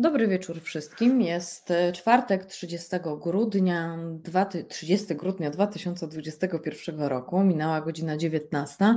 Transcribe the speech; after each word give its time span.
Dobry 0.00 0.28
wieczór 0.28 0.60
wszystkim. 0.60 1.20
Jest 1.20 1.70
e, 1.70 1.92
czwartek 1.92 2.44
30 2.46 2.88
grudnia, 3.22 3.98
30 4.68 5.14
grudnia 5.14 5.50
2021 5.50 7.00
roku. 7.00 7.44
Minęła 7.44 7.80
godzina 7.80 8.16
19. 8.16 8.94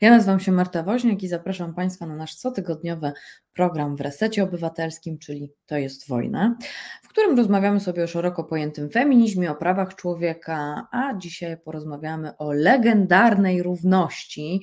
Ja 0.00 0.10
nazywam 0.10 0.40
się 0.40 0.52
Marta 0.52 0.82
Woźniak 0.82 1.22
i 1.22 1.28
zapraszam 1.28 1.74
Państwa 1.74 2.06
na 2.06 2.16
nasz 2.16 2.36
cotygodniowy 2.36 3.12
program 3.54 3.96
w 3.96 4.00
Resecie 4.00 4.42
Obywatelskim, 4.42 5.18
czyli 5.18 5.52
To 5.66 5.76
jest 5.76 6.08
wojna, 6.08 6.56
w 7.02 7.08
którym 7.08 7.36
rozmawiamy 7.36 7.80
sobie 7.80 8.04
o 8.04 8.06
szeroko 8.06 8.44
pojętym 8.44 8.90
feminizmie, 8.90 9.50
o 9.50 9.54
prawach 9.54 9.94
człowieka, 9.94 10.86
a 10.92 11.14
dzisiaj 11.18 11.56
porozmawiamy 11.56 12.36
o 12.36 12.52
legendarnej 12.52 13.62
równości 13.62 14.60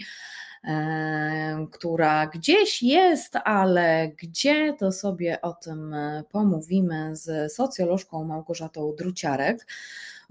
która 1.72 2.28
gdzieś 2.28 2.84
jest, 2.84 3.36
ale 3.36 4.12
gdzie 4.18 4.74
to 4.74 4.92
sobie 4.92 5.42
o 5.42 5.54
tym 5.54 5.94
e, 5.94 6.24
pomówimy 6.32 7.16
z 7.16 7.54
socjolożką 7.54 8.24
Małgorzatą 8.24 8.94
Druciarek. 8.98 9.68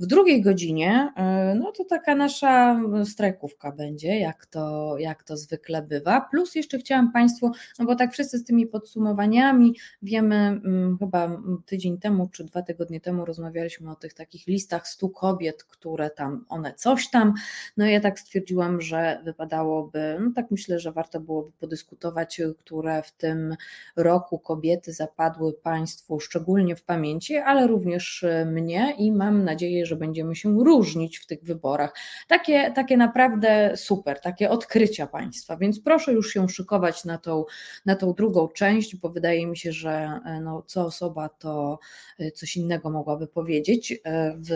W 0.01 0.07
drugiej 0.07 0.43
godzinie, 0.43 1.13
e, 1.17 1.55
no 1.55 1.73
to 1.73 1.85
taka 1.85 2.15
nasza 2.15 2.81
strajkówka 3.05 3.73
będzie, 3.73 4.19
jak 4.19 4.47
to, 4.47 4.95
jak 4.99 5.23
to 5.23 5.37
zwykle 5.37 5.83
bywa. 5.83 6.21
Plus 6.21 6.55
jeszcze 6.55 6.79
chciałam 6.79 7.13
Państwu, 7.13 7.51
no 7.79 7.85
bo 7.85 7.95
tak 7.97 8.13
wszyscy 8.13 8.39
z 8.39 8.45
tymi 8.45 8.67
podsumowaniami 8.67 9.77
wiemy, 10.03 10.35
mm, 10.37 10.99
chyba 10.99 11.43
tydzień 11.67 11.99
temu 11.99 12.29
czy 12.29 12.45
dwa 12.45 12.63
tygodnie 12.63 13.01
temu 13.01 13.25
rozmawialiśmy 13.25 13.91
o 13.91 13.95
tych 13.95 14.15
takich 14.15 14.47
listach 14.47 14.89
stu 14.89 15.09
kobiet, 15.09 15.65
które 15.65 16.11
tam, 16.11 16.45
one 16.49 16.75
coś 16.75 17.11
tam. 17.11 17.35
No 17.77 17.87
ja 17.87 18.01
tak 18.01 18.21
stwierdziłam, 18.21 18.81
że 18.81 19.21
wypadałoby, 19.25 20.19
no 20.21 20.31
tak 20.35 20.51
myślę, 20.51 20.79
że 20.79 20.93
warto 20.93 21.21
byłoby 21.21 21.53
podyskutować, 21.53 22.41
które 22.59 23.03
w 23.03 23.13
tym 23.13 23.57
roku 23.97 24.39
kobiety 24.39 24.93
zapadły 24.93 25.53
Państwu 25.53 26.21
szczególnie 26.21 26.77
w 26.77 26.83
pamięci, 26.83 27.37
ale 27.37 27.67
również 27.67 28.25
mnie 28.47 28.95
i 28.99 29.13
mam 29.13 29.45
nadzieję, 29.45 29.87
że 29.91 29.97
będziemy 29.97 30.37
się 30.37 30.65
różnić 30.65 31.19
w 31.19 31.27
tych 31.27 31.45
wyborach. 31.45 31.95
Takie, 32.29 32.73
takie 32.75 32.97
naprawdę 32.97 33.73
super, 33.77 34.21
takie 34.21 34.51
odkrycia 34.51 35.07
państwa, 35.07 35.57
więc 35.57 35.81
proszę 35.81 36.13
już 36.13 36.33
się 36.33 36.49
szykować 36.49 37.05
na 37.05 37.19
tą, 37.19 37.45
na 37.87 37.97
tą 37.97 38.15
drugą 38.15 38.49
część, 38.49 38.97
bo 38.97 39.09
wydaje 39.09 39.47
mi 39.47 39.57
się, 39.57 39.73
że 39.73 40.21
e, 40.25 40.41
no, 40.41 40.63
co 40.67 40.85
osoba 40.85 41.29
to 41.29 41.79
e, 42.19 42.31
coś 42.31 42.57
innego 42.57 42.91
mogłaby 42.91 43.27
powiedzieć 43.27 43.93
e, 43.93 44.35
w, 44.37 44.49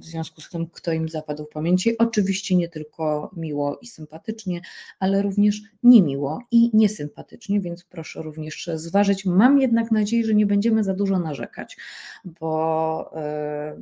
w 0.00 0.04
związku 0.04 0.40
z 0.40 0.50
tym, 0.50 0.66
kto 0.66 0.92
im 0.92 1.08
zapadł 1.08 1.44
w 1.44 1.48
pamięci. 1.48 1.98
Oczywiście 1.98 2.56
nie 2.56 2.68
tylko 2.68 3.30
miło 3.36 3.78
i 3.82 3.86
sympatycznie, 3.86 4.60
ale 5.00 5.22
również 5.22 5.60
niemiło 5.82 6.42
i 6.50 6.70
niesympatycznie, 6.74 7.60
więc 7.60 7.84
proszę 7.84 8.22
również 8.22 8.70
zważyć. 8.74 9.24
Mam 9.26 9.60
jednak 9.60 9.90
nadzieję, 9.90 10.24
że 10.24 10.34
nie 10.34 10.46
będziemy 10.46 10.84
za 10.84 10.94
dużo 10.94 11.18
narzekać, 11.18 11.76
bo 12.24 13.10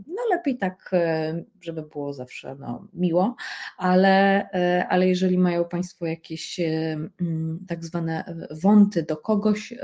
no 0.06 0.22
lepiej 0.30 0.58
tak 0.58 0.77
tak, 0.78 0.90
e, 0.92 1.44
żeby 1.60 1.82
było 1.82 2.12
zawsze 2.12 2.56
no, 2.60 2.88
miło, 2.94 3.36
ale, 3.76 4.48
e, 4.50 4.86
ale 4.88 5.08
jeżeli 5.08 5.38
mają 5.38 5.64
Państwo 5.64 6.06
jakieś 6.06 6.60
e, 6.60 6.96
mm, 7.20 7.64
tak 7.68 7.84
zwane 7.84 8.36
wąty 8.50 9.02
do 9.02 9.16
kogoś, 9.16 9.74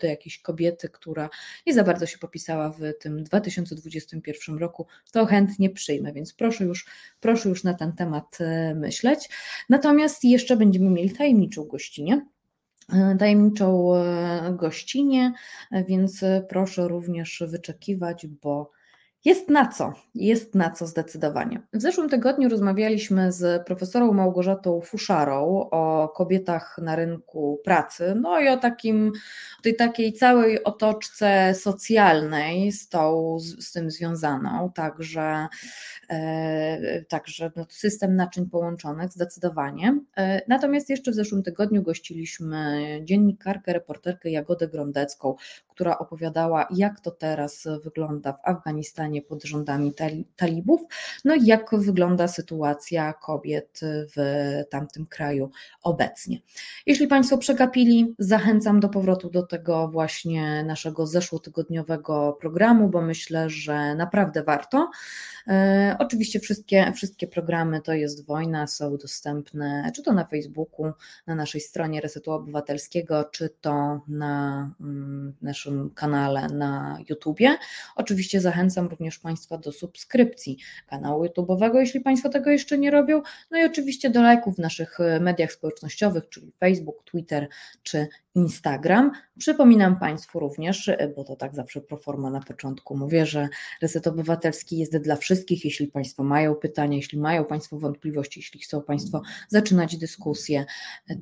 do 0.00 0.06
jakiejś 0.06 0.38
kobiety, 0.38 0.88
która 0.88 1.30
nie 1.66 1.74
za 1.74 1.84
bardzo 1.84 2.06
się 2.06 2.18
popisała 2.18 2.70
w 2.70 2.80
tym 3.00 3.24
2021 3.24 4.58
roku, 4.58 4.86
to 5.12 5.26
chętnie 5.26 5.70
przyjmę, 5.70 6.12
więc 6.12 6.32
proszę 6.32 6.64
już, 6.64 6.86
proszę 7.20 7.48
już 7.48 7.64
na 7.64 7.74
ten 7.74 7.92
temat 7.92 8.38
myśleć. 8.74 9.28
Natomiast 9.68 10.24
jeszcze 10.24 10.56
będziemy 10.56 10.90
mieli 10.90 11.10
tajemniczą 11.10 11.64
gościnę 11.64 12.26
tajemniczą 13.18 13.92
gościnie, 14.52 15.32
więc 15.88 16.24
proszę 16.48 16.88
również 16.88 17.42
wyczekiwać, 17.46 18.26
bo 18.26 18.70
jest 19.24 19.48
na 19.48 19.68
co, 19.68 19.92
jest 20.14 20.54
na 20.54 20.70
co 20.70 20.86
zdecydowanie. 20.86 21.62
W 21.72 21.80
zeszłym 21.80 22.08
tygodniu 22.08 22.48
rozmawialiśmy 22.48 23.32
z 23.32 23.66
profesorą 23.66 24.12
Małgorzatą 24.12 24.80
Fuszarą 24.80 25.68
o 25.70 26.08
kobietach 26.08 26.78
na 26.82 26.96
rynku 26.96 27.60
pracy, 27.64 28.14
no 28.20 28.40
i 28.40 28.48
o 28.48 28.56
takim, 28.56 29.12
tej 29.62 29.76
takiej 29.76 30.12
całej 30.12 30.64
otoczce 30.64 31.54
socjalnej 31.54 32.72
z, 32.72 32.88
tą, 32.88 33.38
z, 33.38 33.66
z 33.66 33.72
tym 33.72 33.90
związaną, 33.90 34.72
także, 34.74 35.46
e, 36.10 37.04
także 37.04 37.52
no, 37.56 37.66
system 37.68 38.16
naczyń 38.16 38.46
połączonych 38.46 39.12
zdecydowanie. 39.12 40.00
E, 40.16 40.42
natomiast 40.48 40.90
jeszcze 40.90 41.10
w 41.10 41.14
zeszłym 41.14 41.42
tygodniu 41.42 41.82
gościliśmy 41.82 42.80
dziennikarkę, 43.04 43.72
reporterkę 43.72 44.30
Jagodę 44.30 44.68
Grondecką, 44.68 45.34
która 45.80 45.98
opowiadała, 45.98 46.66
jak 46.70 47.00
to 47.00 47.10
teraz 47.10 47.68
wygląda 47.84 48.32
w 48.32 48.40
Afganistanie 48.44 49.22
pod 49.22 49.44
rządami 49.44 49.92
talibów, 50.36 50.80
no 51.24 51.34
i 51.34 51.46
jak 51.46 51.70
wygląda 51.72 52.28
sytuacja 52.28 53.12
kobiet 53.12 53.80
w 53.82 54.16
tamtym 54.70 55.06
kraju 55.06 55.50
obecnie. 55.82 56.38
Jeśli 56.86 57.06
Państwo 57.06 57.38
przegapili, 57.38 58.14
zachęcam 58.18 58.80
do 58.80 58.88
powrotu 58.88 59.30
do 59.30 59.42
tego 59.42 59.88
właśnie 59.88 60.64
naszego 60.64 61.06
zeszłotygodniowego 61.06 62.36
programu, 62.40 62.88
bo 62.88 63.02
myślę, 63.02 63.50
że 63.50 63.94
naprawdę 63.94 64.42
warto. 64.42 64.90
E, 65.48 65.96
oczywiście 65.98 66.40
wszystkie, 66.40 66.92
wszystkie 66.96 67.26
programy 67.26 67.80
to 67.80 67.92
jest 67.92 68.26
wojna, 68.26 68.66
są 68.66 68.96
dostępne 68.96 69.90
czy 69.94 70.02
to 70.02 70.12
na 70.12 70.24
Facebooku, 70.24 70.92
na 71.26 71.34
naszej 71.34 71.60
stronie 71.60 72.00
Resetu 72.00 72.32
Obywatelskiego, 72.32 73.24
czy 73.24 73.50
to 73.60 74.00
na 74.08 74.70
mm, 74.80 75.34
naszym 75.70 75.90
kanale 75.94 76.48
na 76.48 76.98
YouTubie. 77.08 77.56
Oczywiście 77.96 78.40
zachęcam 78.40 78.86
również 78.88 79.18
Państwa 79.18 79.58
do 79.58 79.72
subskrypcji 79.72 80.58
kanału 80.86 81.24
YouTube'owego, 81.24 81.76
jeśli 81.76 82.00
Państwo 82.00 82.28
tego 82.28 82.50
jeszcze 82.50 82.78
nie 82.78 82.90
robią. 82.90 83.22
No 83.50 83.58
i 83.58 83.64
oczywiście 83.64 84.10
do 84.10 84.22
lajków 84.22 84.56
w 84.56 84.58
naszych 84.58 84.98
mediach 85.20 85.52
społecznościowych, 85.52 86.28
czyli 86.28 86.52
Facebook, 86.60 87.04
Twitter 87.04 87.48
czy 87.82 88.08
Instagram. 88.34 89.10
Przypominam 89.38 89.98
Państwu 89.98 90.40
również, 90.40 90.90
bo 91.16 91.24
to 91.24 91.36
tak 91.36 91.54
zawsze 91.54 91.80
pro 91.80 91.96
forma 91.96 92.30
na 92.30 92.40
początku 92.40 92.96
mówię, 92.96 93.26
że 93.26 93.48
Reset 93.82 94.06
Obywatelski 94.06 94.78
jest 94.78 94.96
dla 94.96 95.16
wszystkich. 95.16 95.64
Jeśli 95.64 95.86
Państwo 95.86 96.24
mają 96.24 96.54
pytania, 96.54 96.96
jeśli 96.96 97.18
mają 97.18 97.44
Państwo 97.44 97.78
wątpliwości, 97.78 98.40
jeśli 98.40 98.60
chcą 98.60 98.82
Państwo 98.82 99.22
zaczynać 99.48 99.96
dyskusję, 99.96 100.64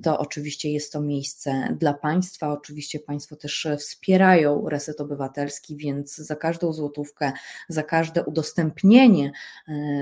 to 0.03 0.19
oczywiście 0.19 0.73
jest 0.73 0.93
to 0.93 1.01
miejsce 1.01 1.77
dla 1.81 1.95
Państwa. 1.95 2.53
Oczywiście 2.53 3.01
Państwo 3.01 3.37
też 3.37 3.69
wspierają 3.79 4.38
Reset 4.69 5.01
Obywatelski, 5.01 5.77
więc 5.77 6.17
za 6.17 6.37
każdą 6.37 6.73
złotówkę, 6.73 7.33
za 7.69 7.83
każde 7.83 8.25
udostępnienie, 8.25 9.33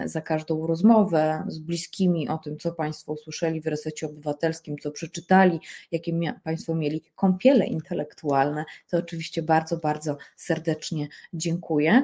za 0.05 0.21
każdą 0.21 0.67
rozmowę 0.67 1.45
z 1.49 1.59
bliskimi 1.59 2.29
o 2.29 2.39
tym, 2.39 2.59
co 2.59 2.73
Państwo 2.73 3.13
usłyszeli 3.13 3.61
w 3.61 3.67
Resecie 3.67 4.07
Obywatelskim, 4.07 4.79
co 4.79 4.91
przeczytali, 4.91 5.61
jakie 5.93 6.13
Państwo 6.45 6.75
mieli 6.75 7.03
kąpiele 7.15 7.67
intelektualne, 7.67 8.65
to 8.91 8.99
oczywiście 8.99 9.43
bardzo, 9.43 9.77
bardzo 9.77 10.17
serdecznie 10.37 11.09
dziękuję. 11.35 12.03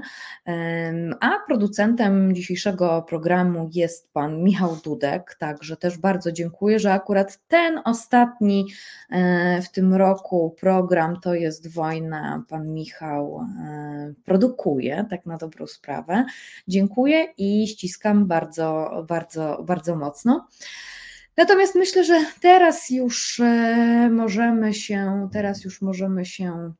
A 1.20 1.30
producentem 1.46 2.34
dzisiejszego 2.34 3.02
programu 3.08 3.70
jest 3.72 4.12
pan 4.12 4.42
Michał 4.42 4.76
Dudek, 4.84 5.36
także 5.38 5.76
też 5.76 5.98
bardzo 5.98 6.32
dziękuję, 6.32 6.78
że 6.78 6.92
akurat 6.92 7.38
ten 7.48 7.80
ostatni 7.84 8.66
e, 9.10 9.62
w 9.62 9.70
tym 9.70 9.94
roku 9.94 10.56
program 10.60 11.20
to 11.20 11.34
jest 11.34 11.74
wojna, 11.74 12.11
pan 12.48 12.74
Michał 12.74 13.46
e, 13.64 14.14
produkuje, 14.24 15.06
tak 15.10 15.26
na 15.26 15.36
dobrą 15.36 15.66
sprawę. 15.66 16.24
Dziękuję 16.68 17.26
i 17.38 17.66
ściskam 17.68 18.26
bardzo, 18.26 18.90
bardzo, 19.08 19.62
bardzo 19.66 19.96
mocno. 19.96 20.48
Natomiast 21.36 21.74
myślę, 21.74 22.04
że 22.04 22.24
teraz 22.40 22.90
już 22.90 23.40
e, 23.40 24.08
możemy 24.12 24.74
się, 24.74 25.28
teraz 25.32 25.64
już 25.64 25.82
możemy 25.82 26.24
się 26.24 26.72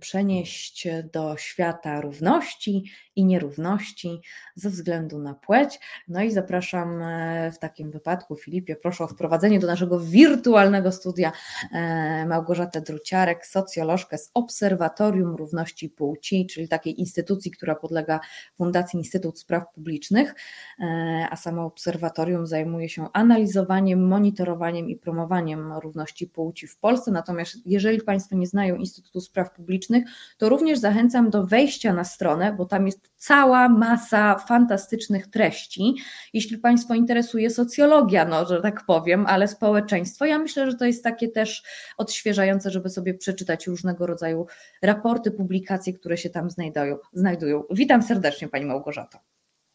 przenieść 0.00 0.88
do 1.12 1.36
świata 1.36 2.00
równości 2.00 2.84
i 3.16 3.24
nierówności 3.24 4.20
ze 4.54 4.70
względu 4.70 5.18
na 5.18 5.34
płeć. 5.34 5.80
No 6.08 6.22
i 6.22 6.30
zapraszam 6.30 7.02
e, 7.02 7.52
w 7.52 7.58
takim 7.58 7.90
wypadku, 7.90 8.36
Filipie, 8.36 8.76
proszę 8.76 9.04
o 9.04 9.08
wprowadzenie 9.08 9.60
do 9.60 9.66
naszego 9.66 10.00
wirtualnego 10.00 10.92
studia 10.92 11.32
e, 11.72 12.26
Małgorzatę 12.26 12.80
Druciarek, 12.80 13.46
socjolożkę 13.46 14.18
z 14.18 14.30
Obserwatorium 14.34 15.36
Równości 15.36 15.88
Płci, 15.88 16.46
czyli 16.46 16.68
takiej 16.68 17.00
instytucji, 17.00 17.50
która 17.50 17.74
podlega 17.74 18.20
Fundacji 18.54 18.98
Instytut 18.98 19.40
Spraw 19.40 19.64
Publicznych, 19.74 20.34
e, 20.80 21.26
a 21.30 21.36
samo 21.36 21.64
obserwatorium 21.64 22.46
zajmuje 22.46 22.88
się 22.88 23.06
analizowaniem, 23.12 24.08
monitorowaniem 24.08 24.88
i 24.90 24.96
promowaniem 24.96 25.72
równości 25.72 26.26
płci 26.26 26.66
w 26.66 26.78
Polsce. 26.78 27.10
Natomiast 27.10 27.56
jeżeli 27.66 28.00
Państwo 28.00 28.36
nie 28.36 28.46
znają 28.46 28.76
Instytutu 28.76 29.20
Spraw 29.20 29.46
Publicznych, 29.48 29.61
publicznych, 29.62 30.04
to 30.36 30.48
również 30.48 30.78
zachęcam 30.78 31.30
do 31.30 31.46
wejścia 31.46 31.92
na 31.92 32.04
stronę, 32.04 32.52
bo 32.52 32.66
tam 32.66 32.86
jest 32.86 33.10
cała 33.16 33.68
masa 33.68 34.38
fantastycznych 34.38 35.26
treści. 35.26 35.94
Jeśli 36.32 36.58
Państwo 36.58 36.94
interesuje 36.94 37.50
socjologia, 37.50 38.24
no, 38.24 38.46
że 38.46 38.60
tak 38.60 38.86
powiem, 38.86 39.26
ale 39.26 39.48
społeczeństwo, 39.48 40.24
ja 40.24 40.38
myślę, 40.38 40.70
że 40.70 40.76
to 40.76 40.84
jest 40.84 41.04
takie 41.04 41.28
też 41.28 41.62
odświeżające, 41.98 42.70
żeby 42.70 42.90
sobie 42.90 43.14
przeczytać 43.14 43.66
różnego 43.66 44.06
rodzaju 44.06 44.46
raporty, 44.82 45.30
publikacje, 45.30 45.92
które 45.92 46.16
się 46.16 46.30
tam 46.30 46.50
znajdują. 46.50 46.96
znajdują. 47.12 47.62
Witam 47.70 48.02
serdecznie 48.02 48.48
Pani 48.48 48.64
Małgorzato. 48.64 49.18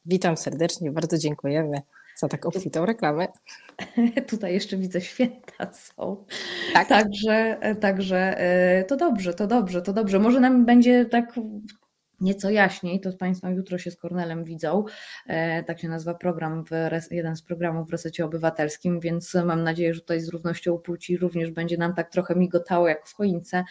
Witam 0.05 0.37
serdecznie, 0.37 0.91
bardzo 0.91 1.17
dziękujemy 1.17 1.81
za 2.17 2.27
tak 2.27 2.45
obfitą 2.45 2.85
reklamę. 2.85 3.27
Tutaj 4.29 4.53
jeszcze 4.53 4.77
widzę 4.77 5.01
święta 5.01 5.73
są. 5.73 6.25
Tak. 6.73 6.87
Także, 6.87 7.57
także 7.79 8.39
e, 8.39 8.83
to 8.83 8.97
dobrze, 8.97 9.33
to 9.33 9.47
dobrze, 9.47 9.81
to 9.81 9.93
dobrze. 9.93 10.19
Może 10.19 10.39
nam 10.39 10.65
będzie 10.65 11.05
tak 11.05 11.33
nieco 12.21 12.49
jaśniej, 12.49 12.99
to 12.99 13.13
Państwo 13.13 13.49
jutro 13.49 13.77
się 13.77 13.91
z 13.91 13.97
Kornelem 13.97 14.43
widzą, 14.43 14.85
e, 15.27 15.63
tak 15.63 15.79
się 15.79 15.89
nazywa 15.89 16.13
program, 16.13 16.63
jeden 17.11 17.35
z 17.35 17.41
programów 17.41 17.87
w 17.87 17.91
Resecie 17.91 18.25
Obywatelskim, 18.25 18.99
więc 18.99 19.33
mam 19.45 19.63
nadzieję, 19.63 19.93
że 19.93 20.01
tutaj 20.01 20.21
z 20.21 20.29
równością 20.29 20.77
płci 20.77 21.17
również 21.17 21.51
będzie 21.51 21.77
nam 21.77 21.93
tak 21.93 22.11
trochę 22.11 22.35
migotało 22.35 22.87
jak 22.87 23.07
w 23.07 23.13
choince. 23.13 23.63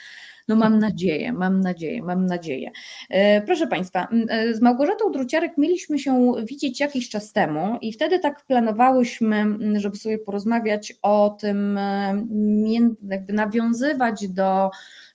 No 0.49 0.57
mam 0.57 0.79
nadzieję, 0.79 1.33
mam 1.33 1.61
nadzieję, 1.61 2.03
mam 2.03 2.27
nadzieję. 2.27 2.71
E, 3.11 3.43
proszę 3.43 3.67
Państwa, 3.67 4.09
e, 4.29 4.55
z 4.55 4.61
Małgorzatą 4.61 5.13
Druciarek 5.13 5.59
mieliśmy 5.59 5.99
się 5.99 6.33
widzieć 6.45 6.81
jakiś 6.81 7.09
czas 7.09 7.33
temu 7.33 7.79
i 7.81 7.93
wtedy 7.93 8.19
tak 8.19 8.45
planowałyśmy, 8.45 9.45
żeby 9.77 9.97
sobie 9.97 10.19
porozmawiać 10.19 10.95
o 11.03 11.37
tym, 11.41 11.79
jakby 13.09 13.33
nawiązywać 13.33 14.29
do 14.29 14.71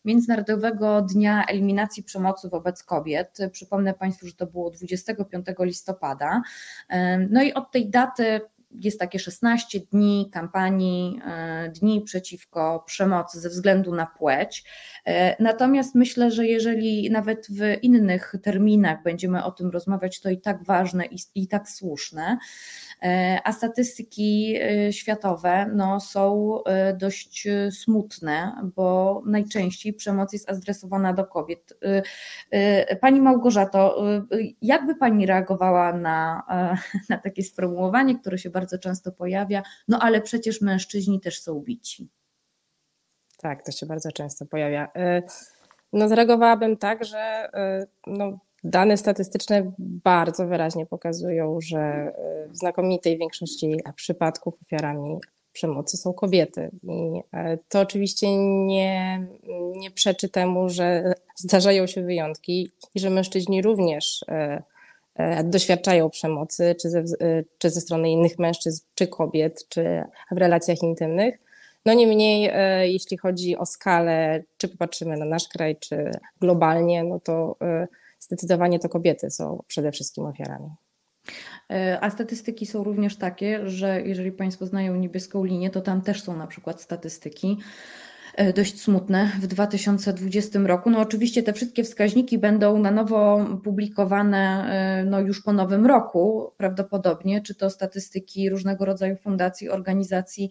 Międzynarodowego 0.05 1.01
Dnia 1.01 1.45
Eliminacji 1.45 2.03
Przemocy 2.03 2.49
wobec 2.49 2.83
Kobiet. 2.83 3.37
Przypomnę 3.51 3.93
Państwu, 3.93 4.27
że 4.27 4.33
to 4.33 4.45
było 4.45 4.71
25 4.71 5.45
listopada. 5.59 6.41
No 7.29 7.43
i 7.43 7.53
od 7.53 7.71
tej 7.71 7.89
daty 7.89 8.41
jest 8.73 8.99
takie 8.99 9.19
16 9.19 9.79
dni 9.79 10.29
kampanii, 10.33 11.19
e, 11.25 11.69
dni 11.69 12.01
przeciwko 12.01 12.83
przemocy 12.87 13.39
ze 13.39 13.49
względu 13.49 13.95
na 13.95 14.05
płeć. 14.05 14.63
E, 15.05 15.43
natomiast 15.43 15.95
myślę, 15.95 16.31
że 16.31 16.47
jeżeli 16.47 17.11
nawet 17.11 17.47
w 17.49 17.83
innych 17.83 18.35
terminach 18.43 19.03
będziemy 19.03 19.43
o 19.43 19.51
tym 19.51 19.69
rozmawiać, 19.69 20.21
to 20.21 20.29
i 20.29 20.41
tak 20.41 20.63
ważne 20.63 21.05
i, 21.05 21.17
i 21.35 21.47
tak 21.47 21.69
słuszne. 21.69 22.37
E, 23.01 23.39
a 23.43 23.51
statystyki 23.51 24.57
e, 24.61 24.93
światowe 24.93 25.71
no, 25.75 25.99
są 25.99 26.53
e, 26.63 26.93
dość 26.93 27.47
smutne, 27.71 28.55
bo 28.75 29.21
najczęściej 29.25 29.93
przemoc 29.93 30.33
jest 30.33 30.49
adresowana 30.49 31.13
do 31.13 31.25
kobiet. 31.25 31.79
Pani 33.01 33.21
Małgorzato, 33.21 34.03
jakby 34.61 34.95
Pani 34.95 35.25
reagowała 35.25 35.93
na, 35.93 36.43
na 37.09 37.17
takie 37.17 37.43
sformułowanie, 37.43 38.19
które 38.19 38.37
się 38.37 38.49
bardzo 38.49 38.77
często 38.77 39.11
pojawia, 39.11 39.63
no 39.87 39.99
ale 39.99 40.21
przecież 40.21 40.61
mężczyźni 40.61 41.19
też 41.19 41.41
są 41.41 41.59
bici. 41.59 42.09
Tak, 43.37 43.63
to 43.63 43.71
się 43.71 43.85
bardzo 43.85 44.11
często 44.11 44.45
pojawia. 44.45 44.91
No, 45.93 46.07
zareagowałabym 46.07 46.77
tak, 46.77 47.05
że 47.05 47.49
no, 48.07 48.39
Dane 48.63 48.97
statystyczne 48.97 49.71
bardzo 49.79 50.47
wyraźnie 50.47 50.85
pokazują, 50.85 51.61
że 51.61 51.79
e, 51.79 52.13
w 52.49 52.57
znakomitej 52.57 53.17
większości 53.17 53.75
przypadków 53.95 54.53
ofiarami 54.61 55.17
przemocy 55.53 55.97
są 55.97 56.13
kobiety. 56.13 56.71
I 56.83 57.21
e, 57.33 57.57
to 57.69 57.79
oczywiście 57.79 58.37
nie, 58.65 59.27
nie 59.75 59.91
przeczy 59.91 60.29
temu, 60.29 60.69
że 60.69 61.13
zdarzają 61.35 61.87
się 61.87 62.03
wyjątki 62.03 62.71
i 62.95 62.99
że 62.99 63.09
mężczyźni 63.09 63.61
również 63.61 64.25
e, 64.27 64.63
doświadczają 65.43 66.09
przemocy, 66.09 66.75
czy 66.81 66.89
ze, 66.89 67.03
czy 67.57 67.69
ze 67.69 67.81
strony 67.81 68.11
innych 68.11 68.39
mężczyzn, 68.39 68.83
czy 68.95 69.07
kobiet, 69.07 69.67
czy 69.69 70.03
w 70.31 70.37
relacjach 70.37 70.83
intymnych. 70.83 71.39
No 71.85 71.93
niemniej, 71.93 72.51
jeśli 72.93 73.17
chodzi 73.17 73.57
o 73.57 73.65
skalę, 73.65 74.43
czy 74.57 74.67
popatrzymy 74.67 75.17
na 75.17 75.25
nasz 75.25 75.47
kraj, 75.47 75.75
czy 75.79 76.11
globalnie, 76.41 77.03
no 77.03 77.19
to 77.19 77.55
zdecydowanie 78.21 78.79
to 78.79 78.89
kobiety 78.89 79.31
są 79.31 79.63
przede 79.67 79.91
wszystkim 79.91 80.25
ofiarami. 80.25 80.69
E, 81.71 81.99
a 82.01 82.09
statystyki 82.09 82.65
są 82.65 82.83
również 82.83 83.15
takie, 83.15 83.69
że 83.69 84.01
jeżeli 84.01 84.31
Państwo 84.31 84.65
znają 84.65 84.95
niebieską 84.95 85.43
linię, 85.43 85.69
to 85.69 85.81
tam 85.81 86.01
też 86.01 86.23
są 86.23 86.37
na 86.37 86.47
przykład 86.47 86.81
statystyki 86.81 87.57
e, 88.35 88.53
dość 88.53 88.81
smutne 88.81 89.31
w 89.41 89.47
2020 89.47 90.59
roku. 90.59 90.89
No 90.89 90.99
oczywiście 90.99 91.43
te 91.43 91.53
wszystkie 91.53 91.83
wskaźniki 91.83 92.37
będą 92.37 92.79
na 92.79 92.91
nowo 92.91 93.45
publikowane 93.63 94.65
e, 94.69 95.05
no 95.05 95.19
już 95.19 95.43
po 95.43 95.53
nowym 95.53 95.85
roku 95.85 96.51
prawdopodobnie, 96.57 97.41
czy 97.41 97.55
to 97.55 97.69
statystyki 97.69 98.49
różnego 98.49 98.85
rodzaju 98.85 99.15
fundacji, 99.15 99.69
organizacji, 99.69 100.49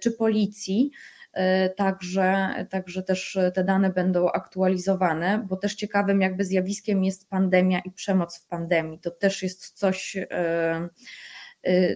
czy 0.00 0.12
policji. 0.12 0.90
E, 1.36 1.70
także, 1.70 2.54
także 2.70 3.02
też 3.02 3.38
te 3.54 3.64
dane 3.64 3.90
będą 3.90 4.28
aktualizowane, 4.28 5.44
bo 5.48 5.56
też 5.56 5.74
ciekawym 5.74 6.20
jakby 6.20 6.44
zjawiskiem 6.44 7.04
jest 7.04 7.30
pandemia 7.30 7.80
i 7.80 7.90
przemoc 7.90 8.38
w 8.38 8.46
pandemii. 8.46 8.98
To 8.98 9.10
też 9.10 9.42
jest 9.42 9.78
coś 9.78 10.16
e, 10.16 10.88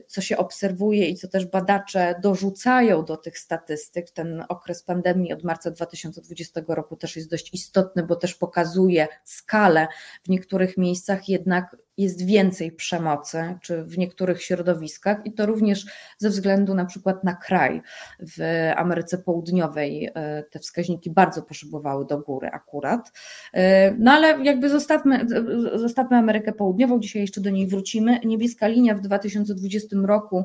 co 0.07 0.21
się 0.21 0.37
obserwuje 0.37 1.09
i 1.09 1.17
co 1.17 1.29
też 1.29 1.47
badacze 1.47 2.15
dorzucają 2.23 3.05
do 3.05 3.17
tych 3.17 3.39
statystyk, 3.39 4.11
ten 4.11 4.45
okres 4.49 4.83
pandemii 4.83 5.33
od 5.33 5.45
marca 5.45 5.71
2020 5.71 6.61
roku 6.69 6.97
też 6.97 7.17
jest 7.17 7.31
dość 7.31 7.55
istotny, 7.55 8.03
bo 8.03 8.17
też 8.17 8.35
pokazuje 8.35 9.09
skalę. 9.25 9.89
W 10.25 10.29
niektórych 10.29 10.77
miejscach 10.77 11.29
jednak 11.29 11.77
jest 12.01 12.27
więcej 12.27 12.73
przemocy, 12.73 13.59
czy 13.63 13.85
w 13.85 13.99
niektórych 13.99 14.43
środowiskach, 14.43 15.19
i 15.25 15.33
to 15.33 15.47
również 15.47 15.87
ze 16.19 16.29
względu 16.29 16.75
na 16.75 16.85
przykład 16.85 17.25
na 17.25 17.35
kraj. 17.35 17.83
W 18.21 18.71
Ameryce 18.77 19.19
Południowej 19.19 20.07
y, 20.07 20.13
te 20.51 20.59
wskaźniki 20.59 21.11
bardzo 21.11 21.43
poszybowały 21.43 22.07
do 22.07 22.19
góry 22.19 22.49
akurat. 22.49 23.09
Y, 23.09 23.61
no 23.99 24.13
ale 24.13 24.45
jakby 24.45 24.69
zostawmy, 24.69 25.27
zostawmy 25.75 26.17
Amerykę 26.17 26.53
Południową, 26.53 27.01
dzisiaj 27.01 27.23
jeszcze 27.23 27.41
do 27.41 27.51
niej 27.51 27.67
wrócimy. 27.67 28.21
Niebieska 28.25 28.69
linia 28.69 28.95
w 28.95 29.01
2020 29.01 29.60
2020 29.61 30.07
roku 30.07 30.45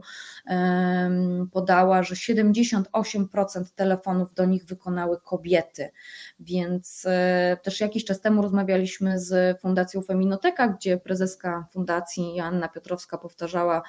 podała, 1.51 2.03
że 2.03 2.15
78% 2.15 2.83
telefonów 3.75 4.33
do 4.33 4.45
nich 4.45 4.65
wykonały 4.65 5.21
kobiety, 5.21 5.89
więc 6.39 7.05
e, 7.05 7.57
też 7.63 7.79
jakiś 7.79 8.05
czas 8.05 8.21
temu 8.21 8.41
rozmawialiśmy 8.41 9.19
z 9.19 9.61
Fundacją 9.61 10.01
Feminoteka, 10.01 10.67
gdzie 10.67 10.97
prezeska 10.97 11.65
fundacji 11.71 12.35
Joanna 12.35 12.67
Piotrowska 12.67 13.17
powtarzała, 13.17 13.81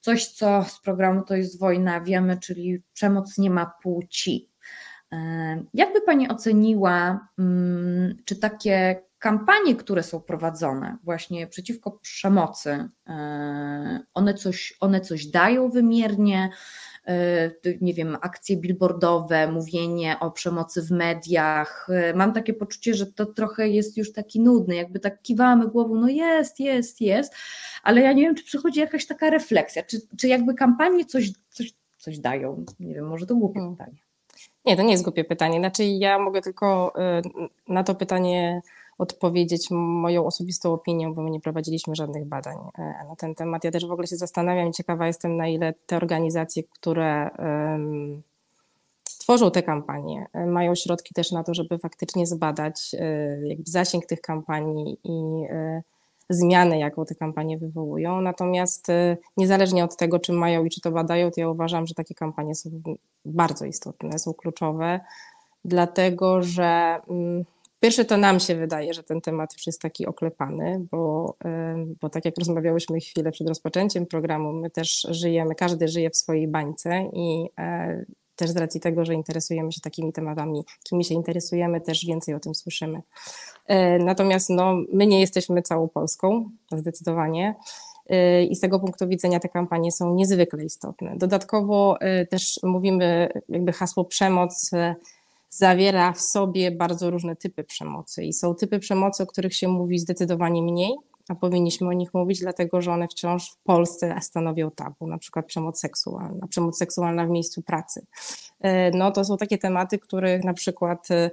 coś, 0.00 0.26
co 0.26 0.64
z 0.64 0.80
programu 0.80 1.22
To 1.22 1.36
jest 1.36 1.58
wojna 1.58 2.00
wiemy, 2.00 2.36
czyli 2.36 2.82
przemoc 2.92 3.38
nie 3.38 3.50
ma 3.50 3.72
płci. 3.82 4.48
Jakby 5.74 6.00
Pani 6.00 6.28
oceniła, 6.28 7.28
mm, 7.38 8.16
czy 8.24 8.36
takie 8.36 9.02
kampanie, 9.22 9.76
które 9.76 10.02
są 10.02 10.20
prowadzone 10.20 10.96
właśnie 11.04 11.46
przeciwko 11.46 11.90
przemocy, 11.90 12.88
e, 13.08 14.00
one 14.14 14.34
coś, 14.34 14.76
one 14.80 15.00
coś 15.00 15.26
dają 15.26 15.70
wymiernie, 15.70 16.50
e, 17.06 17.50
nie 17.80 17.94
wiem, 17.94 18.16
akcje 18.20 18.56
billboardowe, 18.56 19.52
mówienie 19.52 20.16
o 20.20 20.30
przemocy 20.30 20.82
w 20.82 20.90
mediach. 20.90 21.88
E, 21.90 22.14
mam 22.14 22.32
takie 22.32 22.54
poczucie, 22.54 22.94
że 22.94 23.06
to 23.06 23.26
trochę 23.26 23.68
jest 23.68 23.96
już 23.96 24.12
taki 24.12 24.40
nudny, 24.40 24.74
jakby 24.74 25.00
tak 25.00 25.22
kiwamy 25.22 25.68
głową, 25.68 25.94
no 25.94 26.08
jest, 26.08 26.60
jest, 26.60 27.00
jest, 27.00 27.34
ale 27.82 28.00
ja 28.00 28.12
nie 28.12 28.22
wiem, 28.22 28.34
czy 28.34 28.44
przychodzi 28.44 28.80
jakaś 28.80 29.06
taka 29.06 29.30
refleksja, 29.30 29.82
czy, 29.82 30.00
czy 30.18 30.28
jakby 30.28 30.54
kampanie 30.54 31.04
coś, 31.04 31.30
coś, 31.50 31.72
coś 31.98 32.18
dają. 32.18 32.64
Nie 32.80 32.94
wiem, 32.94 33.08
może 33.08 33.26
to 33.26 33.36
głupie 33.36 33.60
hmm. 33.60 33.76
pytanie. 33.76 33.98
Nie, 34.64 34.76
to 34.76 34.82
nie 34.82 34.92
jest 34.92 35.04
głupie 35.04 35.24
pytanie. 35.24 35.58
Znaczy, 35.58 35.84
ja 35.84 36.18
mogę 36.18 36.42
tylko 36.42 36.92
na 37.68 37.84
to 37.84 37.94
pytanie 37.94 38.62
odpowiedzieć 38.98 39.70
moją 39.70 40.26
osobistą 40.26 40.72
opinią, 40.72 41.14
bo 41.14 41.22
my 41.22 41.30
nie 41.30 41.40
prowadziliśmy 41.40 41.94
żadnych 41.94 42.24
badań 42.24 42.56
e, 42.78 42.82
na 43.08 43.16
ten 43.16 43.34
temat. 43.34 43.64
Ja 43.64 43.70
też 43.70 43.86
w 43.86 43.92
ogóle 43.92 44.06
się 44.06 44.16
zastanawiam 44.16 44.68
i 44.68 44.72
ciekawa 44.72 45.06
jestem, 45.06 45.36
na 45.36 45.48
ile 45.48 45.74
te 45.86 45.96
organizacje, 45.96 46.62
które 46.62 47.30
tworzą 49.18 49.50
te 49.50 49.62
kampanie, 49.62 50.26
e, 50.32 50.46
mają 50.46 50.74
środki 50.74 51.14
też 51.14 51.32
na 51.32 51.44
to, 51.44 51.54
żeby 51.54 51.78
faktycznie 51.78 52.26
zbadać 52.26 52.94
e, 52.98 53.38
jakby 53.48 53.70
zasięg 53.70 54.06
tych 54.06 54.20
kampanii 54.20 54.98
i 55.04 55.42
zmiany, 56.30 56.78
jaką 56.78 57.04
te 57.04 57.14
kampanie 57.14 57.58
wywołują. 57.58 58.20
Natomiast 58.20 58.86
niezależnie 59.36 59.84
od 59.84 59.96
tego, 59.96 60.18
czy 60.18 60.32
mają 60.32 60.64
i 60.64 60.70
czy 60.70 60.80
to 60.80 60.90
badają, 60.90 61.30
to 61.30 61.40
ja 61.40 61.48
uważam, 61.48 61.86
że 61.86 61.94
takie 61.94 62.14
kampanie 62.14 62.54
są 62.54 62.70
bardzo 63.24 63.64
istotne, 63.64 64.18
są 64.18 64.34
kluczowe, 64.34 65.00
dlatego 65.64 66.42
że 66.42 67.00
mm, 67.08 67.44
Pierwsze 67.82 68.04
to 68.04 68.16
nam 68.16 68.40
się 68.40 68.54
wydaje, 68.54 68.94
że 68.94 69.02
ten 69.02 69.20
temat 69.20 69.52
już 69.52 69.66
jest 69.66 69.80
taki 69.80 70.06
oklepany, 70.06 70.86
bo, 70.90 71.34
bo 72.00 72.08
tak 72.08 72.24
jak 72.24 72.38
rozmawiałyśmy 72.38 73.00
chwilę 73.00 73.32
przed 73.32 73.48
rozpoczęciem 73.48 74.06
programu, 74.06 74.52
my 74.52 74.70
też 74.70 75.06
żyjemy, 75.10 75.54
każdy 75.54 75.88
żyje 75.88 76.10
w 76.10 76.16
swojej 76.16 76.48
bańce 76.48 77.10
i 77.12 77.48
e, 77.58 78.04
też 78.36 78.50
z 78.50 78.56
racji 78.56 78.80
tego, 78.80 79.04
że 79.04 79.14
interesujemy 79.14 79.72
się 79.72 79.80
takimi 79.80 80.12
tematami, 80.12 80.64
kimi 80.84 81.04
się 81.04 81.14
interesujemy, 81.14 81.80
też 81.80 82.06
więcej 82.06 82.34
o 82.34 82.40
tym 82.40 82.54
słyszymy. 82.54 83.02
Natomiast 84.00 84.50
no, 84.50 84.74
my 84.92 85.06
nie 85.06 85.20
jesteśmy 85.20 85.62
całą 85.62 85.88
Polską, 85.88 86.50
zdecydowanie. 86.72 87.54
I 88.50 88.56
z 88.56 88.60
tego 88.60 88.80
punktu 88.80 89.08
widzenia 89.08 89.40
te 89.40 89.48
kampanie 89.48 89.92
są 89.92 90.14
niezwykle 90.14 90.64
istotne. 90.64 91.14
Dodatkowo 91.16 91.98
też 92.30 92.60
mówimy, 92.62 93.28
jakby 93.48 93.72
hasło 93.72 94.04
przemoc 94.04 94.70
zawiera 95.52 96.12
w 96.12 96.20
sobie 96.20 96.70
bardzo 96.70 97.10
różne 97.10 97.36
typy 97.36 97.64
przemocy 97.64 98.24
i 98.24 98.32
są 98.32 98.54
typy 98.54 98.78
przemocy, 98.78 99.22
o 99.22 99.26
których 99.26 99.54
się 99.54 99.68
mówi 99.68 99.98
zdecydowanie 99.98 100.62
mniej, 100.62 100.94
a 101.28 101.34
powinniśmy 101.34 101.88
o 101.88 101.92
nich 101.92 102.14
mówić, 102.14 102.40
dlatego 102.40 102.80
że 102.80 102.92
one 102.92 103.08
wciąż 103.08 103.50
w 103.50 103.56
Polsce 103.62 104.18
stanowią 104.20 104.70
tabu, 104.70 105.06
na 105.06 105.18
przykład 105.18 105.46
przemoc 105.46 105.80
seksualna, 105.80 106.46
przemoc 106.46 106.78
seksualna 106.78 107.26
w 107.26 107.30
miejscu 107.30 107.62
pracy. 107.62 108.06
E, 108.60 108.90
no 108.90 109.10
to 109.10 109.24
są 109.24 109.36
takie 109.36 109.58
tematy, 109.58 109.98
których 109.98 110.44
na 110.44 110.54
przykład 110.54 111.10
e, 111.10 111.30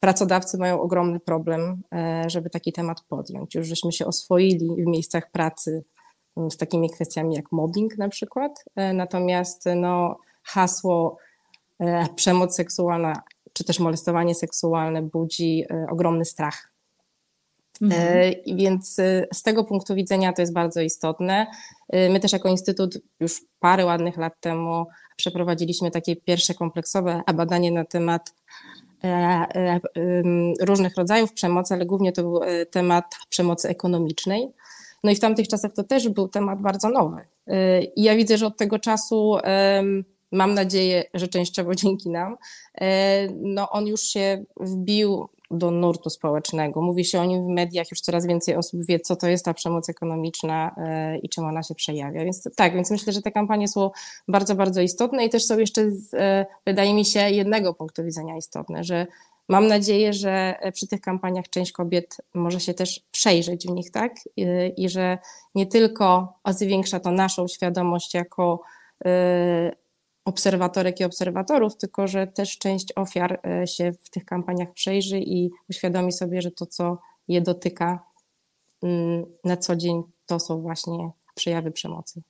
pracodawcy 0.00 0.58
mają 0.58 0.80
ogromny 0.80 1.20
problem, 1.20 1.82
e, 1.92 2.24
żeby 2.26 2.50
taki 2.50 2.72
temat 2.72 3.00
podjąć. 3.08 3.54
Już 3.54 3.66
żeśmy 3.66 3.92
się 3.92 4.06
oswoili 4.06 4.68
w 4.78 4.86
miejscach 4.86 5.30
pracy 5.30 5.84
mm, 6.36 6.50
z 6.50 6.56
takimi 6.56 6.90
kwestiami 6.90 7.34
jak 7.34 7.52
mobbing 7.52 7.98
na 7.98 8.08
przykład, 8.08 8.64
natomiast 8.94 9.64
no, 9.76 10.16
hasło 10.42 11.16
przemoc 12.16 12.56
seksualna 12.56 13.22
czy 13.54 13.64
też 13.64 13.78
molestowanie 13.78 14.34
seksualne 14.34 15.02
budzi 15.02 15.64
ogromny 15.90 16.24
strach 16.24 16.74
Mhm. 17.82 18.18
E, 18.18 18.54
więc 18.56 18.98
e, 18.98 19.26
z 19.32 19.42
tego 19.42 19.64
punktu 19.64 19.94
widzenia 19.94 20.32
to 20.32 20.42
jest 20.42 20.52
bardzo 20.52 20.80
istotne. 20.80 21.46
E, 21.88 22.10
my 22.10 22.20
też 22.20 22.32
jako 22.32 22.48
Instytut 22.48 22.98
już 23.20 23.42
parę 23.60 23.84
ładnych 23.84 24.16
lat 24.16 24.40
temu 24.40 24.86
przeprowadziliśmy 25.16 25.90
takie 25.90 26.16
pierwsze 26.16 26.54
kompleksowe 26.54 27.22
badanie 27.34 27.72
na 27.72 27.84
temat 27.84 28.34
różnych 30.60 30.96
rodzajów 30.96 31.32
przemocy, 31.32 31.74
ale 31.74 31.86
głównie 31.86 32.12
to 32.12 32.22
był 32.22 32.40
temat 32.70 33.04
przemocy 33.28 33.68
ekonomicznej. 33.68 34.48
No 35.04 35.10
i 35.10 35.16
w 35.16 35.20
tamtych 35.20 35.48
czasach 35.48 35.72
to 35.72 35.84
też 35.84 36.08
był 36.08 36.28
temat 36.28 36.60
bardzo 36.60 36.88
nowy. 36.88 37.20
I 37.96 38.02
ja 38.02 38.16
widzę, 38.16 38.38
że 38.38 38.46
od 38.46 38.56
tego 38.56 38.78
czasu 38.78 39.36
mam 40.34 40.54
nadzieję, 40.54 41.04
że 41.14 41.28
częściowo 41.28 41.74
dzięki 41.84 42.10
nam, 42.10 42.36
no 43.30 43.70
on 43.70 43.86
już 43.86 44.02
się 44.02 44.44
wbił 44.60 45.28
do 45.50 45.70
nurtu 45.70 46.10
społecznego. 46.10 46.82
Mówi 46.82 47.04
się 47.04 47.20
o 47.20 47.24
nim 47.24 47.44
w 47.44 47.48
mediach, 47.48 47.90
już 47.90 48.00
coraz 48.00 48.26
więcej 48.26 48.56
osób 48.56 48.86
wie, 48.86 49.00
co 49.00 49.16
to 49.16 49.28
jest 49.28 49.44
ta 49.44 49.54
przemoc 49.54 49.88
ekonomiczna 49.88 50.74
e, 50.76 51.18
i 51.18 51.28
czym 51.28 51.44
ona 51.44 51.62
się 51.62 51.74
przejawia. 51.74 52.24
Więc 52.24 52.48
tak, 52.56 52.74
więc 52.74 52.90
myślę, 52.90 53.12
że 53.12 53.22
te 53.22 53.32
kampanie 53.32 53.68
są 53.68 53.90
bardzo, 54.28 54.54
bardzo 54.54 54.80
istotne 54.80 55.24
i 55.24 55.30
też 55.30 55.44
są 55.44 55.58
jeszcze, 55.58 55.90
z, 55.90 56.14
e, 56.14 56.46
wydaje 56.66 56.94
mi 56.94 57.04
się, 57.04 57.30
jednego 57.30 57.74
punktu 57.74 58.04
widzenia 58.04 58.36
istotne, 58.36 58.84
że 58.84 59.06
mam 59.48 59.66
nadzieję, 59.66 60.12
że 60.12 60.54
przy 60.72 60.86
tych 60.86 61.00
kampaniach 61.00 61.48
część 61.48 61.72
kobiet 61.72 62.16
może 62.34 62.60
się 62.60 62.74
też 62.74 63.00
przejrzeć 63.10 63.66
w 63.66 63.70
nich, 63.70 63.90
tak? 63.90 64.12
I, 64.36 64.46
i 64.76 64.88
że 64.88 65.18
nie 65.54 65.66
tylko 65.66 66.34
zwiększa 66.48 67.00
to 67.00 67.10
naszą 67.10 67.48
świadomość 67.48 68.14
jako 68.14 68.60
e, 69.04 69.72
obserwatorek 70.24 71.00
i 71.00 71.04
obserwatorów, 71.04 71.76
tylko 71.76 72.06
że 72.06 72.26
też 72.26 72.58
część 72.58 72.92
ofiar 72.96 73.40
e, 73.46 73.66
się 73.66 73.92
w 73.92 74.10
tych 74.10 74.24
kampaniach 74.24 74.72
przejrzy 74.72 75.18
i 75.18 75.50
uświadomi 75.70 76.12
sobie, 76.12 76.42
że 76.42 76.50
to, 76.50 76.66
co 76.66 76.98
je 77.28 77.40
dotyka 77.40 78.06
mm, 78.82 79.24
na 79.44 79.56
co 79.56 79.76
dzień, 79.76 80.02
to 80.26 80.40
są 80.40 80.60
właśnie 80.60 81.10
przejawy 81.34 81.70
przemocy. 81.70 82.22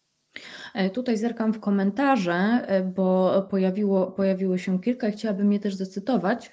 E, 0.75 0.91
tutaj 0.91 1.17
zerkam 1.17 1.53
w 1.53 1.61
komentarze, 1.61 2.65
e, 2.67 2.83
bo 2.83 3.43
pojawiło, 3.51 4.07
pojawiło 4.07 4.59
się 4.59 4.81
kilka 4.81 5.09
i 5.09 5.13
chciałabym 5.13 5.53
je 5.53 5.61
też 5.61 5.75
zacytować 5.75 6.51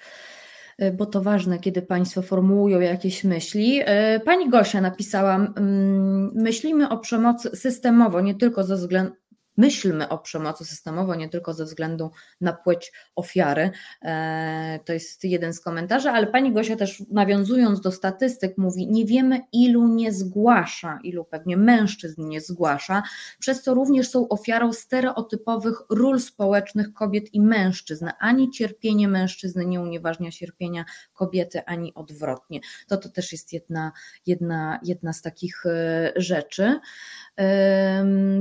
bo 0.92 1.06
to 1.06 1.22
ważne, 1.22 1.58
kiedy 1.58 1.82
Państwo 1.82 2.22
formułują 2.22 2.80
jakieś 2.80 3.24
myśli. 3.24 3.80
Pani 4.24 4.50
Gosia 4.50 4.80
napisała: 4.80 5.34
mm, 5.34 6.30
Myślimy 6.34 6.88
o 6.88 6.98
przemocy 6.98 7.56
systemowo, 7.56 8.20
nie 8.20 8.34
tylko 8.34 8.64
ze 8.64 8.76
względu, 8.76 9.12
myślmy 9.56 10.08
o 10.08 10.18
przemocy 10.18 10.64
systemowo, 10.64 11.14
nie 11.14 11.28
tylko 11.28 11.54
ze 11.54 11.64
względu 11.64 12.10
na 12.40 12.52
płeć 12.52 12.92
ofiary. 13.16 13.70
E, 14.02 14.80
to 14.84 14.92
jest 14.92 15.24
jeden 15.24 15.52
z 15.52 15.60
komentarzy, 15.60 16.10
ale 16.10 16.26
pani 16.26 16.52
Gosia 16.52 16.76
też 16.76 17.02
nawiązując 17.10 17.80
do 17.80 17.92
statystyk 17.92 18.58
mówi, 18.58 18.86
nie 18.86 19.04
wiemy 19.04 19.40
ilu 19.52 19.88
nie 19.88 20.12
zgłasza, 20.12 20.98
ilu 21.02 21.24
pewnie 21.24 21.56
mężczyzn 21.56 22.28
nie 22.28 22.40
zgłasza, 22.40 23.02
przez 23.38 23.62
co 23.62 23.74
również 23.74 24.08
są 24.08 24.28
ofiarą 24.28 24.72
stereotypowych 24.72 25.82
ról 25.90 26.20
społecznych 26.20 26.92
kobiet 26.92 27.34
i 27.34 27.40
mężczyzn. 27.40 28.08
Ani 28.18 28.50
cierpienie 28.50 29.08
mężczyzny 29.08 29.66
nie 29.66 29.80
unieważnia 29.80 30.30
cierpienia 30.30 30.84
kobiety, 31.12 31.64
ani 31.64 31.94
odwrotnie. 31.94 32.60
To 32.88 32.96
to 32.96 33.08
też 33.08 33.32
jest 33.32 33.52
jedna, 33.52 33.92
jedna, 34.26 34.80
jedna 34.82 35.12
z 35.12 35.22
takich 35.22 35.66
e, 35.66 36.12
rzeczy. 36.16 36.80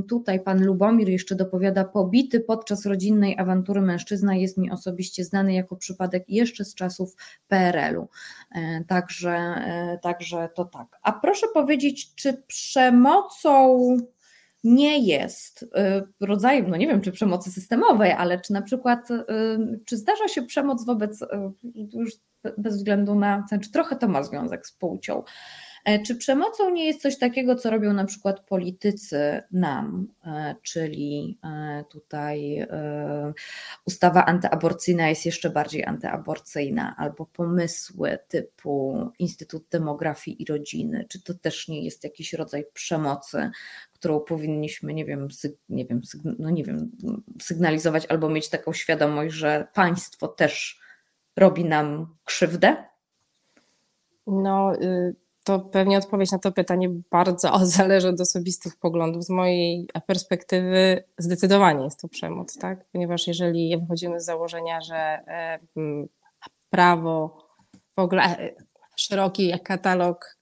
Tutaj 0.09 0.39
pan 0.39 0.65
Lubomir 0.65 1.09
jeszcze 1.09 1.35
dopowiada, 1.35 1.85
pobity 1.85 2.39
podczas 2.39 2.85
rodzinnej 2.85 3.37
awantury 3.37 3.81
mężczyzna 3.81 4.35
jest 4.35 4.57
mi 4.57 4.71
osobiście 4.71 5.23
znany 5.23 5.53
jako 5.53 5.75
przypadek 5.75 6.23
jeszcze 6.27 6.65
z 6.65 6.75
czasów 6.75 7.15
PRL-u. 7.47 8.09
E, 8.55 8.83
także, 8.87 9.31
e, 9.31 9.99
także 10.01 10.49
to 10.55 10.65
tak. 10.65 10.87
A 11.03 11.11
proszę 11.11 11.47
powiedzieć, 11.53 12.15
czy 12.15 12.43
przemocą 12.47 13.77
nie 14.63 14.99
jest 14.99 15.65
e, 15.75 16.01
rodzajem, 16.21 16.69
no 16.69 16.77
nie 16.77 16.87
wiem, 16.87 17.01
czy 17.01 17.11
przemocy 17.11 17.51
systemowej, 17.51 18.11
ale 18.11 18.41
czy 18.41 18.53
na 18.53 18.61
przykład, 18.61 19.07
czy 19.85 19.97
zdarza 19.97 20.27
się 20.27 20.43
przemoc 20.43 20.85
wobec, 20.85 21.19
już 21.93 22.11
bez 22.57 22.77
względu 22.77 23.15
na, 23.15 23.45
znaczy 23.47 23.71
trochę 23.71 23.95
to 23.95 24.07
ma 24.07 24.23
związek 24.23 24.67
z 24.67 24.71
płcią, 24.71 25.23
czy 26.05 26.15
przemocą 26.15 26.69
nie 26.69 26.85
jest 26.85 27.01
coś 27.01 27.17
takiego, 27.17 27.55
co 27.55 27.69
robią 27.69 27.93
na 27.93 28.05
przykład 28.05 28.39
politycy 28.39 29.41
nam, 29.51 30.07
e, 30.25 30.55
czyli 30.61 31.39
e, 31.43 31.83
tutaj 31.89 32.67
ustawa 33.85 34.25
antyaborcyjna 34.25 35.09
jest 35.09 35.25
jeszcze 35.25 35.49
bardziej 35.49 35.85
antyaborcyjna, 35.85 36.95
albo 36.97 37.25
pomysły 37.25 38.17
typu 38.27 38.97
Instytut 39.19 39.63
Demografii 39.69 40.41
i 40.41 40.45
Rodziny, 40.45 41.05
czy 41.09 41.23
to 41.23 41.33
też 41.33 41.67
nie 41.67 41.85
jest 41.85 42.03
jakiś 42.03 42.33
rodzaj 42.33 42.65
przemocy, 42.73 43.51
którą 43.93 44.19
powinniśmy, 44.19 44.93
nie 44.93 45.05
wiem, 45.05 45.27
nie 45.69 45.85
wiem, 45.85 46.01
no 46.39 46.49
nie 46.49 46.63
wiem, 46.63 46.91
sygnalizować 47.41 48.05
albo 48.05 48.29
mieć 48.29 48.49
taką 48.49 48.73
świadomość, 48.73 49.35
że 49.35 49.67
państwo 49.73 50.27
też 50.27 50.79
robi 51.35 51.65
nam 51.65 52.15
krzywdę? 52.25 52.83
No, 54.27 54.75
y, 54.81 55.15
to 55.43 55.59
pewnie 55.59 55.97
odpowiedź 55.97 56.31
na 56.31 56.39
to 56.39 56.51
pytanie 56.51 56.89
bardzo 57.11 57.59
zależy 57.77 58.09
od 58.09 58.21
osobistych 58.21 58.77
poglądów. 58.77 59.23
Z 59.23 59.29
mojej 59.29 59.87
perspektywy 60.07 61.03
zdecydowanie 61.17 61.83
jest 61.83 62.01
to 62.01 62.07
przemoc, 62.07 62.57
tak? 62.57 62.85
Ponieważ 62.91 63.27
jeżeli 63.27 63.77
wychodzimy 63.77 64.21
z 64.21 64.25
założenia, 64.25 64.81
że 64.81 64.95
e, 64.95 65.59
prawo, 66.69 67.47
w 67.95 67.99
ogóle 67.99 68.23
e, 68.23 68.55
szeroki 68.95 69.53
katalog 69.63 70.37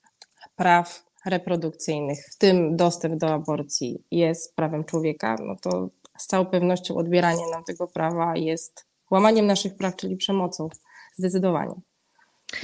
praw 0.56 1.06
reprodukcyjnych, 1.26 2.26
w 2.32 2.38
tym 2.38 2.76
dostęp 2.76 3.20
do 3.20 3.34
aborcji 3.34 4.04
jest 4.12 4.56
prawem 4.56 4.84
człowieka, 4.84 5.36
no 5.40 5.56
to 5.62 5.90
z 6.18 6.28
całą 6.28 6.46
pewnością 6.46 6.96
odbieranie 6.96 7.44
nam 7.52 7.64
tego 7.64 7.88
prawa 7.88 8.36
jest 8.36 8.86
łamaniem 9.12 9.48
naszych 9.48 9.76
praw, 9.76 9.96
czyli 9.96 10.18
przemocą. 10.18 10.70
Zdecydowanie. 11.18 11.76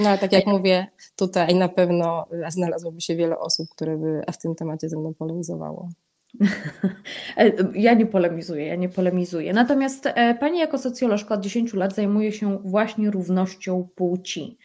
No 0.00 0.08
ale 0.08 0.18
tak 0.18 0.32
jak 0.32 0.46
mówię, 0.46 0.86
tutaj 1.16 1.54
na 1.54 1.68
pewno 1.68 2.26
znalazłoby 2.48 3.00
się 3.00 3.16
wiele 3.16 3.38
osób, 3.38 3.68
które 3.70 3.96
by 3.96 4.22
w 4.32 4.38
tym 4.38 4.54
temacie 4.54 4.88
ze 4.88 4.96
mną 4.96 5.14
polemizowało. 5.14 5.88
Ja 7.74 7.94
nie 7.94 8.06
polemizuję, 8.06 8.66
ja 8.66 8.76
nie 8.76 8.88
polemizuję. 8.88 9.52
Natomiast 9.52 10.06
e, 10.06 10.34
Pani 10.34 10.58
jako 10.58 10.78
socjolożka 10.78 11.34
od 11.34 11.40
10 11.40 11.74
lat 11.74 11.94
zajmuje 11.94 12.32
się 12.32 12.58
właśnie 12.58 13.10
równością 13.10 13.88
płci. 13.94 14.58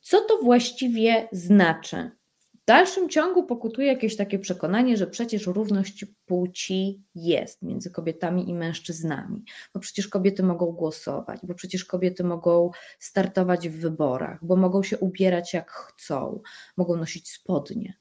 Co 0.00 0.20
to 0.20 0.38
właściwie 0.42 1.28
znaczy? 1.32 2.10
W 2.62 2.66
dalszym 2.66 3.08
ciągu 3.08 3.46
pokutuje 3.46 3.88
jakieś 3.88 4.16
takie 4.16 4.38
przekonanie, 4.38 4.96
że 4.96 5.06
przecież 5.06 5.46
równość 5.46 6.04
płci 6.26 7.02
jest 7.14 7.62
między 7.62 7.90
kobietami 7.90 8.50
i 8.50 8.54
mężczyznami, 8.54 9.44
bo 9.74 9.80
przecież 9.80 10.08
kobiety 10.08 10.42
mogą 10.42 10.66
głosować, 10.66 11.40
bo 11.42 11.54
przecież 11.54 11.84
kobiety 11.84 12.24
mogą 12.24 12.70
startować 12.98 13.68
w 13.68 13.80
wyborach, 13.80 14.38
bo 14.42 14.56
mogą 14.56 14.82
się 14.82 14.98
ubierać 14.98 15.54
jak 15.54 15.70
chcą, 15.70 16.40
mogą 16.76 16.96
nosić 16.96 17.30
spodnie. 17.30 17.94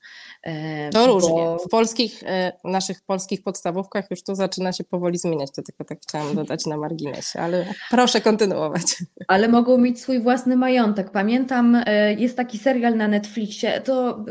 E, 0.44 0.90
to 0.90 1.08
bo... 1.08 1.14
różnie. 1.14 1.58
W 1.66 1.70
polskich, 1.70 2.24
e, 2.26 2.54
naszych 2.64 3.02
polskich 3.02 3.44
podstawówkach 3.44 4.12
już 4.12 4.24
to 4.24 4.36
zaczyna 4.36 4.72
się 4.72 4.84
powoli 4.84 5.18
zmieniać, 5.18 5.52
to 5.52 5.62
tylko 5.62 5.84
tak 5.84 6.02
chciałam 6.02 6.36
dodać 6.44 6.66
na 6.66 6.78
marginesie, 6.78 7.40
ale 7.40 7.66
proszę 7.90 8.22
kontynuować. 8.22 9.04
Ale 9.28 9.48
mogą 9.48 9.78
mieć 9.78 10.02
swój 10.02 10.22
własny 10.22 10.56
majątek. 10.56 11.12
Pamiętam, 11.12 11.84
e, 11.86 12.14
jest 12.14 12.38
taki 12.38 12.58
serial 12.58 12.98
na 12.98 13.08
Netflixie, 13.08 13.82
to 13.82 14.26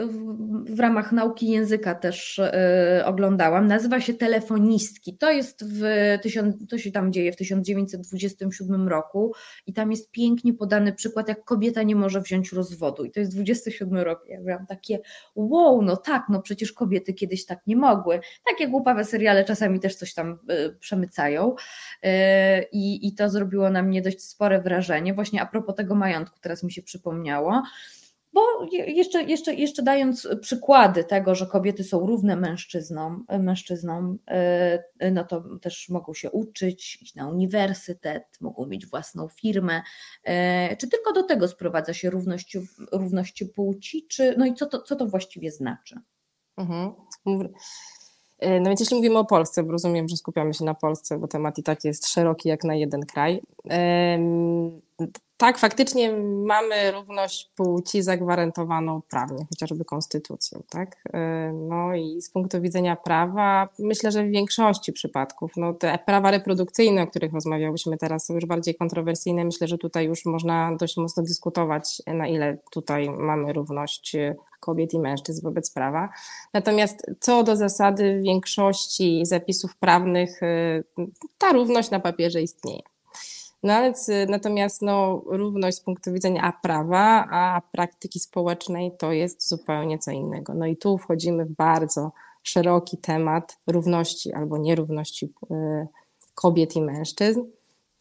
w 0.64 0.80
ramach 0.80 1.12
nauki 1.12 1.48
języka 1.48 1.94
też 1.94 2.40
oglądałam, 3.04 3.66
nazywa 3.82 4.00
się 4.00 4.14
Telefonistki. 4.14 5.16
To 5.18 5.30
jest 5.30 5.64
w, 5.64 5.82
to 6.68 6.78
się 6.78 6.92
tam 6.92 7.12
dzieje 7.12 7.32
w 7.32 7.36
1927 7.36 8.88
roku 8.88 9.34
i 9.66 9.72
tam 9.72 9.90
jest 9.90 10.10
pięknie 10.10 10.54
podany 10.54 10.92
przykład, 10.92 11.28
jak 11.28 11.44
kobieta 11.44 11.82
nie 11.82 11.96
może 11.96 12.20
wziąć 12.20 12.52
rozwodu. 12.52 13.04
I 13.04 13.10
to 13.10 13.20
jest 13.20 13.32
27 13.32 13.98
rok. 13.98 14.24
Ja 14.28 14.40
miałam 14.40 14.66
takie, 14.66 14.98
wow, 15.34 15.82
no 15.82 15.96
tak, 15.96 16.24
no 16.28 16.42
przecież 16.42 16.72
kobiety 16.72 17.14
kiedyś 17.14 17.46
tak 17.46 17.66
nie 17.66 17.76
mogły. 17.76 18.20
Takie 18.50 18.68
głupawe 18.68 19.04
seriale 19.04 19.44
czasami 19.44 19.80
też 19.80 19.96
coś 19.96 20.14
tam 20.14 20.38
y, 20.50 20.76
przemycają. 20.80 21.54
Y, 22.04 22.08
I, 22.72 23.14
to 23.14 23.30
zrobiło 23.30 23.70
na 23.70 23.82
mnie 23.82 24.02
dość 24.02 24.22
spore 24.22 24.60
wrażenie. 24.60 25.14
Właśnie 25.14 25.42
a 25.42 25.46
propos 25.46 25.76
tego 25.76 25.94
majątku, 25.94 26.38
teraz 26.40 26.62
mi 26.62 26.72
się 26.72 26.82
przypomniało. 26.82 27.62
Bo 28.32 28.40
jeszcze, 28.70 29.22
jeszcze, 29.22 29.54
jeszcze 29.54 29.82
dając 29.82 30.28
przykłady 30.40 31.04
tego, 31.04 31.34
że 31.34 31.46
kobiety 31.46 31.84
są 31.84 32.06
równe 32.06 32.36
mężczyznom, 32.36 33.24
mężczyznom, 33.38 34.18
e, 34.28 35.10
no 35.10 35.24
to 35.24 35.58
też 35.58 35.88
mogą 35.88 36.14
się 36.14 36.30
uczyć, 36.30 37.02
iść 37.02 37.14
na 37.14 37.28
uniwersytet, 37.28 38.24
mogą 38.40 38.66
mieć 38.66 38.86
własną 38.86 39.28
firmę. 39.28 39.82
E, 40.24 40.76
czy 40.76 40.88
tylko 40.88 41.12
do 41.12 41.22
tego 41.22 41.48
sprowadza 41.48 41.94
się 41.94 42.10
równość, 42.10 42.56
równość 42.92 43.44
płci? 43.54 44.06
Czy, 44.08 44.34
no 44.38 44.46
i 44.46 44.54
co 44.54 44.66
to, 44.66 44.82
co 44.82 44.96
to 44.96 45.06
właściwie 45.06 45.50
znaczy? 45.50 45.96
Mhm. 46.56 46.92
E, 48.38 48.60
no 48.60 48.68
więc 48.68 48.80
jeśli 48.80 48.96
mówimy 48.96 49.18
o 49.18 49.24
Polsce, 49.24 49.62
bo 49.62 49.72
rozumiem, 49.72 50.08
że 50.08 50.16
skupiamy 50.16 50.54
się 50.54 50.64
na 50.64 50.74
Polsce, 50.74 51.18
bo 51.18 51.28
temat 51.28 51.58
i 51.58 51.62
tak 51.62 51.84
jest 51.84 52.08
szeroki 52.08 52.48
jak 52.48 52.64
na 52.64 52.74
jeden 52.74 53.06
kraj. 53.06 53.42
Tak, 55.42 55.58
faktycznie 55.58 56.12
mamy 56.46 56.92
równość 56.92 57.50
płci 57.56 58.02
zagwarantowaną 58.02 59.02
prawnie, 59.10 59.46
chociażby 59.50 59.84
konstytucją, 59.84 60.62
tak? 60.70 60.96
E, 61.12 61.52
no 61.52 61.94
i 61.94 62.22
z 62.22 62.30
punktu 62.30 62.60
widzenia 62.60 62.96
prawa, 62.96 63.68
myślę, 63.78 64.12
że 64.12 64.24
w 64.24 64.30
większości 64.30 64.92
przypadków, 64.92 65.52
no 65.56 65.74
te 65.74 65.98
prawa 66.06 66.30
reprodukcyjne, 66.30 67.02
o 67.02 67.06
których 67.06 67.32
rozmawiałyśmy 67.32 67.96
teraz, 67.96 68.26
są 68.26 68.34
już 68.34 68.46
bardziej 68.46 68.74
kontrowersyjne. 68.74 69.44
Myślę, 69.44 69.68
że 69.68 69.78
tutaj 69.78 70.06
już 70.06 70.24
można 70.24 70.76
dość 70.76 70.96
mocno 70.96 71.22
dyskutować, 71.22 72.02
na 72.06 72.26
ile 72.26 72.58
tutaj 72.70 73.10
mamy 73.10 73.52
równość 73.52 74.16
kobiet 74.60 74.94
i 74.94 74.98
mężczyzn 74.98 75.42
wobec 75.42 75.70
prawa. 75.70 76.08
Natomiast 76.54 77.06
co 77.20 77.42
do 77.42 77.56
zasady, 77.56 78.18
w 78.20 78.24
większości 78.24 79.26
zapisów 79.26 79.76
prawnych 79.76 80.42
e, 80.42 80.82
ta 81.38 81.52
równość 81.52 81.90
na 81.90 82.00
papierze 82.00 82.42
istnieje. 82.42 82.91
No 83.62 83.72
ale 83.72 83.92
natomiast 84.28 84.82
no, 84.82 85.22
równość 85.26 85.76
z 85.76 85.80
punktu 85.80 86.12
widzenia 86.12 86.52
prawa, 86.62 87.26
a 87.30 87.62
praktyki 87.72 88.20
społecznej 88.20 88.92
to 88.98 89.12
jest 89.12 89.48
zupełnie 89.48 89.98
co 89.98 90.10
innego. 90.10 90.54
No 90.54 90.66
i 90.66 90.76
tu 90.76 90.98
wchodzimy 90.98 91.44
w 91.44 91.52
bardzo 91.52 92.12
szeroki 92.42 92.96
temat 92.96 93.58
równości 93.66 94.32
albo 94.32 94.58
nierówności 94.58 95.26
y, 95.26 95.86
kobiet 96.34 96.76
i 96.76 96.82
mężczyzn, 96.82 97.42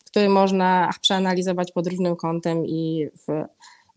który 0.05 0.29
można 0.29 0.89
przeanalizować 1.01 1.71
pod 1.71 1.87
różnym 1.87 2.15
kątem 2.15 2.65
i 2.65 3.09
w 3.27 3.45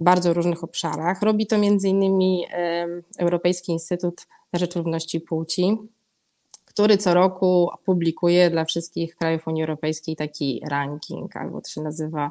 bardzo 0.01 0.35
różnych 0.35 0.65
obszarach. 0.65 1.23
Robi 1.23 1.47
to 1.47 1.59
między 1.59 1.89
innymi 1.89 2.47
Europejski 3.19 3.73
Instytut 3.73 4.27
na 4.53 4.59
Rzecz 4.59 4.77
Równości 4.77 5.21
Płci, 5.21 5.79
który 6.75 6.99
co 6.99 7.15
roku 7.15 7.71
publikuje 7.85 8.51
dla 8.51 8.65
wszystkich 8.65 9.17
krajów 9.17 9.47
Unii 9.47 9.63
Europejskiej 9.63 10.17
taki 10.17 10.63
ranking, 10.71 11.37
albo 11.37 11.61
to 11.61 11.69
się 11.69 11.83
nazywa 11.83 12.31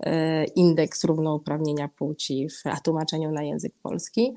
e, 0.00 0.44
indeks 0.44 1.04
równouprawnienia 1.04 1.88
płci 1.88 2.48
w 2.48 2.82
tłumaczeniu 2.82 3.32
na 3.32 3.42
język 3.42 3.72
polski. 3.82 4.34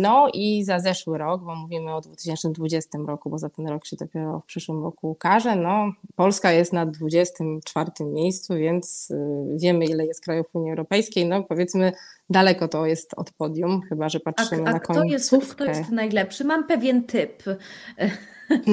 No 0.00 0.28
i 0.34 0.64
za 0.64 0.78
zeszły 0.78 1.18
rok, 1.18 1.42
bo 1.44 1.54
mówimy 1.54 1.94
o 1.94 2.00
2020 2.00 2.98
roku, 3.06 3.30
bo 3.30 3.38
za 3.38 3.48
ten 3.48 3.68
rok 3.68 3.86
się 3.86 3.96
dopiero 3.96 4.40
w 4.40 4.44
przyszłym 4.44 4.82
roku 4.82 5.10
ukaże, 5.10 5.56
no 5.56 5.92
Polska 6.16 6.52
jest 6.52 6.72
na 6.72 6.86
24 6.86 7.90
miejscu, 8.00 8.54
więc 8.54 9.10
y, 9.10 9.16
wiemy 9.56 9.84
ile 9.84 10.06
jest 10.06 10.24
krajów 10.24 10.46
Unii 10.52 10.70
Europejskiej, 10.70 11.26
no 11.26 11.42
powiedzmy 11.42 11.92
daleko 12.30 12.68
to 12.68 12.86
jest 12.86 13.14
od 13.16 13.30
podium, 13.30 13.80
chyba 13.88 14.08
że 14.08 14.20
patrzymy 14.20 14.62
a, 14.66 14.68
a 14.68 14.72
na 14.72 14.80
końcówkę. 14.80 15.18
Kto 15.18 15.34
jest, 15.34 15.54
kto 15.54 15.64
jest 15.64 15.90
najlepszy? 15.90 16.44
Mam 16.44 16.66
pewien 16.66 17.04
typ. 17.04 17.42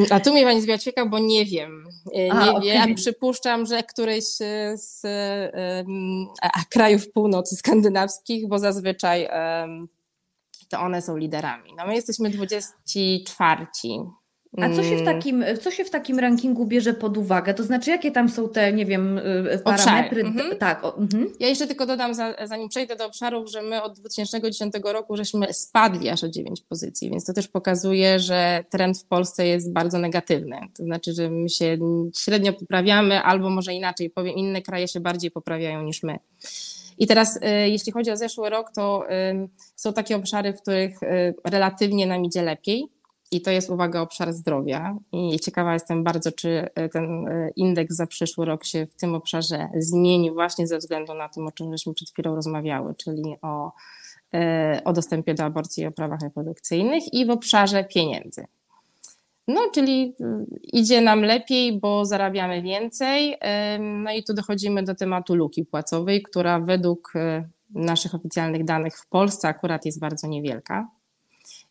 A 0.09 0.19
tu 0.19 0.33
mnie 0.33 0.43
pani 0.43 0.61
zbiła 0.61 0.77
ćwieka, 0.77 1.05
bo 1.05 1.19
nie 1.19 1.45
wiem. 1.45 1.87
E, 2.13 2.23
nie 2.23 2.33
a, 2.33 2.59
wiem. 2.59 2.81
Okay. 2.81 2.95
Przypuszczam, 2.95 3.65
że 3.65 3.83
któryś 3.83 4.23
z 4.73 5.03
um, 5.03 6.27
krajów 6.69 7.11
północy 7.11 7.55
skandynawskich, 7.55 8.47
bo 8.47 8.59
zazwyczaj 8.59 9.27
um, 9.33 9.87
to 10.71 10.79
one 10.79 11.01
są 11.01 11.17
liderami. 11.17 11.73
No 11.77 11.87
my 11.87 11.95
jesteśmy 11.95 12.29
24. 12.29 13.67
A 14.57 14.69
co 14.69 14.83
się, 14.83 14.97
w 14.97 15.01
mm. 15.01 15.05
takim, 15.05 15.43
co 15.61 15.71
się 15.71 15.85
w 15.85 15.89
takim 15.89 16.19
rankingu 16.19 16.65
bierze 16.65 16.93
pod 16.93 17.17
uwagę? 17.17 17.53
To 17.53 17.63
znaczy, 17.63 17.91
jakie 17.91 18.11
tam 18.11 18.29
są 18.29 18.49
te, 18.49 18.73
nie 18.73 18.85
wiem, 18.85 19.17
y, 19.17 19.59
parametry? 19.63 20.21
Mhm. 20.21 20.57
Tak. 20.57 20.83
O, 20.83 20.97
mhm. 20.97 21.33
Ja 21.39 21.47
jeszcze 21.47 21.67
tylko 21.67 21.85
dodam, 21.85 22.13
zanim 22.43 22.69
przejdę 22.69 22.95
do 22.95 23.05
obszarów, 23.05 23.51
że 23.51 23.61
my 23.61 23.83
od 23.83 23.99
2010 23.99 24.73
roku 24.83 25.17
żeśmy 25.17 25.53
spadli 25.53 26.09
aż 26.09 26.23
o 26.23 26.29
9 26.29 26.61
pozycji, 26.61 27.09
więc 27.09 27.25
to 27.25 27.33
też 27.33 27.47
pokazuje, 27.47 28.19
że 28.19 28.63
trend 28.69 28.97
w 28.97 29.05
Polsce 29.05 29.47
jest 29.47 29.73
bardzo 29.73 29.99
negatywny. 29.99 30.59
To 30.77 30.83
znaczy, 30.83 31.13
że 31.13 31.29
my 31.29 31.49
się 31.49 31.77
średnio 32.17 32.53
poprawiamy, 32.53 33.21
albo 33.21 33.49
może 33.49 33.73
inaczej 33.73 34.09
powiem, 34.09 34.35
inne 34.35 34.61
kraje 34.61 34.87
się 34.87 34.99
bardziej 34.99 35.31
poprawiają 35.31 35.83
niż 35.83 36.03
my. 36.03 36.19
I 37.01 37.07
teraz, 37.07 37.35
y, 37.35 37.69
jeśli 37.69 37.91
chodzi 37.91 38.11
o 38.11 38.17
zeszły 38.17 38.49
rok, 38.49 38.71
to 38.71 39.03
są 39.75 39.93
takie 39.93 40.15
obszary, 40.15 40.53
w 40.53 40.61
których 40.61 41.03
y, 41.03 41.33
relatywnie 41.43 42.07
nam 42.07 42.25
idzie 42.25 42.41
lepiej. 42.41 42.87
I 43.31 43.41
to 43.41 43.51
jest, 43.51 43.69
uwaga, 43.69 44.01
obszar 44.01 44.33
zdrowia. 44.33 44.97
I 45.11 45.39
ciekawa 45.39 45.73
jestem 45.73 46.03
bardzo, 46.03 46.31
czy 46.31 46.69
y, 46.79 46.89
ten 46.89 47.25
indeks 47.55 47.95
za 47.95 48.07
przyszły 48.07 48.45
rok 48.45 48.65
się 48.65 48.85
w 48.85 48.95
tym 48.95 49.15
obszarze 49.15 49.69
zmieni, 49.77 50.31
właśnie 50.31 50.67
ze 50.67 50.77
względu 50.77 51.13
na 51.13 51.29
tym, 51.29 51.47
o 51.47 51.51
czym 51.51 51.71
żeśmy 51.71 51.93
przed 51.93 52.09
chwilą 52.09 52.35
rozmawiały, 52.35 52.95
czyli 52.95 53.23
o, 53.41 53.71
o 54.85 54.93
dostępie 54.93 55.33
do 55.33 55.43
aborcji 55.43 55.83
i 55.83 55.87
o 55.87 55.91
prawach 55.91 56.21
reprodukcyjnych, 56.21 57.13
i 57.13 57.25
w 57.25 57.29
obszarze 57.29 57.83
pieniędzy. 57.83 58.45
No, 59.53 59.61
czyli 59.73 60.15
y, 60.21 60.45
idzie 60.63 61.01
nam 61.01 61.21
lepiej, 61.21 61.79
bo 61.79 62.05
zarabiamy 62.05 62.61
więcej. 62.61 63.37
No 63.79 64.11
i 64.11 64.23
tu 64.23 64.33
dochodzimy 64.33 64.83
do 64.83 64.95
tematu 64.95 65.35
luki 65.35 65.65
płacowej, 65.65 66.23
która 66.23 66.59
według 66.59 67.13
y, 67.15 67.49
naszych 67.75 68.15
oficjalnych 68.15 68.63
danych 68.65 68.97
w 68.97 69.07
Polsce 69.07 69.47
akurat 69.47 69.85
jest 69.85 69.99
bardzo 69.99 70.27
niewielka. 70.27 70.87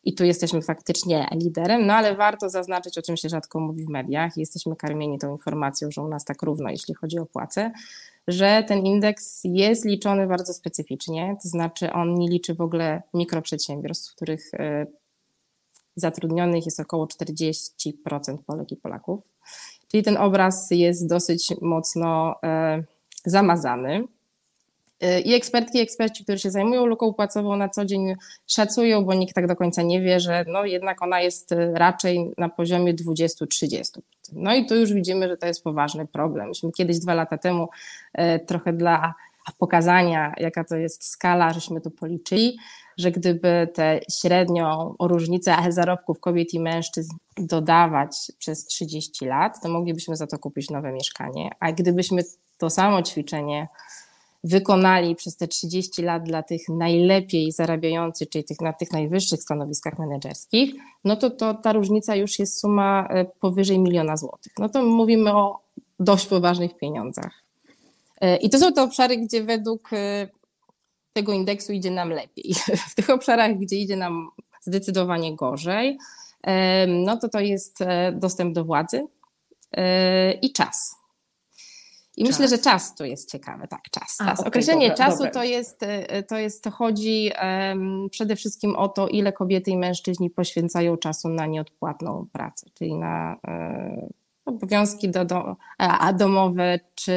I 0.03 0.15
tu 0.15 0.25
jesteśmy 0.25 0.61
faktycznie 0.61 1.27
liderem, 1.35 1.85
no 1.85 1.93
ale 1.93 2.15
warto 2.15 2.49
zaznaczyć, 2.49 2.97
o 2.97 3.01
czym 3.01 3.17
się 3.17 3.29
rzadko 3.29 3.59
mówi 3.59 3.85
w 3.85 3.89
mediach, 3.89 4.37
jesteśmy 4.37 4.75
karmieni 4.75 5.19
tą 5.19 5.31
informacją, 5.31 5.91
że 5.91 6.01
u 6.01 6.07
nas 6.07 6.25
tak 6.25 6.41
równo, 6.41 6.69
jeśli 6.69 6.93
chodzi 6.93 7.19
o 7.19 7.25
płace, 7.25 7.71
że 8.27 8.63
ten 8.67 8.85
indeks 8.85 9.41
jest 9.43 9.85
liczony 9.85 10.27
bardzo 10.27 10.53
specyficznie, 10.53 11.35
to 11.43 11.49
znaczy 11.49 11.93
on 11.93 12.13
nie 12.13 12.29
liczy 12.29 12.55
w 12.55 12.61
ogóle 12.61 13.01
mikroprzedsiębiorstw, 13.13 14.11
w 14.11 14.15
których 14.15 14.53
y, 14.53 14.87
zatrudnionych 15.95 16.65
jest 16.65 16.79
około 16.79 17.05
40% 17.05 18.37
Polek 18.47 18.71
i 18.71 18.75
Polaków. 18.75 19.21
Czyli 19.87 20.03
ten 20.03 20.17
obraz 20.17 20.67
jest 20.71 21.07
dosyć 21.07 21.53
mocno 21.61 22.35
e, 22.43 22.83
zamazany. 23.25 24.03
E, 25.01 25.19
I 25.19 25.33
ekspertki 25.33 25.77
i 25.77 25.81
eksperci, 25.81 26.23
którzy 26.23 26.39
się 26.39 26.51
zajmują 26.51 26.85
luką 26.85 27.13
płacową 27.13 27.55
na 27.55 27.69
co 27.69 27.85
dzień 27.85 28.15
szacują, 28.47 29.05
bo 29.05 29.13
nikt 29.13 29.35
tak 29.35 29.47
do 29.47 29.55
końca 29.55 29.81
nie 29.81 30.01
wie, 30.01 30.19
że 30.19 30.45
no 30.47 30.65
jednak 30.65 31.01
ona 31.01 31.21
jest 31.21 31.51
e, 31.51 31.71
raczej 31.73 32.31
na 32.37 32.49
poziomie 32.49 32.93
20-30%. 32.93 33.99
No 34.33 34.55
i 34.55 34.65
tu 34.65 34.75
już 34.75 34.93
widzimy, 34.93 35.27
że 35.27 35.37
to 35.37 35.47
jest 35.47 35.63
poważny 35.63 36.07
problem. 36.07 36.47
Myśmy 36.47 36.71
kiedyś 36.71 36.99
dwa 36.99 37.13
lata 37.13 37.37
temu 37.37 37.67
trochę 38.47 38.73
dla 38.73 39.13
pokazania, 39.57 40.33
jaka 40.37 40.63
to 40.63 40.75
jest 40.75 41.09
skala, 41.09 41.53
żeśmy 41.53 41.81
to 41.81 41.91
policzyli 41.91 42.57
że 43.01 43.11
gdyby 43.11 43.67
tę 43.73 43.99
średnią 44.21 44.95
różnicę 44.99 45.55
zarobków 45.69 46.19
kobiet 46.19 46.53
i 46.53 46.59
mężczyzn 46.59 47.15
dodawać 47.37 48.31
przez 48.39 48.65
30 48.65 49.25
lat, 49.25 49.61
to 49.63 49.69
moglibyśmy 49.69 50.15
za 50.15 50.27
to 50.27 50.39
kupić 50.39 50.69
nowe 50.69 50.91
mieszkanie. 50.91 51.49
A 51.59 51.71
gdybyśmy 51.71 52.21
to 52.57 52.69
samo 52.69 53.01
ćwiczenie 53.01 53.67
wykonali 54.43 55.15
przez 55.15 55.37
te 55.37 55.47
30 55.47 56.01
lat 56.01 56.23
dla 56.23 56.43
tych 56.43 56.69
najlepiej 56.69 57.51
zarabiających, 57.51 58.29
czyli 58.29 58.43
tych 58.43 58.61
na 58.61 58.73
tych 58.73 58.91
najwyższych 58.91 59.41
stanowiskach 59.41 59.99
menedżerskich, 59.99 60.73
no 61.03 61.15
to, 61.15 61.29
to 61.29 61.53
ta 61.53 61.73
różnica 61.73 62.15
już 62.15 62.39
jest 62.39 62.59
suma 62.59 63.07
e, 63.09 63.25
powyżej 63.25 63.79
miliona 63.79 64.17
złotych. 64.17 64.53
No 64.59 64.69
to 64.69 64.85
mówimy 64.85 65.35
o 65.35 65.59
dość 65.99 66.27
poważnych 66.27 66.77
pieniądzach. 66.77 67.43
E, 68.21 68.37
I 68.37 68.49
to 68.49 68.59
są 68.59 68.73
te 68.73 68.83
obszary, 68.83 69.17
gdzie 69.17 69.43
według 69.43 69.93
e, 69.93 70.27
tego 71.13 71.33
indeksu 71.33 71.73
idzie 71.73 71.91
nam 71.91 72.09
lepiej. 72.09 72.53
W 72.91 72.95
tych 72.95 73.09
obszarach, 73.09 73.57
gdzie 73.57 73.75
idzie 73.75 73.95
nam 73.95 74.29
zdecydowanie 74.61 75.35
gorzej, 75.35 75.97
no 76.87 77.17
to 77.17 77.29
to 77.29 77.39
jest 77.39 77.81
e, 77.81 78.11
dostęp 78.11 78.55
do 78.55 78.65
władzy 78.65 79.07
e, 79.71 80.31
i 80.31 80.53
czas. 80.53 80.95
I 82.17 82.23
czas. 82.23 82.31
myślę, 82.31 82.57
że 82.57 82.63
czas 82.63 82.95
tu 82.95 83.05
jest 83.05 83.31
ciekawe, 83.31 83.67
tak, 83.67 83.81
czas. 83.91 84.17
czas. 84.17 84.29
A, 84.29 84.33
okay, 84.33 84.45
Określenie 84.45 84.89
dobra, 84.89 85.05
czasu 85.05 85.17
dobra. 85.17 85.31
to 85.31 85.43
jest, 85.43 85.83
e, 85.83 86.23
to 86.23 86.37
jest, 86.37 86.63
to 86.63 86.71
chodzi 86.71 87.31
um, 87.41 88.07
przede 88.11 88.35
wszystkim 88.35 88.75
o 88.75 88.87
to, 88.87 89.07
ile 89.07 89.33
kobiety 89.33 89.71
i 89.71 89.77
mężczyźni 89.77 90.29
poświęcają 90.29 90.97
czasu 90.97 91.29
na 91.29 91.45
nieodpłatną 91.45 92.27
pracę, 92.31 92.69
czyli 92.73 92.95
na 92.95 93.39
e, 93.47 94.09
obowiązki 94.45 95.09
do, 95.09 95.25
do, 95.25 95.55
a 95.77 96.13
domowe 96.13 96.79
czy 96.95 97.13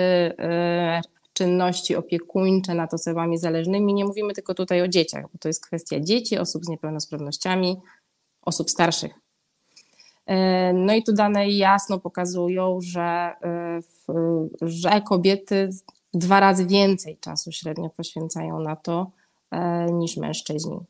czynności 1.34 1.96
opiekuńcze 1.96 2.74
nad 2.74 2.94
osobami 2.94 3.38
zależnymi. 3.38 3.94
Nie 3.94 4.04
mówimy 4.04 4.34
tylko 4.34 4.54
tutaj 4.54 4.82
o 4.82 4.88
dzieciach, 4.88 5.24
bo 5.32 5.38
to 5.38 5.48
jest 5.48 5.66
kwestia 5.66 6.00
dzieci, 6.00 6.38
osób 6.38 6.64
z 6.64 6.68
niepełnosprawnościami, 6.68 7.76
osób 8.42 8.70
starszych. 8.70 9.14
E, 10.26 10.72
no 10.72 10.94
i 10.94 11.02
tu 11.02 11.12
dane 11.12 11.48
jasno 11.50 11.98
pokazują, 11.98 12.78
że, 12.80 13.32
e, 13.42 13.80
że 14.62 15.00
kobiety 15.00 15.70
dwa 16.14 16.40
razy 16.40 16.66
więcej 16.66 17.16
czasu 17.20 17.52
średnio 17.52 17.90
poświęcają 17.90 18.60
na 18.60 18.76
to 18.76 19.10
e, 19.50 19.86
niż 19.92 20.16
mężczyźni. 20.16 20.80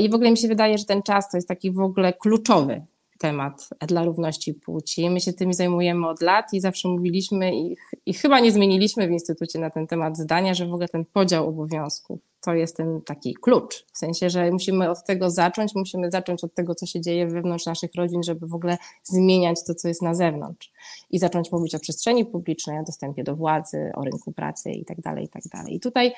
I 0.00 0.10
w 0.10 0.14
ogóle 0.14 0.30
mi 0.30 0.36
się 0.36 0.48
wydaje, 0.48 0.78
że 0.78 0.84
ten 0.84 1.02
czas 1.02 1.30
to 1.30 1.36
jest 1.36 1.48
taki 1.48 1.70
w 1.70 1.80
ogóle 1.80 2.12
kluczowy 2.12 2.82
temat 3.22 3.68
dla 3.88 4.04
równości 4.04 4.54
płci. 4.54 5.10
My 5.10 5.20
się 5.20 5.32
tymi 5.32 5.54
zajmujemy 5.54 6.08
od 6.08 6.20
lat 6.20 6.52
i 6.52 6.60
zawsze 6.60 6.88
mówiliśmy 6.88 7.56
i, 7.56 7.76
i 8.06 8.14
chyba 8.14 8.40
nie 8.40 8.52
zmieniliśmy 8.52 9.08
w 9.08 9.10
Instytucie 9.10 9.58
na 9.58 9.70
ten 9.70 9.86
temat 9.86 10.18
zdania, 10.18 10.54
że 10.54 10.66
w 10.66 10.72
ogóle 10.72 10.88
ten 10.88 11.04
podział 11.04 11.48
obowiązków 11.48 12.20
to 12.40 12.54
jest 12.54 12.76
ten 12.76 13.00
taki 13.00 13.34
klucz. 13.34 13.86
W 13.92 13.98
sensie, 13.98 14.30
że 14.30 14.50
musimy 14.50 14.90
od 14.90 15.04
tego 15.04 15.30
zacząć, 15.30 15.74
musimy 15.74 16.10
zacząć 16.10 16.44
od 16.44 16.54
tego, 16.54 16.74
co 16.74 16.86
się 16.86 17.00
dzieje 17.00 17.26
wewnątrz 17.26 17.66
naszych 17.66 17.90
rodzin, 17.94 18.22
żeby 18.22 18.46
w 18.46 18.54
ogóle 18.54 18.78
zmieniać 19.04 19.64
to, 19.66 19.74
co 19.74 19.88
jest 19.88 20.02
na 20.02 20.14
zewnątrz 20.14 20.72
i 21.10 21.18
zacząć 21.18 21.52
mówić 21.52 21.74
o 21.74 21.78
przestrzeni 21.78 22.26
publicznej, 22.26 22.78
o 22.78 22.82
dostępie 22.82 23.24
do 23.24 23.36
władzy, 23.36 23.90
o 23.94 24.04
rynku 24.04 24.32
pracy 24.32 24.70
i 24.70 24.84
tak 24.84 25.00
dalej, 25.00 25.24
i 25.24 25.28
tak. 25.28 25.68
I 25.68 25.80
tutaj 25.80 26.12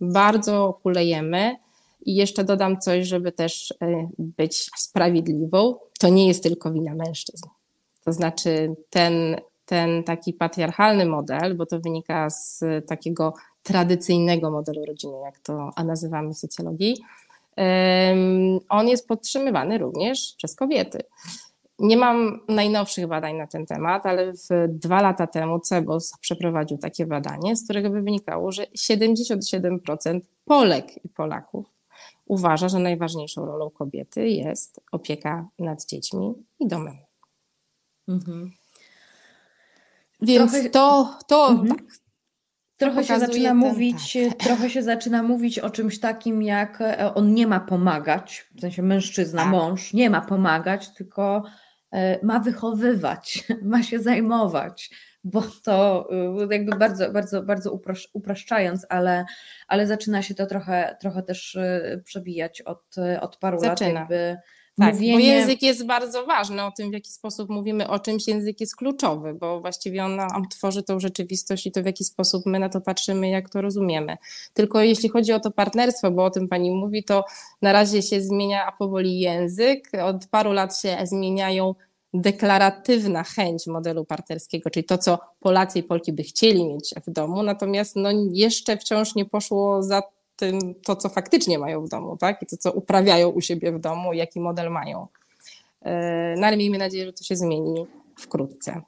bardzo 0.00 0.78
kulejemy. 0.82 1.56
I 2.04 2.14
jeszcze 2.14 2.44
dodam 2.44 2.80
coś, 2.80 3.06
żeby 3.06 3.32
też 3.32 3.74
e, 3.82 4.08
być 4.18 4.70
sprawiedliwą. 4.76 5.76
To 5.98 6.08
nie 6.08 6.28
jest 6.28 6.42
tylko 6.42 6.72
wina 6.72 6.94
mężczyzn. 6.94 7.48
To 8.04 8.12
znaczy 8.12 8.74
ten, 8.90 9.36
ten 9.66 10.04
taki 10.04 10.32
patriarchalny 10.32 11.06
model, 11.06 11.56
bo 11.56 11.66
to 11.66 11.80
wynika 11.80 12.30
z 12.30 12.64
takiego 12.86 13.34
tradycyjnego 13.62 14.50
modelu 14.50 14.84
rodziny, 14.84 15.16
jak 15.24 15.38
to 15.38 15.70
nazywamy 15.84 16.34
w 16.34 16.38
socjologii, 16.38 16.96
on 18.68 18.88
jest 18.88 19.08
podtrzymywany 19.08 19.78
również 19.78 20.34
przez 20.36 20.56
kobiety. 20.56 20.98
Nie 21.78 21.96
mam 21.96 22.40
najnowszych 22.48 23.06
badań 23.06 23.36
na 23.36 23.46
ten 23.46 23.66
temat, 23.66 24.06
ale 24.06 24.32
dwa 24.68 25.02
lata 25.02 25.26
temu 25.26 25.60
CEBOS 25.60 26.12
przeprowadził 26.20 26.78
takie 26.78 27.06
badanie, 27.06 27.56
z 27.56 27.64
którego 27.64 27.90
by 27.90 28.02
wynikało, 28.02 28.52
że 28.52 28.66
77% 28.76 30.20
Polek 30.44 31.04
i 31.04 31.08
Polaków 31.08 31.73
uważa, 32.26 32.68
że 32.68 32.78
najważniejszą 32.78 33.46
rolą 33.46 33.70
kobiety 33.70 34.28
jest 34.28 34.80
opieka 34.92 35.48
nad 35.58 35.84
dziećmi 35.86 36.34
i 36.60 36.66
domem. 36.66 36.96
Mhm. 38.08 38.52
Więc 40.22 40.52
Trochę... 40.52 40.70
to, 40.70 41.18
to 41.28 41.48
mhm. 41.48 41.68
tak, 41.68 41.84
Trochę 42.76 43.04
się 43.04 43.18
zaczyna 43.18 43.48
ten, 43.48 43.56
mówić, 43.56 44.16
tak. 44.28 44.38
trochę 44.46 44.70
się 44.70 44.82
zaczyna 44.82 45.22
mówić 45.22 45.58
o 45.58 45.70
czymś 45.70 46.00
takim, 46.00 46.42
jak 46.42 46.80
e, 46.80 47.14
on 47.14 47.34
nie 47.34 47.46
ma 47.46 47.60
pomagać, 47.60 48.46
w 48.56 48.60
sensie 48.60 48.82
mężczyzna, 48.82 49.42
tak. 49.42 49.50
mąż 49.50 49.92
nie 49.92 50.10
ma 50.10 50.20
pomagać, 50.20 50.94
tylko 50.94 51.44
e, 51.92 52.26
ma 52.26 52.40
wychowywać, 52.40 53.44
ma 53.72 53.82
się 53.82 53.98
zajmować, 53.98 54.90
bo 55.24 55.42
to 55.64 56.08
e, 56.10 56.54
jakby 56.54 56.76
bardzo, 56.76 57.12
bardzo, 57.12 57.42
bardzo 57.42 57.78
upraszczając, 58.12 58.86
ale, 58.88 59.24
ale 59.68 59.86
zaczyna 59.86 60.22
się 60.22 60.34
to 60.34 60.46
trochę, 60.46 60.96
trochę 61.00 61.22
też 61.22 61.58
przebijać 62.04 62.62
od, 62.62 62.96
od 63.20 63.36
paru 63.36 63.58
zaczyna. 63.58 63.92
lat. 63.92 64.10
Jakby 64.10 64.36
tak, 64.78 64.94
mówienie... 64.94 65.12
bo 65.12 65.18
język 65.18 65.62
jest 65.62 65.86
bardzo 65.86 66.26
ważny, 66.26 66.64
o 66.64 66.70
tym 66.70 66.90
w 66.90 66.92
jaki 66.92 67.12
sposób 67.12 67.50
mówimy 67.50 67.88
o 67.88 67.98
czymś, 67.98 68.28
język 68.28 68.60
jest 68.60 68.76
kluczowy, 68.76 69.34
bo 69.34 69.60
właściwie 69.60 70.04
on 70.04 70.16
nam 70.16 70.48
tworzy 70.48 70.82
tą 70.82 71.00
rzeczywistość 71.00 71.66
i 71.66 71.72
to 71.72 71.82
w 71.82 71.86
jaki 71.86 72.04
sposób 72.04 72.46
my 72.46 72.58
na 72.58 72.68
to 72.68 72.80
patrzymy, 72.80 73.28
jak 73.28 73.48
to 73.48 73.60
rozumiemy. 73.60 74.16
Tylko 74.54 74.80
jeśli 74.80 75.08
chodzi 75.08 75.32
o 75.32 75.40
to 75.40 75.50
partnerstwo, 75.50 76.10
bo 76.10 76.24
o 76.24 76.30
tym 76.30 76.48
Pani 76.48 76.70
mówi, 76.70 77.04
to 77.04 77.24
na 77.62 77.72
razie 77.72 78.02
się 78.02 78.20
zmienia 78.20 78.72
powoli 78.78 79.20
język, 79.20 79.90
od 80.02 80.26
paru 80.26 80.52
lat 80.52 80.78
się 80.78 80.96
zmieniają 81.04 81.74
deklaratywna 82.14 83.22
chęć 83.22 83.66
modelu 83.66 84.04
partnerskiego, 84.04 84.70
czyli 84.70 84.84
to, 84.84 84.98
co 84.98 85.18
Polacy 85.40 85.78
i 85.78 85.82
Polki 85.82 86.12
by 86.12 86.22
chcieli 86.22 86.64
mieć 86.64 86.94
w 87.06 87.10
domu, 87.10 87.42
natomiast 87.42 87.96
no 87.96 88.10
jeszcze 88.32 88.76
wciąż 88.76 89.14
nie 89.14 89.24
poszło 89.24 89.82
za 89.82 90.02
tym, 90.36 90.74
to, 90.84 90.96
co 90.96 91.08
faktycznie 91.08 91.58
mają 91.58 91.82
w 91.82 91.88
domu, 91.88 92.16
tak? 92.16 92.42
I 92.42 92.46
to, 92.46 92.56
co 92.56 92.72
uprawiają 92.72 93.28
u 93.28 93.40
siebie 93.40 93.72
w 93.72 93.80
domu, 93.80 94.12
jaki 94.12 94.40
model 94.40 94.70
mają. 94.70 95.06
E, 95.82 96.34
no 96.38 96.46
ale 96.46 96.56
miejmy 96.56 96.78
nadzieję, 96.78 97.06
że 97.06 97.12
to 97.12 97.24
się 97.24 97.36
zmieni 97.36 97.86
wkrótce. 98.18 98.82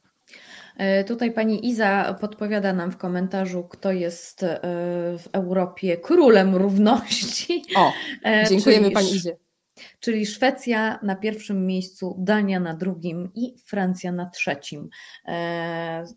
E, 0.76 1.04
tutaj 1.04 1.32
pani 1.32 1.66
Iza 1.68 2.16
podpowiada 2.20 2.72
nam 2.72 2.90
w 2.90 2.96
komentarzu, 2.96 3.64
kto 3.64 3.92
jest 3.92 4.42
e, 4.42 4.60
w 5.18 5.28
Europie 5.32 5.96
królem 5.96 6.56
równości. 6.56 7.64
O, 7.76 7.92
dziękujemy 8.48 8.82
czyli, 8.82 8.94
pani 8.94 9.10
Izie. 9.10 9.36
Czyli 10.00 10.26
Szwecja 10.26 10.98
na 11.02 11.16
pierwszym 11.16 11.66
miejscu, 11.66 12.16
Dania 12.18 12.60
na 12.60 12.74
drugim 12.74 13.30
i 13.34 13.54
Francja 13.64 14.12
na 14.12 14.30
trzecim. 14.30 14.88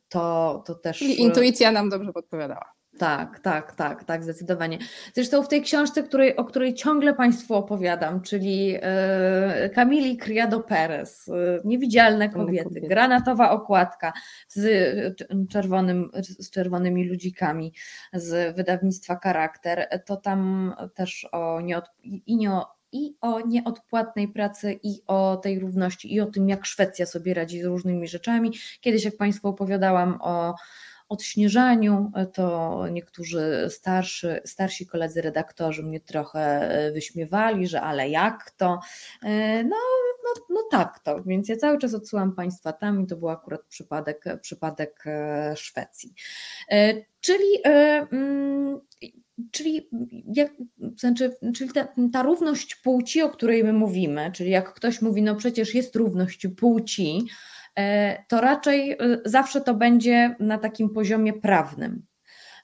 To, 0.10 0.64
to 0.66 0.76
też. 0.76 1.00
Czyli 1.00 1.22
intuicja 1.22 1.72
nam 1.72 1.90
dobrze 1.90 2.14
podpowiadała. 2.14 2.80
Tak, 3.00 3.40
tak, 3.40 3.76
tak, 3.76 4.04
tak, 4.04 4.24
zdecydowanie. 4.24 4.78
Zresztą 5.14 5.44
w 5.44 5.48
tej 5.48 5.62
książce, 5.62 6.04
której, 6.04 6.36
o 6.36 6.46
której 6.46 6.74
ciągle 6.74 7.14
Państwu 7.14 7.56
opowiadam, 7.56 8.22
czyli 8.22 8.76
e, 8.82 9.70
Kamili 9.70 10.18
Criado 10.18 10.60
Perez, 10.60 11.28
e, 11.30 11.60
Niewidzialne 11.66 12.30
kobiety, 12.30 12.82
granatowa 12.82 13.52
okładka 13.52 14.14
z, 14.48 15.18
czerwonym, 15.50 16.10
z 16.22 16.50
czerwonymi 16.50 17.04
ludzikami 17.04 17.74
z 18.14 18.56
wydawnictwa 18.56 19.20
Charakter, 19.24 19.88
to 20.06 20.18
tam 20.18 20.74
też 20.96 21.28
o, 21.32 21.62
nieod, 21.62 21.86
i, 22.04 22.38
nie 22.38 22.52
o, 22.52 22.79
i 22.92 23.16
o 23.22 23.42
nieodpłatnej 23.42 24.28
pracy, 24.28 24.80
i 24.84 25.02
o 25.08 25.38
tej 25.38 25.60
równości, 25.60 26.14
i 26.14 26.22
o 26.22 26.26
tym, 26.26 26.50
jak 26.50 26.66
Szwecja 26.66 27.06
sobie 27.06 27.34
radzi 27.34 27.62
z 27.62 27.66
różnymi 27.66 28.08
rzeczami. 28.08 28.52
Kiedyś, 28.82 29.06
jak 29.06 29.18
Państwu 29.18 29.48
opowiadałam 29.48 30.20
o 30.22 30.56
odśnieżaniu, 31.10 32.12
e, 32.16 32.26
to 32.26 32.86
niektórzy 32.92 33.68
starszy, 33.70 34.42
starsi 34.46 34.88
koledzy 34.88 35.22
redaktorzy 35.22 35.84
mnie 35.84 36.00
trochę 36.00 36.40
e, 36.40 36.92
wyśmiewali, 36.92 37.68
że 37.68 37.82
ale 37.82 38.10
jak 38.10 38.52
to? 38.52 38.80
E, 39.24 39.64
no, 39.64 39.78
no, 40.24 40.46
no 40.50 40.64
tak 40.72 41.00
to, 41.00 41.24
więc 41.24 41.50
ja 41.50 41.58
cały 41.58 41.78
czas 41.78 41.94
odsyłam 41.94 42.36
Państwa 42.36 42.74
tam 42.74 43.02
i 43.02 43.08
to 43.08 43.16
był 43.16 43.30
akurat 43.30 43.62
przypadek, 43.62 44.26
przypadek 44.42 45.04
Szwecji. 45.56 46.14
Czyli 47.22 47.64
mm, 47.64 48.80
Czyli, 49.52 49.90
jak, 50.34 50.52
znaczy, 50.98 51.36
czyli 51.56 51.72
ta, 51.72 51.88
ta, 52.14 52.24
równość 52.24 52.76
płci, 52.76 53.22
o 53.22 53.30
której 53.30 53.64
my 53.64 53.74
mówimy, 53.74 54.32
czyli 54.34 54.50
jak 54.50 54.74
ktoś 54.74 55.02
mówi, 55.02 55.22
no 55.22 55.36
przecież 55.36 55.76
jest 55.76 55.96
równość 55.96 56.48
płci, 56.48 57.28
to 58.28 58.42
raczej 58.42 58.92
e, 58.92 58.98
zawsze 59.26 59.62
to 59.62 59.74
będzie 59.74 60.36
na 60.40 60.58
takim 60.58 60.90
poziomie 60.90 61.34
prawnym. 61.34 62.06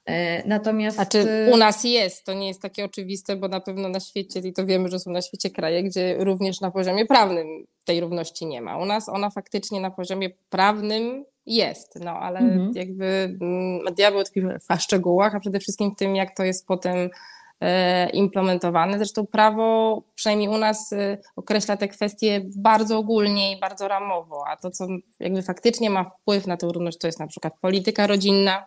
E, 0.06 0.48
natomiast. 0.48 0.96
Znaczy, 0.96 1.50
u 1.54 1.58
nas 1.58 1.84
jest, 1.84 2.26
to 2.26 2.34
nie 2.34 2.48
jest 2.48 2.62
takie 2.62 2.86
oczywiste, 2.86 3.36
bo 3.36 3.48
na 3.48 3.60
pewno 3.60 3.89
na 3.89 4.00
świecie, 4.00 4.39
i 4.39 4.54
to 4.54 4.65
wiemy, 4.65 4.89
że 4.89 5.00
są 5.00 5.12
na 5.12 5.22
świecie 5.22 5.50
kraje, 5.50 5.84
gdzie 5.84 6.15
również 6.20 6.62
na 6.62 6.72
poziomie 6.72 7.06
prawnym 7.06 7.48
tej 7.86 8.00
równości 8.00 8.46
nie 8.46 8.62
ma. 8.62 8.78
U 8.78 8.86
nas 8.86 9.10
ona 9.10 9.30
faktycznie 9.30 9.82
na 9.82 9.91
poziomie 9.91 10.30
prawnym 10.50 11.26
jest, 11.46 12.00
no 12.00 12.12
ale 12.12 12.39
mhm. 12.39 12.72
jakby 12.76 13.38
mm, 13.41 13.94
diabeł 13.96 14.24
tkwi 14.24 14.41
w 14.41 14.82
szczegółach, 14.82 15.36
a 15.36 15.39
przede 15.39 15.60
wszystkim 15.60 15.91
w 15.91 15.96
tym, 15.96 16.15
jak 16.15 16.36
to 16.36 16.44
jest 16.44 16.68
potem 16.68 16.98
E, 16.98 17.10
implementowane. 18.13 18.98
Zresztą 18.98 19.26
prawo, 19.26 20.02
przynajmniej 20.15 20.50
u 20.50 20.58
nas, 20.58 20.94
e, 20.94 21.18
określa 21.36 21.78
te 21.78 21.88
kwestie 21.88 22.41
bardzo 22.58 22.98
ogólnie 22.98 23.58
i 23.58 23.60
bardzo 23.60 23.88
ramowo, 23.88 24.44
a 24.48 24.58
to, 24.58 24.72
co 24.72 24.88
jakby 25.20 25.41
faktycznie 25.41 25.89
ma 25.89 26.04
wpływ 26.04 26.48
na 26.48 26.58
tę 26.58 26.68
równość, 26.68 26.98
to 26.98 27.08
jest 27.08 27.20
na 27.20 27.28
przykład 27.28 27.54
polityka 27.62 28.08
rodzinna, 28.08 28.65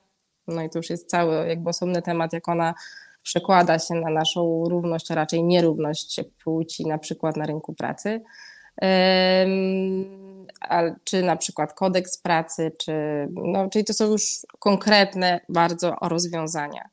no 0.48 0.62
i 0.62 0.70
to 0.70 0.78
już 0.78 0.90
jest 0.90 1.10
cały 1.10 1.48
jakby 1.48 1.70
osobny 1.70 2.02
temat, 2.02 2.32
jak 2.32 2.48
ona 2.48 2.74
przekłada 3.22 3.78
się 3.78 3.94
na 3.94 4.10
naszą 4.10 4.64
równość, 4.68 5.10
a 5.10 5.14
raczej 5.14 5.44
nierówność 5.44 6.20
płci, 6.44 6.86
na 6.86 6.98
przykład 6.98 7.36
na 7.36 7.46
rynku 7.46 7.74
pracy. 7.74 8.22
Czy 11.04 11.22
na 11.22 11.36
przykład 11.36 11.74
kodeks 11.74 12.18
pracy, 12.18 12.72
czy, 12.78 12.92
no, 13.30 13.68
czyli 13.70 13.84
to 13.84 13.92
są 13.92 14.04
już 14.04 14.46
konkretne 14.58 15.40
bardzo 15.48 15.96
rozwiązania. 16.02 16.88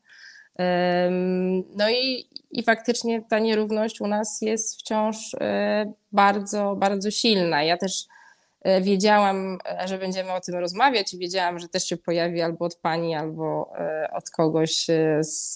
No 1.75 1.89
i, 1.89 2.25
i 2.51 2.63
faktycznie 2.63 3.21
ta 3.21 3.39
nierówność 3.39 4.01
u 4.01 4.07
nas 4.07 4.41
jest 4.41 4.79
wciąż 4.79 5.33
e, 5.33 5.93
bardzo, 6.11 6.75
bardzo 6.75 7.11
silna. 7.11 7.63
Ja 7.63 7.77
też 7.77 8.07
E, 8.65 8.81
wiedziałam, 8.81 9.57
że 9.85 9.97
będziemy 9.97 10.33
o 10.33 10.41
tym 10.41 10.55
rozmawiać 10.55 11.13
i 11.13 11.17
wiedziałam, 11.17 11.59
że 11.59 11.67
też 11.67 11.87
się 11.87 11.97
pojawi 11.97 12.41
albo 12.41 12.65
od 12.65 12.75
pani, 12.75 13.15
albo 13.15 13.71
e, 13.77 14.09
od 14.13 14.29
kogoś 14.29 14.87
z 15.19 15.55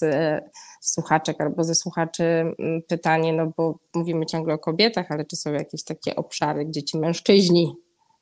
słuchaczek, 0.80 1.40
albo 1.40 1.64
ze 1.64 1.74
słuchaczy 1.74 2.54
pytanie, 2.88 3.32
no 3.32 3.52
bo 3.56 3.78
mówimy 3.94 4.26
ciągle 4.26 4.54
o 4.54 4.58
kobietach, 4.58 5.06
ale 5.10 5.24
czy 5.24 5.36
są 5.36 5.52
jakieś 5.52 5.84
takie 5.84 6.16
obszary, 6.16 6.64
gdzie 6.64 6.82
ci 6.82 6.98
mężczyźni 6.98 7.74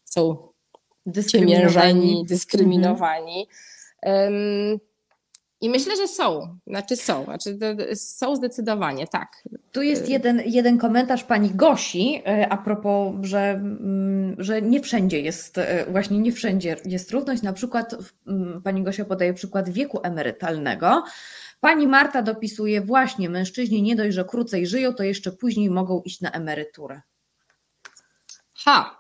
są 0.05 0.37
dyskryminowani, 1.07 2.25
dyskryminowani. 2.29 3.49
Mhm. 4.03 4.79
I 5.61 5.71
myślę, 5.71 5.97
że 5.97 6.09
są. 6.09 6.59
Znaczy 6.67 6.97
są. 6.97 7.25
Znaczy 7.25 7.59
są 7.95 8.37
zdecydowanie, 8.37 9.07
tak. 9.07 9.45
Tu 9.73 9.83
jest 9.83 10.09
jeden, 10.09 10.43
jeden 10.47 10.79
komentarz 10.79 11.25
pani 11.25 11.51
Gosi 11.51 12.23
e, 12.27 12.49
a 12.49 12.57
propos, 12.57 13.15
że, 13.23 13.51
mm, 13.51 14.37
że 14.39 14.63
nie 14.63 14.81
wszędzie 14.81 15.21
jest, 15.21 15.59
e, 15.59 15.87
właśnie 15.91 16.19
nie 16.19 16.33
wszędzie 16.33 16.77
jest 16.85 17.11
równość. 17.11 17.43
Na 17.43 17.53
przykład 17.53 17.95
mm, 18.27 18.63
pani 18.63 18.83
Gosia 18.83 19.05
podaje 19.05 19.35
przykład 19.35 19.69
wieku 19.69 20.01
emerytalnego. 20.03 21.05
Pani 21.61 21.87
Marta 21.87 22.23
dopisuje 22.23 22.81
właśnie, 22.81 23.31
mężczyźni 23.31 23.83
nie 23.83 23.97
dość, 23.97 24.15
że 24.15 24.25
krócej 24.25 24.67
żyją, 24.67 24.95
to 24.95 25.03
jeszcze 25.03 25.33
później 25.33 25.71
mogą 25.71 26.03
iść 26.05 26.21
na 26.21 26.31
emeryturę. 26.31 27.01
Ha, 28.55 28.98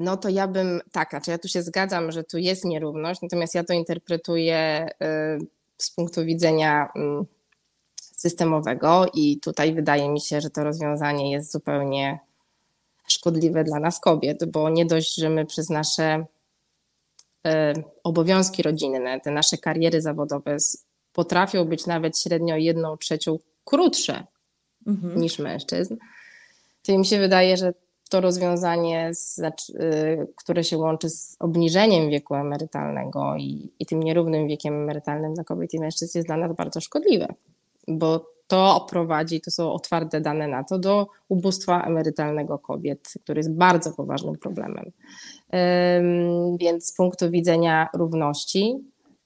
no 0.00 0.16
to 0.16 0.28
ja 0.28 0.48
bym, 0.48 0.80
tak, 0.92 1.10
znaczy 1.10 1.30
ja 1.30 1.38
tu 1.38 1.48
się 1.48 1.62
zgadzam, 1.62 2.12
że 2.12 2.24
tu 2.24 2.38
jest 2.38 2.64
nierówność, 2.64 3.22
natomiast 3.22 3.54
ja 3.54 3.64
to 3.64 3.72
interpretuję 3.72 4.88
y, 5.02 5.46
z 5.78 5.90
punktu 5.90 6.24
widzenia 6.24 6.88
mm, 6.96 7.26
systemowego 7.96 9.06
i 9.14 9.40
tutaj 9.40 9.74
wydaje 9.74 10.08
mi 10.08 10.20
się, 10.20 10.40
że 10.40 10.50
to 10.50 10.64
rozwiązanie 10.64 11.32
jest 11.32 11.52
zupełnie 11.52 12.18
szkodliwe 13.08 13.64
dla 13.64 13.80
nas 13.80 14.00
kobiet, 14.00 14.44
bo 14.44 14.70
nie 14.70 14.86
dość, 14.86 15.14
że 15.14 15.30
my 15.30 15.46
przez 15.46 15.70
nasze 15.70 16.26
y, 17.46 17.50
obowiązki 18.04 18.62
rodzinne, 18.62 19.20
te 19.20 19.30
nasze 19.30 19.58
kariery 19.58 20.02
zawodowe 20.02 20.56
potrafią 21.12 21.64
być 21.64 21.86
nawet 21.86 22.18
średnio 22.18 22.56
jedną 22.56 22.96
trzecią 22.96 23.38
krótsze 23.64 24.24
mhm. 24.86 25.20
niż 25.20 25.38
mężczyzn, 25.38 25.96
to 26.82 26.98
mi 26.98 27.06
się 27.06 27.18
wydaje, 27.18 27.56
że 27.56 27.72
to 28.10 28.20
rozwiązanie, 28.20 29.10
znaczy, 29.12 29.72
y, 29.72 30.26
które 30.36 30.64
się 30.64 30.78
łączy 30.78 31.10
z 31.10 31.36
obniżeniem 31.40 32.10
wieku 32.10 32.34
emerytalnego 32.34 33.36
i, 33.38 33.72
i 33.78 33.86
tym 33.86 34.02
nierównym 34.02 34.48
wiekiem 34.48 34.74
emerytalnym 34.74 35.34
dla 35.34 35.44
kobiet 35.44 35.74
i 35.74 35.80
mężczyzn 35.80 36.18
jest 36.18 36.28
dla 36.28 36.36
nas 36.36 36.56
bardzo 36.56 36.80
szkodliwe, 36.80 37.34
bo 37.88 38.36
to 38.46 38.86
prowadzi, 38.90 39.40
to 39.40 39.50
są 39.50 39.72
otwarte 39.72 40.20
dane 40.20 40.48
na 40.48 40.64
to, 40.64 40.78
do 40.78 41.06
ubóstwa 41.28 41.82
emerytalnego 41.82 42.58
kobiet, 42.58 43.12
który 43.22 43.38
jest 43.38 43.52
bardzo 43.52 43.92
poważnym 43.92 44.36
problemem. 44.36 44.92
Więc 46.60 46.86
z 46.86 46.96
punktu 46.96 47.30
widzenia 47.30 47.88
równości 47.94 48.74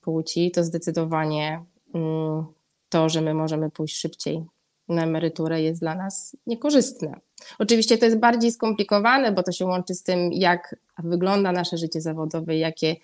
płci, 0.01 0.51
to 0.51 0.65
zdecydowanie 0.65 1.65
mm, 1.95 2.45
to, 2.89 3.09
że 3.09 3.21
my 3.21 3.35
możemy 3.35 3.71
pójść 3.71 3.97
szybciej 3.97 4.45
na 4.89 5.03
emeryturę 5.03 5.63
jest 5.63 5.81
dla 5.81 5.95
nas 5.95 6.37
niekorzystne. 6.47 7.21
Oczywiście 7.59 7.99
to 7.99 8.05
jest 8.05 8.19
bardziej 8.19 8.53
skomplikowane, 8.53 9.33
bo 9.33 9.43
to 9.43 9.53
się 9.53 9.67
łączy 9.67 9.95
z 9.95 10.03
tym, 10.03 10.33
jak 10.33 10.77
wygląda 10.99 11.53
nasze 11.53 11.77
życie 11.77 12.01
zawodowe, 12.01 12.57
jakie, 12.57 12.97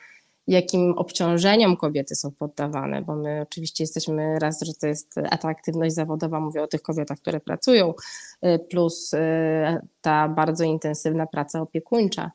jakim 0.46 0.92
obciążeniom 0.92 1.76
kobiety 1.76 2.14
są 2.14 2.30
poddawane, 2.30 3.02
bo 3.02 3.16
my 3.16 3.40
oczywiście 3.42 3.84
jesteśmy, 3.84 4.38
raz, 4.38 4.62
że 4.62 4.72
to 4.80 4.86
jest 4.86 5.14
atraktywność 5.30 5.94
zawodowa, 5.94 6.40
mówię 6.40 6.62
o 6.62 6.66
tych 6.66 6.82
kobietach, 6.82 7.18
które 7.18 7.40
pracują, 7.40 7.94
y, 8.46 8.58
plus 8.58 9.14
y, 9.14 9.18
ta 10.00 10.28
bardzo 10.28 10.64
intensywna 10.64 11.26
praca 11.26 11.60
opiekuńcza. 11.60 12.30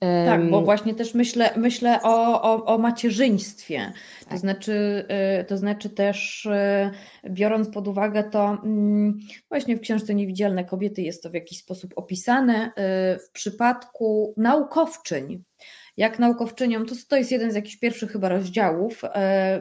Tak, 0.00 0.50
bo 0.50 0.62
właśnie 0.62 0.94
też 0.94 1.14
myślę, 1.14 1.50
myślę 1.56 2.02
o, 2.02 2.42
o, 2.42 2.64
o 2.64 2.78
macierzyństwie. 2.78 3.92
Tak. 4.20 4.28
To, 4.28 4.38
znaczy, 4.38 5.06
y, 5.40 5.44
to 5.44 5.56
znaczy 5.56 5.90
też 5.90 6.46
y, 6.46 6.90
biorąc 7.30 7.68
pod 7.68 7.88
uwagę 7.88 8.24
to, 8.24 8.58
mm, 8.64 9.18
właśnie 9.48 9.76
w 9.76 9.80
książce 9.80 10.14
Niewidzialne 10.14 10.64
kobiety 10.64 11.02
jest 11.02 11.22
to 11.22 11.30
w 11.30 11.34
jakiś 11.34 11.58
sposób 11.58 11.92
opisane, 11.96 12.66
y, 12.66 13.18
w 13.18 13.30
przypadku 13.32 14.34
naukowczyń, 14.36 15.42
jak 15.96 16.18
naukowczyniom, 16.18 16.86
to, 16.86 16.94
to 17.08 17.16
jest 17.16 17.32
jeden 17.32 17.52
z 17.52 17.54
jakichś 17.54 17.76
pierwszych 17.76 18.10
chyba 18.10 18.28
rozdziałów, 18.28 19.02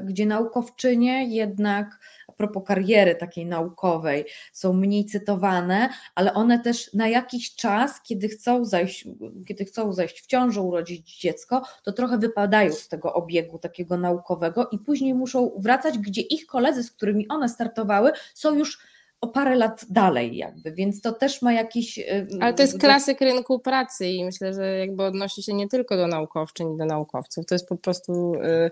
gdzie 0.03 0.25
naukowczynie 0.25 1.35
jednak 1.35 1.99
propos 2.37 2.63
kariery 2.67 3.15
takiej 3.15 3.45
naukowej, 3.45 4.25
są 4.53 4.73
mniej 4.73 5.05
cytowane, 5.05 5.89
ale 6.15 6.33
one 6.33 6.59
też 6.59 6.93
na 6.93 7.07
jakiś 7.07 7.55
czas, 7.55 8.01
kiedy 8.01 8.27
chcą 8.27 8.65
zajść, 8.65 9.07
kiedy 9.47 9.65
chcą 9.65 9.93
zajść 9.93 10.21
w 10.21 10.27
ciążę, 10.27 10.61
urodzić 10.61 11.19
dziecko, 11.19 11.61
to 11.83 11.91
trochę 11.93 12.17
wypadają 12.17 12.71
z 12.71 12.87
tego 12.87 13.13
obiegu 13.13 13.59
takiego 13.59 13.97
naukowego 13.97 14.69
i 14.71 14.79
później 14.79 15.13
muszą 15.13 15.51
wracać, 15.57 15.97
gdzie 15.97 16.21
ich 16.21 16.45
koledzy, 16.45 16.83
z 16.83 16.91
którymi 16.91 17.27
one 17.27 17.49
startowały, 17.49 18.11
są 18.33 18.55
już 18.55 18.79
o 19.21 19.27
parę 19.27 19.55
lat 19.55 19.85
dalej 19.89 20.37
jakby, 20.37 20.71
więc 20.71 21.01
to 21.01 21.11
też 21.11 21.41
ma 21.41 21.53
jakiś... 21.53 21.97
Y, 21.97 22.27
ale 22.41 22.53
to 22.53 22.61
jest 22.61 22.79
klasyk 22.79 23.21
rynku 23.21 23.59
pracy 23.59 24.07
i 24.07 24.25
myślę, 24.25 24.53
że 24.53 24.77
jakby 24.77 25.03
odnosi 25.03 25.43
się 25.43 25.53
nie 25.53 25.67
tylko 25.67 25.97
do 25.97 26.07
naukowczyń 26.07 26.73
i 26.73 26.77
do 26.77 26.85
naukowców, 26.85 27.45
to 27.45 27.55
jest 27.55 27.69
po 27.69 27.77
prostu 27.77 28.33
y, 28.33 28.71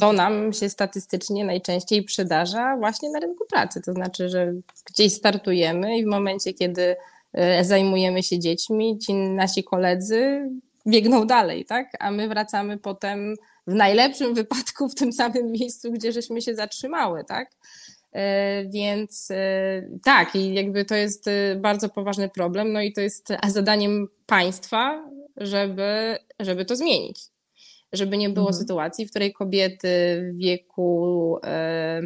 to 0.00 0.12
nam 0.12 0.52
się 0.52 0.68
statystycznie 0.68 1.44
najczęściej 1.44 2.02
przydarza 2.02 2.76
właśnie 2.76 3.10
na 3.10 3.20
rynku 3.20 3.44
pracy. 3.50 3.82
To 3.82 3.92
znaczy, 3.92 4.28
że 4.28 4.52
gdzieś 4.84 5.12
startujemy 5.12 5.98
i 5.98 6.04
w 6.04 6.08
momencie, 6.08 6.54
kiedy 6.54 6.96
e, 7.32 7.64
zajmujemy 7.64 8.22
się 8.22 8.38
dziećmi, 8.38 8.98
ci 8.98 9.14
nasi 9.14 9.64
koledzy 9.64 10.50
biegną 10.86 11.26
dalej, 11.26 11.64
tak? 11.64 11.86
A 12.00 12.10
my 12.10 12.28
wracamy 12.28 12.78
potem 12.78 13.34
w 13.66 13.74
najlepszym 13.74 14.34
wypadku 14.44 14.88
w 14.88 14.94
tym 14.94 15.12
samym 15.12 15.52
miejscu, 15.52 15.92
gdzie 15.92 16.12
żeśmy 16.12 16.42
się 16.42 16.54
zatrzymały, 16.54 17.24
tak? 17.24 17.50
E, 18.12 18.64
więc 18.64 19.28
e, 19.30 19.82
tak, 20.04 20.36
i 20.36 20.54
jakby 20.54 20.84
to 20.84 20.94
jest 20.94 21.30
bardzo 21.56 21.88
poważny 21.88 22.28
problem, 22.28 22.72
no 22.72 22.80
i 22.80 22.92
to 22.92 23.00
jest 23.00 23.28
zadaniem 23.48 24.08
państwa, 24.26 25.10
żeby, 25.36 26.18
żeby 26.40 26.64
to 26.64 26.76
zmienić 26.76 27.33
żeby 27.96 28.16
nie 28.16 28.28
było 28.28 28.46
mhm. 28.48 28.62
sytuacji, 28.62 29.06
w 29.06 29.10
której 29.10 29.32
kobiety 29.32 29.88
w 30.32 30.38
wieku 30.38 31.38
e, 31.44 32.02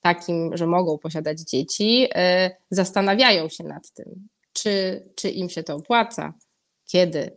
takim, 0.00 0.56
że 0.56 0.66
mogą 0.66 0.98
posiadać 0.98 1.40
dzieci, 1.40 2.08
e, 2.14 2.50
zastanawiają 2.70 3.48
się 3.48 3.64
nad 3.64 3.90
tym, 3.90 4.28
czy, 4.52 5.04
czy 5.14 5.30
im 5.30 5.48
się 5.48 5.62
to 5.62 5.74
opłaca, 5.74 6.34
kiedy, 6.86 7.30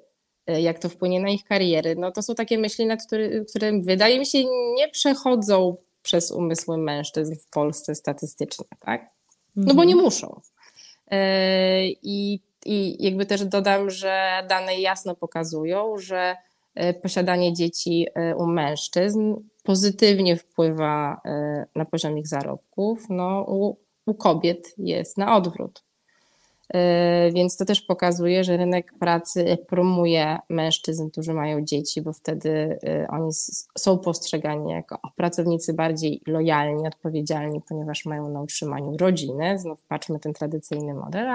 e, 0.47 0.62
jak 0.62 0.80
to 0.80 0.89
wpłynie 0.89 1.19
na 1.19 1.30
ich 1.30 1.43
kariery. 1.43 1.95
No 1.95 2.12
to 2.12 2.21
są 2.21 2.36
takie 2.36 2.58
myśli, 2.58 2.86
nad 2.86 3.06
który, 3.06 3.45
które 3.49 3.82
wydaje 3.82 4.19
mi 4.19 4.25
się 4.25 4.43
nie 4.75 4.89
przechodzą 4.91 5.75
przez 6.01 6.32
umysły 6.32 6.77
mężczyzn 6.77 7.36
w 7.36 7.49
Polsce 7.49 7.95
statystycznie, 7.95 8.65
tak? 8.80 9.10
No 9.56 9.73
bo 9.73 9.84
nie 9.84 9.93
mhm. 9.93 10.06
muszą. 10.06 10.41
I, 12.03 12.39
I 12.65 13.03
jakby 13.03 13.25
też 13.25 13.45
dodam, 13.45 13.89
że 13.89 14.45
dane 14.49 14.80
jasno 14.80 15.15
pokazują, 15.15 15.97
że 15.97 16.36
posiadanie 17.01 17.53
dzieci 17.53 18.07
e, 18.15 18.35
u 18.35 18.47
mężczyzn 18.47 19.35
pozytywnie 19.63 20.37
wpływa 20.37 21.21
e, 21.25 21.65
na 21.75 21.85
poziom 21.85 22.17
ich 22.17 22.27
zarobków, 22.27 23.05
no, 23.09 23.45
u, 23.47 23.75
u 24.05 24.13
kobiet 24.13 24.73
jest 24.77 25.17
na 25.17 25.35
odwrót. 25.35 25.83
Więc 27.33 27.57
to 27.57 27.65
też 27.65 27.81
pokazuje, 27.81 28.43
że 28.43 28.57
rynek 28.57 28.93
pracy 28.99 29.57
promuje 29.67 30.37
mężczyzn, 30.49 31.09
którzy 31.09 31.33
mają 31.33 31.65
dzieci, 31.65 32.01
bo 32.01 32.13
wtedy 32.13 32.79
oni 33.09 33.33
są 33.77 33.97
postrzegani 33.97 34.71
jako 34.71 34.99
pracownicy 35.15 35.73
bardziej 35.73 36.21
lojalni, 36.27 36.87
odpowiedzialni, 36.87 37.61
ponieważ 37.69 38.05
mają 38.05 38.29
na 38.29 38.41
utrzymaniu 38.41 38.97
rodziny. 38.97 39.59
Znów 39.59 39.85
patrzmy 39.85 40.19
ten 40.19 40.33
tradycyjny 40.33 40.93
model, 40.93 41.27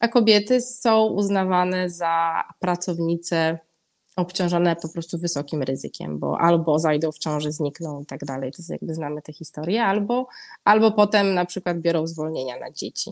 a 0.00 0.08
kobiety 0.08 0.60
są 0.60 1.06
uznawane 1.06 1.90
za 1.90 2.44
pracownice 2.58 3.58
obciążone 4.16 4.76
po 4.76 4.88
prostu 4.88 5.18
wysokim 5.18 5.62
ryzykiem, 5.62 6.18
bo 6.18 6.40
albo 6.40 6.78
zajdą 6.78 7.12
w 7.12 7.18
ciąży, 7.18 7.52
znikną 7.52 8.02
i 8.02 8.06
tak 8.06 8.24
dalej, 8.24 8.52
to 8.52 8.56
jest 8.58 8.70
jakby 8.70 8.94
znamy 8.94 9.22
te 9.22 9.32
historie, 9.32 9.84
albo, 9.84 10.26
albo 10.64 10.92
potem 10.92 11.34
na 11.34 11.44
przykład 11.44 11.80
biorą 11.80 12.06
zwolnienia 12.06 12.58
na 12.58 12.70
dzieci. 12.70 13.10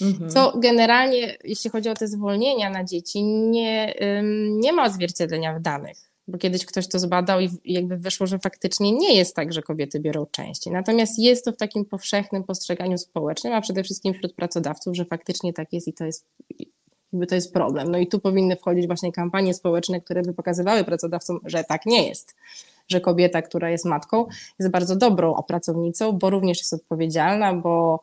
Mhm. 0.00 0.30
Co 0.30 0.58
generalnie, 0.58 1.36
jeśli 1.44 1.70
chodzi 1.70 1.88
o 1.88 1.94
te 1.94 2.08
zwolnienia 2.08 2.70
na 2.70 2.84
dzieci, 2.84 3.22
nie, 3.24 3.94
nie 4.50 4.72
ma 4.72 4.84
odzwierciedlenia 4.84 5.58
w 5.58 5.62
danych, 5.62 5.96
bo 6.28 6.38
kiedyś 6.38 6.66
ktoś 6.66 6.88
to 6.88 6.98
zbadał 6.98 7.40
i 7.40 7.50
jakby 7.64 7.96
wyszło, 7.96 8.26
że 8.26 8.38
faktycznie 8.38 8.92
nie 8.92 9.16
jest 9.16 9.36
tak, 9.36 9.52
że 9.52 9.62
kobiety 9.62 10.00
biorą 10.00 10.26
częściej. 10.26 10.72
Natomiast 10.72 11.18
jest 11.18 11.44
to 11.44 11.52
w 11.52 11.56
takim 11.56 11.84
powszechnym 11.84 12.44
postrzeganiu 12.44 12.98
społecznym, 12.98 13.52
a 13.52 13.60
przede 13.60 13.84
wszystkim 13.84 14.14
wśród 14.14 14.34
pracodawców, 14.34 14.96
że 14.96 15.04
faktycznie 15.04 15.52
tak 15.52 15.72
jest 15.72 15.88
i 15.88 15.92
to 15.92 16.04
jest 16.04 16.26
jakby 17.12 17.26
to 17.26 17.34
jest 17.34 17.52
problem. 17.52 17.90
No 17.90 17.98
i 17.98 18.06
tu 18.06 18.20
powinny 18.20 18.56
wchodzić 18.56 18.86
właśnie 18.86 19.12
kampanie 19.12 19.54
społeczne, 19.54 20.00
które 20.00 20.22
by 20.22 20.34
pokazywały 20.34 20.84
pracodawcom, 20.84 21.40
że 21.44 21.64
tak 21.64 21.86
nie 21.86 22.08
jest. 22.08 22.36
Że 22.88 23.00
kobieta, 23.00 23.42
która 23.42 23.70
jest 23.70 23.84
matką, 23.84 24.26
jest 24.58 24.70
bardzo 24.70 24.96
dobrą 24.96 25.42
pracownicą, 25.48 26.12
bo 26.12 26.30
również 26.30 26.58
jest 26.58 26.72
odpowiedzialna, 26.72 27.54
bo 27.54 28.00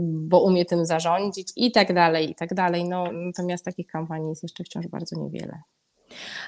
bo 0.00 0.42
umie 0.42 0.64
tym 0.64 0.86
zarządzić 0.86 1.52
i 1.56 1.72
tak 1.72 1.94
dalej, 1.94 2.30
i 2.30 2.34
tak 2.34 2.54
dalej. 2.54 2.84
No, 2.84 3.12
natomiast 3.12 3.64
takich 3.64 3.86
kampanii 3.86 4.28
jest 4.28 4.42
jeszcze 4.42 4.64
wciąż 4.64 4.86
bardzo 4.86 5.20
niewiele. 5.20 5.62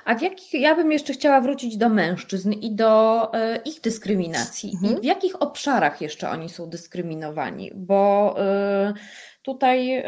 A 0.05 0.15
w 0.15 0.23
jakich, 0.23 0.55
ja 0.55 0.75
bym 0.75 0.93
jeszcze 0.93 1.13
chciała 1.13 1.41
wrócić 1.41 1.77
do 1.77 1.89
mężczyzn 1.89 2.53
i 2.53 2.75
do 2.75 3.33
e, 3.35 3.57
ich 3.57 3.81
dyskryminacji. 3.81 4.73
Mhm. 4.75 4.99
I 4.99 5.01
w 5.01 5.05
jakich 5.05 5.43
obszarach 5.43 6.01
jeszcze 6.01 6.31
oni 6.31 6.49
są 6.49 6.71
dyskryminowani? 6.71 7.71
Bo 7.75 8.35
e, 8.39 8.95
tutaj 9.49 9.93
e, 9.93 10.05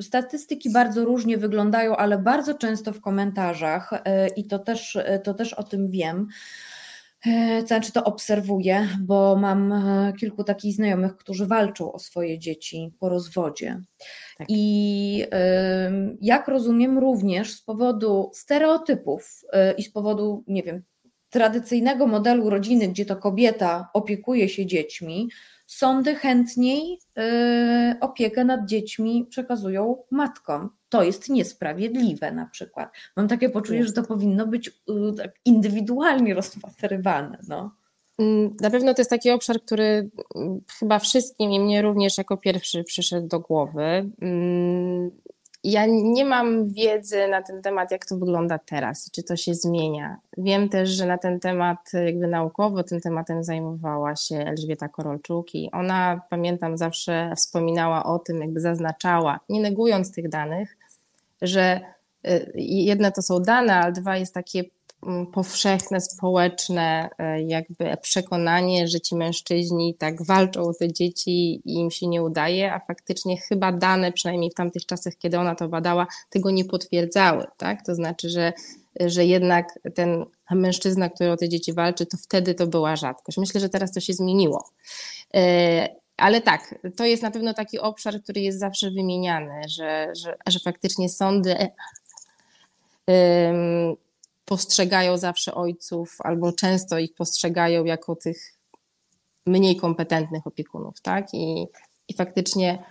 statystyki 0.00 0.72
bardzo 0.72 1.04
różnie 1.04 1.38
wyglądają, 1.38 1.96
ale 1.96 2.18
bardzo 2.18 2.54
często 2.54 2.92
w 2.92 3.00
komentarzach, 3.00 3.90
i 4.36 4.46
to 4.46 4.58
też, 4.58 4.98
to 5.24 5.34
też 5.34 5.54
o 5.54 5.62
tym 5.62 5.90
wiem, 5.90 6.26
znaczy 7.66 7.92
to 7.92 8.04
obserwuję, 8.04 8.88
bo 9.00 9.36
mam 9.36 9.74
kilku 10.20 10.44
takich 10.44 10.74
znajomych, 10.74 11.16
którzy 11.16 11.46
walczą 11.46 11.92
o 11.92 11.98
swoje 11.98 12.38
dzieci 12.38 12.92
po 13.00 13.08
rozwodzie. 13.08 13.80
Tak. 14.38 14.46
I 14.50 15.24
jak 16.20 16.48
rozumiem, 16.48 16.98
również 16.98 17.52
z 17.52 17.62
powodu 17.62 18.30
stereotypów 18.34 19.40
y, 19.44 19.74
i 19.78 19.82
z 19.82 19.92
powodu, 19.92 20.44
nie 20.46 20.62
wiem, 20.62 20.82
tradycyjnego 21.30 22.06
modelu 22.06 22.50
rodziny, 22.50 22.88
gdzie 22.88 23.06
to 23.06 23.16
kobieta 23.16 23.88
opiekuje 23.92 24.48
się 24.48 24.66
dziećmi, 24.66 25.28
sądy 25.66 26.14
chętniej 26.14 26.98
y, 27.18 28.00
opiekę 28.00 28.44
nad 28.44 28.66
dziećmi 28.66 29.26
przekazują 29.30 30.02
matkom. 30.10 30.70
To 30.88 31.02
jest 31.02 31.28
niesprawiedliwe 31.28 32.32
na 32.32 32.46
przykład. 32.46 32.92
Mam 33.16 33.28
takie 33.28 33.50
poczucie, 33.50 33.84
że 33.84 33.92
to 33.92 34.02
powinno 34.02 34.46
być 34.46 34.68
y, 34.68 34.72
tak 35.16 35.30
indywidualnie 35.44 36.34
rozpatrywane. 36.34 37.38
No. 37.48 37.70
Mm, 38.18 38.56
na 38.60 38.70
pewno 38.70 38.94
to 38.94 39.00
jest 39.00 39.10
taki 39.10 39.30
obszar, 39.30 39.60
który 39.60 40.10
mm, 40.34 40.60
chyba 40.78 40.98
wszystkim 40.98 41.50
i 41.50 41.60
mnie 41.60 41.82
również 41.82 42.18
jako 42.18 42.36
pierwszy 42.36 42.84
przyszedł 42.84 43.28
do 43.28 43.40
głowy. 43.40 44.10
Ja 45.64 45.86
nie 45.86 46.24
mam 46.24 46.68
wiedzy 46.68 47.28
na 47.28 47.42
ten 47.42 47.62
temat, 47.62 47.90
jak 47.90 48.06
to 48.06 48.16
wygląda 48.16 48.58
teraz, 48.58 49.10
czy 49.10 49.22
to 49.22 49.36
się 49.36 49.54
zmienia. 49.54 50.16
Wiem 50.38 50.68
też, 50.68 50.90
że 50.90 51.06
na 51.06 51.18
ten 51.18 51.40
temat, 51.40 51.92
jakby 51.92 52.26
naukowo, 52.26 52.82
tym 52.82 53.00
tematem 53.00 53.44
zajmowała 53.44 54.16
się 54.16 54.36
Elżbieta 54.36 54.88
Korolczuk 54.88 55.54
i 55.54 55.70
ona, 55.72 56.20
pamiętam, 56.30 56.78
zawsze 56.78 57.32
wspominała 57.36 58.04
o 58.04 58.18
tym, 58.18 58.40
jakby 58.40 58.60
zaznaczała, 58.60 59.40
nie 59.48 59.60
negując 59.60 60.12
tych 60.12 60.28
danych, 60.28 60.76
że 61.42 61.80
y, 62.28 62.52
jedne 62.56 63.12
to 63.12 63.22
są 63.22 63.40
dane, 63.40 63.74
ale 63.74 63.92
dwa 63.92 64.16
jest 64.16 64.34
takie 64.34 64.64
powszechne, 65.32 66.00
społeczne 66.00 67.08
e, 67.18 67.42
jakby 67.42 67.96
przekonanie, 68.02 68.88
że 68.88 69.00
ci 69.00 69.16
mężczyźni 69.16 69.94
tak 69.94 70.22
walczą 70.22 70.62
o 70.62 70.74
te 70.74 70.92
dzieci 70.92 71.62
i 71.64 71.74
im 71.74 71.90
się 71.90 72.06
nie 72.06 72.22
udaje, 72.22 72.74
a 72.74 72.78
faktycznie 72.78 73.36
chyba 73.36 73.72
dane, 73.72 74.12
przynajmniej 74.12 74.50
w 74.50 74.54
tamtych 74.54 74.86
czasach, 74.86 75.12
kiedy 75.18 75.38
ona 75.38 75.54
to 75.54 75.68
badała, 75.68 76.06
tego 76.30 76.50
nie 76.50 76.64
potwierdzały, 76.64 77.44
tak? 77.56 77.86
To 77.86 77.94
znaczy, 77.94 78.30
że, 78.30 78.52
że 79.00 79.24
jednak 79.24 79.78
ten 79.94 80.24
mężczyzna, 80.50 81.08
który 81.08 81.30
o 81.30 81.36
te 81.36 81.48
dzieci 81.48 81.72
walczy, 81.72 82.06
to 82.06 82.16
wtedy 82.16 82.54
to 82.54 82.66
była 82.66 82.96
rzadkość. 82.96 83.38
Myślę, 83.38 83.60
że 83.60 83.68
teraz 83.68 83.92
to 83.92 84.00
się 84.00 84.12
zmieniło. 84.12 84.68
E, 85.34 85.88
ale 86.16 86.40
tak, 86.40 86.74
to 86.96 87.04
jest 87.04 87.22
na 87.22 87.30
pewno 87.30 87.54
taki 87.54 87.78
obszar, 87.78 88.22
który 88.22 88.40
jest 88.40 88.58
zawsze 88.58 88.90
wymieniany, 88.90 89.68
że, 89.68 90.12
że, 90.16 90.36
że 90.46 90.58
faktycznie 90.58 91.08
sądy 91.08 91.56
postrzegają 94.44 95.18
zawsze 95.18 95.54
ojców, 95.54 96.16
albo 96.18 96.52
często 96.52 96.98
ich 96.98 97.14
postrzegają 97.14 97.84
jako 97.84 98.16
tych 98.16 98.54
mniej 99.46 99.76
kompetentnych 99.76 100.46
opiekunów, 100.46 101.00
tak? 101.00 101.34
I, 101.34 101.66
i 102.08 102.14
faktycznie 102.14 102.84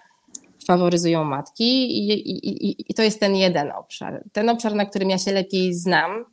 faworyzują 0.67 1.23
matki, 1.23 1.97
i, 1.97 2.11
i, 2.11 2.91
i, 2.91 2.93
to 2.93 3.03
jest 3.03 3.19
ten 3.19 3.35
jeden 3.35 3.71
obszar. 3.71 4.23
Ten 4.31 4.49
obszar, 4.49 4.75
na 4.75 4.85
którym 4.85 5.09
ja 5.09 5.17
się 5.17 5.31
lepiej 5.31 5.73
znam, 5.73 6.25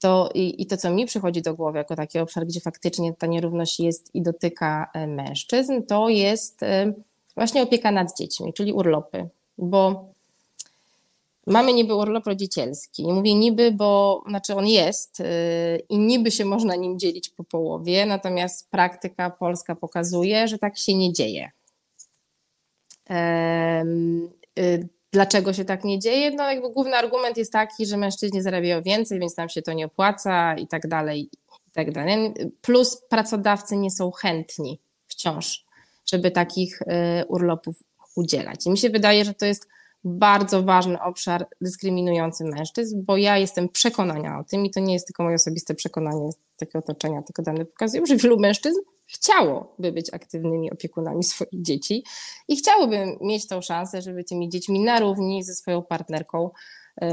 to 0.00 0.30
i, 0.34 0.66
to, 0.66 0.76
co 0.76 0.90
mi 0.90 1.06
przychodzi 1.06 1.42
do 1.42 1.54
głowy 1.54 1.78
jako 1.78 1.96
taki 1.96 2.18
obszar, 2.18 2.46
gdzie 2.46 2.60
faktycznie 2.60 3.14
ta 3.14 3.26
nierówność 3.26 3.80
jest 3.80 4.14
i 4.14 4.22
dotyka 4.22 4.90
e, 4.94 5.06
mężczyzn, 5.06 5.82
to 5.82 6.08
jest 6.08 6.62
e, 6.62 6.92
właśnie 7.36 7.62
opieka 7.62 7.90
nad 7.90 8.18
dziećmi, 8.18 8.52
czyli 8.52 8.72
urlopy, 8.72 9.28
bo 9.58 10.13
Mamy 11.46 11.72
niby 11.72 11.94
urlop 11.94 12.26
rodzicielski. 12.26 13.12
Mówię 13.12 13.34
niby, 13.34 13.72
bo 13.72 14.22
znaczy 14.28 14.54
on 14.54 14.66
jest 14.66 15.18
yy, 15.18 15.26
i 15.88 15.98
niby 15.98 16.30
się 16.30 16.44
można 16.44 16.76
nim 16.76 16.98
dzielić 16.98 17.28
po 17.28 17.44
połowie, 17.44 18.06
natomiast 18.06 18.70
praktyka 18.70 19.30
polska 19.30 19.74
pokazuje, 19.74 20.48
że 20.48 20.58
tak 20.58 20.78
się 20.78 20.94
nie 20.94 21.12
dzieje. 21.12 21.50
Yy, 23.10 24.88
dlaczego 25.12 25.52
się 25.52 25.64
tak 25.64 25.84
nie 25.84 25.98
dzieje? 25.98 26.30
No 26.30 26.50
jakby 26.50 26.70
główny 26.70 26.96
argument 26.96 27.36
jest 27.36 27.52
taki, 27.52 27.86
że 27.86 27.96
mężczyźni 27.96 28.42
zarabiają 28.42 28.82
więcej, 28.82 29.20
więc 29.20 29.36
nam 29.36 29.48
się 29.48 29.62
to 29.62 29.72
nie 29.72 29.86
opłaca 29.86 30.54
i 30.54 30.66
tak 30.66 30.88
dalej, 30.88 31.30
i 31.68 31.70
tak 31.72 31.92
dalej. 31.92 32.34
Plus 32.60 33.02
pracodawcy 33.08 33.76
nie 33.76 33.90
są 33.90 34.10
chętni 34.10 34.80
wciąż, 35.06 35.64
żeby 36.06 36.30
takich 36.30 36.78
yy, 36.86 37.24
urlopów 37.28 37.76
udzielać. 38.16 38.66
I 38.66 38.70
mi 38.70 38.78
się 38.78 38.90
wydaje, 38.90 39.24
że 39.24 39.34
to 39.34 39.46
jest 39.46 39.68
bardzo 40.04 40.62
ważny 40.62 41.02
obszar 41.02 41.46
dyskryminujący 41.60 42.44
mężczyzn, 42.44 43.02
bo 43.04 43.16
ja 43.16 43.38
jestem 43.38 43.68
przekonana 43.68 44.38
o 44.38 44.44
tym 44.44 44.66
i 44.66 44.70
to 44.70 44.80
nie 44.80 44.92
jest 44.92 45.06
tylko 45.06 45.22
moje 45.22 45.34
osobiste 45.34 45.74
przekonanie 45.74 46.32
z 46.32 46.36
takiego 46.56 46.78
otoczenia, 46.78 47.22
tylko 47.22 47.42
dane 47.42 47.64
pokazują, 47.64 48.06
że 48.06 48.16
wielu 48.16 48.40
mężczyzn 48.40 48.78
chciałoby 49.06 49.92
być 49.92 50.14
aktywnymi 50.14 50.72
opiekunami 50.72 51.24
swoich 51.24 51.62
dzieci 51.62 52.04
i 52.48 52.56
chciałoby 52.56 53.18
mieć 53.20 53.46
tą 53.46 53.60
szansę, 53.60 54.02
żeby 54.02 54.24
tymi 54.24 54.48
dziećmi 54.48 54.80
na 54.80 55.00
równi 55.00 55.44
ze 55.44 55.54
swoją 55.54 55.82
partnerką 55.82 56.50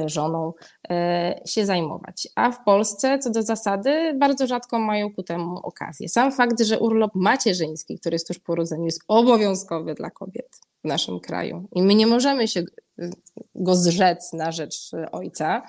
żoną 0.05 0.53
e, 0.89 1.41
się 1.45 1.65
zajmować. 1.65 2.27
A 2.35 2.51
w 2.51 2.63
Polsce, 2.63 3.19
co 3.19 3.29
do 3.29 3.43
zasady, 3.43 4.13
bardzo 4.19 4.47
rzadko 4.47 4.79
mają 4.79 5.13
ku 5.13 5.23
temu 5.23 5.57
okazję. 5.63 6.09
Sam 6.09 6.31
fakt, 6.31 6.61
że 6.61 6.79
urlop 6.79 7.11
macierzyński, 7.15 7.99
który 7.99 8.15
jest 8.15 8.27
tuż 8.27 8.39
po 8.39 8.53
urodzeniu, 8.53 8.85
jest 8.85 9.01
obowiązkowy 9.07 9.93
dla 9.93 10.09
kobiet 10.09 10.59
w 10.83 10.87
naszym 10.87 11.19
kraju 11.19 11.67
i 11.75 11.81
my 11.81 11.95
nie 11.95 12.07
możemy 12.07 12.47
się 12.47 12.63
go 13.55 13.75
zrzec 13.75 14.33
na 14.33 14.51
rzecz 14.51 14.91
ojca, 15.11 15.61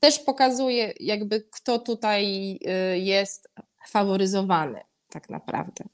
też 0.00 0.18
pokazuje, 0.18 0.92
jakby 1.00 1.40
kto 1.50 1.78
tutaj 1.78 2.58
e, 2.66 2.98
jest 2.98 3.48
faworyzowany 3.88 4.80
tak 5.10 5.30
naprawdę. 5.30 5.84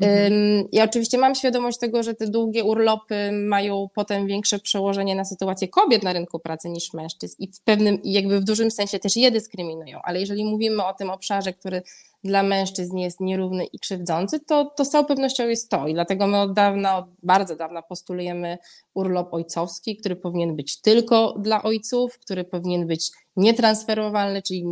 Mhm. 0.00 0.68
Ja 0.72 0.84
oczywiście 0.84 1.18
mam 1.18 1.34
świadomość 1.34 1.78
tego, 1.78 2.02
że 2.02 2.14
te 2.14 2.26
długie 2.26 2.64
urlopy 2.64 3.32
mają 3.32 3.88
potem 3.94 4.26
większe 4.26 4.58
przełożenie 4.58 5.14
na 5.14 5.24
sytuację 5.24 5.68
kobiet 5.68 6.02
na 6.02 6.12
rynku 6.12 6.38
pracy 6.38 6.68
niż 6.68 6.92
mężczyzn 6.92 7.36
i 7.38 7.52
w 7.52 7.60
pewnym, 7.60 7.98
jakby 8.04 8.40
w 8.40 8.44
dużym 8.44 8.70
sensie 8.70 8.98
też 8.98 9.16
je 9.16 9.30
dyskryminują, 9.30 9.98
ale 10.02 10.20
jeżeli 10.20 10.44
mówimy 10.44 10.84
o 10.84 10.94
tym 10.94 11.10
obszarze, 11.10 11.52
który 11.52 11.82
dla 12.24 12.42
mężczyzn 12.42 12.96
jest 12.96 13.20
nierówny 13.20 13.64
i 13.64 13.78
krzywdzący, 13.78 14.40
to, 14.40 14.64
to 14.64 14.84
z 14.84 14.90
całą 14.90 15.04
pewnością 15.04 15.48
jest 15.48 15.70
to 15.70 15.88
i 15.88 15.94
dlatego 15.94 16.26
my 16.26 16.40
od 16.40 16.52
dawna, 16.52 16.98
od 16.98 17.06
bardzo 17.22 17.56
dawna 17.56 17.82
postulujemy 17.82 18.58
urlop 18.94 19.34
ojcowski, 19.34 19.96
który 19.96 20.16
powinien 20.16 20.56
być 20.56 20.80
tylko 20.80 21.34
dla 21.38 21.62
ojców, 21.62 22.18
który 22.18 22.44
powinien 22.44 22.86
być 22.86 23.10
nietransferowalny, 23.36 24.42
czyli 24.42 24.64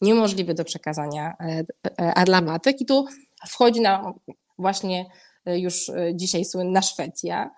niemożliwy 0.00 0.54
do 0.54 0.64
przekazania, 0.64 1.36
e, 1.40 1.64
e, 2.00 2.14
a 2.14 2.24
dla 2.24 2.40
matek 2.40 2.80
i 2.80 2.86
tu 2.86 3.06
wchodzi 3.46 3.80
na 3.80 4.12
właśnie 4.58 5.06
e, 5.46 5.58
już 5.58 5.88
e, 5.88 6.12
dzisiaj 6.14 6.44
słynna 6.44 6.82
Szwecja, 6.82 7.50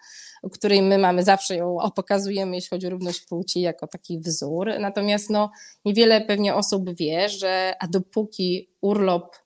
której 0.52 0.82
my 0.82 0.98
mamy 0.98 1.22
zawsze 1.22 1.56
ją 1.56 1.78
pokazujemy, 1.90 2.54
jeśli 2.54 2.68
chodzi 2.70 2.86
o 2.86 2.90
równość 2.90 3.20
płci, 3.20 3.60
jako 3.60 3.86
taki 3.86 4.18
wzór. 4.18 4.70
Natomiast 4.80 5.30
no, 5.30 5.50
niewiele 5.84 6.20
pewnie 6.20 6.54
osób 6.54 6.96
wie, 6.96 7.28
że 7.28 7.74
a 7.80 7.86
dopóki 7.86 8.70
urlop 8.80 9.36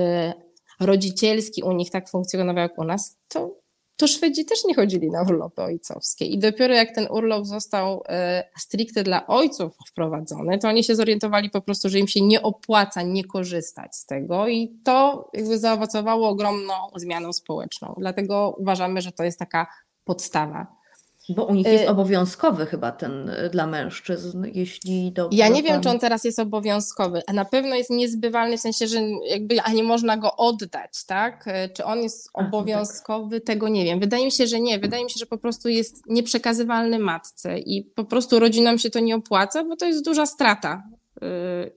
y, 0.00 0.32
rodzicielski 0.80 1.62
u 1.62 1.72
nich 1.72 1.90
tak 1.90 2.10
funkcjonował 2.10 2.62
jak 2.62 2.78
u 2.78 2.84
nas, 2.84 3.18
to 3.28 3.61
to 3.96 4.06
Szwedzi 4.06 4.44
też 4.44 4.64
nie 4.64 4.74
chodzili 4.74 5.10
na 5.10 5.22
urlopy 5.22 5.62
ojcowskie. 5.62 6.24
I 6.24 6.38
dopiero 6.38 6.74
jak 6.74 6.94
ten 6.94 7.06
urlop 7.10 7.46
został 7.46 8.02
e, 8.08 8.44
stricte 8.58 9.02
dla 9.02 9.26
ojców 9.26 9.76
wprowadzony, 9.88 10.58
to 10.58 10.68
oni 10.68 10.84
się 10.84 10.94
zorientowali 10.94 11.50
po 11.50 11.60
prostu, 11.60 11.88
że 11.88 11.98
im 11.98 12.08
się 12.08 12.20
nie 12.20 12.42
opłaca 12.42 13.02
nie 13.02 13.24
korzystać 13.24 13.96
z 13.96 14.06
tego 14.06 14.48
i 14.48 14.78
to 14.84 15.28
jakby 15.32 15.58
zaowocowało 15.58 16.28
ogromną 16.28 16.74
zmianą 16.96 17.32
społeczną. 17.32 17.94
Dlatego 17.98 18.54
uważamy, 18.58 19.00
że 19.00 19.12
to 19.12 19.24
jest 19.24 19.38
taka 19.38 19.66
podstawa. 20.04 20.81
Bo 21.28 21.44
u 21.44 21.54
nich 21.54 21.66
jest 21.66 21.84
y, 21.84 21.88
obowiązkowy 21.88 22.66
chyba 22.66 22.92
ten 22.92 23.28
y, 23.28 23.50
dla 23.50 23.66
mężczyzn, 23.66 24.44
jeśli 24.54 25.12
dobrze. 25.12 25.38
Ja 25.38 25.48
nie 25.48 25.62
wiem, 25.62 25.80
czy 25.80 25.90
on 25.90 25.98
teraz 25.98 26.24
jest 26.24 26.38
obowiązkowy. 26.38 27.22
A 27.26 27.32
na 27.32 27.44
pewno 27.44 27.74
jest 27.74 27.90
niezbywalny 27.90 28.58
w 28.58 28.60
sensie, 28.60 28.86
że 28.86 29.00
jakby 29.26 29.60
a 29.60 29.72
nie 29.72 29.82
można 29.82 30.16
go 30.16 30.36
oddać, 30.36 31.04
tak? 31.06 31.46
Y, 31.46 31.68
czy 31.74 31.84
on 31.84 32.02
jest 32.02 32.32
tak. 32.32 32.46
obowiązkowy, 32.46 33.40
tak. 33.40 33.46
tego 33.46 33.68
nie 33.68 33.84
wiem. 33.84 34.00
Wydaje 34.00 34.24
mi 34.24 34.32
się, 34.32 34.46
że 34.46 34.60
nie. 34.60 34.78
Wydaje 34.78 35.04
mi 35.04 35.10
się, 35.10 35.18
że 35.18 35.26
po 35.26 35.38
prostu 35.38 35.68
jest 35.68 36.06
nieprzekazywalny 36.06 36.98
matce 36.98 37.58
i 37.58 37.82
po 37.82 38.04
prostu 38.04 38.38
rodzinom 38.38 38.78
się 38.78 38.90
to 38.90 39.00
nie 39.00 39.16
opłaca, 39.16 39.64
bo 39.64 39.76
to 39.76 39.86
jest 39.86 40.04
duża 40.04 40.26
strata, 40.26 40.82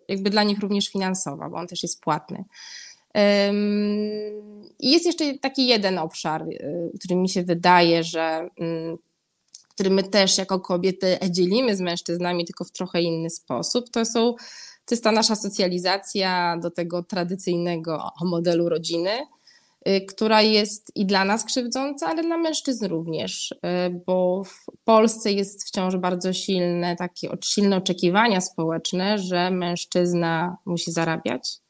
jakby 0.08 0.30
dla 0.30 0.44
nich 0.44 0.60
również 0.60 0.88
finansowa, 0.88 1.50
bo 1.50 1.58
on 1.58 1.68
też 1.68 1.84
jest 1.84 2.02
płatny. 2.02 2.44
I 4.80 4.92
jest 4.92 5.06
jeszcze 5.06 5.38
taki 5.38 5.68
jeden 5.68 5.98
obszar, 5.98 6.46
który 7.00 7.16
mi 7.16 7.30
się 7.30 7.44
wydaje, 7.44 8.04
że 8.04 8.50
mm, 8.60 8.98
który 9.76 9.90
my 9.90 10.04
też 10.04 10.38
jako 10.38 10.60
kobiety 10.60 11.18
dzielimy 11.30 11.76
z 11.76 11.82
mężczyznami, 11.82 12.46
tylko 12.46 12.64
w 12.64 12.72
trochę 12.72 13.02
inny 13.02 13.30
sposób, 13.30 13.90
to 13.90 14.06
są 14.06 14.36
to 14.86 14.96
jest 14.96 15.04
ta 15.04 15.12
nasza 15.12 15.36
socjalizacja 15.36 16.58
do 16.62 16.72
tego 16.72 17.04
tradycyjnego 17.04 18.10
modelu 18.22 18.70
rodziny, 18.70 19.12
y, 19.88 20.02
która 20.02 20.42
jest 20.42 20.92
i 20.96 21.06
dla 21.06 21.26
nas 21.26 21.46
krzywdząca, 21.46 22.08
ale 22.08 22.24
dla 22.24 22.38
mężczyzn 22.38 22.86
również, 22.86 23.52
y, 23.52 23.58
bo 24.06 24.44
w 24.44 24.66
Polsce 24.84 25.32
jest 25.32 25.68
wciąż 25.68 25.98
bardzo 25.98 26.34
silne 26.34 26.96
takie 26.96 27.30
silne 27.44 27.78
oczekiwania 27.78 28.42
społeczne, 28.42 29.18
że 29.18 29.52
mężczyzna 29.52 30.58
musi 30.66 30.92
zarabiać 30.92 31.65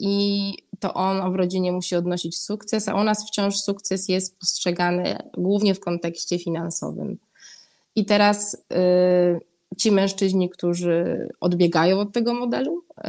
i 0.00 0.54
to 0.80 0.94
on 0.94 1.32
w 1.32 1.36
rodzinie 1.36 1.72
musi 1.72 1.96
odnosić 1.96 2.38
sukces, 2.38 2.88
a 2.88 2.94
u 2.94 3.04
nas 3.04 3.28
wciąż 3.28 3.56
sukces 3.56 4.08
jest 4.08 4.38
postrzegany 4.38 5.18
głównie 5.36 5.74
w 5.74 5.80
kontekście 5.80 6.38
finansowym. 6.38 7.18
I 7.96 8.04
teraz 8.04 8.54
y, 8.54 9.76
ci 9.76 9.92
mężczyźni, 9.92 10.50
którzy 10.50 11.28
odbiegają 11.40 12.00
od 12.00 12.12
tego 12.12 12.34
modelu, 12.34 12.78
y, 12.78 13.02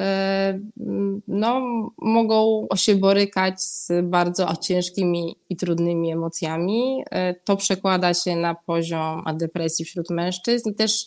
no, 1.28 1.62
mogą 1.98 2.68
się 2.76 2.96
borykać 2.96 3.62
z 3.62 3.90
bardzo 4.04 4.56
ciężkimi 4.62 5.36
i 5.50 5.56
trudnymi 5.56 6.12
emocjami. 6.12 7.02
Y, 7.02 7.36
to 7.46 7.58
przekłada 7.58 8.14
się 8.14 8.36
na 8.36 8.56
poziom 8.56 9.24
depresji 9.34 9.86
wśród 9.86 10.10
mężczyzn 10.10 10.70
i 10.70 10.76
też, 10.76 11.06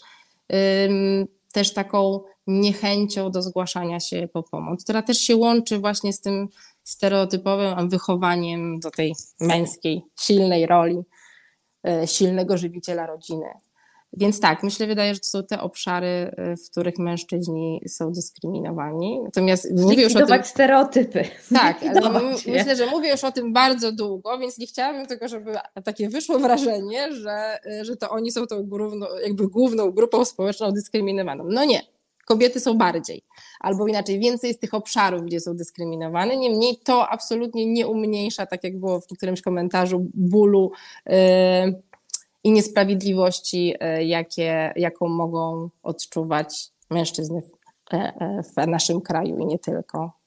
też 1.53 1.73
taką 1.73 2.21
niechęcią 2.47 3.31
do 3.31 3.43
zgłaszania 3.43 4.01
się 4.01 4.29
po 4.33 4.43
pomoc, 4.43 4.85
która 4.85 5.03
też 5.03 5.19
się 5.19 5.37
łączy 5.37 5.79
właśnie 5.79 6.13
z 6.13 6.21
tym 6.21 6.49
stereotypowym 6.85 7.89
wychowaniem 7.89 8.81
do 8.81 8.91
tej 8.91 9.15
męskiej, 9.41 10.03
silnej 10.21 10.67
roli, 10.67 11.03
e, 11.87 12.07
silnego 12.07 12.59
żywiciela 12.59 13.07
rodziny. 13.07 13.47
Więc 14.17 14.41
tak, 14.41 14.63
myślę, 14.63 14.87
wydaje, 14.87 15.15
że 15.15 15.21
to 15.21 15.27
są 15.27 15.45
te 15.45 15.61
obszary, 15.61 16.07
e, 16.07 16.57
w 16.57 16.71
których 16.71 16.99
mężczyźni 16.99 17.81
są 17.89 18.13
dyskryminowani. 18.13 19.21
Natomiast 19.25 19.73
mówię 19.73 20.03
już 20.03 20.17
o 20.17 20.27
tym... 20.27 20.45
stereotypy. 20.45 21.25
Tak, 21.55 21.83
ale 21.83 22.21
myślę, 22.47 22.77
że 22.77 22.87
mówię 22.87 23.11
już 23.11 23.25
o 23.25 23.33
tym 23.33 23.53
bardzo 23.53 23.93
długo, 23.93 24.39
więc 24.39 24.59
nie 24.59 24.67
chciałabym 24.67 25.07
tylko, 25.07 25.29
żeby 25.29 25.55
takie 25.85 26.09
wyszło 26.09 26.39
wrażenie, 26.39 27.13
że, 27.13 27.59
e, 27.67 27.85
że 27.85 27.97
to 27.97 28.11
oni 28.11 28.33
są 28.33 28.47
tą 28.47 28.63
główną, 28.63 29.07
jakby 29.23 29.49
główną 29.49 29.91
grupą 29.91 30.25
społeczną 30.25 30.73
dyskryminowaną. 30.73 31.45
No 31.49 31.65
nie, 31.65 31.83
kobiety 32.25 32.61
są 32.61 32.79
bardziej, 32.79 33.23
albo 33.61 33.87
inaczej, 33.87 34.19
więcej 34.19 34.49
jest 34.49 34.61
tych 34.61 34.75
obszarów, 34.75 35.23
gdzie 35.23 35.41
są 35.41 35.57
dyskryminowane. 35.57 36.37
Niemniej 36.37 36.77
to 36.85 37.09
absolutnie 37.09 37.67
nie 37.67 37.87
umniejsza, 37.87 38.47
tak 38.47 38.65
jak 38.65 38.79
było 38.79 39.01
w 39.01 39.07
którymś 39.07 39.43
komentarzu, 39.43 40.07
bólu 40.15 40.73
yy, 41.07 41.15
i 42.45 42.53
niesprawiedliwości, 42.53 43.67
yy, 43.67 44.05
jakie, 44.05 44.73
jaką 44.77 45.09
mogą 45.09 45.69
odczuwać 45.83 46.71
mężczyzny 46.91 47.43
w, 47.43 47.51
yy, 47.93 48.43
w 48.43 48.67
naszym 48.67 49.01
kraju 49.01 49.39
i 49.39 49.47
nie 49.47 49.59
tylko. 49.59 50.24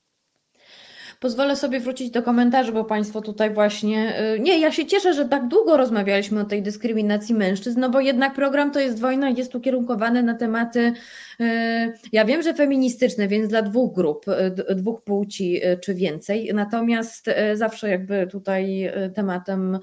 Pozwolę 1.20 1.55
sobie 1.55 1.80
wrócić 1.80 2.11
do 2.11 2.24
komentarzy, 2.24 2.72
bo 2.72 2.86
Państwo 2.86 3.22
tutaj 3.22 3.53
właśnie. 3.53 4.22
Y, 4.36 4.39
nie, 4.39 4.59
ja 4.59 4.72
się 4.72 4.86
cieszę, 4.86 5.13
że 5.13 5.26
tak 5.26 5.47
długo 5.47 5.78
rozmawialiśmy 5.78 6.41
o 6.41 6.45
tej 6.45 6.61
dyskryminacji 6.61 7.36
mężczyzn, 7.36 7.80
no 7.80 7.89
bo 7.89 7.99
jednak 7.99 8.34
program 8.34 8.72
to 8.72 8.80
jest 8.80 8.99
wojna 8.99 9.30
i 9.30 9.36
jest 9.36 9.55
ukierunkowany 9.55 10.24
na 10.24 10.34
tematy 10.34 10.93
E, 11.39 11.93
ja 12.11 12.26
wiem, 12.26 12.41
że 12.41 12.53
feministyczne, 12.53 13.28
więc 13.28 13.49
dla 13.49 13.61
dwóch 13.61 13.93
grup, 13.93 14.26
e, 14.28 14.51
dwóch 14.76 15.01
płci 15.01 15.61
czy 15.82 15.93
więcej, 15.93 16.51
natomiast 16.53 17.26
zawsze 17.53 17.89
jakby 17.89 18.28
tutaj 18.28 18.91
tematem 19.15 19.80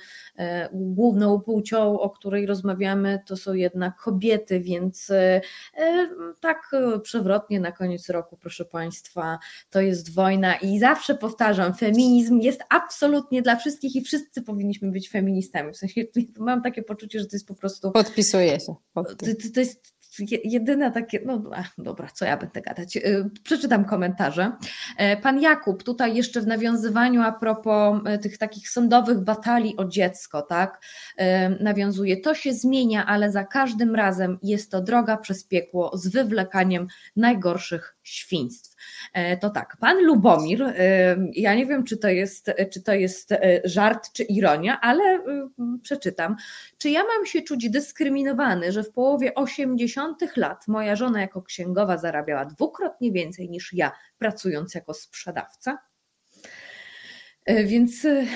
główną 0.73 1.41
płcią, 1.41 2.01
o 2.01 2.11
której 2.11 2.47
rozmawiamy, 2.47 3.21
to 3.27 3.37
są 3.37 3.55
jednak 3.55 3.97
kobiety, 3.97 4.61
więc 4.61 5.13
tak 6.41 6.71
przewrotnie 7.03 7.61
na 7.61 7.73
koniec 7.73 8.09
roku, 8.09 8.37
proszę 8.37 8.65
Państwa, 8.65 9.39
to 9.71 9.81
jest 9.81 10.15
wojna 10.15 10.57
i 10.57 10.79
zawsze 10.79 11.15
powtarzam, 11.25 11.75
feminizm 11.75 12.39
jest 12.41 12.65
absolutnie 12.71 13.43
dla 13.43 13.57
wszystkich 13.57 13.97
i 13.97 14.03
wszyscy 14.03 14.43
powinniśmy 14.43 14.91
być 14.91 15.11
feministami. 15.11 15.73
W 15.73 15.77
sensie 15.77 16.05
mam 16.39 16.63
takie 16.63 16.83
poczucie, 16.83 17.19
że 17.21 17.27
to 17.27 17.37
jest 17.37 17.49
po 17.49 17.55
prostu. 17.55 17.91
Podpisuję 17.91 18.61
się. 18.61 18.75
To, 18.95 19.05
to, 19.55 19.61
jest 19.61 19.95
jedyne 20.45 20.93
takie, 20.93 21.21
no 21.27 21.43
dobra, 21.79 22.09
co 22.15 22.25
ja 22.25 22.37
będę 22.37 22.61
gadać. 22.61 22.97
Y, 22.97 23.31
przeczytam 23.43 23.85
komentarze. 23.85 24.53
E, 24.97 25.17
pan 25.17 25.41
Jakub, 25.41 25.83
tutaj 25.83 26.17
jeszcze 26.17 26.41
w 26.41 26.47
nawiązywaniu 26.47 27.23
a 27.23 27.33
propos 27.33 28.01
e, 28.07 28.19
tych 28.19 28.39
takich 28.39 28.69
sądowych 28.69 29.21
batalii 29.21 29.77
o 29.77 29.85
dziecko, 29.85 30.43
tak, 30.43 30.81
e, 31.17 31.51
nawiązuje, 31.51 32.21
to 32.21 32.35
się 32.35 32.53
zmienia, 32.53 33.07
ale 33.07 33.31
za 33.31 33.45
każdym 33.45 33.95
razem 33.95 34.39
jest 34.43 34.71
to 34.71 34.81
droga 34.81 35.17
przez 35.17 35.45
piekło 35.45 35.97
z 35.97 36.09
wywlekaniem 36.09 36.87
najgorszych 37.17 37.97
świństw. 38.03 38.74
To 39.41 39.51
tak, 39.51 39.77
pan 39.81 40.05
Lubomir, 40.05 40.75
ja 41.33 41.55
nie 41.55 41.67
wiem, 41.67 41.85
czy 41.85 41.97
to 41.97 42.09
jest, 42.09 42.51
czy 42.73 42.83
to 42.83 42.95
jest 42.95 43.35
żart, 43.65 44.13
czy 44.13 44.23
ironia, 44.23 44.81
ale 44.81 45.21
przeczytam. 45.83 46.37
Czy 46.79 46.91
ja 46.91 47.01
mam 47.17 47.27
się 47.27 47.43
czuć 47.43 47.71
dyskryminowany, 47.71 48.73
że 48.73 48.83
w 48.83 48.91
połowie 48.91 49.35
80 49.35 50.37
lat 50.37 50.69
moja 50.69 50.97
żona 50.97 51.21
jako 51.21 51.43
księgowa 51.43 51.99
zarabiała 51.99 52.45
dwukrotnie 52.45 53.13
więcej 53.13 53.51
niż 53.51 53.73
ja, 53.73 53.93
pracując 54.19 54.75
jako 54.75 54.95
sprzedawca. 54.95 55.79
E, 57.47 57.65
więc. 57.65 58.05
E, 58.05 58.27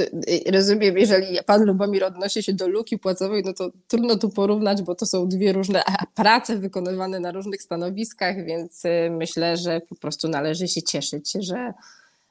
e, 0.00 0.50
rozumiem, 0.52 0.98
jeżeli 0.98 1.38
pan 1.46 1.64
Lubomir 1.64 2.04
odnosi 2.04 2.42
się 2.42 2.52
do 2.52 2.68
luki 2.68 2.98
płacowej, 2.98 3.42
no 3.46 3.52
to 3.52 3.70
trudno 3.88 4.16
tu 4.16 4.30
porównać, 4.30 4.82
bo 4.82 4.94
to 4.94 5.06
są 5.06 5.28
dwie 5.28 5.52
różne 5.52 5.82
prace 6.14 6.56
wykonywane 6.56 7.20
na 7.20 7.32
różnych 7.32 7.62
stanowiskach, 7.62 8.44
więc 8.44 8.82
myślę, 9.10 9.56
że 9.56 9.80
po 9.80 9.94
prostu 9.94 10.28
należy 10.28 10.68
się 10.68 10.82
cieszyć, 10.82 11.32
że, 11.32 11.74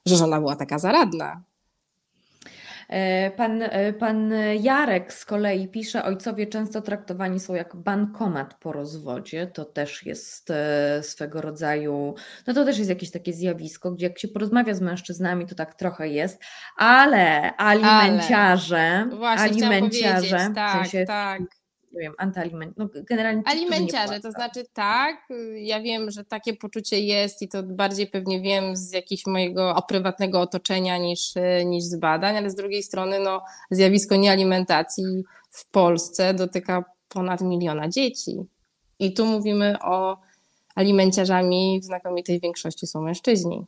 że 0.05 0.15
żona 0.15 0.39
była 0.39 0.55
taka 0.55 0.79
zaradna. 0.79 1.41
E, 2.89 3.31
pan, 3.31 3.61
e, 3.61 3.93
pan 3.93 4.33
Jarek 4.59 5.13
z 5.13 5.25
kolei 5.25 5.67
pisze, 5.67 6.03
ojcowie 6.03 6.47
często 6.47 6.81
traktowani 6.81 7.39
są 7.39 7.55
jak 7.55 7.75
bankomat 7.75 8.53
po 8.53 8.71
rozwodzie. 8.71 9.47
To 9.47 9.65
też 9.65 10.05
jest 10.05 10.51
e, 10.51 11.03
swego 11.03 11.41
rodzaju, 11.41 12.15
no 12.47 12.53
to 12.53 12.65
też 12.65 12.77
jest 12.77 12.89
jakieś 12.89 13.11
takie 13.11 13.33
zjawisko, 13.33 13.91
gdzie 13.91 14.07
jak 14.07 14.19
się 14.19 14.27
porozmawia 14.27 14.73
z 14.73 14.81
mężczyznami, 14.81 15.45
to 15.45 15.55
tak 15.55 15.75
trochę 15.75 16.07
jest, 16.07 16.41
ale 16.77 17.57
alimenciarze, 17.57 18.77
ale, 18.77 19.15
właśnie, 19.15 19.45
alimenciarze, 19.45 20.51
tak, 20.55 20.71
w 20.71 20.81
sensie, 20.81 21.05
tak 21.05 21.56
nie 21.91 21.99
wiem, 21.99 22.13
antyaliment, 22.17 22.77
no 22.77 22.89
generalnie 23.09 23.43
ci, 23.43 23.49
Alimenciarze, 23.49 24.19
to 24.19 24.31
znaczy 24.31 24.65
tak, 24.73 25.29
ja 25.55 25.81
wiem, 25.81 26.11
że 26.11 26.25
takie 26.25 26.53
poczucie 26.53 26.99
jest 26.99 27.41
i 27.41 27.47
to 27.47 27.63
bardziej 27.63 28.07
pewnie 28.07 28.41
wiem 28.41 28.75
z 28.75 28.91
jakiegoś 28.91 29.25
mojego 29.25 29.83
prywatnego 29.87 30.41
otoczenia 30.41 30.97
niż, 30.97 31.33
niż 31.65 31.83
z 31.83 31.99
badań, 31.99 32.37
ale 32.37 32.49
z 32.49 32.55
drugiej 32.55 32.83
strony 32.83 33.19
no, 33.19 33.41
zjawisko 33.71 34.15
niealimentacji 34.15 35.23
w 35.51 35.69
Polsce 35.69 36.33
dotyka 36.33 36.83
ponad 37.09 37.41
miliona 37.41 37.89
dzieci. 37.89 38.37
I 38.99 39.13
tu 39.13 39.25
mówimy 39.25 39.75
o 39.81 40.17
alimenciarzami 40.75 41.79
w 41.81 41.85
znakomitej 41.85 42.39
większości 42.39 42.87
są 42.87 43.01
mężczyźni, 43.01 43.65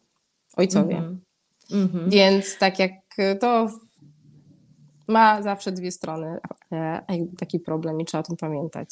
ojcowie. 0.57 0.97
Mm 0.97 1.87
-hmm. 1.87 2.09
Więc 2.09 2.57
tak 2.57 2.79
jak 2.79 2.91
to 3.39 3.69
ma 5.09 5.41
zawsze 5.41 5.71
dwie 5.71 5.91
strony 5.91 6.37
e, 6.71 7.01
taki 7.39 7.59
problem 7.59 8.01
i 8.01 8.05
trzeba 8.05 8.19
o 8.19 8.27
tym 8.27 8.37
pamiętać. 8.37 8.89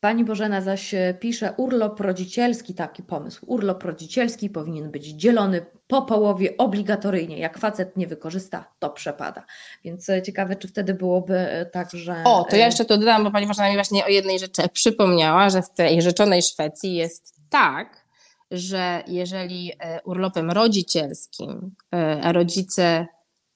Pani 0.00 0.24
Bożena 0.24 0.60
zaś 0.60 0.94
pisze, 1.20 1.54
urlop 1.56 2.00
rodzicielski, 2.00 2.74
taki 2.74 3.02
pomysł, 3.02 3.46
urlop 3.46 3.82
rodzicielski 3.82 4.50
powinien 4.50 4.90
być 4.90 5.06
dzielony 5.06 5.66
po 5.86 6.02
połowie 6.02 6.56
obligatoryjnie. 6.58 7.38
Jak 7.38 7.58
facet 7.58 7.96
nie 7.96 8.06
wykorzysta, 8.06 8.64
to 8.78 8.90
przepada. 8.90 9.44
Więc 9.84 10.08
e, 10.08 10.22
ciekawe, 10.22 10.56
czy 10.56 10.68
wtedy 10.68 10.94
byłoby 10.94 11.38
e, 11.38 11.66
tak, 11.66 11.90
że... 11.90 12.16
O, 12.24 12.44
to 12.50 12.56
ja 12.56 12.66
jeszcze 12.66 12.84
to 12.84 12.98
dodam, 12.98 13.24
bo 13.24 13.30
Pani 13.30 13.46
Bożena 13.46 13.68
mi 13.68 13.74
właśnie 13.74 14.04
o 14.04 14.08
jednej 14.08 14.38
rzeczy 14.38 14.62
przypomniała, 14.72 15.50
że 15.50 15.62
w 15.62 15.70
tej 15.70 16.02
rzeczonej 16.02 16.42
Szwecji 16.42 16.94
jest 16.94 17.34
tak, 17.50 18.06
że 18.50 19.02
jeżeli 19.06 19.72
urlopem 20.04 20.50
rodzicielskim 20.50 21.74
rodzice 22.22 23.06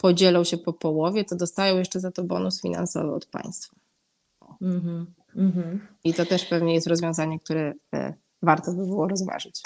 podzielą 0.05 0.45
się 0.45 0.59
po 0.59 0.73
połowie, 0.73 1.25
to 1.25 1.37
dostają 1.37 1.79
jeszcze 1.79 2.01
za 2.01 2.11
to 2.11 2.25
bonus 2.25 2.63
finansowy 2.63 3.15
od 3.15 3.27
państwa. 3.27 3.77
Mm 4.63 5.07
-hmm. 5.37 5.79
I 6.05 6.15
to 6.15 6.27
też 6.27 6.45
pewnie 6.45 6.75
jest 6.75 6.87
rozwiązanie, 6.87 7.41
które 7.41 7.73
e, 7.95 8.15
warto 8.43 8.73
by 8.73 8.87
było 8.87 9.09
rozważyć. 9.09 9.63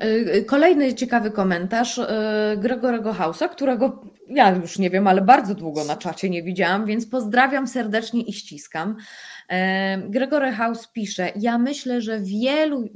E, 0.00 0.42
kolejny 0.42 0.94
ciekawy 0.94 1.30
komentarz 1.30 1.98
e, 1.98 2.56
Gregorego 2.58 3.12
Hausa, 3.12 3.48
którego 3.48 4.02
ja 4.28 4.56
już 4.56 4.78
nie 4.78 4.90
wiem, 4.90 5.06
ale 5.06 5.20
bardzo 5.20 5.54
długo 5.54 5.84
na 5.84 5.96
czacie 5.96 6.30
nie 6.30 6.42
widziałam, 6.42 6.86
więc 6.86 7.06
pozdrawiam 7.06 7.66
serdecznie 7.66 8.22
i 8.22 8.32
ściskam. 8.32 8.96
Gregory 10.08 10.52
House 10.52 10.88
pisze: 10.92 11.32
Ja 11.36 11.58
myślę, 11.58 12.00
że 12.00 12.20
wielu 12.20 12.88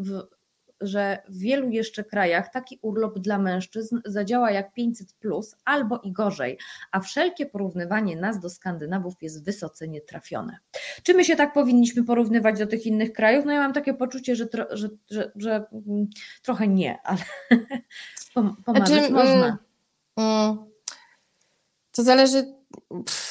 że 0.80 1.22
w 1.28 1.38
wielu 1.38 1.70
jeszcze 1.70 2.04
krajach 2.04 2.52
taki 2.52 2.78
urlop 2.82 3.18
dla 3.18 3.38
mężczyzn 3.38 4.00
zadziała 4.04 4.50
jak 4.50 4.72
500, 4.72 5.12
plus, 5.12 5.56
albo 5.64 5.98
i 5.98 6.12
gorzej, 6.12 6.58
a 6.92 7.00
wszelkie 7.00 7.46
porównywanie 7.46 8.16
nas 8.16 8.40
do 8.40 8.50
Skandynawów 8.50 9.14
jest 9.20 9.44
wysoce 9.44 9.88
nietrafione. 9.88 10.58
Czy 11.02 11.14
my 11.14 11.24
się 11.24 11.36
tak 11.36 11.52
powinniśmy 11.52 12.04
porównywać 12.04 12.58
do 12.58 12.66
tych 12.66 12.86
innych 12.86 13.12
krajów? 13.12 13.44
No 13.44 13.52
ja 13.52 13.60
mam 13.60 13.72
takie 13.72 13.94
poczucie, 13.94 14.36
że, 14.36 14.46
tro, 14.46 14.64
że, 14.70 14.88
że, 15.10 15.32
że 15.36 15.66
mm, 15.72 16.06
trochę 16.42 16.68
nie, 16.68 16.98
ale 17.04 17.22
pomarzyć 18.64 18.96
znaczy, 18.96 19.12
można. 19.12 19.58
Mm, 20.16 20.56
to 21.92 22.02
zależy 22.02 22.58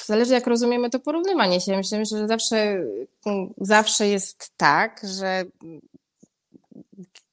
zależy 0.05 0.33
jak 0.33 0.47
rozumiemy 0.47 0.89
to 0.89 0.99
porównywanie 0.99 1.61
się. 1.61 1.77
Myślę, 1.77 2.05
że 2.05 2.27
zawsze, 2.27 2.83
zawsze 3.57 4.07
jest 4.07 4.57
tak, 4.57 5.01
że 5.17 5.43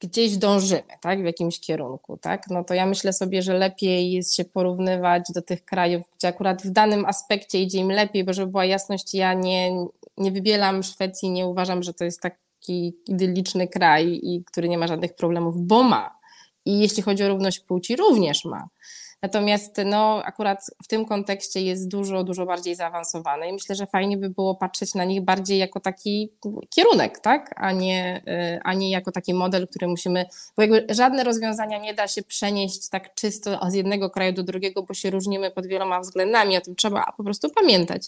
gdzieś 0.07 0.37
dążymy, 0.37 0.83
tak, 1.01 1.23
w 1.23 1.25
jakimś 1.25 1.61
kierunku, 1.61 2.17
tak, 2.17 2.51
no 2.51 2.65
to 2.65 2.75
ja 2.75 2.87
myślę 2.87 3.13
sobie, 3.13 3.43
że 3.43 3.55
lepiej 3.55 4.13
jest 4.13 4.35
się 4.35 4.45
porównywać 4.45 5.23
do 5.35 5.43
tych 5.43 5.65
krajów, 5.65 6.03
gdzie 6.19 6.29
akurat 6.29 6.63
w 6.63 6.71
danym 6.71 7.05
aspekcie 7.07 7.63
idzie 7.63 7.79
im 7.79 7.93
lepiej, 7.93 8.25
bo 8.25 8.33
żeby 8.33 8.51
była 8.51 8.65
jasność, 8.65 9.15
ja 9.15 9.35
nie, 9.35 9.71
nie 10.19 10.31
wybieram 10.31 10.83
Szwecji, 10.83 11.31
nie 11.31 11.47
uważam, 11.47 11.83
że 11.83 11.95
to 11.95 12.05
jest 12.05 12.21
taki 12.21 12.95
idylliczny 13.07 13.69
kraj, 13.69 14.21
i 14.23 14.45
który 14.45 14.69
nie 14.69 14.79
ma 14.79 14.87
żadnych 14.87 15.15
problemów, 15.15 15.55
bo 15.59 15.83
ma. 15.83 16.19
I 16.65 16.79
jeśli 16.79 17.03
chodzi 17.03 17.25
o 17.25 17.29
równość 17.29 17.61
płci, 17.61 17.97
również 17.97 18.45
ma. 18.45 18.69
Natomiast 19.25 19.81
no, 19.85 20.23
akurat 20.25 20.67
w 20.83 20.89
tym 20.89 21.05
kontekście 21.05 21.61
jest 21.61 21.89
dużo, 21.89 22.25
dużo 22.25 22.47
bardziej 22.47 22.75
zaawansowany 22.75 23.49
i 23.49 23.53
myślę, 23.53 23.75
że 23.75 23.87
fajnie 23.87 24.17
by 24.17 24.31
było 24.31 24.55
patrzeć 24.55 24.95
na 24.95 25.05
nich 25.05 25.23
bardziej 25.23 25.59
jako 25.59 25.81
taki 25.81 26.33
kierunek, 26.71 27.19
tak? 27.19 27.55
a, 27.57 27.73
nie, 27.73 28.23
y, 28.57 28.61
a 28.65 28.75
nie 28.75 28.91
jako 28.91 29.13
taki 29.13 29.35
model, 29.35 29.69
który 29.69 29.89
musimy, 29.89 30.27
bo 30.57 30.63
jakby 30.63 30.87
żadne 30.91 31.25
rozwiązania 31.25 31.79
nie 31.79 31.95
da 31.95 32.09
się 32.09 32.23
przenieść 32.23 32.89
tak 32.89 33.15
czysto 33.15 33.71
z 33.71 33.75
jednego 33.75 34.11
kraju 34.11 34.33
do 34.33 34.43
drugiego, 34.43 34.83
bo 34.83 34.95
się 34.95 35.11
różnimy 35.11 35.51
pod 35.51 35.67
wieloma 35.67 36.01
względami, 36.01 36.57
o 36.57 36.61
tym 36.61 36.77
trzeba 36.77 37.13
po 37.17 37.25
prostu 37.25 37.51
pamiętać. 37.51 38.07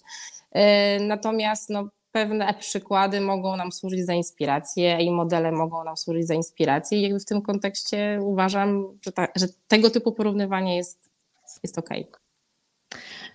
Y, 0.56 0.60
natomiast 1.00 1.70
no, 1.70 1.88
pewne 2.16 2.54
przykłady 2.54 3.20
mogą 3.20 3.56
nam 3.56 3.72
służyć 3.72 4.06
za 4.06 4.14
inspirację 4.14 4.98
i 5.00 5.10
modele 5.10 5.52
mogą 5.52 5.84
nam 5.84 5.96
służyć 5.96 6.26
za 6.26 6.34
inspirację 6.34 6.98
i 6.98 7.02
jakby 7.02 7.20
w 7.20 7.24
tym 7.24 7.42
kontekście 7.42 8.18
uważam, 8.22 8.98
że, 9.04 9.12
ta, 9.12 9.28
że 9.36 9.46
tego 9.68 9.90
typu 9.90 10.12
porównywanie 10.12 10.76
jest, 10.76 11.10
jest 11.62 11.78
okej. 11.78 12.08
Okay. 12.08 12.25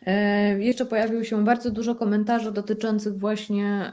E, 0.06 0.60
jeszcze 0.60 0.86
pojawiło 0.86 1.24
się 1.24 1.45
bardzo 1.45 1.72
dużo 1.72 1.95
komentarzy 1.95 2.52
dotyczących 2.52 3.20
właśnie 3.20 3.91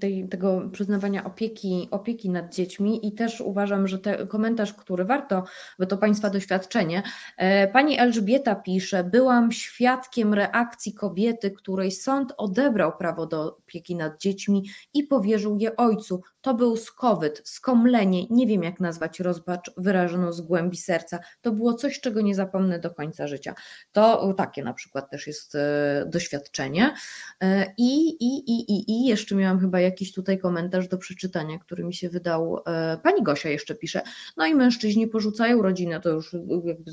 tej, 0.00 0.28
tego 0.28 0.68
przyznawania 0.72 1.24
opieki, 1.24 1.88
opieki 1.90 2.30
nad 2.30 2.54
dziećmi 2.54 3.06
i 3.06 3.12
też 3.12 3.40
uważam, 3.40 3.88
że 3.88 3.98
ten 3.98 4.26
komentarz, 4.26 4.74
który 4.74 5.04
warto, 5.04 5.44
bo 5.78 5.86
to 5.86 5.98
Państwa 5.98 6.30
doświadczenie. 6.30 7.02
E, 7.36 7.68
pani 7.68 7.98
Elżbieta 7.98 8.54
pisze, 8.54 9.04
byłam 9.04 9.52
świadkiem 9.52 10.34
reakcji 10.34 10.94
kobiety, 10.94 11.50
której 11.50 11.90
sąd 11.90 12.32
odebrał 12.36 12.96
prawo 12.96 13.26
do 13.26 13.56
opieki 13.56 13.96
nad 13.96 14.20
dziećmi 14.20 14.68
i 14.94 15.04
powierzył 15.04 15.56
je 15.56 15.76
ojcu. 15.76 16.22
To 16.40 16.54
był 16.54 16.76
skowyt, 16.76 17.42
skomlenie, 17.44 18.26
nie 18.30 18.46
wiem 18.46 18.62
jak 18.62 18.80
nazwać 18.80 19.20
rozpacz 19.20 19.70
wyrażoną 19.76 20.32
z 20.32 20.40
głębi 20.40 20.76
serca. 20.76 21.18
To 21.40 21.52
było 21.52 21.74
coś, 21.74 22.00
czego 22.00 22.20
nie 22.20 22.34
zapomnę 22.34 22.78
do 22.78 22.90
końca 22.90 23.26
życia. 23.26 23.54
To 23.92 24.34
takie 24.34 24.64
na 24.64 24.74
przykład 24.74 24.99
też 25.02 25.26
jest 25.26 25.54
e, 25.54 26.04
doświadczenie. 26.08 26.94
E, 27.42 27.74
I, 27.78 28.08
i, 28.08 28.50
i, 28.50 28.72
i, 28.72 28.90
i 28.90 29.06
jeszcze 29.06 29.34
miałam 29.34 29.60
chyba 29.60 29.80
jakiś 29.80 30.12
tutaj 30.12 30.38
komentarz 30.38 30.88
do 30.88 30.98
przeczytania, 30.98 31.58
który 31.58 31.84
mi 31.84 31.94
się 31.94 32.08
wydał. 32.08 32.62
E, 32.66 32.98
pani 33.02 33.22
Gosia 33.22 33.48
jeszcze 33.48 33.74
pisze. 33.74 34.02
No 34.36 34.46
i 34.46 34.54
mężczyźni 34.54 35.06
porzucają 35.06 35.62
rodzinę, 35.62 36.00
to 36.00 36.10
już 36.10 36.36
jakby 36.64 36.90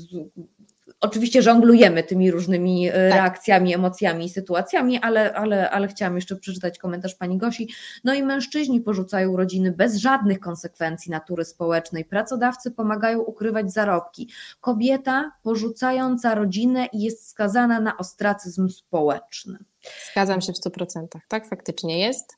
Oczywiście 1.00 1.42
żonglujemy 1.42 2.02
tymi 2.02 2.30
różnymi 2.30 2.88
e, 2.88 2.92
tak. 2.92 3.12
reakcjami, 3.12 3.74
emocjami 3.74 4.24
i 4.24 4.28
sytuacjami, 4.28 4.98
ale, 4.98 5.34
ale, 5.34 5.70
ale 5.70 5.88
chciałam 5.88 6.16
jeszcze 6.16 6.36
przeczytać 6.36 6.78
komentarz 6.78 7.14
pani 7.14 7.38
Gosi. 7.38 7.68
No 8.04 8.14
i 8.14 8.22
mężczyźni 8.22 8.80
porzucają 8.80 9.36
rodziny 9.36 9.72
bez 9.72 9.96
żadnych 9.96 10.40
konsekwencji 10.40 11.10
natury 11.10 11.44
społecznej. 11.44 12.04
Pracodawcy 12.04 12.70
pomagają 12.70 13.20
ukrywać 13.20 13.72
zarobki. 13.72 14.28
Kobieta 14.60 15.32
porzucająca 15.42 16.34
rodzinę 16.34 16.88
jest 16.92 17.28
skazana 17.28 17.80
na 17.80 17.96
ostracyzm 17.96 18.68
społeczny. 18.68 19.58
Zgadzam 20.12 20.40
się 20.40 20.52
w 20.52 20.56
100%. 20.56 21.06
Tak 21.28 21.48
faktycznie 21.48 22.00
jest 22.00 22.36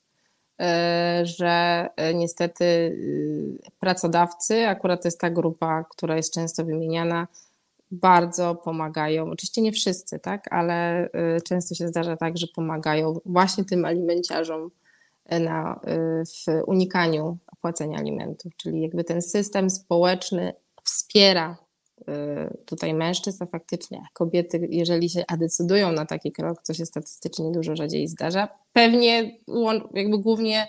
e, 0.60 1.22
że 1.24 1.88
e, 1.96 2.14
niestety 2.14 2.96
pracodawcy, 3.78 4.66
akurat 4.68 5.02
to 5.02 5.08
jest 5.08 5.20
ta 5.20 5.30
grupa, 5.30 5.84
która 5.90 6.16
jest 6.16 6.34
często 6.34 6.64
wymieniana, 6.64 7.26
bardzo 7.90 8.54
pomagają. 8.54 9.30
Oczywiście 9.30 9.62
nie 9.62 9.72
wszyscy, 9.72 10.18
tak, 10.18 10.52
ale 10.52 11.06
y, 11.06 11.40
często 11.40 11.74
się 11.74 11.88
zdarza 11.88 12.16
tak, 12.16 12.38
że 12.38 12.46
pomagają 12.54 13.20
właśnie 13.26 13.64
tym 13.64 13.84
alimenciarzom 13.84 14.70
y, 15.32 15.40
na, 15.40 15.80
y, 15.88 16.24
w 16.24 16.62
unikaniu 16.66 17.38
płacenia 17.60 17.98
alimentów, 17.98 18.52
czyli 18.56 18.82
jakby 18.82 19.04
ten 19.04 19.22
system 19.22 19.70
społeczny 19.70 20.52
wspiera 20.84 21.56
tutaj 22.66 22.94
mężczyzn, 22.94 23.44
a 23.44 23.46
faktycznie 23.46 24.02
kobiety, 24.12 24.68
jeżeli 24.70 25.10
się 25.10 25.24
decydują 25.38 25.92
na 25.92 26.06
taki 26.06 26.32
krok, 26.32 26.62
co 26.62 26.74
się 26.74 26.86
statystycznie 26.86 27.52
dużo 27.52 27.76
rzadziej 27.76 28.08
zdarza, 28.08 28.48
pewnie 28.72 29.38
jakby 29.94 30.18
głównie 30.18 30.68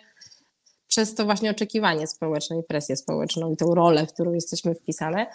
przez 0.87 1.15
to 1.15 1.25
właśnie 1.25 1.51
oczekiwanie 1.51 2.07
społeczne 2.07 2.59
i 2.59 2.63
presję 2.63 2.97
społeczną 2.97 3.51
i 3.51 3.57
tą 3.57 3.75
rolę, 3.75 4.07
w 4.07 4.13
którą 4.13 4.33
jesteśmy 4.33 4.75
wpisane, 4.75 5.27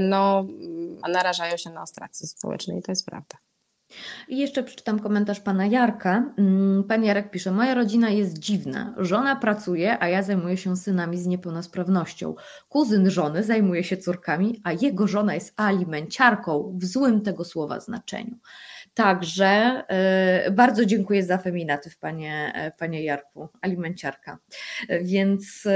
no, 0.00 0.46
narażają 1.08 1.56
się 1.56 1.70
na 1.70 1.82
ostracyzm 1.82 2.38
społeczny 2.38 2.78
i 2.78 2.82
to 2.82 2.92
jest 2.92 3.06
prawda. 3.06 3.36
I 4.28 4.38
jeszcze 4.38 4.62
przeczytam 4.62 4.98
komentarz 4.98 5.40
pana 5.40 5.66
Jarka. 5.66 6.34
Mm, 6.38 6.84
pan 6.84 7.04
Jarek 7.04 7.30
pisze: 7.30 7.52
Moja 7.52 7.74
rodzina 7.74 8.10
jest 8.10 8.38
dziwna. 8.38 8.94
Żona 8.98 9.36
pracuje, 9.36 10.02
a 10.02 10.08
ja 10.08 10.22
zajmuję 10.22 10.56
się 10.56 10.76
synami 10.76 11.18
z 11.18 11.26
niepełnosprawnością. 11.26 12.34
Kuzyn 12.68 13.10
żony 13.10 13.44
zajmuje 13.44 13.84
się 13.84 13.96
córkami, 13.96 14.60
a 14.64 14.72
jego 14.72 15.06
żona 15.06 15.34
jest 15.34 15.60
alimenciarką 15.60 16.76
w 16.78 16.84
złym 16.84 17.20
tego 17.20 17.44
słowa 17.44 17.80
znaczeniu. 17.80 18.36
Także 18.94 19.82
y, 20.46 20.50
bardzo 20.50 20.84
dziękuję 20.84 21.24
za 21.24 21.38
feminatyw, 21.38 21.98
panie, 21.98 22.52
panie 22.78 23.04
Jarku, 23.04 23.48
alimenciarka. 23.60 24.38
Więc 25.02 25.66
y, 25.66 25.70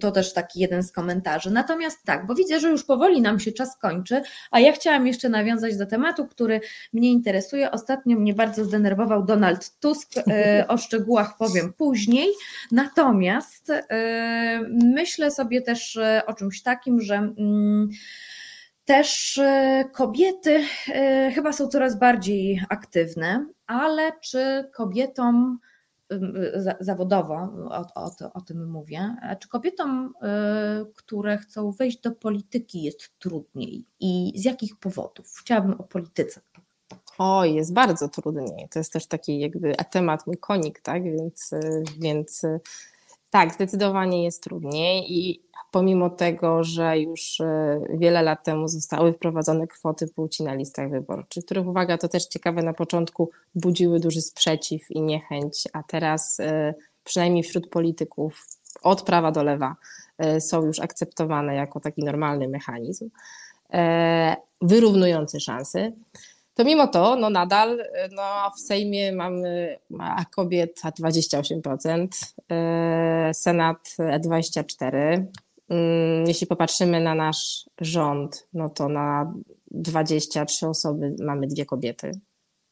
to 0.00 0.10
też 0.10 0.32
taki 0.32 0.60
jeden 0.60 0.82
z 0.82 0.92
komentarzy. 0.92 1.50
Natomiast 1.50 2.04
tak, 2.04 2.26
bo 2.26 2.34
widzę, 2.34 2.60
że 2.60 2.68
już 2.68 2.84
powoli 2.84 3.22
nam 3.22 3.40
się 3.40 3.52
czas 3.52 3.78
kończy, 3.78 4.22
a 4.50 4.60
ja 4.60 4.72
chciałam 4.72 5.06
jeszcze 5.06 5.28
nawiązać 5.28 5.76
do 5.76 5.86
tematu, 5.86 6.26
który 6.26 6.60
mnie 6.92 7.12
interesuje. 7.12 7.70
Ostatnio 7.70 8.18
mnie 8.18 8.34
bardzo 8.34 8.64
zdenerwował 8.64 9.24
Donald 9.24 9.78
Tusk. 9.80 10.16
Y, 10.16 10.22
o 10.68 10.76
szczegółach 10.78 11.36
powiem 11.38 11.72
później. 11.72 12.28
Natomiast 12.72 13.72
myślę 14.70 15.30
sobie 15.30 15.62
też 15.62 15.98
o 16.26 16.32
czymś 16.34 16.62
takim, 16.62 17.00
że 17.00 17.14
mm, 17.14 17.88
też 18.88 19.38
e, 19.38 19.84
kobiety 19.92 20.64
e, 20.88 21.30
chyba 21.34 21.52
są 21.52 21.68
coraz 21.68 21.98
bardziej 21.98 22.62
aktywne, 22.68 23.46
ale 23.66 24.12
czy 24.20 24.70
kobietom 24.74 25.58
zawodowo, 26.80 27.34
o, 27.70 27.86
o, 27.94 28.10
o, 28.34 28.40
tym 28.40 28.70
mówię, 28.70 29.16
czy 29.40 29.48
kobietom, 29.48 30.14
e, 30.22 30.84
które 30.94 31.38
chcą 31.38 31.72
wejść 31.72 32.00
do 32.00 32.12
polityki 32.12 32.82
jest 32.82 33.18
trudniej 33.18 33.84
i 34.00 34.32
z 34.36 34.44
jakich 34.44 34.76
powodów? 34.76 35.36
Chciałabym 35.40 35.72
o 35.72 35.84
polityce. 35.84 36.40
O, 37.18 37.44
jest 37.44 37.72
bardzo 37.72 38.08
trudniej. 38.08 38.68
To 38.70 38.78
jest 38.78 38.92
też 38.92 39.06
taki 39.06 39.38
jakby 39.38 39.74
temat 39.90 40.26
mój 40.26 40.36
konik, 40.36 40.80
tak? 40.80 41.02
Więc, 41.02 41.50
więc 41.98 42.42
tak, 43.30 43.54
zdecydowanie 43.54 44.24
jest 44.24 44.42
trudniej 44.42 45.12
i 45.12 45.42
pomimo 45.70 46.10
tego, 46.10 46.64
że 46.64 46.98
już 46.98 47.40
e, 47.40 47.80
wiele 47.94 48.22
lat 48.22 48.44
temu 48.44 48.68
zostały 48.68 49.12
wprowadzone 49.12 49.66
kwoty 49.66 50.08
płci 50.08 50.42
na 50.42 50.54
listach 50.54 50.90
wyborczych, 50.90 51.44
których 51.44 51.66
uwaga, 51.66 51.98
to 51.98 52.08
też 52.08 52.26
ciekawe, 52.26 52.62
na 52.62 52.72
początku 52.72 53.30
budziły 53.54 54.00
duży 54.00 54.20
sprzeciw 54.22 54.90
i 54.90 55.02
niechęć, 55.02 55.68
a 55.72 55.82
teraz 55.82 56.40
e, 56.40 56.74
przynajmniej 57.04 57.42
wśród 57.42 57.68
polityków 57.68 58.46
od 58.82 59.02
prawa 59.02 59.32
do 59.32 59.42
lewa 59.42 59.76
e, 60.18 60.40
są 60.40 60.66
już 60.66 60.80
akceptowane 60.80 61.54
jako 61.54 61.80
taki 61.80 62.04
normalny 62.04 62.48
mechanizm 62.48 63.10
wyrównujący 64.62 65.40
szanse 65.40 65.92
to 66.58 66.64
mimo 66.64 66.86
to 66.86 67.16
no 67.16 67.30
nadal 67.30 67.78
no, 68.12 68.50
w 68.56 68.60
Sejmie 68.60 69.12
mamy 69.12 69.78
kobiet 70.30 70.80
28%, 71.00 72.08
Senat 73.32 73.96
24%, 73.98 75.24
Mm, 75.70 76.26
jeśli 76.26 76.46
popatrzymy 76.46 77.00
na 77.00 77.14
nasz 77.14 77.70
rząd, 77.80 78.46
no 78.52 78.68
to 78.68 78.88
na 78.88 79.32
23 79.70 80.68
osoby 80.68 81.14
mamy 81.20 81.46
dwie 81.46 81.66
kobiety, 81.66 82.10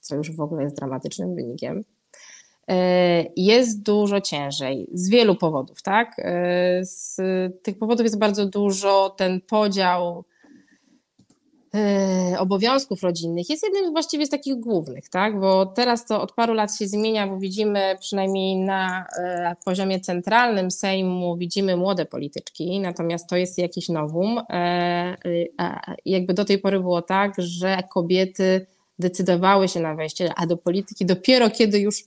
co 0.01 0.16
już 0.16 0.37
w 0.37 0.41
ogóle 0.41 0.62
jest 0.62 0.76
dramatycznym 0.76 1.34
wynikiem. 1.34 1.84
jest 3.37 3.82
dużo 3.82 4.20
ciężej 4.20 4.89
z 4.93 5.09
wielu 5.09 5.37
powodów, 5.37 5.82
tak? 5.82 6.16
Z 6.82 7.16
tych 7.62 7.78
powodów 7.78 8.05
jest 8.05 8.18
bardzo 8.18 8.47
dużo, 8.47 9.14
ten 9.16 9.41
podział 9.41 10.24
E, 10.24 10.36
obowiązków 12.39 13.03
rodzinnych 13.03 13.51
jest 13.51 13.62
jednym 13.62 13.93
właściwie 13.93 14.27
z 14.27 14.31
takich 14.31 14.61
głównych, 14.61 15.09
tak? 15.09 15.41
bo 15.41 15.66
teraz 15.66 16.07
to 16.07 16.22
od 16.22 16.33
paru 16.33 16.55
lat 16.55 16.77
się 16.77 16.87
zmienia, 16.87 17.27
bo 17.27 17.39
widzimy 17.39 17.97
przynajmniej 18.01 18.57
na 18.57 19.07
e, 19.18 19.57
poziomie 19.64 20.01
centralnym 20.01 20.70
Sejmu 20.70 21.37
widzimy 21.37 21.77
młode 21.77 22.07
polityczki, 22.07 22.81
natomiast 22.81 23.29
to 23.29 23.37
jest 23.37 23.59
jakiś 23.59 23.89
nowum. 23.89 24.43
E, 24.51 25.16
jakby 26.05 26.35
do 26.35 26.45
tej 26.45 26.59
pory 26.59 26.81
było 26.81 27.03
tak, 27.03 27.35
że 27.39 27.79
kobiety 27.93 28.66
decydowały 28.99 29.68
się 29.68 29.81
na 29.81 29.95
wejście, 29.95 30.33
a 30.37 30.47
do 30.47 30.57
polityki 30.57 31.07
dopiero 31.07 31.51
kiedy 31.51 31.79
już 31.79 32.05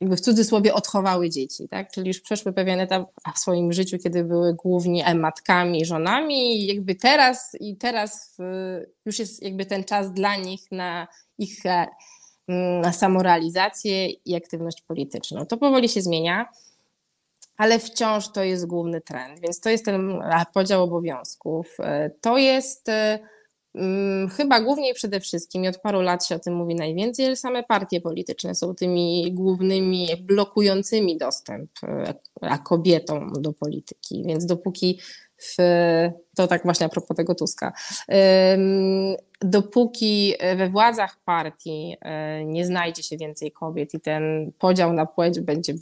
jakby 0.00 0.16
w 0.16 0.20
cudzysłowie 0.20 0.74
odchowały 0.74 1.30
dzieci, 1.30 1.68
tak? 1.68 1.90
Czyli 1.90 2.08
już 2.08 2.20
przeszły 2.20 2.52
pewien 2.52 2.80
etap 2.80 3.08
w 3.34 3.38
swoim 3.38 3.72
życiu, 3.72 3.98
kiedy 3.98 4.24
były 4.24 4.54
głównie 4.54 5.14
matkami, 5.14 5.84
żonami 5.84 6.62
i 6.62 6.66
jakby 6.66 6.94
teraz 6.94 7.56
i 7.60 7.76
teraz 7.76 8.36
już 9.06 9.18
jest 9.18 9.42
jakby 9.42 9.66
ten 9.66 9.84
czas 9.84 10.12
dla 10.12 10.36
nich 10.36 10.60
na 10.70 11.06
ich 11.38 11.66
e, 11.66 11.86
na 12.82 12.92
samorealizację 12.92 14.10
i 14.10 14.34
aktywność 14.34 14.82
polityczną. 14.82 15.46
To 15.46 15.56
powoli 15.56 15.88
się 15.88 16.02
zmienia, 16.02 16.48
ale 17.56 17.78
wciąż 17.78 18.32
to 18.32 18.44
jest 18.44 18.66
główny 18.66 19.00
trend, 19.00 19.40
więc 19.40 19.60
to 19.60 19.70
jest 19.70 19.84
ten 19.84 20.20
podział 20.54 20.82
obowiązków. 20.82 21.76
E, 21.80 22.10
to 22.20 22.38
jest 22.38 22.88
e, 22.88 23.18
Mm, 23.18 23.35
chyba 24.36 24.60
głównie 24.60 24.90
i 24.90 24.94
przede 24.94 25.20
wszystkim, 25.20 25.64
i 25.64 25.68
od 25.68 25.78
paru 25.78 26.00
lat 26.00 26.26
się 26.26 26.34
o 26.34 26.38
tym 26.38 26.54
mówi 26.54 26.74
najwięcej, 26.74 27.26
że 27.26 27.36
same 27.36 27.62
partie 27.62 28.00
polityczne 28.00 28.54
są 28.54 28.74
tymi 28.74 29.32
głównymi 29.32 30.08
blokującymi 30.20 31.18
dostęp 31.18 31.70
a 32.40 32.58
kobietom 32.58 33.32
do 33.38 33.52
polityki. 33.52 34.24
Więc 34.26 34.46
dopóki 34.46 35.00
w, 35.38 35.56
to 36.36 36.46
tak 36.46 36.62
właśnie 36.64 36.86
a 36.86 36.88
propos 36.88 37.16
tego 37.16 37.34
Tuska, 37.34 37.72
dopóki 39.40 40.34
we 40.56 40.68
władzach 40.70 41.16
partii 41.24 41.96
e, 42.00 42.44
nie 42.44 42.66
znajdzie 42.66 43.02
się 43.02 43.16
więcej 43.16 43.52
kobiet 43.52 43.94
i 43.94 44.00
ten 44.00 44.52
podział 44.58 44.92
na 44.92 45.06
płeć 45.06 45.40
będzie 45.40 45.74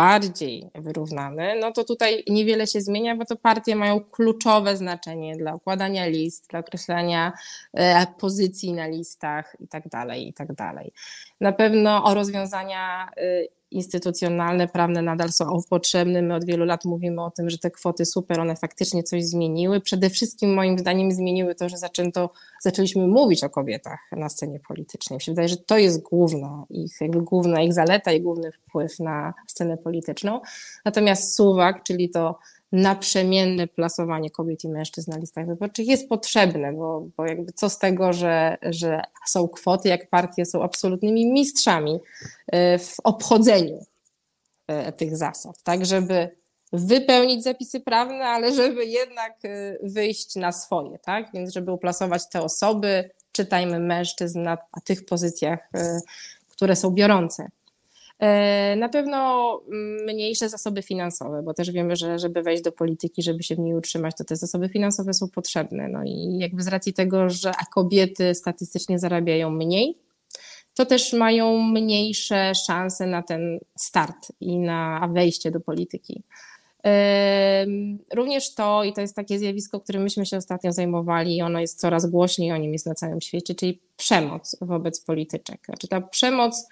bardziej 0.00 0.70
wyrównany, 0.74 1.54
no 1.60 1.72
to 1.72 1.84
tutaj 1.84 2.24
niewiele 2.28 2.66
się 2.66 2.80
zmienia, 2.80 3.16
bo 3.16 3.24
to 3.24 3.36
partie 3.36 3.76
mają 3.76 4.00
kluczowe 4.00 4.76
znaczenie 4.76 5.36
dla 5.36 5.54
układania 5.54 6.06
list, 6.06 6.46
dla 6.50 6.58
określania 6.58 7.32
e, 7.74 8.06
pozycji 8.18 8.72
na 8.72 8.86
listach 8.86 9.56
itd. 9.60 9.88
Tak 9.90 10.18
itd. 10.18 10.54
Tak 10.56 10.76
na 11.40 11.52
pewno 11.52 12.04
o 12.04 12.14
rozwiązania 12.14 13.10
e, 13.16 13.59
instytucjonalne, 13.70 14.68
prawne 14.68 15.02
nadal 15.02 15.32
są 15.32 15.60
potrzebne. 15.70 16.22
My 16.22 16.34
od 16.34 16.44
wielu 16.44 16.64
lat 16.64 16.84
mówimy 16.84 17.24
o 17.24 17.30
tym, 17.30 17.50
że 17.50 17.58
te 17.58 17.70
kwoty 17.70 18.04
super, 18.06 18.40
one 18.40 18.56
faktycznie 18.56 19.02
coś 19.02 19.24
zmieniły. 19.24 19.80
Przede 19.80 20.10
wszystkim 20.10 20.54
moim 20.54 20.78
zdaniem 20.78 21.12
zmieniły 21.12 21.54
to, 21.54 21.68
że 21.68 21.78
zaczęto, 21.78 22.30
zaczęliśmy 22.60 23.06
mówić 23.06 23.44
o 23.44 23.50
kobietach 23.50 24.00
na 24.12 24.28
scenie 24.28 24.60
politycznej. 24.68 25.16
Mi 25.16 25.22
się 25.22 25.32
wydaje, 25.32 25.48
że 25.48 25.56
to 25.56 25.78
jest 25.78 26.02
główna 26.02 26.64
ich, 26.70 26.96
jakby 27.00 27.22
główna 27.22 27.62
ich 27.62 27.72
zaleta 27.72 28.12
i 28.12 28.20
główny 28.20 28.52
wpływ 28.52 29.00
na 29.00 29.34
scenę 29.46 29.76
polityczną. 29.76 30.40
Natomiast 30.84 31.34
suwak, 31.34 31.82
czyli 31.82 32.10
to 32.10 32.38
naprzemienne 32.72 33.66
plasowanie 33.66 34.30
kobiet 34.30 34.64
i 34.64 34.68
mężczyzn 34.68 35.10
na 35.10 35.18
listach 35.18 35.46
wyborczych 35.46 35.86
jest 35.86 36.08
potrzebne, 36.08 36.72
bo, 36.72 37.06
bo 37.16 37.26
jakby 37.26 37.52
co 37.52 37.70
z 37.70 37.78
tego, 37.78 38.12
że, 38.12 38.58
że 38.62 39.02
są 39.26 39.48
kwoty, 39.48 39.88
jak 39.88 40.10
partie 40.10 40.46
są 40.46 40.62
absolutnymi 40.62 41.32
mistrzami 41.32 42.00
e, 42.46 42.78
w 42.78 42.94
obchodzeniu 43.04 43.84
e, 44.66 44.92
tych 44.92 45.16
zasad, 45.16 45.62
tak 45.62 45.86
żeby 45.86 46.40
wypełnić 46.72 47.42
zapisy 47.44 47.80
prawne, 47.80 48.24
ale 48.24 48.54
żeby 48.54 48.84
jednak 48.84 49.38
e, 49.44 49.76
wyjść 49.82 50.36
na 50.36 50.52
swoje, 50.52 50.98
tak? 50.98 51.32
Więc 51.34 51.52
żeby 51.52 51.72
uplasować 51.72 52.22
te 52.28 52.42
osoby, 52.42 53.10
czytajmy 53.32 53.78
mężczyzn 53.78 54.42
na 54.42 54.58
tych 54.84 55.04
pozycjach, 55.04 55.70
które 56.48 56.76
są 56.76 56.90
biorące. 56.90 57.48
E, 58.20 58.76
na 58.76 58.88
pewno 58.88 59.60
mniejsze 60.06 60.48
zasoby 60.48 60.82
finansowe, 60.82 61.42
bo 61.42 61.54
też 61.54 61.70
wiemy, 61.70 61.96
że 61.96 62.18
żeby 62.18 62.42
wejść 62.42 62.62
do 62.62 62.72
polityki, 62.72 63.22
żeby 63.22 63.42
się 63.42 63.54
w 63.54 63.58
niej 63.58 63.74
utrzymać, 63.74 64.16
to 64.18 64.24
te 64.24 64.36
zasoby 64.36 64.68
finansowe 64.68 65.14
są 65.14 65.28
potrzebne. 65.28 65.88
No 65.88 66.04
i 66.04 66.38
jakby 66.38 66.62
z 66.62 66.68
racji 66.68 66.92
tego, 66.92 67.30
że 67.30 67.52
kobiety 67.74 68.34
statystycznie 68.34 68.98
zarabiają 68.98 69.50
mniej, 69.50 69.98
to 70.74 70.86
też 70.86 71.12
mają 71.12 71.62
mniejsze 71.62 72.52
szanse 72.66 73.06
na 73.06 73.22
ten 73.22 73.58
start 73.78 74.32
i 74.40 74.58
na 74.58 75.08
wejście 75.12 75.50
do 75.50 75.60
polityki. 75.60 76.22
Również 78.14 78.54
to, 78.54 78.84
i 78.84 78.92
to 78.92 79.00
jest 79.00 79.16
takie 79.16 79.38
zjawisko, 79.38 79.80
którym 79.80 80.02
myśmy 80.02 80.26
się 80.26 80.36
ostatnio 80.36 80.72
zajmowali, 80.72 81.36
i 81.36 81.42
ono 81.42 81.60
jest 81.60 81.80
coraz 81.80 82.06
głośniej 82.06 82.52
o 82.52 82.56
nim 82.56 82.72
jest 82.72 82.86
na 82.86 82.94
całym 82.94 83.20
świecie, 83.20 83.54
czyli 83.54 83.80
przemoc 83.96 84.56
wobec 84.60 85.00
polityczek. 85.00 85.60
Znaczy 85.66 85.88
ta 85.88 86.00
przemoc 86.00 86.68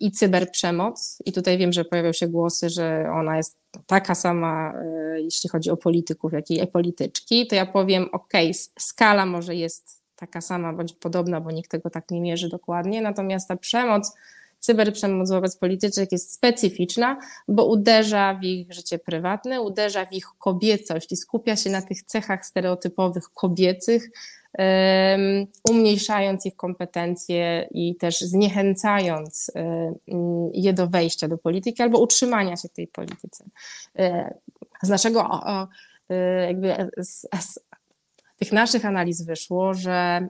i 0.00 0.10
cyberprzemoc. 0.12 1.18
I 1.26 1.32
tutaj 1.32 1.58
wiem, 1.58 1.72
że 1.72 1.84
pojawiają 1.84 2.12
się 2.12 2.28
głosy, 2.28 2.70
że 2.70 3.10
ona 3.14 3.36
jest 3.36 3.58
taka 3.86 4.14
sama, 4.14 4.74
e, 4.74 5.20
jeśli 5.20 5.50
chodzi 5.50 5.70
o 5.70 5.76
polityków, 5.76 6.32
jak 6.32 6.50
i 6.50 6.66
polityczki. 6.66 7.46
To 7.46 7.54
ja 7.54 7.66
powiem, 7.66 8.08
ok, 8.12 8.32
skala 8.78 9.26
może 9.26 9.54
jest 9.54 10.00
taka 10.16 10.40
sama 10.40 10.72
bądź 10.72 10.92
podobna, 10.92 11.40
bo 11.40 11.50
nikt 11.50 11.70
tego 11.70 11.90
tak 11.90 12.10
nie 12.10 12.20
mierzy 12.20 12.48
dokładnie, 12.48 13.02
natomiast 13.02 13.48
ta 13.48 13.56
przemoc, 13.56 14.12
cyberprzemoc 14.58 15.30
wobec 15.30 15.56
polityczek 15.56 16.12
jest 16.12 16.32
specyficzna, 16.32 17.18
bo 17.48 17.66
uderza 17.66 18.38
w 18.42 18.44
ich 18.44 18.72
życie 18.72 18.98
prywatne, 18.98 19.60
uderza 19.60 20.06
w 20.06 20.12
ich 20.12 20.26
kobiecość 20.38 21.12
i 21.12 21.16
skupia 21.16 21.56
się 21.56 21.70
na 21.70 21.82
tych 21.82 22.02
cechach 22.02 22.46
stereotypowych 22.46 23.24
kobiecych, 23.34 24.10
umniejszając 25.70 26.46
ich 26.46 26.56
kompetencje 26.56 27.68
i 27.70 27.96
też 27.96 28.20
zniechęcając 28.20 29.50
je 30.52 30.72
do 30.72 30.88
wejścia 30.88 31.28
do 31.28 31.38
polityki 31.38 31.82
albo 31.82 31.98
utrzymania 31.98 32.56
się 32.56 32.68
w 32.68 32.72
tej 32.72 32.86
polityce. 32.88 33.44
E, 33.98 34.34
z 34.82 34.88
naszego 34.88 35.40
e, 36.10 36.46
jakby 36.46 36.90
z, 36.96 37.26
z 37.40 37.60
tych 38.36 38.52
naszych 38.52 38.84
analiz 38.84 39.22
wyszło, 39.22 39.74
że 39.74 40.28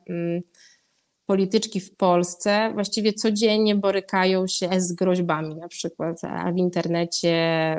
polityczki 1.30 1.80
w 1.80 1.96
Polsce 1.96 2.70
właściwie 2.74 3.12
codziennie 3.12 3.74
borykają 3.74 4.46
się 4.46 4.68
z 4.80 4.92
groźbami, 4.92 5.54
na 5.54 5.68
przykład 5.68 6.24
a 6.24 6.52
w 6.52 6.56
internecie 6.56 7.34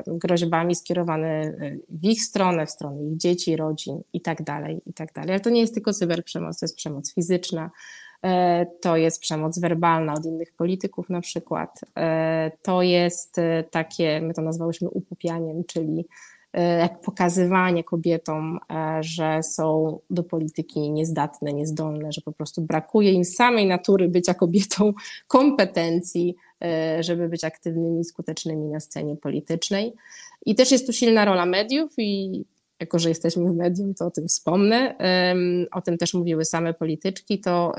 groźbami 0.08 0.76
skierowane 0.76 1.54
w 1.90 2.04
ich 2.04 2.24
stronę, 2.24 2.66
w 2.66 2.72
stronę 2.72 3.04
ich 3.04 3.18
dzieci, 3.18 3.56
rodzin 3.56 4.02
i 4.14 4.22
tak 4.22 4.44
dalej, 4.44 4.82
i 4.86 4.94
tak 4.94 5.14
dalej. 5.14 5.30
Ale 5.30 5.40
to 5.40 5.50
nie 5.50 5.62
jest 5.62 5.74
tylko 5.74 5.94
cyberprzemoc, 5.94 6.60
to 6.60 6.66
jest 6.66 6.76
przemoc 6.76 7.14
fizyczna, 7.14 7.72
e, 8.24 8.66
to 8.82 8.98
jest 8.98 9.22
przemoc 9.22 9.60
werbalna 9.60 10.14
od 10.14 10.26
innych 10.26 10.54
polityków 10.54 11.10
na 11.10 11.22
przykład, 11.22 11.80
e, 11.98 12.52
to 12.62 12.82
jest 12.82 13.38
e, 13.38 13.64
takie, 13.64 14.22
my 14.22 14.34
to 14.34 14.42
nazwałyśmy 14.42 14.90
upupianiem, 14.90 15.64
czyli 15.64 16.06
E, 16.54 16.90
pokazywanie 17.04 17.84
kobietom, 17.84 18.60
e, 18.70 19.04
że 19.04 19.44
są 19.44 20.00
do 20.10 20.24
polityki 20.24 20.92
niezdatne, 20.92 21.54
niezdolne, 21.54 22.12
że 22.12 22.22
po 22.22 22.32
prostu 22.32 22.62
brakuje 22.62 23.12
im 23.12 23.26
samej 23.26 23.68
natury 23.68 24.10
bycia 24.10 24.34
kobietą, 24.34 24.94
kompetencji, 25.28 26.36
e, 26.64 27.04
żeby 27.04 27.30
być 27.30 27.44
aktywnymi, 27.44 28.06
skutecznymi 28.06 28.68
na 28.68 28.80
scenie 28.80 29.16
politycznej. 29.16 29.94
I 30.46 30.56
też 30.56 30.72
jest 30.72 30.86
tu 30.86 30.94
silna 30.94 31.26
rola 31.26 31.46
mediów 31.46 31.94
i 31.98 32.44
jako, 32.80 33.00
że 33.00 33.10
jesteśmy 33.10 33.52
w 33.52 33.56
medium, 33.56 33.94
to 33.94 34.06
o 34.06 34.12
tym 34.12 34.28
wspomnę. 34.28 34.96
O 35.72 35.82
tym 35.82 35.98
też 35.98 36.14
mówiły 36.14 36.46
same 36.46 36.74
polityczki, 36.74 37.40
to 37.40 37.74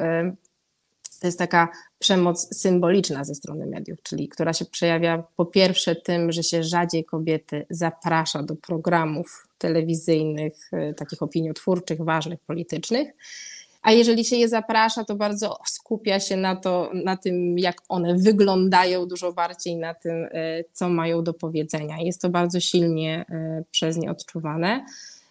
to 1.22 1.28
jest 1.28 1.38
taka 1.38 1.68
przemoc 1.98 2.56
symboliczna 2.56 3.24
ze 3.24 3.34
strony 3.34 3.66
mediów, 3.66 4.02
czyli 4.02 4.28
która 4.28 4.52
się 4.52 4.64
przejawia 4.64 5.24
po 5.36 5.46
pierwsze 5.46 5.96
tym, 5.96 6.32
że 6.32 6.42
się 6.42 6.62
rzadziej 6.62 7.04
kobiety 7.04 7.66
zaprasza 7.70 8.42
do 8.42 8.56
programów 8.56 9.48
telewizyjnych, 9.58 10.70
e, 10.72 10.94
takich 10.94 11.22
opiniotwórczych, 11.22 12.04
ważnych, 12.04 12.40
politycznych. 12.40 13.08
A 13.82 13.92
jeżeli 13.92 14.24
się 14.24 14.36
je 14.36 14.48
zaprasza, 14.48 15.04
to 15.04 15.14
bardzo 15.14 15.58
skupia 15.66 16.20
się 16.20 16.36
na, 16.36 16.56
to, 16.56 16.90
na 17.04 17.16
tym, 17.16 17.58
jak 17.58 17.76
one 17.88 18.16
wyglądają, 18.16 19.06
dużo 19.06 19.32
bardziej 19.32 19.76
na 19.76 19.94
tym, 19.94 20.28
e, 20.32 20.64
co 20.72 20.88
mają 20.88 21.24
do 21.24 21.34
powiedzenia. 21.34 21.96
Jest 22.00 22.20
to 22.20 22.28
bardzo 22.28 22.60
silnie 22.60 23.24
e, 23.28 23.64
przez 23.70 23.96
nie 23.96 24.10
odczuwane. 24.10 24.84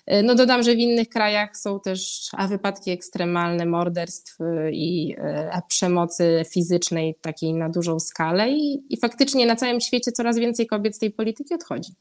E, 0.06 0.24
no 0.24 0.36
dodam, 0.36 0.64
że 0.64 0.76
w 0.76 0.80
innych 0.80 1.10
krajach 1.10 1.58
są 1.58 1.80
też 1.80 2.30
a 2.38 2.48
wypadki 2.48 2.92
ekstremalne 2.92 3.66
morderstw 3.66 4.42
e, 4.42 4.72
i 4.72 5.16
e, 5.18 5.62
przemocy 5.68 6.44
fizycznej 6.54 7.16
takiej 7.22 7.54
na 7.54 7.70
dużą 7.70 8.00
skalę 8.00 8.50
i, 8.50 8.94
i 8.94 8.98
faktycznie 8.98 9.46
na 9.46 9.56
całym 9.56 9.82
świecie 9.82 10.12
coraz 10.12 10.38
więcej 10.38 10.68
kobiet 10.68 10.96
z 10.96 11.00
tej 11.00 11.12
polityki 11.12 11.54
odchodzi. 11.54 11.92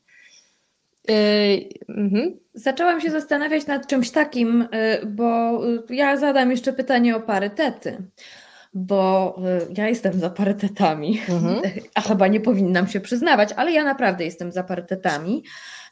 Mhm. 1.89 2.39
Zaczęłam 2.55 3.01
się 3.01 3.11
zastanawiać 3.11 3.67
nad 3.67 3.87
czymś 3.87 4.11
takim, 4.11 4.69
bo 5.07 5.61
ja 5.91 6.17
zadam 6.17 6.51
jeszcze 6.51 6.73
pytanie 6.73 7.17
o 7.17 7.21
parytety. 7.21 8.03
Bo 8.75 9.37
ja 9.77 9.89
jestem 9.89 10.21
za 10.21 10.31
parytetami, 10.31 11.21
mhm. 11.29 11.61
a 11.95 12.01
chyba 12.01 12.27
nie 12.27 12.41
powinnam 12.41 12.89
się 12.89 13.01
przyznawać, 13.01 13.53
ale 13.57 13.73
ja 13.73 13.85
naprawdę 13.85 14.25
jestem 14.25 14.53
za 14.53 14.65
parytetami. 14.65 15.45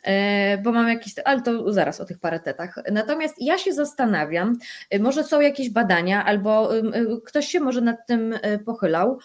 E, 0.02 0.58
bo 0.58 0.72
mam 0.72 0.88
jakiś, 0.88 1.14
ale 1.24 1.42
to 1.42 1.72
zaraz 1.72 2.00
o 2.00 2.04
tych 2.04 2.18
parytetach. 2.18 2.78
Natomiast 2.92 3.34
ja 3.38 3.58
się 3.58 3.72
zastanawiam, 3.72 4.58
e, 4.90 4.98
może 4.98 5.24
są 5.24 5.40
jakieś 5.40 5.70
badania, 5.70 6.24
albo 6.24 6.78
e, 6.78 6.82
ktoś 7.24 7.48
się 7.48 7.60
może 7.60 7.80
nad 7.80 8.06
tym 8.06 8.34
pochylał, 8.66 9.18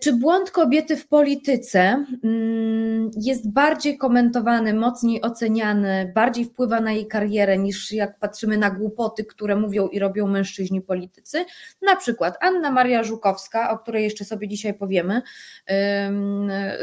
czy 0.00 0.12
błąd 0.12 0.50
kobiety 0.50 0.96
w 0.96 1.08
polityce 1.08 2.04
mm, 2.24 3.10
jest 3.16 3.52
bardziej 3.52 3.98
komentowany, 3.98 4.74
mocniej 4.74 5.22
oceniany, 5.22 6.12
bardziej 6.14 6.44
wpływa 6.44 6.80
na 6.80 6.92
jej 6.92 7.06
karierę 7.06 7.58
niż 7.58 7.92
jak 7.92 8.18
patrzymy 8.18 8.58
na 8.58 8.70
głupoty, 8.70 9.24
które 9.24 9.56
mówią 9.56 9.88
i 9.88 9.98
robią 9.98 10.26
mężczyźni 10.26 10.80
politycy? 10.80 11.44
Na 11.82 11.96
przykład 11.96 12.36
Anna 12.40 12.70
Maria 12.70 13.04
Żukowska, 13.04 13.70
o 13.70 13.78
której 13.78 14.04
jeszcze 14.04 14.24
sobie 14.24 14.48
dzisiaj 14.48 14.74
powiemy, 14.74 15.22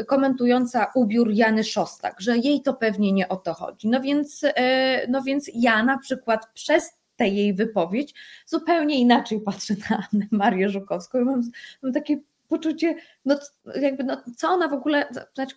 komentująca 0.06 0.86
ubiór 0.94 1.30
Jany 1.30 1.64
Szostak, 1.64 2.20
że 2.20 2.38
jej 2.38 2.62
to 2.62 2.74
pewnie 2.74 3.12
nie 3.12 3.28
o 3.28 3.36
to 3.36 3.54
chodzi. 3.54 3.88
No 3.88 4.00
więc, 4.00 4.44
e, 4.44 5.06
no 5.08 5.22
więc 5.22 5.50
ja 5.54 5.82
na 5.82 5.98
przykład 5.98 6.52
przez 6.54 7.02
jej 7.20 7.54
wypowiedź 7.54 8.14
zupełnie 8.46 9.00
inaczej 9.00 9.40
patrzę 9.40 9.74
na 9.90 9.96
Annę 10.12 10.26
Marię 10.30 10.68
Żukowską. 10.68 11.24
Mam, 11.24 11.42
mam 11.82 11.92
takie 11.92 12.18
poczucie, 12.52 12.94
no 13.24 13.38
jakby, 13.80 14.04
no, 14.04 14.22
co 14.36 14.48
ona 14.48 14.68
w 14.68 14.72
ogóle, 14.72 15.06
znaczy, 15.34 15.56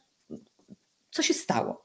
co 1.12 1.24
się 1.24 1.34
stało? 1.34 1.84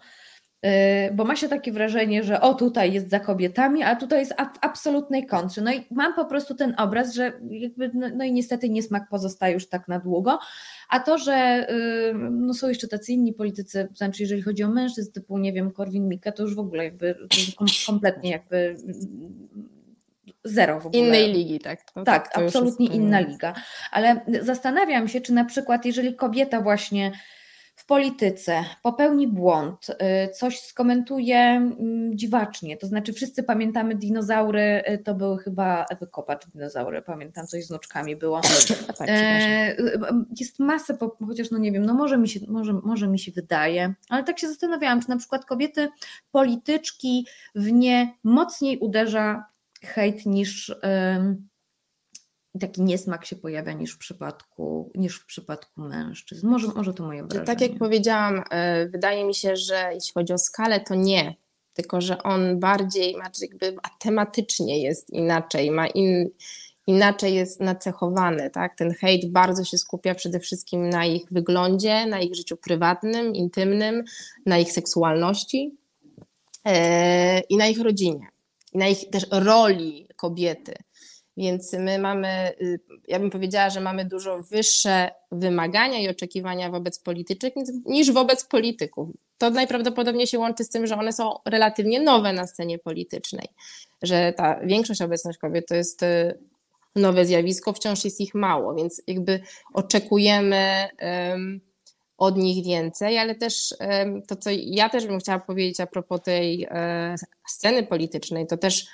Y, 0.67 1.15
bo 1.15 1.25
ma 1.25 1.37
się 1.37 1.49
takie 1.49 1.73
wrażenie, 1.73 2.23
że 2.23 2.41
o 2.41 2.55
tutaj 2.55 2.93
jest 2.93 3.11
za 3.11 3.21
kobietami, 3.21 3.83
a 3.83 3.97
tutaj 3.97 4.19
jest 4.21 4.33
w 4.33 4.59
absolutnej 4.61 5.27
kontrze. 5.27 5.63
No 5.63 5.73
i 5.73 5.87
mam 5.91 6.15
po 6.15 6.25
prostu 6.25 6.55
ten 6.55 6.75
obraz, 6.79 7.15
że 7.15 7.33
jakby, 7.51 7.91
no, 7.95 8.07
no 8.15 8.25
i 8.25 8.33
niestety 8.33 8.71
niesmak 8.71 9.09
pozostaje 9.09 9.55
już 9.55 9.69
tak 9.69 9.89
na 9.89 9.99
długo, 9.99 10.39
a 10.89 11.01
to, 11.01 11.19
że 11.19 11.67
y, 11.71 12.15
no 12.31 12.55
są 12.55 12.69
jeszcze 12.69 12.89
tacy 12.89 13.13
inni 13.13 13.33
politycy, 13.33 13.89
znaczy 13.95 14.23
jeżeli 14.23 14.43
chodzi 14.43 14.65
o 14.65 14.69
mężczyzn 14.69 15.13
typu, 15.13 15.39
nie 15.39 15.53
wiem, 15.53 15.71
Korwin-Mikke, 15.71 16.33
to 16.33 16.43
już 16.43 16.55
w 16.55 16.59
ogóle 16.59 16.85
jakby 16.85 17.15
kompletnie 17.87 18.31
jakby 18.31 18.77
zero 20.45 20.81
w 20.81 20.87
ogóle. 20.87 21.03
Innej 21.03 21.33
ligi, 21.33 21.61
tak. 21.61 21.81
No 21.97 22.05
tak, 22.05 22.33
tak 22.33 22.45
absolutnie 22.45 22.87
inna 22.87 23.21
liga. 23.21 23.55
Ale 23.91 24.21
zastanawiam 24.43 25.09
się, 25.09 25.21
czy 25.21 25.33
na 25.33 25.45
przykład, 25.45 25.85
jeżeli 25.85 26.15
kobieta 26.15 26.61
właśnie 26.61 27.13
w 27.81 27.87
polityce 27.87 28.65
popełni 28.83 29.29
błąd, 29.29 29.87
y, 29.91 30.33
coś 30.33 30.61
skomentuje 30.61 31.39
mm, 31.39 32.19
dziwacznie, 32.19 32.77
to 32.77 32.87
znaczy 32.87 33.13
wszyscy 33.13 33.43
pamiętamy 33.43 33.95
dinozaury, 33.95 34.83
y, 34.89 34.99
to 34.99 35.15
były 35.15 35.39
chyba 35.39 35.85
Ewy 35.91 36.07
Kopacz 36.07 36.47
dinozaury, 36.47 37.03
pamiętam 37.03 37.47
coś 37.47 37.65
z 37.65 37.69
wnuczkami 37.69 38.17
było. 38.17 38.41
E, 39.01 39.77
jest 40.41 40.59
masę, 40.59 40.97
chociaż 41.27 41.51
no 41.51 41.59
nie 41.59 41.73
wiem, 41.73 41.87
no 41.87 41.95
może 41.95 42.19
mi, 42.19 42.29
się, 42.29 42.41
może, 42.49 42.73
może 42.73 43.09
mi 43.09 43.19
się 43.19 43.33
wydaje, 43.33 43.95
ale 44.09 44.25
tak 44.25 44.39
się 44.39 44.49
zastanawiałam, 44.49 45.03
czy 45.03 45.09
na 45.09 45.17
przykład 45.17 45.45
kobiety 45.45 45.89
polityczki 46.33 47.27
w 47.55 47.73
nie 47.73 48.15
mocniej 48.25 48.79
uderza 48.79 49.50
hejt 49.83 50.27
niż 50.27 50.75
taki 52.61 52.83
niesmak 52.83 53.25
się 53.25 53.37
pojawia 53.37 53.73
niż 53.73 53.93
w 53.93 53.99
przypadku, 53.99 54.93
niż 54.95 55.17
w 55.17 55.27
przypadku 55.27 55.81
mężczyzn. 55.81 56.49
Może, 56.49 56.69
może 56.69 56.95
to 56.95 57.05
moje 57.05 57.23
wrażenie. 57.23 57.47
Tak 57.47 57.61
jak 57.61 57.79
powiedziałam, 57.79 58.43
e, 58.51 58.89
wydaje 58.89 59.25
mi 59.25 59.35
się, 59.35 59.57
że 59.57 59.91
jeśli 59.95 60.13
chodzi 60.15 60.33
o 60.33 60.39
skalę, 60.39 60.81
to 60.81 60.95
nie. 60.95 61.35
Tylko, 61.73 62.01
że 62.01 62.23
on 62.23 62.61
bardziej, 62.61 63.15
znaczy 63.15 63.43
jakby 63.43 63.77
tematycznie 63.99 64.83
jest 64.83 65.11
inaczej, 65.11 65.71
ma 65.71 65.87
in, 65.87 66.31
inaczej 66.87 67.35
jest 67.35 67.61
nacechowany. 67.61 68.51
Tak? 68.51 68.77
Ten 68.77 68.95
hejt 68.95 69.33
bardzo 69.33 69.65
się 69.65 69.79
skupia 69.79 70.15
przede 70.15 70.41
wszystkim 70.41 70.89
na 70.89 71.07
ich 71.07 71.25
wyglądzie, 71.31 72.07
na 72.07 72.21
ich 72.21 72.35
życiu 72.35 72.57
prywatnym, 72.57 73.35
intymnym, 73.35 74.05
na 74.47 74.59
ich 74.59 74.73
seksualności 74.73 75.77
yy, 76.65 76.73
i 77.49 77.57
na 77.57 77.67
ich 77.67 77.81
rodzinie 77.81 78.30
i 78.73 78.79
na 78.79 78.89
ich 78.89 79.11
też 79.11 79.27
roli 79.31 80.09
kobiety. 80.17 80.75
Więc 81.37 81.73
my 81.73 81.99
mamy, 81.99 82.53
y, 82.61 82.81
ja 83.09 83.19
bym 83.19 83.31
powiedziała, 83.31 83.71
że 83.71 83.81
mamy 83.81 84.05
dużo 84.05 84.43
wyższe 84.43 85.11
wymagania 85.33 85.99
i 85.99 86.09
oczekiwania 86.09 86.71
wobec 86.71 86.99
polityczek 86.99 87.55
niż 87.87 88.13
wobec 88.13 88.45
polityków. 88.45 89.09
To 89.39 89.51
najprawdopodobniej 89.51 90.27
się 90.27 90.39
łączy 90.39 90.65
z 90.65 90.69
tym, 90.69 90.87
że 90.87 90.97
one 90.97 91.13
są 91.13 91.35
relatywnie 91.45 92.01
nowe 92.01 92.33
na 92.33 92.47
scenie 92.47 92.79
politycznej, 92.79 93.49
że 94.03 94.33
ta 94.37 94.61
większość 94.61 95.03
obecność 95.03 95.39
kobiet 95.39 95.69
to 95.69 95.75
jest 95.75 96.03
y, 96.03 96.39
nowe 96.97 97.25
zjawisko, 97.25 97.73
wciąż 97.73 98.05
jest 98.05 98.21
ich 98.21 98.35
mało, 98.35 98.75
więc 98.75 99.03
jakby 99.07 99.41
oczekujemy 99.73 100.89
um, 101.03 101.61
od 102.21 102.37
nich 102.37 102.65
więcej, 102.65 103.19
ale 103.19 103.35
też 103.35 103.75
to, 104.29 104.37
co 104.37 104.51
ja 104.53 104.89
też 104.89 105.07
bym 105.07 105.19
chciała 105.19 105.39
powiedzieć 105.39 105.81
a 105.81 105.87
propos 105.87 106.21
tej 106.23 106.67
e, 106.71 107.15
sceny 107.49 107.83
politycznej, 107.83 108.47
to 108.47 108.57
też 108.57 108.87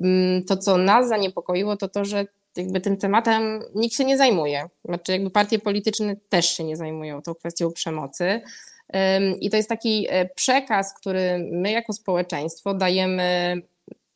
mm, 0.00 0.44
to, 0.44 0.56
co 0.56 0.76
nas 0.76 1.08
zaniepokoiło, 1.08 1.76
to 1.76 1.88
to, 1.88 2.04
że 2.04 2.26
jakby 2.56 2.80
tym 2.80 2.96
tematem 2.96 3.62
nikt 3.74 3.94
się 3.94 4.04
nie 4.04 4.18
zajmuje. 4.18 4.68
Znaczy, 4.84 5.12
jakby 5.12 5.30
partie 5.30 5.58
polityczne 5.58 6.16
też 6.28 6.46
się 6.56 6.64
nie 6.64 6.76
zajmują 6.76 7.22
tą 7.22 7.34
kwestią 7.34 7.72
przemocy. 7.72 8.40
I 9.40 9.50
to 9.50 9.56
jest 9.56 9.68
taki 9.68 10.06
e, 10.10 10.26
przekaz, 10.26 10.94
który 10.94 11.48
my 11.52 11.72
jako 11.72 11.92
społeczeństwo 11.92 12.74
dajemy 12.74 13.62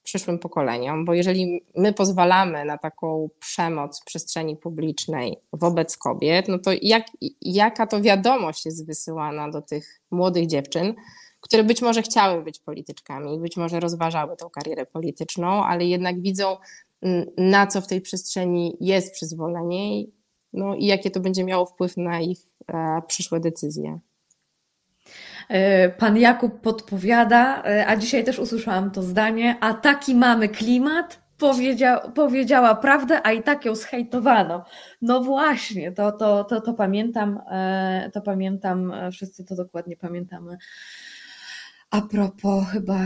przyszłym 0.02 0.38
pokoleniom, 0.38 1.04
bo 1.04 1.14
jeżeli 1.14 1.64
my 1.76 1.92
pozwalamy 1.92 2.64
na 2.64 2.78
taką 2.78 3.28
przemoc 3.38 4.00
w 4.00 4.04
przestrzeni 4.04 4.56
publicznej 4.56 5.36
wobec 5.52 5.96
kobiet, 5.96 6.48
no 6.48 6.58
to 6.58 6.70
jak, 6.82 7.06
jaka 7.40 7.86
to 7.86 8.00
wiadomość 8.00 8.66
jest 8.66 8.86
wysyłana 8.86 9.50
do 9.50 9.62
tych 9.62 10.00
młodych 10.10 10.46
dziewczyn, 10.46 10.94
które 11.40 11.64
być 11.64 11.82
może 11.82 12.02
chciały 12.02 12.42
być 12.42 12.58
polityczkami, 12.58 13.40
być 13.40 13.56
może 13.56 13.80
rozważały 13.80 14.36
tą 14.36 14.50
karierę 14.50 14.86
polityczną, 14.86 15.64
ale 15.64 15.84
jednak 15.84 16.20
widzą, 16.20 16.56
mm, 17.02 17.26
na 17.38 17.66
co 17.66 17.80
w 17.80 17.86
tej 17.86 18.00
przestrzeni 18.00 18.76
jest 18.80 19.12
przyzwolenie 19.12 20.04
no 20.52 20.74
i 20.74 20.86
jakie 20.86 21.10
to 21.10 21.20
będzie 21.20 21.44
miało 21.44 21.66
wpływ 21.66 21.96
na 21.96 22.20
ich 22.20 22.38
e, 22.68 23.02
przyszłe 23.06 23.40
decyzje. 23.40 24.00
E, 25.48 25.88
pan 25.88 26.16
Jakub 26.16 26.60
podpowiada, 26.60 27.62
e, 27.64 27.86
a 27.86 27.96
dzisiaj 27.96 28.24
też 28.24 28.38
usłyszałam 28.38 28.90
to 28.90 29.02
zdanie, 29.02 29.56
a 29.60 29.74
taki 29.74 30.14
mamy 30.14 30.48
klimat, 30.48 31.22
powiedzia, 31.38 32.00
powiedziała 32.14 32.74
prawdę, 32.74 33.20
a 33.26 33.32
i 33.32 33.42
tak 33.42 33.64
ją 33.64 33.74
zhejtowano. 33.74 34.64
No 35.02 35.20
właśnie, 35.20 35.92
to, 35.92 36.12
to, 36.12 36.44
to, 36.44 36.60
to 36.60 36.74
pamiętam, 36.74 37.40
e, 37.50 38.10
to 38.14 38.20
pamiętam, 38.20 38.92
wszyscy 39.12 39.44
to 39.44 39.56
dokładnie 39.56 39.96
pamiętamy 39.96 40.56
a 41.92 42.00
propos 42.00 42.64
chyba 42.68 42.98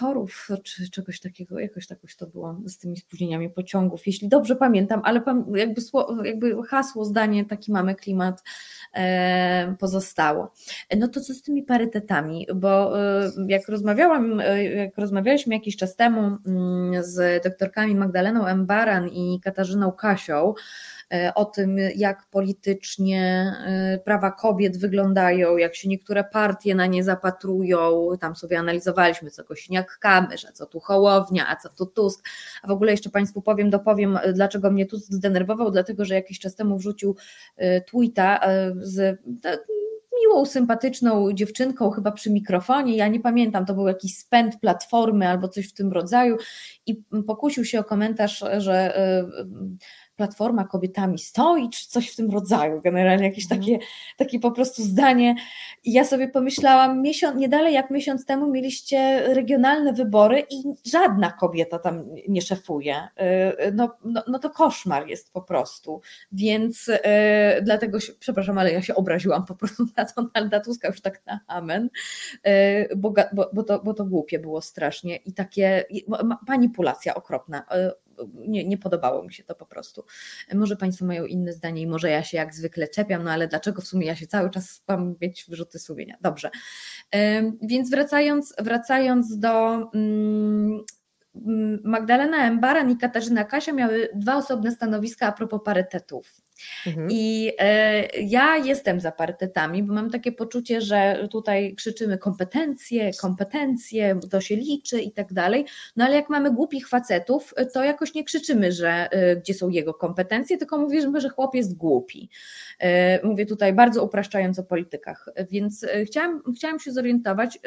torów, 0.00 0.48
czy 0.62 0.90
czegoś 0.90 1.20
takiego, 1.20 1.58
jakoś 1.58 1.86
takoś 1.86 2.16
to 2.16 2.26
było 2.26 2.56
z 2.66 2.78
tymi 2.78 2.96
spóźnieniami 2.96 3.50
pociągów, 3.50 4.06
jeśli 4.06 4.28
dobrze 4.28 4.56
pamiętam, 4.56 5.00
ale 5.04 5.22
jakby, 5.54 5.80
jakby 6.24 6.62
hasło, 6.62 7.04
zdanie, 7.04 7.44
taki 7.44 7.72
mamy 7.72 7.94
klimat 7.94 8.42
e, 8.94 9.74
pozostało. 9.78 10.52
No 10.96 11.08
to 11.08 11.20
co 11.20 11.34
z 11.34 11.42
tymi 11.42 11.62
parytetami, 11.62 12.46
bo 12.54 13.00
e, 13.00 13.30
jak 13.48 13.68
rozmawiałam, 13.68 14.40
e, 14.40 14.64
jak 14.64 14.98
rozmawialiśmy 14.98 15.54
jakiś 15.54 15.76
czas 15.76 15.96
temu 15.96 16.20
mm, 16.46 17.04
z 17.04 17.44
doktorkami 17.44 17.94
Magdaleną 17.94 18.46
M. 18.46 18.66
Baran 18.66 19.08
i 19.08 19.40
Katarzyną 19.44 19.92
Kasią, 19.92 20.54
E, 21.01 21.01
o 21.34 21.44
tym, 21.44 21.78
jak 21.96 22.26
politycznie 22.30 23.52
e, 23.66 23.98
prawa 23.98 24.30
kobiet 24.30 24.78
wyglądają, 24.78 25.56
jak 25.56 25.74
się 25.74 25.88
niektóre 25.88 26.24
partie 26.24 26.74
na 26.74 26.86
nie 26.86 27.04
zapatrują. 27.04 28.08
Tam 28.20 28.36
sobie 28.36 28.58
analizowaliśmy, 28.58 29.30
co 29.30 29.42
Kośniak-Kamysz, 29.42 30.46
a 30.48 30.52
co 30.52 30.66
tu 30.66 30.80
Hołownia, 30.80 31.48
a 31.48 31.56
co 31.56 31.68
tu 31.68 31.86
Tusk. 31.86 32.28
A 32.62 32.68
w 32.68 32.70
ogóle 32.70 32.90
jeszcze 32.90 33.10
Państwu 33.10 33.42
powiem, 33.42 33.70
dopowiem, 33.70 34.18
dlaczego 34.34 34.70
mnie 34.70 34.86
Tusk 34.86 35.12
zdenerwował, 35.12 35.70
dlatego, 35.70 36.04
że 36.04 36.14
jakiś 36.14 36.38
czas 36.38 36.54
temu 36.54 36.78
wrzucił 36.78 37.16
e, 37.56 37.80
tweeta 37.80 38.40
z 38.76 39.20
miłą, 40.22 40.44
sympatyczną 40.44 41.32
dziewczynką, 41.32 41.90
chyba 41.90 42.12
przy 42.12 42.30
mikrofonie. 42.30 42.96
Ja 42.96 43.08
nie 43.08 43.20
pamiętam, 43.20 43.66
to 43.66 43.74
był 43.74 43.86
jakiś 43.86 44.18
spęd 44.18 44.60
platformy 44.60 45.28
albo 45.28 45.48
coś 45.48 45.68
w 45.68 45.74
tym 45.74 45.92
rodzaju, 45.92 46.36
i 46.86 47.02
pokusił 47.26 47.64
się 47.64 47.80
o 47.80 47.84
komentarz, 47.84 48.44
że 48.58 48.98
Platforma 50.22 50.64
kobietami 50.64 51.18
stoi, 51.18 51.70
czy 51.70 51.88
coś 51.88 52.12
w 52.12 52.16
tym 52.16 52.30
rodzaju, 52.30 52.80
generalnie 52.80 53.24
jakieś 53.24 53.44
mhm. 53.44 53.60
takie, 53.60 53.78
takie 54.16 54.40
po 54.40 54.50
prostu 54.50 54.82
zdanie. 54.82 55.34
I 55.84 55.92
ja 55.92 56.04
sobie 56.04 56.28
pomyślałam, 56.28 57.02
miesiąc, 57.02 57.36
nie 57.36 57.48
dalej 57.48 57.74
jak 57.74 57.90
miesiąc 57.90 58.26
temu 58.26 58.50
mieliście 58.50 59.22
regionalne 59.34 59.92
wybory 59.92 60.46
i 60.50 60.62
żadna 60.90 61.32
kobieta 61.32 61.78
tam 61.78 62.04
nie 62.28 62.42
szefuje. 62.42 62.96
Y, 62.96 63.64
y, 63.66 63.72
no, 63.72 63.96
no, 64.04 64.22
no 64.28 64.38
to 64.38 64.50
koszmar 64.50 65.08
jest 65.08 65.32
po 65.32 65.42
prostu. 65.42 66.00
Więc 66.32 66.86
yy, 66.86 66.96
dlatego 67.62 68.00
się, 68.00 68.12
przepraszam, 68.18 68.58
ale 68.58 68.72
ja 68.72 68.82
się 68.82 68.94
obraziłam 68.94 69.44
po 69.44 69.54
prostu 69.54 69.86
na 69.96 70.04
Donalda 70.16 70.60
Tuska 70.60 70.88
już 70.88 71.00
tak 71.00 71.26
na 71.26 71.40
amen, 71.46 71.90
yy, 72.44 72.96
bo, 72.96 73.14
bo, 73.32 73.50
bo, 73.52 73.62
to, 73.62 73.78
bo 73.78 73.94
to 73.94 74.04
głupie 74.04 74.38
było 74.38 74.60
strasznie 74.60 75.16
i 75.16 75.32
takie 75.32 75.84
manipulacja 76.48 77.14
okropna. 77.14 77.66
Yy, 77.70 77.92
nie, 78.34 78.64
nie 78.64 78.78
podobało 78.78 79.24
mi 79.24 79.32
się 79.32 79.44
to 79.44 79.54
po 79.54 79.66
prostu. 79.66 80.04
Może 80.54 80.76
Państwo 80.76 81.04
mają 81.04 81.26
inne 81.26 81.52
zdanie 81.52 81.82
i 81.82 81.86
może 81.86 82.10
ja 82.10 82.22
się 82.24 82.36
jak 82.36 82.54
zwykle 82.54 82.88
czepiam, 82.88 83.22
no 83.24 83.30
ale 83.30 83.48
dlaczego 83.48 83.82
w 83.82 83.86
sumie 83.86 84.06
ja 84.06 84.16
się 84.16 84.26
cały 84.26 84.50
czas 84.50 84.82
mam 84.88 85.14
mieć 85.20 85.44
wyrzuty 85.48 85.78
sumienia? 85.78 86.16
Dobrze. 86.20 86.50
Więc 87.62 87.90
wracając, 87.90 88.54
wracając 88.58 89.38
do 89.38 89.76
mm, 89.94 90.84
Magdalena 91.84 92.46
Embaran 92.46 92.90
i 92.90 92.96
Katarzyna 92.96 93.44
Kasia 93.44 93.72
miały 93.72 94.08
dwa 94.14 94.36
osobne 94.36 94.72
stanowiska 94.72 95.26
a 95.26 95.32
propos 95.32 95.60
parytetów. 95.64 96.42
Mhm. 96.86 97.08
I 97.10 97.52
e, 97.58 98.06
ja 98.20 98.56
jestem 98.56 99.00
za 99.00 99.12
parytetami, 99.12 99.82
bo 99.82 99.94
mam 99.94 100.10
takie 100.10 100.32
poczucie, 100.32 100.80
że 100.80 101.28
tutaj 101.30 101.74
krzyczymy 101.74 102.18
kompetencje, 102.18 103.10
kompetencje, 103.20 104.20
to 104.30 104.40
się 104.40 104.56
liczy 104.56 105.00
i 105.00 105.12
tak 105.12 105.32
dalej. 105.32 105.64
No 105.96 106.04
ale 106.04 106.14
jak 106.14 106.28
mamy 106.28 106.50
głupich 106.50 106.88
facetów, 106.88 107.54
to 107.74 107.84
jakoś 107.84 108.14
nie 108.14 108.24
krzyczymy, 108.24 108.72
że 108.72 109.08
e, 109.10 109.36
gdzie 109.36 109.54
są 109.54 109.68
jego 109.68 109.94
kompetencje, 109.94 110.58
tylko 110.58 110.78
mówimy, 110.78 111.20
że 111.20 111.28
chłop 111.28 111.54
jest 111.54 111.76
głupi. 111.76 112.28
E, 112.78 113.26
mówię 113.26 113.46
tutaj 113.46 113.72
bardzo 113.72 114.04
upraszczając 114.04 114.58
o 114.58 114.62
politykach, 114.62 115.28
więc 115.50 115.86
chciałam, 116.06 116.42
chciałam 116.56 116.80
się 116.80 116.92
zorientować, 116.92 117.58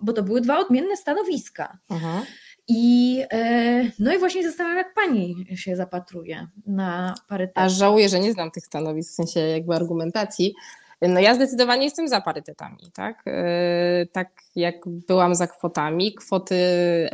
bo 0.00 0.12
to 0.12 0.22
były 0.22 0.40
dwa 0.40 0.58
odmienne 0.58 0.96
stanowiska. 0.96 1.78
Mhm. 1.90 2.22
I, 2.68 3.24
e, 3.32 3.90
no 3.98 4.14
i 4.14 4.18
właśnie 4.18 4.42
zastanawiam, 4.42 4.78
jak 4.78 4.94
pani 4.94 5.46
się 5.54 5.76
zapatruje 5.76 6.46
na 6.66 7.14
parytet. 7.28 7.58
Aż 7.58 7.72
żałuję, 7.72 8.08
że 8.08 8.20
nie 8.20 8.32
znam 8.32 8.50
tych 8.50 8.66
stanowisk, 8.66 9.12
w 9.12 9.14
sensie 9.14 9.40
jakby 9.40 9.74
argumentacji. 9.74 10.54
No 11.02 11.20
ja 11.20 11.34
zdecydowanie 11.34 11.84
jestem 11.84 12.08
za 12.08 12.20
parytetami, 12.20 12.78
tak? 12.94 13.22
E, 13.26 14.06
tak 14.12 14.28
jak 14.56 14.74
byłam 14.86 15.34
za 15.34 15.46
kwotami. 15.46 16.14
Kwoty, 16.14 16.56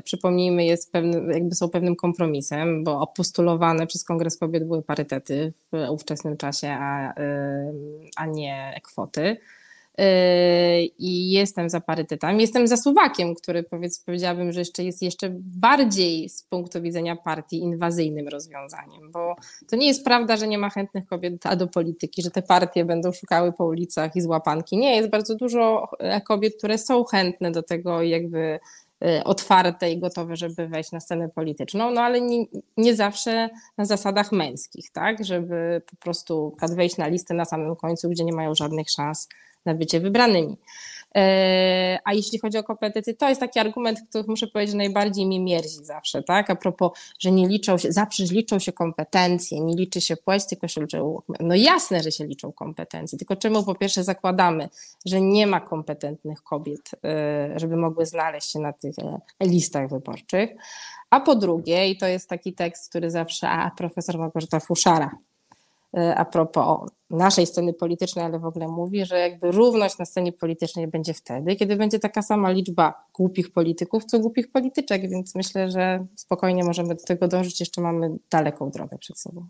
przypomnijmy, 0.05 0.65
jest 0.65 0.93
pewnym, 0.93 1.31
jakby 1.31 1.55
są 1.55 1.69
pewnym 1.69 1.97
kompromisem, 1.97 2.85
bo 2.85 3.07
postulowane 3.07 3.87
przez 3.87 4.05
Kongres 4.05 4.39
Kobiet 4.39 4.65
były 4.65 4.83
parytety 4.83 5.53
w 5.73 5.91
ówczesnym 5.91 6.37
czasie, 6.37 6.69
a, 6.81 7.15
e, 7.21 7.73
a 8.17 8.27
nie 8.27 8.81
kwoty. 8.83 9.37
Yy, 9.99 10.85
i 10.99 11.31
jestem 11.31 11.71
za 11.71 11.81
parytetami. 11.81 12.41
Jestem 12.41 12.67
za 12.67 12.77
suwakiem, 12.77 13.35
który 13.35 13.63
powiedz, 13.63 14.01
powiedziałabym, 14.01 14.53
że 14.53 14.61
jeszcze 14.61 14.85
jest 14.85 15.03
jeszcze 15.03 15.31
bardziej 15.41 16.29
z 16.29 16.43
punktu 16.43 16.83
widzenia 16.83 17.17
partii 17.17 17.59
inwazyjnym 17.59 18.29
rozwiązaniem, 18.29 19.11
bo 19.13 19.37
to 19.71 19.77
nie 19.77 19.87
jest 19.87 20.05
prawda, 20.05 20.37
że 20.37 20.49
nie 20.49 20.59
ma 20.59 20.71
chętnych 20.71 21.07
kobiet 21.07 21.35
do 21.57 21.67
polityki, 21.67 22.23
że 22.23 22.31
te 22.31 22.43
partie 22.43 22.85
będą 22.85 23.13
szukały 23.13 23.53
po 23.53 23.65
ulicach 23.65 24.17
i 24.17 24.21
złapanki. 24.21 24.77
Nie, 24.77 24.97
jest 24.97 25.11
bardzo 25.11 25.35
dużo 25.35 25.89
e, 25.99 26.21
kobiet, 26.21 26.55
które 26.59 26.79
są 26.79 27.05
chętne 27.05 27.51
do 27.51 27.63
tego 27.63 28.03
jakby 28.03 28.61
e, 29.05 29.25
otwarte 29.25 29.91
i 29.91 29.99
gotowe, 29.99 30.37
żeby 30.37 30.69
wejść 30.69 30.93
na 30.93 31.01
scenę 31.01 31.29
polityczną, 31.29 31.91
no 31.91 32.01
ale 32.01 32.21
nie, 32.21 32.45
nie 32.77 32.95
zawsze 32.95 33.51
na 33.79 33.85
zasadach 33.85 34.33
męskich, 34.33 34.91
tak, 34.91 35.25
żeby 35.25 35.83
po 35.91 35.97
prostu 35.97 36.57
wejść 36.77 36.97
na 36.97 37.07
listę 37.07 37.35
na 37.35 37.45
samym 37.45 37.77
końcu, 37.77 38.09
gdzie 38.09 38.25
nie 38.25 38.33
mają 38.33 38.55
żadnych 38.55 38.91
szans 38.91 39.29
na 39.65 39.75
bycie 39.75 40.01
wybranymi. 40.01 40.57
E, 41.17 41.99
a 42.05 42.15
jeśli 42.15 42.39
chodzi 42.39 42.59
o 42.59 42.65
kompetencje, 42.65 43.15
to 43.15 43.29
jest 43.29 43.41
taki 43.41 43.59
argument, 43.59 44.01
który 44.09 44.25
muszę 44.29 44.47
powiedzieć, 44.47 44.75
najbardziej 44.75 45.27
mi 45.27 45.41
mierzi 45.41 45.69
zawsze, 45.69 46.23
tak? 46.23 46.51
A 46.51 46.57
propos, 46.57 46.91
że 47.19 47.31
nie 47.31 47.49
liczą 47.49 47.79
się, 47.79 47.93
zawsze 47.93 48.25
liczą 48.25 48.59
się 48.59 48.73
kompetencje, 48.73 49.61
nie 49.61 49.75
liczy 49.75 50.01
się 50.01 50.17
płeć, 50.17 50.47
tylko 50.47 50.69
się 50.69 50.81
liczą. 50.81 51.23
No 51.41 51.55
jasne, 51.55 52.03
że 52.03 52.13
się 52.13 52.27
liczą 52.27 52.53
kompetencje, 52.53 53.19
tylko 53.19 53.37
czemu 53.37 53.65
po 53.65 53.75
pierwsze 53.75 54.05
zakładamy, 54.05 54.69
że 55.07 55.21
nie 55.21 55.47
ma 55.47 55.61
kompetentnych 55.61 56.43
kobiet, 56.43 56.91
e, 57.05 57.53
żeby 57.57 57.77
mogły 57.77 58.07
znaleźć 58.07 58.53
się 58.53 58.59
na 58.59 58.73
tych 58.73 58.99
e, 58.99 59.21
listach 59.47 59.91
wyborczych. 59.91 60.51
A 61.11 61.21
po 61.21 61.35
drugie, 61.35 61.89
i 61.89 61.97
to 61.97 62.07
jest 62.07 62.29
taki 62.29 62.53
tekst, 62.53 62.89
który 62.89 63.11
zawsze, 63.11 63.49
a 63.49 63.71
profesor 63.71 64.19
Małgorzata 64.19 64.61
Fuszara 64.61 65.11
a 66.17 66.25
propos 66.25 66.91
naszej 67.11 67.47
sceny 67.47 67.73
politycznej, 67.73 68.25
ale 68.25 68.39
w 68.39 68.45
ogóle 68.45 68.69
mówi, 68.69 69.05
że 69.05 69.19
jakby 69.19 69.51
równość 69.51 69.99
na 69.99 70.05
scenie 70.05 70.33
politycznej 70.33 70.87
będzie 70.87 71.15
wtedy, 71.15 71.57
kiedy 71.57 71.77
będzie 71.77 71.99
taka 71.99 72.23
sama 72.23 72.51
liczba 72.51 73.05
głupich 73.15 73.53
polityków, 73.53 74.05
co 74.05 74.19
głupich 74.19 74.53
polityczek, 74.53 75.11
więc 75.11 75.35
myślę, 75.35 75.71
że 75.71 76.07
spokojnie 76.17 76.65
możemy 76.65 76.95
do 76.95 77.05
tego 77.05 77.29
dążyć, 77.29 77.61
jeszcze 77.61 77.81
mamy 77.81 78.11
daleką 78.31 78.71
drogę 78.71 78.99
przed 78.99 79.19
sobą. 79.19 79.49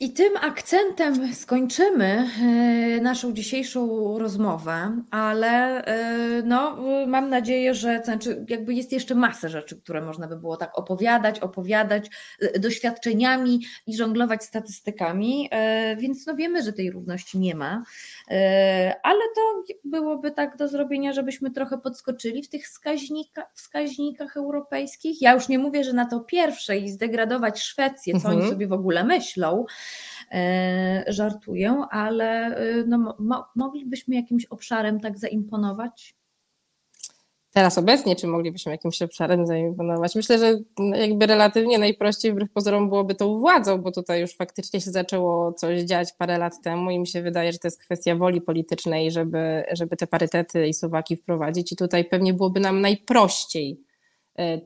I 0.00 0.12
tym 0.12 0.36
akcentem 0.40 1.34
skończymy 1.34 2.04
e, 2.06 3.00
naszą 3.00 3.32
dzisiejszą 3.32 4.18
rozmowę, 4.18 5.02
ale 5.10 5.84
e, 5.84 6.42
no, 6.42 6.76
mam 7.06 7.30
nadzieję, 7.30 7.74
że 7.74 8.02
znaczy 8.04 8.44
jakby 8.48 8.74
jest 8.74 8.92
jeszcze 8.92 9.14
masę 9.14 9.48
rzeczy, 9.48 9.80
które 9.82 10.00
można 10.00 10.28
by 10.28 10.36
było 10.36 10.56
tak 10.56 10.78
opowiadać, 10.78 11.40
opowiadać 11.40 12.10
e, 12.40 12.58
doświadczeniami 12.58 13.60
i 13.86 13.96
żonglować 13.96 14.44
statystykami, 14.44 15.50
więc 15.96 16.26
no 16.26 16.34
wiemy, 16.34 16.62
że 16.62 16.72
tej 16.72 16.90
równości 16.90 17.38
nie 17.38 17.54
ma, 17.54 17.82
ale 19.02 19.20
to 19.34 19.62
byłoby 19.84 20.30
tak 20.30 20.56
do 20.56 20.68
zrobienia, 20.68 21.12
żebyśmy 21.12 21.50
trochę 21.50 21.78
podskoczyli 21.78 22.42
w 22.42 22.48
tych 22.48 22.64
wskaźnikach, 22.64 23.46
wskaźnikach 23.54 24.36
europejskich. 24.36 25.22
Ja 25.22 25.34
już 25.34 25.48
nie 25.48 25.58
mówię, 25.58 25.84
że 25.84 25.92
na 25.92 26.06
to 26.06 26.20
pierwsze 26.20 26.78
i 26.78 26.88
zdegradować 26.88 27.60
Szwecję, 27.60 28.12
co 28.12 28.28
mhm. 28.28 28.38
oni 28.38 28.50
sobie 28.50 28.66
w 28.66 28.72
ogóle 28.72 29.04
myślą, 29.04 29.64
żartuję, 31.06 31.84
ale 31.90 32.56
e, 32.56 32.84
no, 32.86 33.16
mo 33.18 33.44
moglibyśmy 33.56 34.14
jakimś 34.14 34.44
obszarem 34.44 35.00
tak 35.00 35.18
zaimponować? 35.18 36.14
Teraz 37.52 37.78
obecnie, 37.78 38.16
czy 38.16 38.26
moglibyśmy 38.26 38.72
jakimś 38.72 39.02
obszarem 39.02 39.46
zaimponować? 39.46 40.14
Myślę, 40.14 40.38
że 40.38 40.58
jakby 40.94 41.26
relatywnie 41.26 41.78
najprościej 41.78 42.32
wbrew 42.32 42.52
pozorom 42.52 42.88
byłoby 42.88 43.14
tą 43.14 43.38
władzą, 43.38 43.78
bo 43.78 43.92
tutaj 43.92 44.20
już 44.20 44.36
faktycznie 44.36 44.80
się 44.80 44.90
zaczęło 44.90 45.52
coś 45.52 45.82
dziać 45.82 46.12
parę 46.18 46.38
lat 46.38 46.62
temu 46.62 46.90
i 46.90 46.98
mi 46.98 47.06
się 47.06 47.22
wydaje, 47.22 47.52
że 47.52 47.58
to 47.58 47.68
jest 47.68 47.80
kwestia 47.80 48.16
woli 48.16 48.40
politycznej, 48.40 49.10
żeby, 49.10 49.64
żeby 49.72 49.96
te 49.96 50.06
parytety 50.06 50.66
i 50.66 50.74
suwaki 50.74 51.16
wprowadzić 51.16 51.72
i 51.72 51.76
tutaj 51.76 52.04
pewnie 52.04 52.34
byłoby 52.34 52.60
nam 52.60 52.80
najprościej 52.80 53.80
E, 53.80 53.87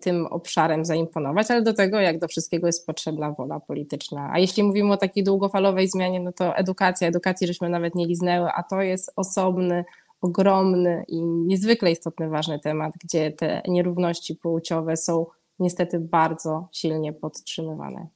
tym 0.01 0.27
obszarem 0.27 0.85
zaimponować, 0.85 1.51
ale 1.51 1.63
do 1.63 1.75
tego, 1.75 2.01
jak 2.01 2.19
do 2.19 2.29
wszystkiego, 2.29 2.67
jest 2.67 2.87
potrzebna 2.87 3.33
wola 3.33 3.61
polityczna. 3.61 4.31
A 4.33 4.39
jeśli 4.39 4.63
mówimy 4.63 4.93
o 4.93 4.97
takiej 4.97 5.25
długofalowej 5.25 5.89
zmianie, 5.89 6.21
no 6.21 6.33
to 6.33 6.57
edukacja, 6.57 7.09
edukacji 7.09 7.47
żeśmy 7.47 7.69
nawet 7.69 7.95
nie 7.95 8.07
liznęły, 8.07 8.49
a 8.55 8.63
to 8.63 8.83
jest 8.83 9.13
osobny, 9.17 9.85
ogromny 10.21 11.05
i 11.09 11.23
niezwykle 11.23 11.91
istotny, 11.91 12.29
ważny 12.29 12.59
temat, 12.61 12.95
gdzie 13.05 13.31
te 13.31 13.63
nierówności 13.69 14.35
płciowe 14.37 14.97
są 14.97 15.27
niestety 15.59 16.01
bardzo 16.01 16.69
silnie 16.73 17.13
podtrzymywane. 17.13 18.07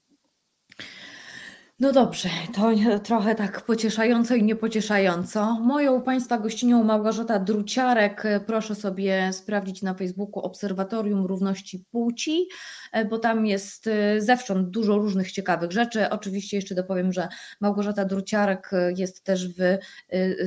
No 1.81 1.93
dobrze, 1.93 2.29
to 2.55 2.71
trochę 3.05 3.35
tak 3.35 3.61
pocieszająco 3.65 4.35
i 4.35 4.43
niepocieszająco. 4.43 5.61
Moją 5.61 6.03
Państwa 6.03 6.39
gościnią 6.39 6.85
Małgorzata 6.85 7.39
Druciarek. 7.39 8.23
Proszę 8.47 8.75
sobie 8.75 9.33
sprawdzić 9.33 9.83
na 9.83 9.95
Facebooku 9.95 10.43
Obserwatorium 10.43 11.27
Równości 11.27 11.85
Płci, 11.91 12.49
e, 12.93 13.05
bo 13.05 13.19
tam 13.19 13.47
jest 13.47 13.87
e, 13.87 14.21
zewsząd 14.21 14.71
dużo 14.71 14.99
różnych 14.99 15.33
ciekawych 15.33 15.73
rzeczy. 15.73 16.11
Oczywiście 16.11 16.57
jeszcze 16.57 16.75
dopowiem, 16.75 17.13
że 17.13 17.29
Małgorzata 17.61 18.05
Druciarek 18.05 18.71
jest 18.97 19.25
też 19.25 19.49
w 19.49 19.61
e, 19.61 19.79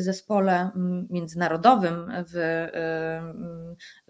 zespole 0.01 0.69
międzynarodowym, 1.09 2.11
w, 2.33 2.67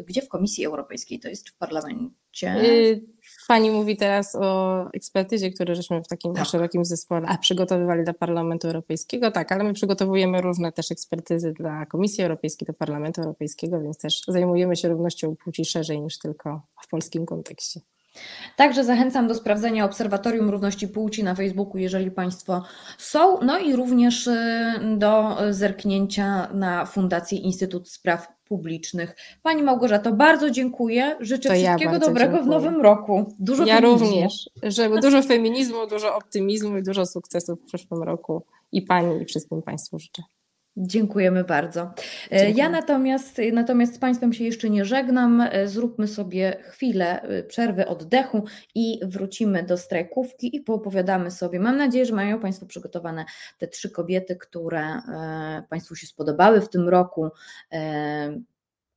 gdzie 0.05 0.21
w 0.21 0.29
Komisji 0.29 0.65
Europejskiej, 0.65 1.19
to 1.19 1.27
jest 1.27 1.49
w 1.49 1.57
parlamencie. 1.57 2.19
Y, 2.63 3.18
Pani 3.49 3.71
mówi 3.71 3.97
teraz 3.97 4.35
o 4.35 4.85
ekspertyzie, 4.93 5.51
które 5.51 5.75
żeśmy 5.75 6.03
w 6.03 6.07
takim 6.07 6.33
tak. 6.33 6.45
szerokim 6.45 6.85
zespole 6.85 7.27
a, 7.27 7.37
przygotowywali 7.37 8.03
dla 8.03 8.13
Parlamentu 8.13 8.67
Europejskiego. 8.67 9.31
Tak, 9.31 9.51
ale 9.51 9.63
my 9.63 9.73
przygotowujemy 9.73 10.41
różne 10.41 10.71
też 10.71 10.91
ekspertyzy 10.91 11.53
dla 11.53 11.85
Komisji 11.85 12.23
Europejskiej, 12.23 12.65
do 12.65 12.73
Parlamentu 12.73 13.21
Europejskiego, 13.21 13.81
więc 13.81 13.97
też 13.97 14.21
zajmujemy 14.27 14.75
się 14.75 14.87
równością 14.89 15.35
płci 15.35 15.65
szerzej 15.65 16.01
niż 16.01 16.19
tylko 16.19 16.61
w 16.81 16.87
polskim 16.87 17.25
kontekście. 17.25 17.79
Także 18.55 18.83
zachęcam 18.83 19.27
do 19.27 19.35
sprawdzenia 19.35 19.85
Obserwatorium 19.85 20.49
Równości 20.49 20.87
Płci 20.87 21.23
na 21.23 21.35
Facebooku, 21.35 21.77
jeżeli 21.77 22.11
Państwo 22.11 22.63
są, 22.97 23.39
no 23.41 23.59
i 23.59 23.75
również 23.75 24.27
y, 24.27 24.35
do 24.97 25.37
zerknięcia 25.49 26.49
na 26.53 26.85
Fundację 26.85 27.37
Instytut 27.37 27.89
Spraw 27.89 28.38
Publicznych. 28.49 29.15
Pani 29.43 29.63
Małgorzato, 29.63 30.13
bardzo 30.13 30.51
dziękuję. 30.51 31.15
Życzę 31.19 31.49
to 31.49 31.55
wszystkiego 31.55 31.93
ja 31.93 31.99
dobrego 31.99 32.33
dziękuję. 32.33 32.43
w 32.43 32.63
nowym 32.63 32.81
roku. 32.81 33.35
Dużo 33.39 33.65
ja 33.65 33.75
feminizmu. 33.75 34.07
również, 34.07 34.49
żeby 34.63 34.99
dużo 34.99 35.21
feminizmu, 35.21 35.87
dużo 35.87 36.15
optymizmu 36.15 36.77
i 36.77 36.83
dużo 36.83 37.05
sukcesów 37.05 37.59
w 37.59 37.65
przyszłym 37.65 38.03
roku 38.03 38.43
i 38.71 38.81
Pani 38.81 39.21
i 39.21 39.25
wszystkim 39.25 39.61
Państwu 39.61 39.99
życzę. 39.99 40.23
Dziękujemy 40.77 41.43
bardzo. 41.43 41.81
E, 41.81 42.37
Dziękuję. 42.37 42.53
Ja 42.57 42.69
natomiast, 42.69 43.41
natomiast 43.53 43.95
z 43.95 43.99
Państwem 43.99 44.33
się 44.33 44.43
jeszcze 44.43 44.69
nie 44.69 44.85
żegnam. 44.85 45.41
E, 45.41 45.67
zróbmy 45.67 46.07
sobie 46.07 46.57
chwilę 46.63 47.21
e, 47.21 47.43
przerwy 47.43 47.87
oddechu 47.87 48.43
i 48.75 48.99
wrócimy 49.03 49.63
do 49.63 49.77
strajkówki 49.77 50.55
i 50.55 50.61
poopowiadamy 50.61 51.31
sobie. 51.31 51.59
Mam 51.59 51.77
nadzieję, 51.77 52.05
że 52.05 52.15
mają 52.15 52.39
Państwo 52.39 52.65
przygotowane 52.65 53.25
te 53.57 53.67
trzy 53.67 53.89
kobiety, 53.89 54.35
które 54.35 55.01
Państwu 55.69 55.95
się 55.95 56.07
spodobały 56.07 56.61
w 56.61 56.69
tym 56.69 56.89
roku 56.89 57.29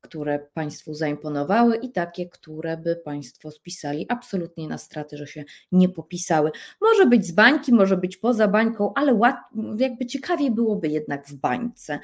które 0.02 0.38
Państwu 0.54 0.94
zaimponowały 0.94 1.76
i 1.76 1.92
takie, 1.92 2.28
które 2.28 2.76
by 2.76 2.96
Państwo 2.96 3.50
spisali 3.50 4.06
absolutnie 4.08 4.68
na 4.68 4.78
straty, 4.78 5.16
że 5.16 5.26
się 5.26 5.44
nie 5.72 5.88
popisały. 5.88 6.50
Może 6.80 7.06
być 7.06 7.26
z 7.26 7.32
bańki, 7.32 7.72
może 7.72 7.96
być 7.96 8.16
poza 8.16 8.48
bańką, 8.48 8.92
ale 8.94 9.14
łat, 9.14 9.36
jakby 9.78 10.06
ciekawiej 10.06 10.50
byłoby 10.50 10.88
jednak 10.88 11.26
w 11.26 11.34
bańce. 11.34 11.98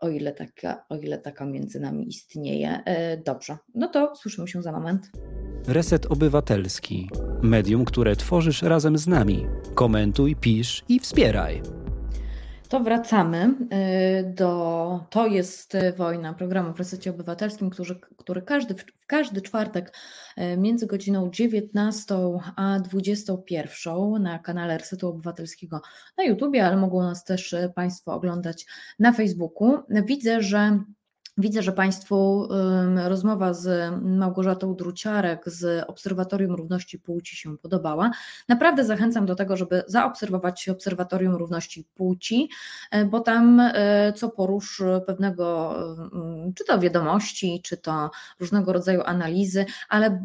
O 0.00 0.08
ile, 0.08 0.32
taka, 0.32 0.84
o 0.88 0.96
ile 0.96 1.18
taka 1.18 1.46
między 1.46 1.80
nami 1.80 2.08
istnieje. 2.08 2.82
E, 2.84 3.16
dobrze, 3.16 3.56
no 3.74 3.88
to 3.88 4.16
słyszymy 4.16 4.48
się 4.48 4.62
za 4.62 4.72
moment. 4.72 5.10
Reset 5.66 6.06
Obywatelski. 6.06 7.08
Medium, 7.42 7.84
które 7.84 8.16
tworzysz 8.16 8.62
razem 8.62 8.98
z 8.98 9.06
nami. 9.06 9.46
Komentuj, 9.74 10.36
pisz 10.36 10.84
i 10.88 11.00
wspieraj. 11.00 11.79
To 12.70 12.80
wracamy 12.80 13.54
y, 14.20 14.34
do. 14.34 15.06
To 15.10 15.26
jest 15.26 15.76
wojna 15.96 16.34
programu 16.34 16.74
w 16.74 16.78
resecie 16.78 17.10
obywatelskim, 17.10 17.70
który, 17.70 18.00
który 18.16 18.42
każdy, 18.42 18.74
każdy 19.06 19.42
czwartek 19.42 19.96
y, 20.38 20.56
między 20.56 20.86
godziną 20.86 21.30
19 21.30 22.14
a 22.56 22.80
21 22.80 24.22
na 24.22 24.38
kanale 24.38 24.78
Resetu 24.78 25.08
Obywatelskiego 25.08 25.80
na 26.18 26.24
YouTubie, 26.24 26.66
ale 26.66 26.76
mogą 26.76 27.02
nas 27.02 27.24
też 27.24 27.54
Państwo 27.74 28.14
oglądać 28.14 28.66
na 28.98 29.12
Facebooku. 29.12 29.78
Widzę, 29.88 30.42
że 30.42 30.84
Widzę, 31.40 31.62
że 31.62 31.72
Państwu 31.72 32.48
rozmowa 33.04 33.54
z 33.54 33.94
Małgorzatą 34.02 34.74
Druciarek 34.74 35.42
z 35.46 35.84
Obserwatorium 35.88 36.54
Równości 36.54 36.98
Płci 36.98 37.36
się 37.36 37.58
podobała. 37.58 38.10
Naprawdę 38.48 38.84
zachęcam 38.84 39.26
do 39.26 39.34
tego, 39.34 39.56
żeby 39.56 39.82
zaobserwować 39.86 40.68
Obserwatorium 40.68 41.34
Równości 41.34 41.84
Płci, 41.94 42.48
e, 42.90 43.04
bo 43.04 43.20
tam 43.20 43.60
e, 43.60 44.12
co 44.12 44.30
porusz 44.30 44.82
pewnego, 45.06 45.74
czy 46.54 46.64
to 46.64 46.78
wiadomości, 46.78 47.60
czy 47.64 47.76
to 47.76 48.10
różnego 48.40 48.72
rodzaju 48.72 49.02
analizy, 49.04 49.66
ale 49.88 50.24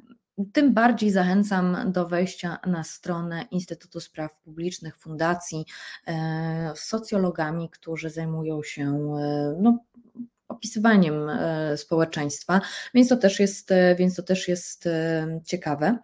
tym 0.54 0.74
bardziej 0.74 1.12
zachęcam 1.12 1.92
do 1.92 2.08
wejścia 2.08 2.58
na 2.68 2.84
stronę 2.84 3.46
Instytutu 3.52 4.00
Spraw 4.00 4.40
Publicznych, 4.40 4.98
Fundacji, 4.98 5.66
e, 6.08 6.74
socjologami, 6.76 7.70
którzy 7.70 8.10
zajmują 8.10 8.64
się 8.64 8.92
no, 9.62 9.80
opisywaniem 10.48 11.30
e, 11.30 11.78
społeczeństwa, 11.78 12.62
więc 12.94 13.10
to 13.10 13.18
też 13.18 13.40
jest, 13.40 13.72
e, 13.72 13.96
więc 13.96 14.16
to 14.16 14.24
też 14.24 14.48
jest 14.48 14.88
e, 14.88 15.40
ciekawe. 15.46 15.98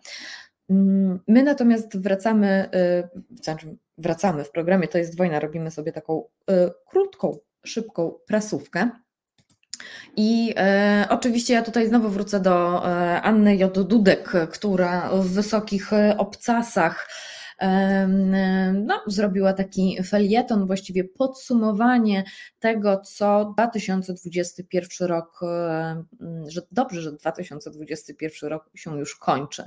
Mm, 0.69 1.19
my 1.27 1.43
natomiast 1.43 2.01
wracamy, 2.01 2.69
znaczy 3.43 3.77
wracamy 3.97 4.43
w 4.43 4.51
programie 4.51 4.87
To 4.87 4.97
jest 4.97 5.17
wojna, 5.17 5.39
robimy 5.39 5.71
sobie 5.71 5.91
taką 5.91 6.23
krótką, 6.89 7.37
szybką 7.65 8.13
prasówkę. 8.27 8.89
I 10.17 10.53
e, 10.57 11.07
oczywiście 11.09 11.53
ja 11.53 11.61
tutaj 11.61 11.87
znowu 11.87 12.09
wrócę 12.09 12.39
do 12.39 12.83
Anny 13.23 13.55
J. 13.55 13.79
Dudek, 13.87 14.31
która 14.51 15.09
w 15.09 15.27
wysokich 15.27 15.91
obcasach 16.17 17.07
no, 18.73 19.01
zrobiła 19.07 19.53
taki 19.53 20.03
felieton, 20.03 20.67
właściwie 20.67 21.03
podsumowanie 21.03 22.23
tego, 22.59 22.99
co 22.99 23.53
2021 23.53 25.07
rok, 25.07 25.39
że 26.47 26.61
dobrze, 26.71 27.01
że 27.01 27.11
2021 27.11 28.49
rok 28.49 28.69
się 28.75 28.99
już 28.99 29.15
kończy, 29.15 29.63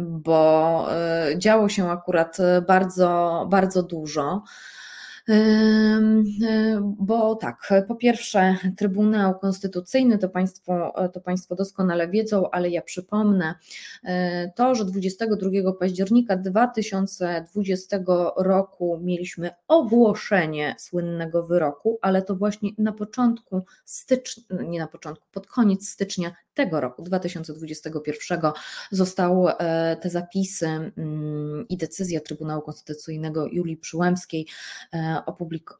bo 0.00 0.86
e, 0.92 1.38
działo 1.38 1.68
się 1.68 1.90
akurat 1.90 2.36
bardzo, 2.66 3.46
bardzo 3.50 3.82
dużo. 3.82 4.42
Bo 6.80 7.34
tak, 7.34 7.68
po 7.88 7.94
pierwsze, 7.94 8.56
Trybunał 8.76 9.38
Konstytucyjny 9.38 10.18
to 10.18 10.28
państwo, 10.28 10.94
to 11.12 11.20
państwo 11.20 11.54
doskonale 11.54 12.08
wiedzą, 12.08 12.50
ale 12.50 12.70
ja 12.70 12.82
przypomnę 12.82 13.54
e, 14.04 14.52
to, 14.56 14.74
że 14.74 14.84
22 14.84 15.72
października 15.72 16.36
2020 16.36 17.98
roku 18.36 19.00
mieliśmy 19.02 19.50
ogłoszenie 19.68 20.74
słynnego 20.78 21.46
wyroku, 21.46 21.98
ale 22.02 22.22
to 22.22 22.36
właśnie 22.36 22.70
na 22.78 22.92
początku 22.92 23.64
stycznia, 23.84 24.44
nie 24.68 24.78
na 24.78 24.86
początku, 24.86 25.26
pod 25.32 25.46
koniec 25.46 25.88
stycznia 25.88 26.32
tego 26.54 26.80
roku, 26.80 27.02
2021, 27.02 28.40
zostały 28.90 29.52
e, 29.52 29.96
te 29.96 30.10
zapisy 30.10 30.66
mm, 30.66 31.68
i 31.68 31.76
decyzja 31.76 32.20
Trybunału 32.20 32.62
Konstytucyjnego 32.62 33.46
Julii 33.46 33.76
Przyłębskiej 33.76 34.46
e, 34.94 35.22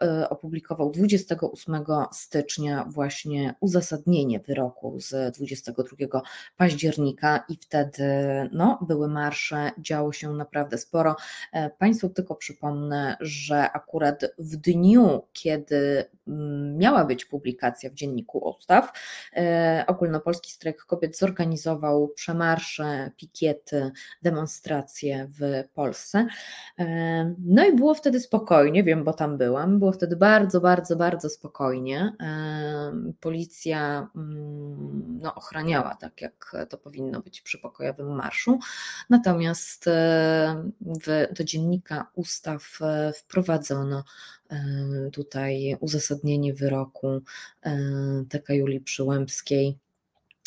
e, 0.03 0.29
opublikował 0.29 0.91
28 0.91 1.85
stycznia 2.13 2.85
właśnie 2.89 3.55
uzasadnienie 3.61 4.41
wyroku 4.41 5.01
z 5.01 5.37
22 5.37 6.23
października 6.57 7.45
i 7.49 7.57
wtedy 7.57 8.05
no, 8.53 8.79
były 8.89 9.09
marsze, 9.09 9.71
działo 9.79 10.13
się 10.13 10.33
naprawdę 10.33 10.79
sporo. 10.79 11.17
Państwu 11.79 12.09
tylko 12.09 12.35
przypomnę, 12.35 13.17
że 13.21 13.73
akurat 13.73 14.23
w 14.39 14.57
dniu, 14.57 15.23
kiedy 15.33 16.05
mm, 16.29 16.79
miała 16.79 17.05
być 17.05 17.25
publikacja 17.25 17.91
w 17.91 17.95
Dzienniku 17.95 18.39
Ustaw, 18.39 18.93
ogólnopolski 19.87 20.53
strajk 20.61 20.85
kobiet 20.85 21.19
zorganizował 21.19 22.09
przemarsze, 22.09 23.11
pikiety, 23.17 23.91
demonstracje 24.23 25.29
w 25.41 25.69
Polsce. 25.75 26.27
E, 26.79 27.35
no 27.39 27.67
i 27.67 27.77
było 27.77 27.95
wtedy 27.95 28.21
spokojnie, 28.21 28.85
wiem, 28.85 29.05
bo 29.05 29.13
tam 29.13 29.39
byłam, 29.39 29.79
było 29.79 29.93
wtedy 29.93 30.17
bardzo, 30.17 30.61
bardzo, 30.61 30.97
bardzo 30.97 31.31
spokojnie. 31.31 32.13
E, 32.21 33.13
policja 33.21 34.09
mm, 34.17 35.19
no, 35.23 35.35
ochraniała 35.35 35.95
tak, 35.95 36.21
jak 36.21 36.53
to 36.69 36.79
powinno 36.79 37.21
być 37.21 37.41
przy 37.41 37.59
pokojowym 37.59 38.17
marszu. 38.17 38.59
Natomiast 39.11 39.87
e, 39.87 39.91
w, 40.81 41.35
do 41.35 41.45
dziennika 41.45 42.07
ustaw 42.15 42.79
wprowadzono 43.15 44.05
tutaj 45.13 45.77
uzasadnienie 45.81 46.55
wyroku 46.55 47.21
TK 48.29 48.49
Julii 48.55 48.81
Przyłębskiej 48.81 49.79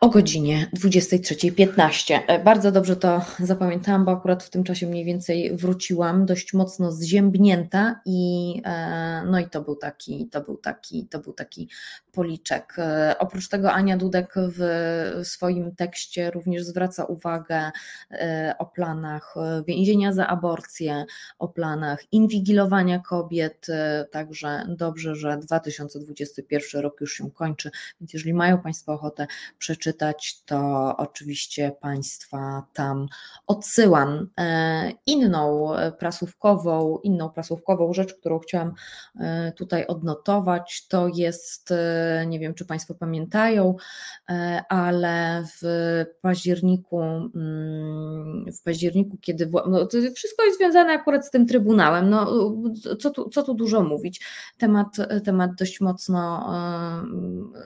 o 0.00 0.08
godzinie 0.08 0.66
23.15. 0.76 2.20
E, 2.26 2.44
bardzo 2.44 2.72
dobrze 2.72 2.96
to 2.96 3.22
zapamiętałam, 3.38 4.04
bo 4.04 4.12
akurat 4.12 4.42
w 4.42 4.50
tym 4.50 4.64
czasie 4.64 4.86
mniej 4.86 5.04
więcej 5.04 5.56
wróciłam 5.56 6.26
dość 6.26 6.54
mocno 6.54 6.92
zziębnięta 6.92 8.00
i 8.06 8.62
e, 8.64 9.22
no 9.26 9.38
i 9.38 9.48
to 9.48 9.62
był 9.62 9.76
taki, 9.76 10.28
to 10.28 10.40
był 10.40 10.56
taki, 10.56 11.06
to 11.06 11.18
był 11.18 11.32
taki 11.32 11.68
policzek. 12.12 12.74
E, 12.78 13.14
oprócz 13.18 13.48
tego 13.48 13.72
Ania 13.72 13.96
Dudek 13.96 14.34
w 14.36 14.60
swoim 15.22 15.74
tekście 15.76 16.30
również 16.30 16.64
zwraca 16.64 17.04
uwagę 17.04 17.70
o 18.58 18.66
planach 18.66 19.34
więzienia 19.66 20.12
za 20.12 20.26
aborcję, 20.26 21.04
o 21.38 21.48
planach 21.48 22.12
inwigilowania 22.12 22.98
kobiet, 22.98 23.66
także 24.10 24.64
dobrze, 24.68 25.14
że 25.14 25.38
2021 25.38 26.80
rok 26.82 27.00
już 27.00 27.12
się 27.12 27.30
kończy, 27.30 27.70
więc 28.00 28.12
jeżeli 28.12 28.34
mają 28.34 28.58
Państwo 28.58 28.92
ochotę 28.92 29.26
przeczytać 29.58 29.89
to 30.46 30.94
oczywiście 30.96 31.72
Państwa 31.80 32.66
tam 32.72 33.06
odsyłam. 33.46 34.28
E, 34.38 34.92
inną 35.06 35.72
prasówkową, 35.98 36.98
inną 37.02 37.30
prasówkową 37.30 37.92
rzecz, 37.92 38.14
którą 38.14 38.38
chciałam 38.38 38.74
e, 39.20 39.52
tutaj 39.52 39.86
odnotować, 39.86 40.86
to 40.88 41.08
jest, 41.14 41.70
e, 41.70 42.24
nie 42.26 42.38
wiem 42.38 42.54
czy 42.54 42.64
Państwo 42.64 42.94
pamiętają, 42.94 43.76
ale 44.68 45.44
w 45.60 46.04
październiku, 46.20 47.02
mm, 47.02 48.44
w 48.52 48.62
październiku, 48.62 49.16
kiedy 49.20 49.50
no, 49.66 49.88
wszystko 50.14 50.44
jest 50.44 50.58
związane 50.58 50.92
akurat 50.92 51.26
z 51.26 51.30
tym 51.30 51.46
Trybunałem, 51.46 52.10
no, 52.10 52.26
co, 53.00 53.10
tu, 53.10 53.28
co 53.28 53.42
tu 53.42 53.54
dużo 53.54 53.82
mówić, 53.82 54.20
temat, 54.58 54.96
temat 55.24 55.54
dość 55.54 55.80
mocno 55.80 56.50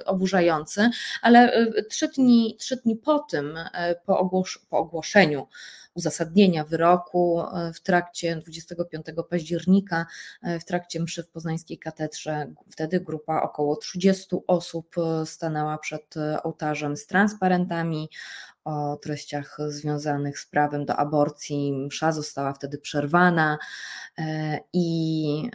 oburzający, 0.07 0.91
ale 1.22 1.66
trzy 1.89 2.09
dni, 2.17 2.57
trzy 2.59 2.77
dni 2.77 2.97
po 2.97 3.19
tym, 3.19 3.57
e, 3.75 3.95
po, 4.07 4.19
ogłos 4.19 4.59
po 4.71 4.79
ogłoszeniu 4.79 5.47
uzasadnienia 5.95 6.65
wyroku 6.65 7.41
e, 7.41 7.73
w 7.73 7.81
trakcie 7.81 8.37
25 8.37 9.07
października, 9.31 10.07
e, 10.43 10.61
w 10.61 10.65
trakcie 10.65 11.01
mszy 11.01 11.23
w 11.23 11.29
poznańskiej 11.29 11.79
katedrze, 11.79 12.47
wtedy 12.71 13.01
grupa 13.01 13.43
około 13.43 13.77
30 13.77 14.37
osób 14.47 14.95
stanęła 15.25 15.79
przed 15.79 16.15
ołtarzem 16.43 16.97
z 16.97 17.07
transparentami, 17.07 18.09
o 18.65 18.97
treściach 18.97 19.59
związanych 19.69 20.39
z 20.39 20.47
prawem 20.47 20.85
do 20.85 20.97
aborcji. 20.97 21.73
Msza 21.73 22.12
została 22.12 22.53
wtedy 22.53 22.79
przerwana 22.79 23.59
i 24.73 25.51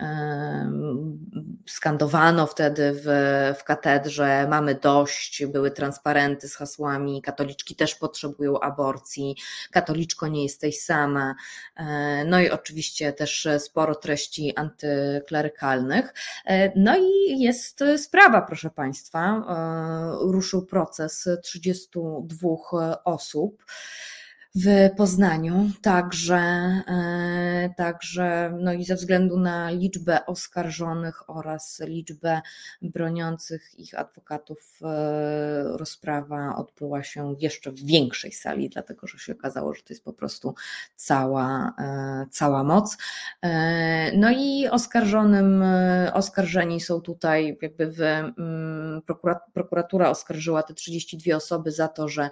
skandowano 1.68 2.47
wtedy 2.47 3.01
w, 3.03 3.05
w 3.60 3.64
katedrze 3.64 4.47
mamy 4.49 4.76
dość, 4.76 5.45
były 5.45 5.72
transparenty 5.72 6.49
z 6.49 6.55
hasłami 6.55 7.22
katoliczki 7.22 7.76
też 7.76 7.95
potrzebują 7.95 8.60
aborcji, 8.60 9.36
katoliczko 9.72 10.28
nie 10.28 10.43
jesteś 10.43 10.82
sama, 10.82 11.36
no 12.26 12.39
i 12.39 12.49
oczywiście 12.49 13.14
też 13.14 13.47
sporo 13.60 13.95
treści 13.95 14.55
antyklerykalnych. 14.55 16.14
No 16.76 16.97
i 16.97 17.39
jest 17.39 17.84
sprawa, 17.97 18.41
proszę 18.41 18.70
Państwa, 18.70 19.43
ruszył 20.22 20.66
proces 20.66 21.30
32 21.43 22.99
osób 23.04 23.66
w 24.56 24.89
Poznaniu, 24.97 25.70
także, 25.82 26.38
e, 26.88 27.70
także 27.78 28.58
no 28.60 28.74
i 28.74 28.84
ze 28.84 28.95
względu 28.95 29.39
na 29.39 29.72
liczbę 29.72 30.26
oskarżonych 30.26 31.30
oraz 31.30 31.82
liczbę 31.86 32.41
broniących 32.82 33.80
ich 33.80 34.00
adwokatów 34.00 34.80
e, 34.82 35.64
rozprawa 35.78 36.56
odbyła 36.56 37.04
się 37.04 37.36
jeszcze 37.39 37.72
w 37.72 37.86
większej 37.86 38.32
sali, 38.32 38.70
dlatego 38.70 39.08
że 39.08 39.20
się 39.20 39.34
okazało, 39.34 39.74
że 39.74 39.82
to 39.82 39.93
jest 39.93 40.04
po 40.04 40.14
prostu 40.14 40.56
cała, 40.95 41.74
e, 41.80 42.26
cała 42.32 42.64
moc. 42.64 42.97
No 44.18 44.32
i 44.32 44.68
oskarżonym, 44.68 45.64
oskarżeni 46.14 46.82
są 46.82 47.02
tutaj 47.02 47.58
jakby 47.62 47.91
w, 47.91 48.02
mm, 48.02 49.02
prokuratura 49.54 50.10
oskarżyła 50.10 50.64
te 50.64 50.74
32 50.74 51.36
osoby 51.36 51.72
za 51.72 51.88
to, 51.88 52.08
że 52.08 52.30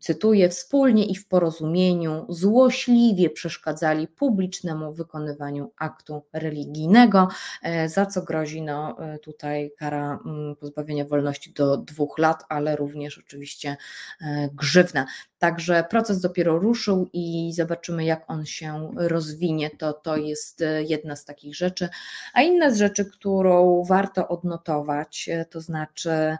cytuję, 0.00 0.48
współ 0.48 0.81
wspólnie 0.82 1.06
i 1.06 1.14
w 1.14 1.28
porozumieniu 1.28 2.26
złośliwie 2.28 3.30
przeszkadzali 3.30 4.08
publicznemu 4.08 4.92
wykonywaniu 4.92 5.72
aktu 5.76 6.22
religijnego, 6.32 7.28
e, 7.62 7.88
za 7.88 8.06
co 8.06 8.22
grozi 8.22 8.62
no, 8.62 8.96
e, 8.98 9.18
tutaj 9.18 9.72
kara 9.78 10.18
mm, 10.26 10.56
pozbawienia 10.56 11.04
wolności 11.04 11.52
do 11.52 11.76
dwóch 11.76 12.18
lat, 12.18 12.44
ale 12.48 12.76
również 12.76 13.18
oczywiście 13.18 13.76
e, 14.20 14.48
grzywna. 14.54 15.06
Także 15.38 15.84
proces 15.90 16.20
dopiero 16.20 16.58
ruszył 16.58 17.08
i 17.12 17.52
zobaczymy, 17.54 18.04
jak 18.04 18.24
on 18.30 18.46
się 18.46 18.90
rozwinie. 18.96 19.70
To, 19.70 19.92
to 19.92 20.16
jest 20.16 20.64
jedna 20.88 21.16
z 21.16 21.24
takich 21.24 21.54
rzeczy. 21.56 21.88
A 22.34 22.42
inna 22.42 22.70
z 22.70 22.78
rzeczy, 22.78 23.04
którą 23.04 23.84
warto 23.84 24.28
odnotować, 24.28 25.30
to 25.50 25.60
znaczy, 25.60 26.36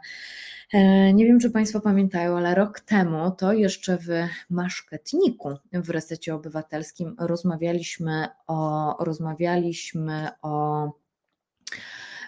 nie 1.13 1.25
wiem, 1.25 1.39
czy 1.39 1.51
Państwo 1.51 1.79
pamiętają, 1.79 2.37
ale 2.37 2.55
rok 2.55 2.79
temu 2.79 3.31
to 3.31 3.53
jeszcze 3.53 3.97
w 3.97 4.07
Maszketniku 4.49 5.49
w 5.73 5.89
Resecie 5.89 6.35
Obywatelskim 6.35 7.15
rozmawialiśmy 7.19 8.27
o, 8.47 8.97
rozmawialiśmy 9.03 10.29
o 10.41 10.91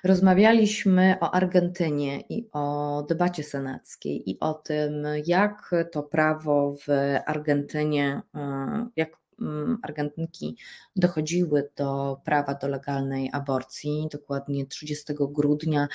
Rozmawialiśmy 0.03 1.15
o 1.21 1.31
Argentynie 1.31 2.21
i 2.29 2.49
o 2.51 3.05
debacie 3.09 3.43
senackiej 3.43 4.29
i 4.29 4.39
o 4.39 4.53
tym, 4.53 5.05
jak 5.25 5.75
to 5.91 6.03
prawo 6.03 6.75
w 6.87 6.89
Argentynie, 7.25 8.21
e, 8.35 8.87
jak 8.95 9.09
mm, 9.41 9.77
Argentynki 9.83 10.57
dochodziły 10.95 11.69
do 11.75 12.21
prawa 12.25 12.53
do 12.53 12.67
legalnej 12.67 13.29
aborcji. 13.33 14.07
Dokładnie 14.11 14.65
30 14.65 15.13
grudnia 15.17 15.87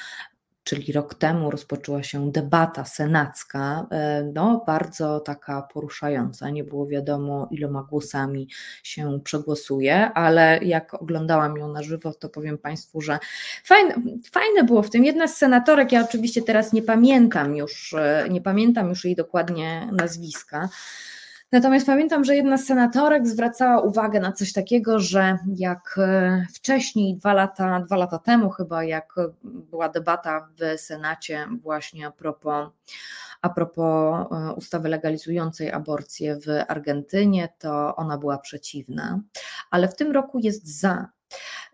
czyli 0.70 0.92
rok 0.92 1.14
temu 1.14 1.50
rozpoczęła 1.50 2.02
się 2.02 2.32
debata 2.32 2.84
senacka, 2.84 3.86
e, 3.90 4.22
no 4.34 4.64
bardzo 4.66 5.20
taka 5.20 5.62
poruszająca. 5.62 6.50
Nie 6.50 6.64
było 6.64 6.86
wiadomo, 6.86 7.48
iloma 7.50 7.82
głosami 7.82 8.48
się 8.82 9.20
przegłosuje, 9.24 10.12
ale 10.12 10.58
jak 10.62 10.94
oglądałam 10.94 11.56
ją 11.56 11.72
na 11.72 11.82
żywo, 11.82 12.14
to 12.14 12.28
powiem 12.28 12.58
Państwu, 12.58 13.00
że 13.00 13.18
fajne, 13.64 13.94
fajne 14.32 14.64
było 14.64 14.82
w 14.82 14.90
tym. 14.90 15.04
Jedna 15.04 15.28
z 15.28 15.36
senatorek, 15.36 15.92
ja 15.92 16.04
oczywiście 16.04 16.42
teraz 16.42 16.72
nie 16.72 16.82
pamiętam 16.82 17.56
już, 17.56 17.94
e, 17.94 18.26
nie 18.30 18.40
pamiętam 18.40 18.88
już 18.88 19.04
jej 19.04 19.16
dokładnie 19.16 19.88
nazwiska. 19.92 20.68
Natomiast 21.52 21.86
pamiętam, 21.86 22.24
że 22.24 22.36
jedna 22.36 22.58
z 22.58 22.64
senatorek 22.64 23.26
zwracała 23.26 23.80
uwagę 23.80 24.20
na 24.20 24.32
coś 24.32 24.52
takiego, 24.52 25.00
że 25.00 25.38
jak 25.56 25.98
e, 25.98 26.46
wcześniej, 26.54 27.16
dwa 27.16 27.34
lata, 27.34 27.80
dwa 27.80 27.96
lata 27.96 28.18
temu 28.18 28.50
chyba, 28.50 28.84
jak 28.84 29.14
była 29.42 29.88
debata 29.88 30.48
w 30.56 30.80
Senacie 30.80 31.46
właśnie 31.62 32.06
a 32.06 32.10
propos, 32.10 32.68
a 33.42 33.48
propos 33.48 34.26
e, 34.32 34.52
ustawy 34.52 34.88
legalizującej 34.88 35.72
aborcję 35.72 36.36
w 36.36 36.46
Argentynie, 36.68 37.48
to 37.58 37.96
ona 37.96 38.18
była 38.18 38.38
przeciwna, 38.38 39.20
ale 39.70 39.88
w 39.88 39.96
tym 39.96 40.12
roku 40.12 40.38
jest 40.38 40.80
za. 40.80 41.08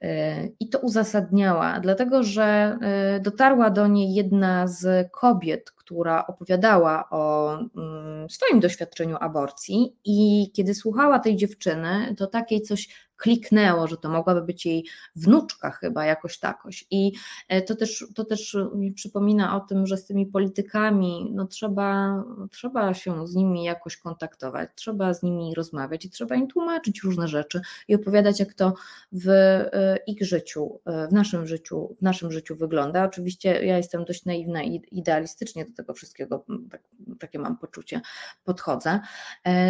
E, 0.03 0.49
I 0.61 0.69
to 0.69 0.79
uzasadniała, 0.79 1.81
dlatego 1.81 2.23
że 2.23 2.79
dotarła 3.21 3.71
do 3.71 3.87
niej 3.87 4.15
jedna 4.15 4.67
z 4.67 5.11
kobiet, 5.13 5.71
która 5.71 6.27
opowiadała 6.27 7.11
o 7.11 7.55
mm, 7.77 8.31
swoim 8.31 8.61
doświadczeniu 8.61 9.17
aborcji, 9.21 9.97
i 10.05 10.51
kiedy 10.53 10.75
słuchała 10.75 11.19
tej 11.19 11.37
dziewczyny, 11.37 12.15
to 12.19 12.27
takiej 12.27 12.63
coś 12.63 13.06
kliknęło, 13.17 13.87
że 13.87 13.97
to 13.97 14.09
mogłaby 14.09 14.43
być 14.43 14.67
jej 14.67 14.87
wnuczka 15.17 15.71
chyba 15.71 16.05
jakoś 16.05 16.39
takoś. 16.39 16.87
I 16.91 17.13
e, 17.49 17.63
to 17.63 17.77
też, 17.77 18.07
to 18.15 18.25
też 18.25 18.57
mi 18.75 18.93
przypomina 18.93 19.57
o 19.57 19.61
tym, 19.61 19.87
że 19.87 19.97
z 19.97 20.05
tymi 20.05 20.27
politykami 20.27 21.31
no 21.35 21.47
trzeba, 21.47 22.23
trzeba 22.51 22.95
się 22.95 23.27
z 23.27 23.35
nimi 23.35 23.65
jakoś 23.65 23.97
kontaktować, 23.97 24.71
trzeba 24.75 25.15
z 25.15 25.23
nimi 25.23 25.55
rozmawiać 25.55 26.05
i 26.05 26.11
trzeba 26.11 26.35
im 26.35 26.47
tłumaczyć 26.49 27.03
różne 27.03 27.29
rzeczy 27.29 27.61
i 27.89 27.95
opowiadać, 27.95 28.41
jak 28.41 28.55
to 28.55 28.75
w 29.13 29.29
e, 29.29 29.99
ich 30.07 30.23
życiu, 30.23 30.81
e, 30.85 31.09
w 31.09 31.13
naszym 31.13 31.47
życiu, 31.47 31.97
w 31.99 32.03
naszym 32.03 32.33
życiu 32.33 32.57
wygląda. 32.57 33.05
Oczywiście 33.05 33.67
ja 33.67 33.77
jestem 33.77 34.05
dość 34.05 34.25
naiwna 34.25 34.63
i 34.63 34.83
idealistycznie 34.93 35.65
do 35.65 35.73
tego 35.73 35.95
wszystkiego, 35.95 36.45
tak, 36.71 36.83
takie 37.19 37.39
mam 37.39 37.59
poczucie, 37.59 38.01
podchodzę. 38.45 39.01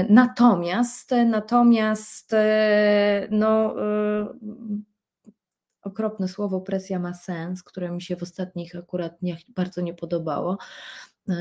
Natomiast, 0.09 1.11
natomiast 1.27 2.35
no, 3.37 3.75
y, 3.81 4.27
okropne 5.83 6.29
słowo 6.29 6.61
presja 6.61 6.99
ma 6.99 7.15
sens, 7.15 7.63
które 7.63 7.91
mi 7.91 8.03
się 8.03 8.17
w 8.17 8.23
ostatnich 8.23 8.77
akurat 8.77 9.19
dniach 9.21 9.39
bardzo 9.49 9.81
nie 9.81 9.95
podobało, 9.95 10.59
y, 11.29 11.35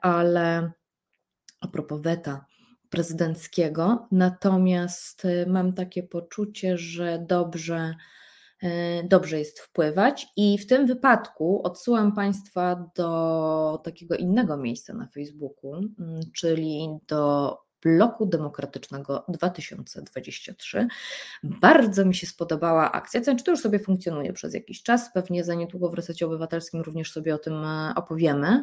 ale 0.00 0.72
a 1.60 1.68
propos 1.68 2.00
weta 2.00 2.46
prezydenckiego, 2.90 4.08
natomiast 4.12 5.24
y, 5.24 5.46
mam 5.48 5.72
takie 5.72 6.02
poczucie, 6.02 6.78
że 6.78 7.24
dobrze, 7.28 7.94
dobrze 9.04 9.38
jest 9.38 9.60
wpływać 9.60 10.26
i 10.36 10.58
w 10.58 10.66
tym 10.66 10.86
wypadku 10.86 11.62
odsyłam 11.62 12.14
Państwa 12.14 12.90
do 12.96 13.80
takiego 13.84 14.16
innego 14.16 14.56
miejsca 14.56 14.94
na 14.94 15.06
Facebooku, 15.06 15.74
mm, 15.74 16.20
czyli 16.34 16.88
do 17.06 17.56
Bloku 17.82 18.26
Demokratycznego 18.26 19.24
2023. 19.28 20.88
Bardzo 21.42 22.04
mi 22.04 22.14
się 22.14 22.26
spodobała 22.26 22.92
akcja, 22.92 23.22
znaczy 23.22 23.44
to 23.44 23.50
już 23.50 23.60
sobie 23.60 23.78
funkcjonuje 23.78 24.32
przez 24.32 24.54
jakiś 24.54 24.82
czas, 24.82 25.12
pewnie 25.12 25.44
za 25.44 25.54
niedługo 25.54 25.90
w 25.90 25.94
Resecie 25.94 26.26
Obywatelskim 26.26 26.80
również 26.80 27.12
sobie 27.12 27.34
o 27.34 27.38
tym 27.38 27.64
e, 27.64 27.92
opowiemy. 27.96 28.62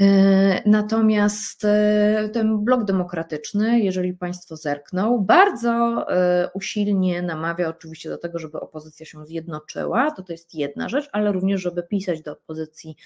E, 0.00 0.62
natomiast 0.66 1.64
e, 1.64 2.28
ten 2.32 2.64
blok 2.64 2.84
demokratyczny, 2.84 3.80
jeżeli 3.80 4.14
Państwo 4.14 4.56
zerkną, 4.56 5.18
bardzo 5.18 5.70
e, 6.10 6.50
usilnie 6.54 7.22
namawia 7.22 7.68
oczywiście 7.68 8.08
do 8.08 8.18
tego, 8.18 8.38
żeby 8.38 8.60
opozycja 8.60 9.06
się 9.06 9.24
zjednoczyła, 9.24 10.10
to 10.10 10.22
to 10.22 10.32
jest 10.32 10.54
jedna 10.54 10.88
rzecz, 10.88 11.08
ale 11.12 11.32
również, 11.32 11.60
żeby 11.60 11.82
pisać 11.82 12.22
do 12.22 12.32
opozycji 12.32 12.96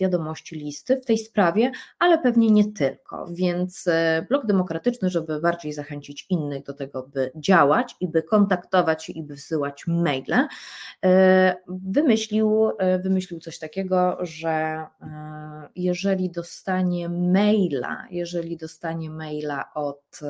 wiadomości 0.00 0.56
listy 0.56 0.96
w 0.96 1.04
tej 1.04 1.18
sprawie, 1.18 1.70
ale 1.98 2.18
pewnie 2.18 2.50
nie 2.50 2.72
tylko. 2.72 3.26
Więc 3.30 3.88
blok 4.28 4.46
demokratyczny, 4.46 5.10
żeby 5.10 5.40
bardziej 5.40 5.72
zachęcić 5.72 6.26
innych 6.30 6.62
do 6.64 6.74
tego, 6.74 7.02
by 7.02 7.30
działać 7.36 7.96
i 8.00 8.08
by 8.08 8.22
kontaktować 8.22 9.04
się 9.04 9.12
i 9.12 9.22
by 9.22 9.34
wysyłać 9.34 9.84
maile, 9.86 10.48
wymyślił, 11.68 12.70
wymyślił 13.02 13.40
coś 13.40 13.58
takiego, 13.58 14.18
że 14.20 14.86
jeżeli 15.76 16.30
dostanie 16.38 17.08
maila, 17.08 18.06
jeżeli 18.10 18.56
dostanie 18.56 19.10
maila 19.10 19.70
od, 19.74 20.20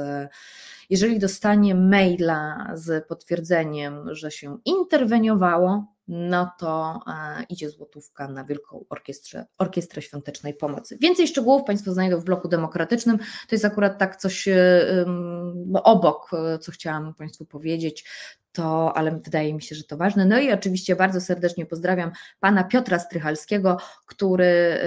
jeżeli 0.91 1.19
dostanie 1.19 1.75
maila 1.75 2.71
z 2.75 3.07
potwierdzeniem, 3.07 4.15
że 4.15 4.31
się 4.31 4.59
interweniowało, 4.65 5.98
no 6.09 6.51
to 6.59 7.01
e, 7.07 7.43
idzie 7.49 7.71
złotówka 7.71 8.29
na 8.29 8.45
Wielką 8.45 8.85
Orkiestrę, 8.89 9.47
Orkiestrę 9.59 10.03
Świątecznej 10.03 10.55
Pomocy. 10.55 10.99
Więcej 11.01 11.29
szczegółów 11.29 11.65
Państwo 11.65 11.93
znajdą 11.93 12.21
w 12.21 12.25
bloku 12.25 12.49
demokratycznym. 12.49 13.19
To 13.19 13.53
jest 13.53 13.65
akurat 13.65 13.99
tak 13.99 14.17
coś 14.17 14.49
e, 14.49 14.85
obok, 15.83 16.31
e, 16.33 16.59
co 16.59 16.73
chciałam 16.73 17.15
Państwu 17.15 17.45
powiedzieć. 17.45 18.05
to, 18.53 18.97
ale 18.97 19.11
wydaje 19.11 19.55
mi 19.55 19.63
się, 19.63 19.75
że 19.77 19.85
to 19.85 19.97
ważne. 19.97 20.25
No 20.25 20.39
i 20.39 20.53
oczywiście 20.53 20.97
bardzo 20.97 21.21
serdecznie 21.21 21.67
pozdrawiam 21.67 22.11
pana 22.41 22.65
Piotra 22.65 22.99
Strychalskiego, 22.99 23.77
który 24.07 24.81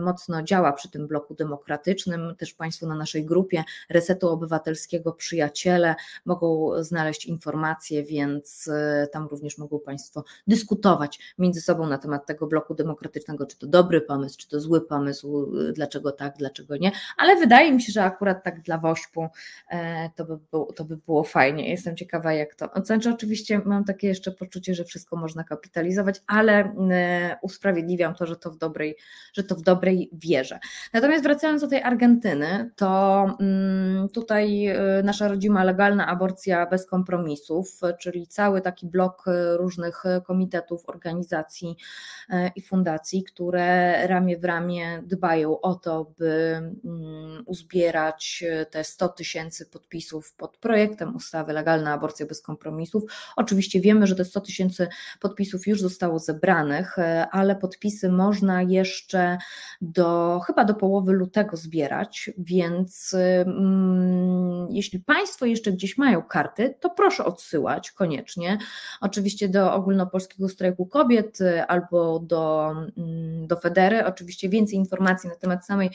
mocno 0.00 0.42
działa 0.42 0.72
przy 0.72 0.90
tym 0.90 1.06
bloku 1.06 1.34
demokratycznym. 1.34 2.34
Też 2.38 2.54
Państwo 2.54 2.86
na 2.86 2.96
naszej 2.96 3.24
grupie 3.24 3.64
Resetu 3.90 4.28
Obywatelskiego 4.28 5.12
Przyjaciele 5.12 5.94
mogą 6.24 6.70
znaleźć 6.82 7.26
informacje, 7.26 8.04
więc 8.04 8.70
tam 9.12 9.26
również 9.26 9.58
mogą 9.58 9.80
Państwo 9.80 10.24
dyskutować 10.46 11.18
między 11.38 11.60
sobą 11.60 11.86
na 11.86 11.98
temat 11.98 12.26
tego 12.26 12.46
bloku 12.46 12.74
demokratycznego, 12.74 13.46
czy 13.46 13.58
to 13.58 13.66
dobry 13.66 14.00
pomysł, 14.00 14.38
czy 14.38 14.48
to 14.48 14.60
zły 14.60 14.80
pomysł, 14.80 15.56
y, 15.60 15.72
dlaczego 15.72 16.12
tak, 16.12 16.34
dlaczego 16.38 16.76
nie. 16.76 16.92
Ale 17.16 17.36
wydaje 17.36 17.72
mi 17.72 17.82
się, 17.82 17.92
że 17.92 18.04
akurat 18.04 18.44
tak 18.44 18.62
dla 18.62 18.78
Wośpu 18.78 19.28
e, 19.70 20.10
to 20.16 20.24
by, 20.24 20.38
było, 20.50 20.72
to 20.72 20.84
by 20.84 20.96
było 20.96 21.24
fajnie. 21.24 21.70
Jestem 21.70 21.96
ciekawa, 21.96 22.32
jak 22.32 22.54
to 22.54 22.70
znaczy, 22.84 23.10
oczywiście 23.10 23.60
mam 23.64 23.84
takie 23.84 24.08
jeszcze 24.08 24.32
poczucie, 24.32 24.74
że 24.74 24.84
wszystko 24.84 25.16
można 25.16 25.44
kapitalizować, 25.44 26.22
ale 26.26 26.52
e, 26.90 27.38
usprawiedliwiam 27.42 28.14
to, 28.14 28.26
że 28.26 28.36
to 28.36 28.50
w 28.50 28.58
dobrej, 28.58 28.96
że 29.32 29.44
to 29.44 29.54
w 29.54 29.62
dobrej 29.62 30.10
wierze. 30.12 30.58
Natomiast 30.92 31.24
wracając 31.24 31.62
do 31.62 31.68
tej 31.68 31.82
Argentyny, 31.82 32.70
to 32.76 33.24
mm, 33.40 34.08
tutaj 34.08 34.66
e, 34.66 35.02
nasza 35.04 35.28
rodzima 35.28 35.64
legalna 35.64 36.06
aborcja 36.06 36.66
bez 36.66 36.86
kompromisów, 36.86 37.80
czyli 38.00 38.26
cały 38.26 38.60
taki 38.60 38.86
blok 38.86 39.24
różnych 39.56 40.04
komitetów, 40.36 40.88
organizacji 40.88 41.76
i 42.56 42.62
fundacji, 42.62 43.24
które 43.24 44.06
ramię 44.06 44.38
w 44.38 44.44
ramię 44.44 45.02
dbają 45.06 45.60
o 45.60 45.74
to, 45.74 46.12
by 46.18 46.32
mm, 46.84 47.42
uzbierać 47.46 48.44
te 48.70 48.84
100 48.84 49.08
tysięcy 49.08 49.66
podpisów 49.66 50.32
pod 50.32 50.56
projektem 50.56 51.16
ustawy 51.16 51.52
legalna 51.52 51.92
aborcja 51.92 52.26
bez 52.26 52.42
kompromisów. 52.42 53.02
Oczywiście 53.36 53.80
wiemy, 53.80 54.06
że 54.06 54.14
te 54.14 54.24
100 54.24 54.40
tysięcy 54.40 54.88
podpisów 55.20 55.66
już 55.66 55.80
zostało 55.80 56.18
zebranych, 56.18 56.98
e, 56.98 57.26
ale 57.30 57.56
podpisy 57.56 58.08
można 58.08 58.62
jeszcze 58.62 59.38
do 59.80 60.40
chyba 60.46 60.64
do 60.64 60.74
połowy 60.74 61.12
lutego 61.12 61.56
zbierać, 61.56 62.30
więc 62.38 63.14
mm, 63.46 64.66
jeśli 64.70 65.00
Państwo 65.00 65.46
jeszcze 65.46 65.72
gdzieś 65.72 65.98
mają 65.98 66.22
karty, 66.22 66.74
to 66.80 66.90
proszę 66.90 67.24
odsyłać 67.24 67.92
koniecznie. 67.92 68.58
Oczywiście 69.00 69.48
do 69.48 69.74
ogólnopolskiego 70.34 70.48
strajku 70.48 70.86
kobiet 70.86 71.40
e, 71.40 71.66
albo 71.66 72.18
do, 72.18 72.74
mm, 72.96 73.46
do 73.46 73.56
Federy. 73.56 74.06
Oczywiście 74.06 74.48
więcej 74.48 74.78
informacji 74.78 75.28
na 75.28 75.36
temat 75.36 75.66
samej 75.66 75.90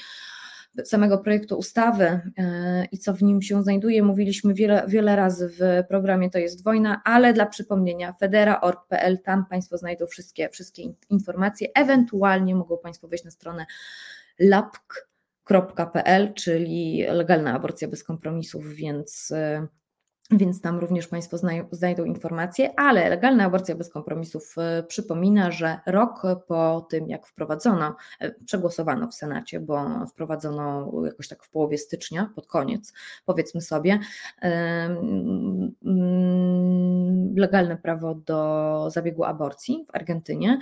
samego 0.85 1.17
projektu 1.17 1.57
ustawy 1.57 2.05
e, 2.37 2.85
i 2.91 2.97
co 2.97 3.13
w 3.13 3.23
nim 3.23 3.41
się 3.41 3.63
znajduje, 3.63 4.03
mówiliśmy 4.03 4.53
wiele, 4.53 4.83
wiele 4.87 5.15
razy 5.15 5.49
w 5.49 5.83
programie 5.87 6.29
To 6.29 6.39
jest 6.39 6.63
wojna, 6.63 7.01
ale 7.03 7.33
dla 7.33 7.45
przypomnienia 7.45 8.13
federa.org.pl, 8.13 9.19
tam 9.19 9.45
Państwo 9.45 9.77
znajdą 9.77 10.07
wszystkie, 10.07 10.49
wszystkie 10.49 10.83
informacje, 11.09 11.67
ewentualnie 11.75 12.55
mogą 12.55 12.77
Państwo 12.77 13.07
wejść 13.07 13.25
na 13.25 13.31
stronę 13.31 13.65
lapk.pl, 14.39 16.33
czyli 16.33 17.05
legalna 17.07 17.53
aborcja 17.53 17.87
bez 17.87 18.03
kompromisów, 18.03 18.67
więc 18.67 19.31
e, 19.31 19.67
więc 20.31 20.61
tam 20.61 20.79
również 20.79 21.07
Państwo 21.07 21.37
znajdą 21.71 22.03
informacje, 22.03 22.79
ale 22.79 23.09
legalna 23.09 23.45
aborcja 23.45 23.75
bez 23.75 23.89
kompromisów 23.89 24.55
e, 24.57 24.83
przypomina, 24.83 25.51
że 25.51 25.79
rok 25.85 26.21
po 26.47 26.87
tym, 26.89 27.09
jak 27.09 27.27
wprowadzono, 27.27 27.95
e, 28.19 28.31
przegłosowano 28.45 29.07
w 29.07 29.13
Senacie, 29.13 29.59
bo 29.59 30.05
wprowadzono 30.07 30.91
jakoś 31.05 31.27
tak 31.27 31.43
w 31.43 31.49
połowie 31.49 31.77
stycznia, 31.77 32.29
pod 32.35 32.47
koniec, 32.47 32.93
powiedzmy 33.25 33.61
sobie, 33.61 33.99
mm, 34.41 35.71
legalne 37.37 37.77
prawo 37.77 38.15
do 38.15 38.87
zabiegu 38.91 39.23
aborcji 39.23 39.85
w 39.91 39.95
Argentynie 39.95 40.59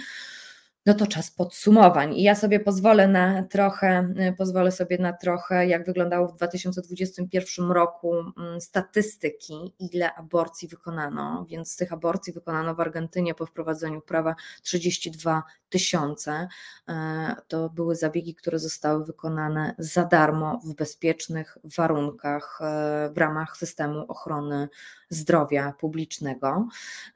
no 0.89 0.95
to 0.95 1.07
czas 1.07 1.31
podsumowań. 1.31 2.15
I 2.15 2.23
ja 2.23 2.35
sobie 2.35 2.59
pozwolę 2.59 3.07
na 3.07 3.43
trochę, 3.43 4.13
y, 4.29 4.33
pozwolę 4.37 4.71
sobie 4.71 4.97
na 4.97 5.13
trochę, 5.13 5.67
jak 5.67 5.85
wyglądało 5.85 6.27
w 6.27 6.35
2021 6.35 7.71
roku 7.71 8.15
mm, 8.15 8.61
statystyki, 8.61 9.73
ile 9.79 10.15
aborcji 10.15 10.67
wykonano. 10.67 11.45
Więc 11.49 11.77
tych 11.77 11.93
aborcji 11.93 12.33
wykonano 12.33 12.75
w 12.75 12.79
Argentynie 12.79 13.35
po 13.35 13.45
wprowadzeniu 13.45 14.01
prawa 14.01 14.35
32 14.61 15.43
tysiące. 15.69 16.47
E, 16.89 17.35
to 17.47 17.69
były 17.69 17.95
zabiegi, 17.95 18.35
które 18.35 18.59
zostały 18.59 19.05
wykonane 19.05 19.75
za 19.77 20.05
darmo 20.05 20.61
w 20.65 20.75
bezpiecznych 20.75 21.57
warunkach 21.63 22.59
e, 22.61 23.09
w 23.13 23.17
ramach 23.17 23.57
systemu 23.57 24.05
ochrony 24.07 24.69
zdrowia 25.09 25.73
publicznego. 25.79 26.67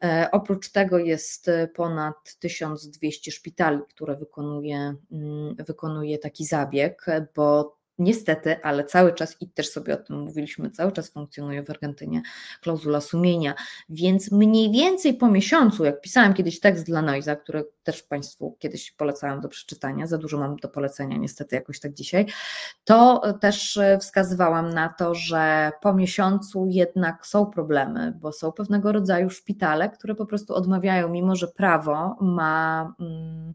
E, 0.03 0.29
oprócz 0.31 0.69
tego 0.69 0.97
jest 0.97 1.49
ponad 1.75 2.35
1200 2.39 3.31
szpitali, 3.31 3.62
które 3.89 4.15
wykonuje, 4.15 4.95
mm, 5.11 5.55
wykonuje 5.55 6.19
taki 6.19 6.45
zabieg, 6.45 7.05
bo 7.35 7.77
Niestety, 7.99 8.63
ale 8.63 8.83
cały 8.83 9.13
czas, 9.13 9.37
i 9.41 9.49
też 9.49 9.69
sobie 9.69 9.93
o 9.93 9.97
tym 9.97 10.19
mówiliśmy, 10.19 10.71
cały 10.71 10.91
czas 10.91 11.09
funkcjonuje 11.09 11.63
w 11.63 11.69
Argentynie 11.69 12.21
klauzula 12.61 13.01
sumienia, 13.01 13.53
więc 13.89 14.31
mniej 14.31 14.71
więcej 14.71 15.13
po 15.13 15.31
miesiącu, 15.31 15.85
jak 15.85 16.01
pisałam 16.01 16.33
kiedyś 16.33 16.59
tekst 16.59 16.85
dla 16.85 17.01
Noiza, 17.01 17.35
który 17.35 17.65
też 17.83 18.03
Państwu 18.03 18.57
kiedyś 18.59 18.91
polecałam 18.91 19.41
do 19.41 19.49
przeczytania, 19.49 20.07
za 20.07 20.17
dużo 20.17 20.37
mam 20.37 20.55
do 20.55 20.69
polecenia 20.69 21.17
niestety 21.17 21.55
jakoś 21.55 21.79
tak 21.79 21.93
dzisiaj, 21.93 22.25
to 22.83 23.21
też 23.41 23.79
wskazywałam 23.99 24.69
na 24.69 24.89
to, 24.89 25.15
że 25.15 25.71
po 25.81 25.93
miesiącu 25.93 26.67
jednak 26.69 27.27
są 27.27 27.45
problemy, 27.45 28.13
bo 28.21 28.31
są 28.31 28.51
pewnego 28.51 28.91
rodzaju 28.91 29.29
szpitale, 29.29 29.89
które 29.89 30.15
po 30.15 30.25
prostu 30.25 30.53
odmawiają, 30.53 31.09
mimo 31.09 31.35
że 31.35 31.47
prawo 31.47 32.17
ma. 32.21 32.93
Hmm, 32.97 33.53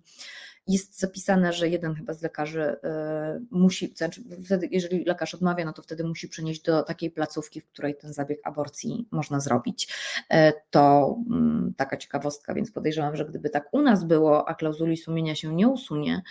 jest 0.68 1.00
zapisane, 1.00 1.52
że 1.52 1.68
jeden 1.68 1.94
chyba 1.94 2.12
z 2.12 2.22
lekarzy 2.22 2.62
e, 2.62 3.40
musi, 3.50 3.94
znaczy 3.96 4.22
wtedy, 4.44 4.68
jeżeli 4.70 5.04
lekarz 5.04 5.34
odmawia, 5.34 5.64
no 5.64 5.72
to 5.72 5.82
wtedy 5.82 6.04
musi 6.04 6.28
przenieść 6.28 6.62
do 6.62 6.82
takiej 6.82 7.10
placówki, 7.10 7.60
w 7.60 7.66
której 7.66 7.96
ten 7.96 8.12
zabieg 8.12 8.40
aborcji 8.44 9.08
można 9.10 9.40
zrobić. 9.40 9.94
E, 10.30 10.52
to 10.70 11.16
mm, 11.30 11.74
taka 11.76 11.96
ciekawostka, 11.96 12.54
więc 12.54 12.70
podejrzewam, 12.70 13.16
że 13.16 13.24
gdyby 13.24 13.50
tak 13.50 13.74
u 13.74 13.82
nas 13.82 14.04
było, 14.04 14.48
a 14.48 14.54
klauzuli 14.54 14.96
sumienia 14.96 15.34
się 15.34 15.54
nie 15.54 15.68
usunie, 15.68 16.22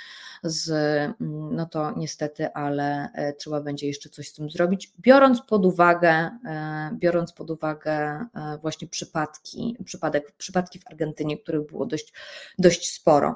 z, 0.44 0.70
mm, 0.70 1.56
no 1.56 1.66
to 1.66 1.94
niestety, 1.98 2.54
ale 2.54 3.10
e, 3.14 3.34
trzeba 3.34 3.62
będzie 3.62 3.88
jeszcze 3.88 4.10
coś 4.10 4.28
z 4.30 4.34
tym 4.34 4.50
zrobić, 4.50 4.94
biorąc 5.00 5.42
pod 5.42 5.66
uwagę, 5.66 6.30
biorąc 6.94 7.34
pod 7.34 7.52
uwagę 7.52 8.26
właśnie 8.62 8.88
przypadki, 8.88 9.78
przypadek, 9.86 10.32
przypadki 10.32 10.80
w 10.80 10.88
Argentynie, 10.88 11.38
których 11.38 11.68
było 11.68 11.86
dość, 11.86 12.14
dość 12.60 12.92
sporo. 12.92 13.36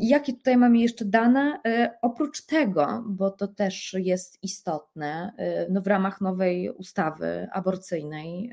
Jakie 0.00 0.32
tutaj 0.32 0.56
mamy 0.56 0.78
jeszcze 0.78 1.04
dane? 1.04 1.60
E, 1.66 1.98
oprócz 2.02 2.46
tego, 2.46 3.04
bo 3.06 3.30
to 3.30 3.48
też 3.48 3.96
jest 3.98 4.38
istotne, 4.42 5.32
e, 5.36 5.66
no 5.70 5.80
w 5.80 5.86
ramach 5.86 6.20
nowej 6.20 6.70
ustawy 6.70 7.48
aborcyjnej 7.52 8.52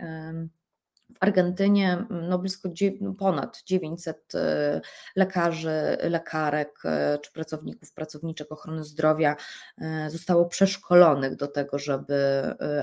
w 1.19 1.23
Argentynie 1.23 2.05
no 2.09 2.39
blisko 2.39 2.69
ponad 3.17 3.63
900 3.65 4.35
e, 4.35 4.81
lekarzy, 5.15 5.97
lekarek 6.01 6.79
e, 6.85 7.17
czy 7.21 7.31
pracowników, 7.31 7.93
pracowniczek 7.93 8.51
ochrony 8.51 8.83
zdrowia 8.83 9.35
e, 9.77 10.09
zostało 10.09 10.45
przeszkolonych 10.45 11.35
do 11.35 11.47
tego, 11.47 11.79
żeby 11.79 12.17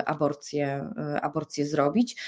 aborcję, 0.05 0.89
aborcję 1.21 1.67
zrobić. 1.67 2.21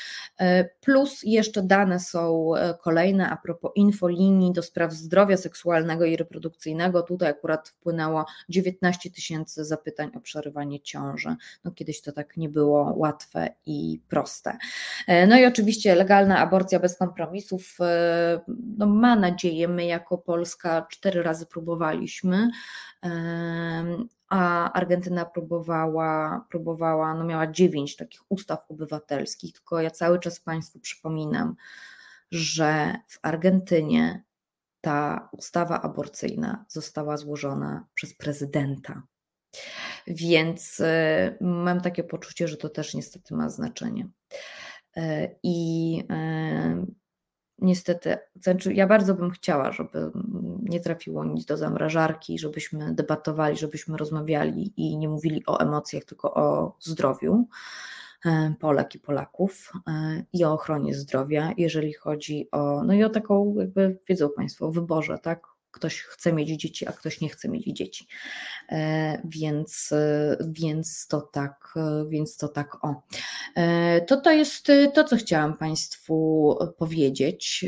Plus 0.82 1.20
jeszcze 1.24 1.64
dane 1.64 2.00
są 2.00 2.52
kolejne 2.82 3.30
a 3.30 3.38
propos 3.38 3.72
infolinii 3.76 4.54
do 4.54 4.62
spraw 4.62 4.94
zdrowia 4.94 5.38
seksualnego 5.38 6.06
i 6.06 6.18
reprodukcyjnego. 6.18 7.02
Tutaj 7.02 7.30
akurat 7.30 7.70
wpłynęło 7.70 8.26
19 8.50 9.12
tysięcy 9.12 9.66
zapytań 9.66 10.12
o 10.16 10.20
przerywanie 10.20 10.82
ciąży. 10.82 11.36
No 11.64 11.72
kiedyś 11.72 12.02
to 12.02 12.12
tak 12.12 12.38
nie 12.38 12.50
było 12.50 12.94
łatwe 12.96 13.50
i 13.66 14.02
proste. 14.10 14.58
No 15.28 15.40
i 15.40 15.46
oczywiście 15.46 15.97
legalna 15.98 16.40
aborcja 16.40 16.80
bez 16.80 16.98
kompromisów, 16.98 17.78
e, 17.82 18.40
no 18.78 18.86
ma 18.86 19.16
nadzieję, 19.16 19.68
my 19.68 19.86
jako 19.86 20.18
Polska 20.18 20.88
cztery 20.90 21.24
razy 21.24 21.46
próbowaliśmy, 21.46 22.50
e, 23.06 23.10
a 24.30 24.72
Argentyna 24.74 25.26
próbowała, 25.26 26.46
próbowała, 26.50 27.14
no 27.14 27.24
miała 27.24 27.48
dziewięć 27.48 27.96
takich 27.96 28.22
ustaw 28.30 28.66
obywatelskich, 28.70 29.54
tylko 29.54 29.82
ja 29.82 29.92
cały 29.92 30.20
czas 30.20 30.40
Państwu 30.40 30.80
przypominam, 30.80 31.56
że 32.32 32.96
w 33.08 33.20
Argentynie 33.22 34.24
ta 34.82 35.30
ustawa 35.32 35.82
aborcyjna 35.82 36.66
została 36.68 37.18
złożona 37.18 37.86
przez 37.94 38.14
prezydenta. 38.14 39.04
Więc 40.08 40.80
e, 40.80 41.38
mam 41.42 41.82
takie 41.82 42.04
poczucie, 42.04 42.48
że 42.48 42.58
to 42.58 42.70
też 42.70 42.94
niestety 42.94 43.36
ma 43.36 43.50
znaczenie. 43.50 44.08
E, 44.98 45.36
I 45.44 46.04
e, 46.10 46.86
niestety, 47.60 48.18
znaczy 48.42 48.74
ja 48.74 48.88
bardzo 48.88 49.14
bym 49.14 49.32
chciała, 49.32 49.72
żeby 49.72 50.12
nie 50.62 50.80
trafiło 50.80 51.26
nic 51.26 51.46
do 51.46 51.58
zamrażarki, 51.58 52.40
żebyśmy 52.40 52.94
debatowali, 52.94 53.58
żebyśmy 53.58 53.98
rozmawiali 53.98 54.74
i 54.78 54.98
nie 54.98 55.10
mówili 55.10 55.44
o 55.46 55.60
emocjach, 55.60 56.04
tylko 56.04 56.34
o 56.34 56.76
zdrowiu. 56.80 57.48
Polek 58.60 58.96
i 58.96 59.00
Polaków 59.00 59.72
i 60.34 60.46
o 60.46 60.54
ochronie 60.54 60.94
zdrowia, 60.94 61.54
jeżeli 61.58 61.94
chodzi 61.94 62.48
o, 62.52 62.84
no 62.84 62.94
i 62.94 63.04
o 63.04 63.10
taką, 63.10 63.56
jakby 63.58 64.00
wiedzą 64.10 64.30
Państwo, 64.36 64.72
wyborze, 64.72 65.20
tak? 65.20 65.48
Ktoś 65.72 66.02
chce 66.02 66.34
mieć 66.34 66.50
dzieci, 66.50 66.88
a 66.88 66.92
ktoś 66.92 67.22
nie 67.22 67.30
chce 67.30 67.50
mieć 67.50 67.66
dzieci. 67.66 68.08
Więc, 69.26 69.94
więc 70.48 71.08
to 71.08 71.22
tak, 71.22 71.74
więc 72.10 72.38
to 72.38 72.48
tak 72.48 72.86
o. 72.86 73.02
To 74.08 74.22
to 74.22 74.32
jest 74.32 74.68
to, 74.94 75.04
co 75.04 75.18
chciałam 75.18 75.58
Państwu 75.58 76.58
powiedzieć. 76.78 77.66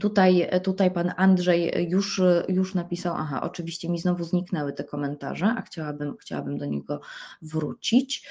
Tutaj, 0.00 0.48
tutaj 0.62 0.90
pan 0.90 1.12
Andrzej 1.16 1.88
już, 1.88 2.20
już 2.48 2.74
napisał, 2.74 3.14
aha, 3.18 3.42
oczywiście 3.42 3.88
mi 3.88 3.98
znowu 3.98 4.24
zniknęły 4.24 4.72
te 4.72 4.84
komentarze, 4.84 5.54
a 5.58 5.62
chciałabym, 5.62 6.16
chciałabym 6.16 6.58
do 6.58 6.66
niego 6.66 7.00
wrócić. 7.42 8.28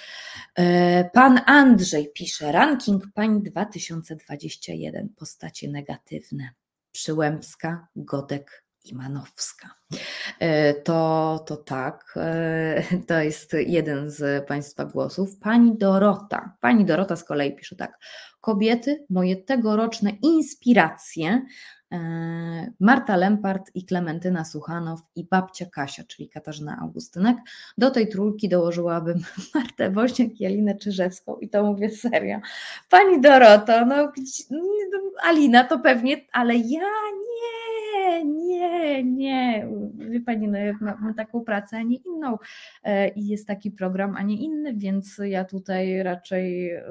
E, 0.56 1.10
pan 1.14 1.40
Andrzej 1.45 2.11
pisze, 2.14 2.52
ranking 2.52 3.03
pań 3.14 3.44
2021, 3.44 5.10
postacie 5.10 5.68
negatywne. 5.69 6.49
Przyłębska, 6.91 7.88
Godek, 7.95 8.65
Imanowska. 8.85 9.69
E, 10.39 10.73
to, 10.73 11.43
to 11.47 11.57
tak, 11.57 12.13
e, 12.18 12.84
to 13.07 13.19
jest 13.19 13.53
jeden 13.53 14.09
z 14.09 14.47
Państwa 14.47 14.85
głosów. 14.85 15.39
Pani 15.39 15.77
Dorota. 15.77 16.57
Pani 16.61 16.85
Dorota 16.85 17.15
z 17.15 17.23
kolei 17.23 17.55
pisze 17.55 17.76
tak. 17.76 17.99
Kobiety, 18.41 19.05
moje 19.09 19.35
tegoroczne 19.35 20.11
inspiracje. 20.22 21.41
E, 21.91 22.72
Marta 22.80 23.15
Lempart 23.15 23.72
i 23.76 23.85
Klementyna 23.85 24.45
Suchanow 24.45 24.99
i 25.15 25.23
babcia 25.23 25.65
Kasia, 25.65 26.03
czyli 26.03 26.30
Katarzyna 26.30 26.77
Augustynek. 26.81 27.38
Do 27.77 27.91
tej 27.91 28.07
trójki 28.07 28.49
dołożyłabym 28.49 29.19
Martę 29.55 29.91
Woźniak 29.91 30.41
i 30.41 30.45
Alinę 30.45 30.76
Czyżewską 30.76 31.38
i 31.38 31.49
to 31.49 31.63
mówię 31.63 31.89
serio. 31.89 32.39
Pani 32.89 33.22
Doroto, 33.22 33.85
no 33.85 34.11
Alina 35.23 35.63
to 35.63 35.80
pewnie, 35.80 36.26
ale 36.31 36.55
ja 36.55 36.61
nie, 36.61 37.61
nie, 38.26 39.04
nie. 39.04 39.68
Wie 39.98 40.22
Pani, 40.22 40.48
no 40.48 40.58
ja 40.58 40.74
mam 40.82 41.14
taką 41.14 41.44
pracę, 41.44 41.78
a 41.78 41.82
nie 41.82 41.98
inną. 41.98 42.38
E, 42.84 43.08
i 43.08 43.28
jest 43.28 43.48
taki 43.48 43.72
program, 43.72 44.16
a 44.16 44.22
nie 44.22 44.36
inny, 44.36 44.74
więc 44.74 45.22
ja 45.24 45.46
tutaj 45.46 46.04
raczej, 46.04 46.72
e, 46.72 46.84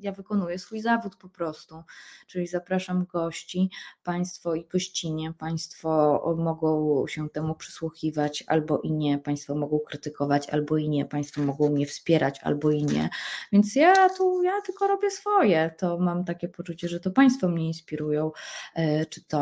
ja 0.00 0.12
wykonuję 0.12 0.58
swój 0.58 0.80
zawód 0.80 1.16
po 1.16 1.28
prostu, 1.28 1.82
czyli 2.26 2.46
zapraszam 2.46 3.06
gości, 3.12 3.70
Państwo 4.02 4.54
i 4.54 4.64
gościnie, 4.64 5.32
Państwo 5.38 6.20
mogą 6.38 7.04
się 7.06 7.28
temu 7.28 7.54
przysłuchiwać 7.54 8.44
albo 8.46 8.80
i 8.80 8.92
nie, 8.92 9.18
Państwo 9.18 9.54
mogą 9.54 9.78
krytykować 9.78 10.50
albo 10.50 10.76
i 10.76 10.88
nie, 10.88 11.04
Państwo 11.04 11.42
mogą 11.42 11.70
mnie 11.70 11.86
wspierać 11.86 12.40
albo 12.42 12.70
i 12.70 12.84
nie, 12.84 13.08
więc 13.52 13.76
ja 13.76 14.08
tu, 14.08 14.42
ja 14.42 14.60
tylko 14.66 14.86
robię 14.86 15.10
swoje, 15.10 15.74
to 15.78 15.98
mam 15.98 16.24
takie 16.24 16.48
poczucie, 16.48 16.88
że 16.88 17.00
to 17.00 17.10
Państwo 17.10 17.48
mnie 17.48 17.66
inspirują, 17.66 18.32
e, 18.74 19.06
czy 19.06 19.24
to 19.24 19.36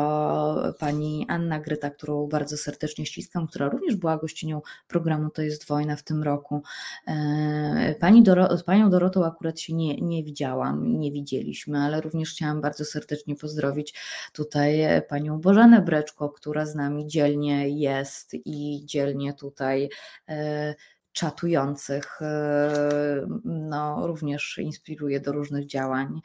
Pani 0.79 1.14
Anna 1.27 1.59
Gryta, 1.59 1.89
którą 1.89 2.27
bardzo 2.27 2.57
serdecznie 2.57 3.05
ściskam, 3.05 3.47
która 3.47 3.69
również 3.69 3.95
była 3.95 4.17
gościnią 4.17 4.61
programu 4.87 5.29
To 5.29 5.41
jest 5.41 5.67
wojna 5.67 5.95
w 5.95 6.03
tym 6.03 6.23
roku. 6.23 6.61
E, 7.07 7.95
pani 7.99 8.23
Doro, 8.23 8.57
z 8.57 8.63
Panią 8.63 8.89
Dorotą 8.89 9.25
akurat 9.25 9.59
się 9.59 9.73
nie, 9.73 10.01
nie 10.01 10.23
widziałam, 10.23 10.99
nie 10.99 11.11
widzieliśmy, 11.11 11.79
ale 11.79 12.01
również 12.01 12.31
chciałam 12.31 12.61
bardzo 12.61 12.85
serdecznie 12.85 13.35
pozdrowić 13.35 13.93
tutaj 14.33 14.79
Panią 15.09 15.41
Bożenę 15.41 15.81
Breczko, 15.81 16.29
która 16.29 16.65
z 16.65 16.75
nami 16.75 17.07
dzielnie 17.07 17.69
jest 17.69 18.33
i 18.33 18.81
dzielnie 18.85 19.33
tutaj 19.33 19.89
e, 20.29 20.75
czatujących 21.15 22.21
e, 22.21 23.27
no, 23.45 24.07
również 24.07 24.57
inspiruje 24.57 25.19
do 25.19 25.31
różnych 25.31 25.65
działań, 25.65 26.21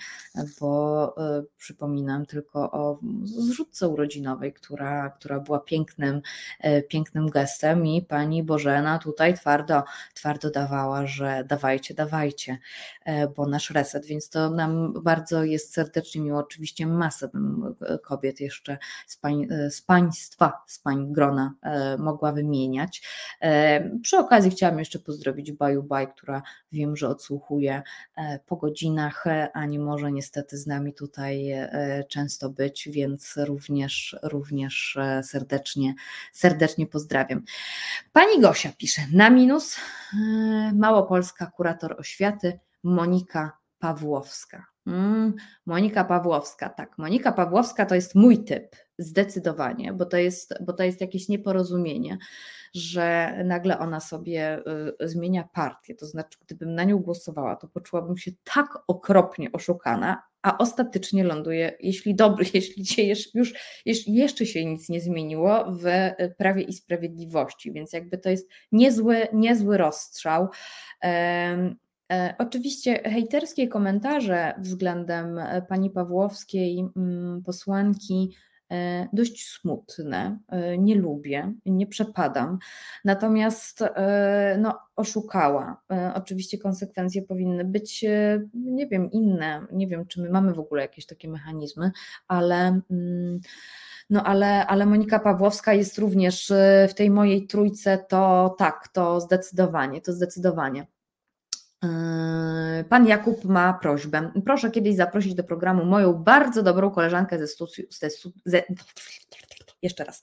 bo 0.60 1.14
e, 1.18 1.42
przypominam 1.58 2.26
tylko 2.26 2.70
o 2.70 2.98
zrzutce 3.24 3.88
urodzinowej, 3.88 4.52
która, 4.52 5.10
która 5.10 5.40
była 5.40 5.60
pięknym, 5.60 6.20
e, 6.60 6.82
pięknym 6.82 7.30
gestem 7.30 7.86
i 7.86 8.02
pani 8.02 8.42
Bożena 8.42 8.98
tutaj 8.98 9.34
twardo, 9.34 9.82
twardo 10.14 10.50
dawała, 10.50 11.06
że 11.06 11.44
dawajcie, 11.48 11.94
dawajcie, 11.94 12.58
bo 13.36 13.46
nasz 13.46 13.70
reset, 13.70 14.06
więc 14.06 14.30
to 14.30 14.50
nam 14.50 14.92
bardzo 15.02 15.44
jest 15.44 15.74
serdecznie 15.74 16.20
miło, 16.20 16.38
oczywiście 16.38 16.86
masę 16.86 17.28
kobiet 18.02 18.40
jeszcze 18.40 18.78
z, 19.06 19.16
pań, 19.16 19.46
z 19.70 19.82
państwa, 19.82 20.62
z 20.66 20.78
pań 20.78 21.12
grona 21.12 21.54
mogła 21.98 22.32
wymieniać. 22.32 23.02
Przy 24.02 24.18
okazji 24.18 24.50
chciałam 24.50 24.79
jeszcze 24.80 24.98
pozdrowić 24.98 25.52
Baju 25.52 25.82
Baj, 25.82 26.12
która 26.12 26.42
wiem, 26.72 26.96
że 26.96 27.08
odsłuchuje 27.08 27.82
e, 28.16 28.38
po 28.46 28.56
godzinach, 28.56 29.26
e, 29.26 29.48
a 29.54 29.66
nie 29.66 29.78
może 29.78 30.12
niestety 30.12 30.58
z 30.58 30.66
nami 30.66 30.94
tutaj 30.94 31.50
e, 31.50 32.04
często 32.08 32.50
być, 32.50 32.88
więc 32.92 33.34
również, 33.36 34.16
również 34.22 34.98
serdecznie, 35.22 35.94
serdecznie 36.32 36.86
pozdrawiam. 36.86 37.42
Pani 38.12 38.40
Gosia 38.40 38.72
pisze, 38.78 39.02
na 39.12 39.30
minus 39.30 39.76
Małopolska 40.74 41.46
kurator 41.46 41.96
oświaty 41.98 42.60
Monika 42.82 43.58
Pawłowska. 43.78 44.66
Mm, 44.86 45.34
Monika 45.66 46.04
Pawłowska, 46.04 46.68
tak. 46.68 46.98
Monika 46.98 47.32
Pawłowska 47.32 47.86
to 47.86 47.94
jest 47.94 48.14
mój 48.14 48.44
typ, 48.44 48.76
zdecydowanie, 49.02 49.92
bo 49.92 50.06
to 50.06 50.16
jest, 50.16 50.54
bo 50.60 50.72
to 50.72 50.82
jest 50.82 51.00
jakieś 51.00 51.28
nieporozumienie 51.28 52.18
że 52.74 53.38
nagle 53.44 53.78
ona 53.78 54.00
sobie 54.00 54.62
y, 55.02 55.08
zmienia 55.08 55.48
partię. 55.52 55.94
To 55.94 56.06
znaczy, 56.06 56.38
gdybym 56.46 56.74
na 56.74 56.84
nią 56.84 56.98
głosowała, 56.98 57.56
to 57.56 57.68
poczułabym 57.68 58.16
się 58.16 58.30
tak 58.44 58.78
okropnie 58.86 59.52
oszukana, 59.52 60.22
a 60.42 60.58
ostatecznie 60.58 61.24
ląduje, 61.24 61.72
jeśli 61.80 62.14
dobry, 62.14 62.46
jeśli 62.54 62.86
się 62.86 63.02
już 63.34 63.54
jeśli 63.84 64.14
jeszcze 64.14 64.46
się 64.46 64.64
nic 64.64 64.88
nie 64.88 65.00
zmieniło 65.00 65.64
w 65.72 65.86
y, 65.86 66.34
Prawie 66.38 66.62
i 66.62 66.72
Sprawiedliwości, 66.72 67.72
więc 67.72 67.92
jakby 67.92 68.18
to 68.18 68.30
jest 68.30 68.48
niezły, 68.72 69.28
niezły 69.32 69.76
rozstrzał. 69.76 70.48
E, 71.04 72.34
oczywiście 72.38 73.02
hejterskie 73.10 73.68
komentarze 73.68 74.54
względem 74.58 75.38
e, 75.38 75.62
pani 75.62 75.90
Pawłowskiej, 75.90 76.84
mm, 76.96 77.42
posłanki, 77.42 78.30
dość 79.12 79.48
smutne, 79.48 80.38
e, 80.48 80.78
nie 80.78 80.94
lubię, 80.94 81.52
nie 81.66 81.86
przepadam. 81.86 82.58
Natomiast 83.04 83.82
e, 83.82 84.56
no, 84.60 84.78
oszukała. 84.96 85.82
Oczywiście 86.14 86.58
konsekwencje 86.58 87.22
powinny 87.22 87.64
być, 87.64 88.04
nie 88.54 88.86
wiem, 88.86 89.10
inne. 89.10 89.66
Nie 89.72 89.86
wiem, 89.86 90.06
czy 90.06 90.22
my 90.22 90.30
mamy 90.30 90.54
w 90.54 90.58
ogóle 90.58 90.82
jakieś 90.82 91.06
takie 91.06 91.28
mechanizmy, 91.28 91.90
ale. 92.28 92.80
Mm, 92.90 93.40
no 94.10 94.24
ale, 94.24 94.66
ale 94.66 94.86
Monika 94.86 95.18
Pawłowska 95.18 95.74
jest 95.74 95.98
również 95.98 96.52
w 96.88 96.94
tej 96.94 97.10
mojej 97.10 97.46
trójce, 97.46 98.04
to 98.08 98.54
tak, 98.58 98.88
to 98.88 99.20
zdecydowanie, 99.20 100.00
to 100.00 100.12
zdecydowanie. 100.12 100.86
Yy, 101.82 102.84
pan 102.84 103.06
Jakub 103.06 103.44
ma 103.44 103.74
prośbę. 103.74 104.30
Proszę 104.44 104.70
kiedyś 104.70 104.96
zaprosić 104.96 105.34
do 105.34 105.44
programu 105.44 105.84
moją 105.84 106.14
bardzo 106.14 106.62
dobrą 106.62 106.90
koleżankę 106.90 107.38
ze 107.38 107.46
studiów. 107.46 107.94
Ze, 107.94 108.10
ze, 108.44 108.62
jeszcze 109.82 110.04
raz. 110.04 110.22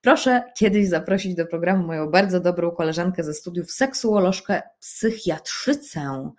Proszę 0.00 0.42
kiedyś 0.56 0.88
zaprosić 0.88 1.34
do 1.34 1.46
programu 1.46 1.86
moją 1.86 2.10
bardzo 2.10 2.40
dobrą 2.40 2.70
koleżankę 2.70 3.24
ze 3.24 3.34
studiów, 3.34 3.70
seksuolożkę, 3.70 4.62
psychiatrzycę, 4.80 6.30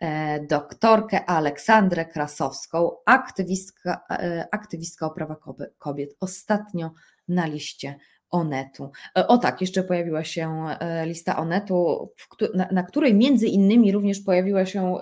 e, 0.00 0.40
doktorkę 0.46 1.24
Aleksandrę 1.24 2.04
Krasowską, 2.04 2.90
aktywistka, 3.06 4.00
e, 4.10 4.48
aktywistka 4.52 5.06
o 5.06 5.10
prawa 5.10 5.36
kobiet. 5.78 6.16
Ostatnio 6.20 6.90
na 7.28 7.46
liście 7.46 7.98
Onetu. 8.32 8.90
E, 9.18 9.26
o 9.26 9.38
tak, 9.38 9.60
jeszcze 9.60 9.82
pojawiła 9.82 10.24
się 10.24 10.66
e, 10.80 11.06
lista 11.06 11.36
Onetu, 11.36 12.10
na, 12.54 12.68
na, 12.72 12.82
której 12.82 13.14
między 13.14 13.46
innymi 13.46 13.92
również 13.92 14.20
pojawiła 14.20 14.66
się 14.66 14.98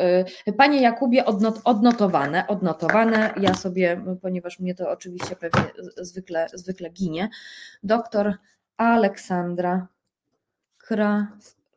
e, 0.46 0.52
Panie 0.52 0.80
Jakubie 0.80 1.24
odnot, 1.24 1.60
odnotowane, 1.64 2.46
odnotowane, 2.46 3.34
ja 3.40 3.54
sobie, 3.54 4.04
ponieważ 4.22 4.58
mnie 4.58 4.74
to 4.74 4.90
oczywiście 4.90 5.36
pewnie 5.36 5.64
zwykle, 5.96 6.46
zwykle 6.54 6.90
ginie, 6.90 7.28
doktor 7.82 8.34
Aleksandra 8.76 9.86
Kra, 10.78 11.28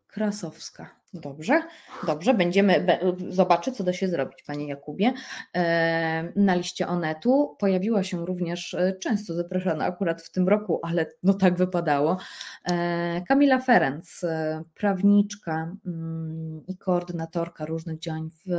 Krasowska. 0.07 1.02
Dobrze, 1.13 1.63
dobrze, 2.07 2.33
będziemy 2.33 2.85
zobaczyć, 3.29 3.77
co 3.77 3.83
da 3.83 3.93
się 3.93 4.07
zrobić, 4.07 4.43
panie 4.43 4.67
Jakubie. 4.67 5.13
E, 5.55 6.31
na 6.35 6.55
liście 6.55 6.87
Onetu 6.87 7.55
pojawiła 7.59 8.03
się 8.03 8.25
również 8.25 8.73
e, 8.73 8.93
często 8.93 9.33
zapraszana 9.33 9.85
akurat 9.85 10.21
w 10.21 10.31
tym 10.31 10.49
roku, 10.49 10.79
ale 10.83 11.05
no 11.23 11.33
tak 11.33 11.57
wypadało. 11.57 12.17
E, 12.71 13.21
Kamila 13.27 13.59
Ferenc, 13.59 14.21
prawniczka 14.75 15.75
mm, 15.85 16.61
i 16.67 16.77
koordynatorka 16.77 17.65
różnych 17.65 17.99
działań 17.99 18.29
w 18.45 18.49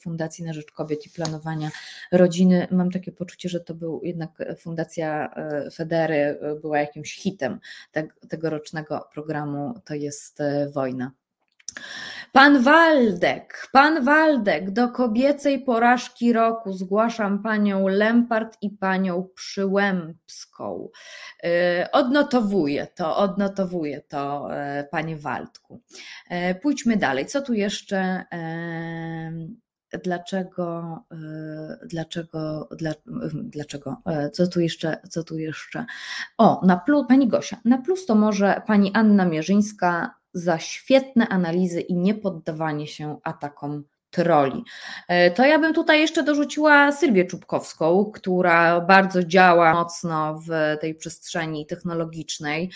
Fundacji 0.00 0.44
na 0.44 0.52
Rzecz 0.52 0.72
Kobiet 0.72 1.06
i 1.06 1.10
Planowania 1.10 1.70
Rodziny. 2.12 2.66
Mam 2.70 2.90
takie 2.90 3.12
poczucie, 3.12 3.48
że 3.48 3.60
to 3.60 3.74
był 3.74 4.00
jednak 4.02 4.30
Fundacja 4.58 5.34
Federy 5.74 6.38
była 6.60 6.78
jakimś 6.78 7.14
hitem 7.14 7.58
tegorocznego 8.28 9.08
programu 9.12 9.80
To 9.84 9.94
jest 9.94 10.42
wojna. 10.72 11.21
Pan 12.32 12.62
Waldek, 12.62 13.68
pan 13.72 14.04
Waldek, 14.04 14.70
do 14.70 14.88
kobiecej 14.88 15.64
porażki 15.64 16.32
roku 16.32 16.72
zgłaszam 16.72 17.42
panią 17.42 17.88
Lempart 17.88 18.58
i 18.62 18.70
panią 18.70 19.28
Przyłębską. 19.34 20.88
Y, 21.44 21.48
odnotowuję 21.92 22.86
to, 22.86 23.16
odnotowuję 23.16 24.00
to, 24.00 24.48
y, 24.80 24.84
panie 24.90 25.16
Waldku. 25.16 25.82
Y, 26.30 26.54
pójdźmy 26.54 26.96
dalej. 26.96 27.26
Co 27.26 27.42
tu 27.42 27.54
jeszcze? 27.54 28.24
Dlaczego, 30.04 30.98
dlaczego, 31.86 32.68
dla, 32.78 32.92
dlaczego, 33.34 33.96
co 34.32 34.46
tu 34.46 34.60
jeszcze, 34.60 34.96
co 35.10 35.24
tu 35.24 35.38
jeszcze? 35.38 35.84
O, 36.38 36.66
na 36.66 36.76
plus, 36.76 37.06
pani 37.08 37.28
Gosia, 37.28 37.56
na 37.64 37.78
plus 37.78 38.06
to 38.06 38.14
może 38.14 38.62
pani 38.66 38.90
Anna 38.94 39.24
Mierzyńska 39.24 40.21
za 40.32 40.58
świetne 40.58 41.28
analizy 41.28 41.80
i 41.80 41.94
niepoddawanie 41.94 42.86
się 42.86 43.18
atakom 43.22 43.84
troli. 44.12 44.64
E, 45.08 45.30
to 45.30 45.44
ja 45.44 45.58
bym 45.58 45.74
tutaj 45.74 46.00
jeszcze 46.00 46.22
dorzuciła 46.22 46.92
Sylwię 46.92 47.24
Czubkowską, 47.24 48.10
która 48.14 48.80
bardzo 48.80 49.24
działa 49.24 49.72
mocno 49.72 50.40
w 50.48 50.78
tej 50.80 50.94
przestrzeni 50.94 51.66
technologicznej 51.66 52.70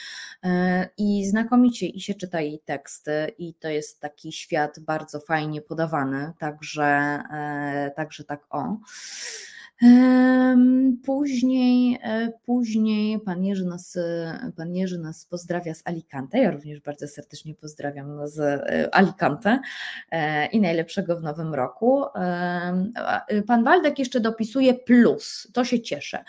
e, 0.44 0.88
i 0.98 1.26
znakomicie 1.26 1.86
i 1.86 2.00
się 2.00 2.14
czyta 2.14 2.40
jej 2.40 2.60
teksty 2.64 3.32
i 3.38 3.54
to 3.54 3.68
jest 3.68 4.00
taki 4.00 4.32
świat 4.32 4.80
bardzo 4.80 5.20
fajnie 5.20 5.62
podawany, 5.62 6.32
także, 6.38 6.84
e, 7.32 7.92
także 7.96 8.24
tak 8.24 8.46
o. 8.50 8.76
Później, 11.04 11.98
e, 12.02 12.32
później 12.44 13.20
pan, 13.20 13.44
Jerzy 13.44 13.64
nas, 13.64 13.98
pan 14.56 14.74
Jerzy 14.74 14.98
nas 14.98 15.26
pozdrawia 15.26 15.74
z 15.74 15.82
Alicante. 15.84 16.38
Ja 16.38 16.50
również 16.50 16.80
bardzo 16.80 17.08
serdecznie 17.08 17.54
pozdrawiam 17.54 18.28
z 18.28 18.38
e, 18.38 18.94
Alicante 18.94 19.58
e, 20.10 20.46
i 20.46 20.60
najlepszego 20.60 21.16
w 21.16 21.22
nowym 21.22 21.54
roku. 21.54 22.04
Pan 23.46 23.64
Waldek 23.64 23.98
jeszcze 23.98 24.20
dopisuje 24.20 24.74
plus, 24.74 25.48
to 25.52 25.64
się 25.64 25.80
cieszę. 25.80 26.24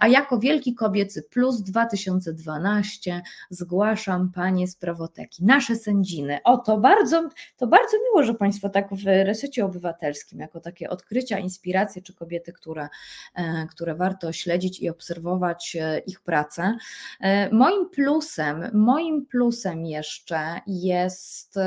A 0.00 0.08
jako 0.08 0.38
wielki 0.38 0.74
kobiecy 0.74 1.22
plus 1.22 1.62
2012 1.62 3.22
zgłaszam 3.50 4.32
panie 4.32 4.68
z 4.68 4.76
prawoteki, 4.76 5.44
nasze 5.44 5.76
sędziny. 5.76 6.38
O, 6.44 6.58
to 6.58 6.78
bardzo, 6.78 7.28
to 7.56 7.66
bardzo 7.66 7.96
miło, 8.08 8.22
że 8.22 8.34
państwo 8.34 8.68
tak 8.68 8.94
w 8.94 9.06
resecie 9.06 9.64
obywatelskim, 9.64 10.40
jako 10.40 10.60
takie 10.60 10.90
odkrycia, 10.90 11.38
inspiracje, 11.38 12.02
czy 12.02 12.14
kobiety, 12.14 12.52
które 12.52 12.71
które, 12.72 12.88
e, 13.34 13.66
które 13.66 13.94
warto 13.94 14.32
śledzić 14.32 14.80
i 14.80 14.90
obserwować 14.90 15.76
e, 15.80 15.98
ich 15.98 16.20
pracę. 16.20 16.76
E, 17.20 17.54
moim 17.54 17.90
plusem, 17.90 18.70
moim 18.72 19.26
plusem 19.26 19.86
jeszcze 19.86 20.60
jest, 20.66 21.58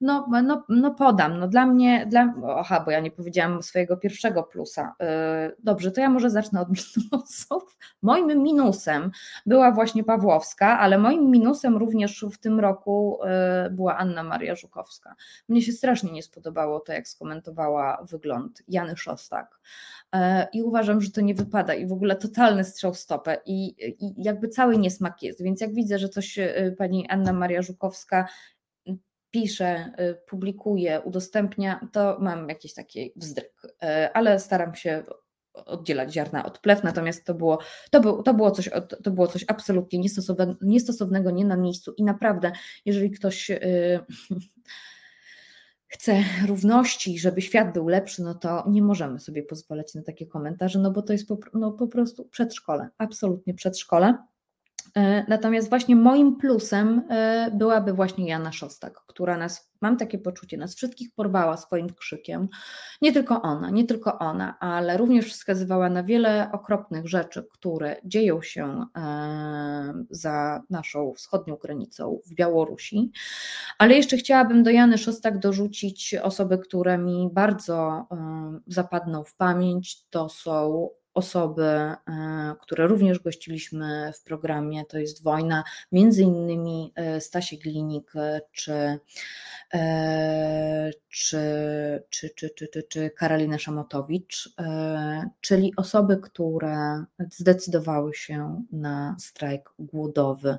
no, 0.00 0.28
no, 0.42 0.64
no 0.68 0.90
podam, 0.94 1.38
no 1.38 1.48
dla 1.48 1.66
mnie, 1.66 2.06
dla, 2.06 2.34
aha, 2.56 2.82
bo 2.84 2.90
ja 2.90 3.00
nie 3.00 3.10
powiedziałam 3.10 3.62
swojego 3.62 3.96
pierwszego 3.96 4.42
plusa. 4.42 4.94
Dobrze, 5.58 5.90
to 5.90 6.00
ja 6.00 6.10
może 6.10 6.30
zacznę 6.30 6.60
od 6.60 6.68
minusów. 6.96 7.76
Moim 8.02 8.42
minusem 8.42 9.10
była 9.46 9.72
właśnie 9.72 10.04
Pawłowska, 10.04 10.78
ale 10.78 10.98
moim 10.98 11.30
minusem 11.30 11.76
również 11.76 12.24
w 12.32 12.38
tym 12.38 12.60
roku 12.60 13.20
była 13.70 13.96
Anna 13.96 14.22
Maria 14.22 14.54
Żukowska. 14.54 15.14
Mnie 15.48 15.62
się 15.62 15.72
strasznie 15.72 16.12
nie 16.12 16.22
spodobało 16.22 16.80
to, 16.80 16.92
jak 16.92 17.08
skomentowała 17.08 18.04
wygląd 18.10 18.62
Jany 18.68 18.96
Szostak. 18.96 19.60
E, 20.14 20.46
i 20.52 20.62
uważam, 20.62 21.00
że 21.00 21.10
to 21.10 21.20
nie 21.20 21.34
wypada 21.34 21.74
i 21.74 21.86
w 21.86 21.92
ogóle 21.92 22.16
totalny 22.16 22.64
strzał 22.64 22.94
w 22.94 22.98
stopę. 22.98 23.38
I, 23.46 23.74
i 24.06 24.14
jakby 24.16 24.48
cały 24.48 24.78
niesmak 24.78 25.22
jest, 25.22 25.42
więc 25.42 25.60
jak 25.60 25.74
widzę, 25.74 25.98
że 25.98 26.08
coś 26.08 26.38
e, 26.38 26.74
pani 26.78 27.08
Anna 27.08 27.32
Maria 27.32 27.62
Żukowska 27.62 28.28
pisze, 29.30 29.92
e, 29.96 30.14
publikuje, 30.14 31.00
udostępnia, 31.00 31.88
to 31.92 32.18
mam 32.20 32.48
jakiś 32.48 32.74
taki 32.74 33.12
wzdryk, 33.16 33.52
ale 34.14 34.40
staram 34.40 34.74
się 34.74 35.04
oddzielać 35.52 36.12
ziarna 36.12 36.44
od 36.44 36.58
plew, 36.58 36.84
natomiast 36.84 37.24
to 37.24 37.34
było, 37.34 37.58
to 37.90 38.00
było, 38.00 38.22
to 38.22 38.34
było, 38.34 38.50
coś, 38.50 38.70
to 39.04 39.10
było 39.10 39.26
coś 39.26 39.44
absolutnie 39.48 39.98
niestosownego, 39.98 40.54
niestosownego, 40.62 41.30
nie 41.30 41.44
na 41.44 41.56
miejscu. 41.56 41.94
I 41.96 42.04
naprawdę, 42.04 42.52
jeżeli 42.84 43.10
ktoś 43.10 43.50
chce 45.88 46.24
równości, 46.46 47.18
żeby 47.18 47.42
świat 47.42 47.74
był 47.74 47.88
lepszy, 47.88 48.22
no 48.22 48.34
to 48.34 48.64
nie 48.68 48.82
możemy 48.82 49.20
sobie 49.20 49.42
pozwalać 49.42 49.94
na 49.94 50.02
takie 50.02 50.26
komentarze, 50.26 50.78
no 50.78 50.90
bo 50.90 51.02
to 51.02 51.12
jest 51.12 51.28
po, 51.28 51.38
no 51.54 51.72
po 51.72 51.88
prostu 51.88 52.24
przedszkole, 52.24 52.88
absolutnie 52.98 53.54
przedszkole. 53.54 54.14
E, 54.94 55.24
natomiast 55.28 55.68
właśnie 55.68 55.96
moim 55.96 56.36
plusem 56.36 57.02
e, 57.08 57.50
byłaby 57.54 57.92
właśnie 57.92 58.28
Jana 58.28 58.52
Szostak, 58.52 59.00
która 59.06 59.36
nas, 59.36 59.70
mam 59.80 59.96
takie 59.96 60.18
poczucie, 60.18 60.56
nas 60.56 60.74
wszystkich 60.74 61.14
porwała 61.14 61.56
swoim 61.56 61.94
krzykiem. 61.94 62.48
Nie 63.02 63.12
tylko 63.12 63.42
ona, 63.42 63.70
nie 63.70 63.84
tylko 63.84 64.18
ona, 64.18 64.58
ale 64.58 64.96
również 64.96 65.32
wskazywała 65.32 65.90
na 65.90 66.02
wiele 66.02 66.48
okropnych 66.52 67.08
rzeczy, 67.08 67.46
które 67.52 67.96
dzieją 68.04 68.42
się 68.42 68.86
e, 68.96 70.04
za 70.10 70.62
naszą 70.70 71.12
wschodnią 71.12 71.56
granicą 71.56 72.20
w 72.26 72.34
Białorusi. 72.34 73.10
Ale 73.78 73.94
jeszcze 73.94 74.16
chciałabym 74.16 74.62
do 74.62 74.70
Jany 74.70 74.98
Szostak 74.98 75.38
dorzucić 75.38 76.14
osoby, 76.22 76.58
które 76.58 76.98
mi 76.98 77.28
bardzo 77.32 78.06
zapadną 78.66 79.24
w 79.24 79.34
pamięć. 79.34 80.04
To 80.10 80.28
są 80.28 80.88
osoby, 81.16 81.62
e, 81.62 81.96
które 82.60 82.86
również 82.86 83.18
gościliśmy 83.18 84.12
w 84.14 84.22
programie 84.22 84.84
To 84.84 84.98
jest 84.98 85.22
wojna, 85.22 85.64
między 85.92 86.22
innymi 86.22 86.92
e, 86.94 87.20
Stasiek 87.20 87.60
Glinik 87.60 88.12
czy, 88.52 88.98
czy, 91.08 91.38
czy, 92.10 92.30
czy, 92.36 92.50
czy, 92.50 92.68
czy, 92.68 92.82
czy 92.82 93.10
Karolina 93.10 93.58
Szamotowicz, 93.58 94.54
e, 94.60 95.28
czyli 95.40 95.72
osoby, 95.76 96.16
które 96.16 97.04
zdecydowały 97.30 98.14
się 98.14 98.62
na 98.72 99.16
strajk 99.18 99.72
głodowy 99.78 100.58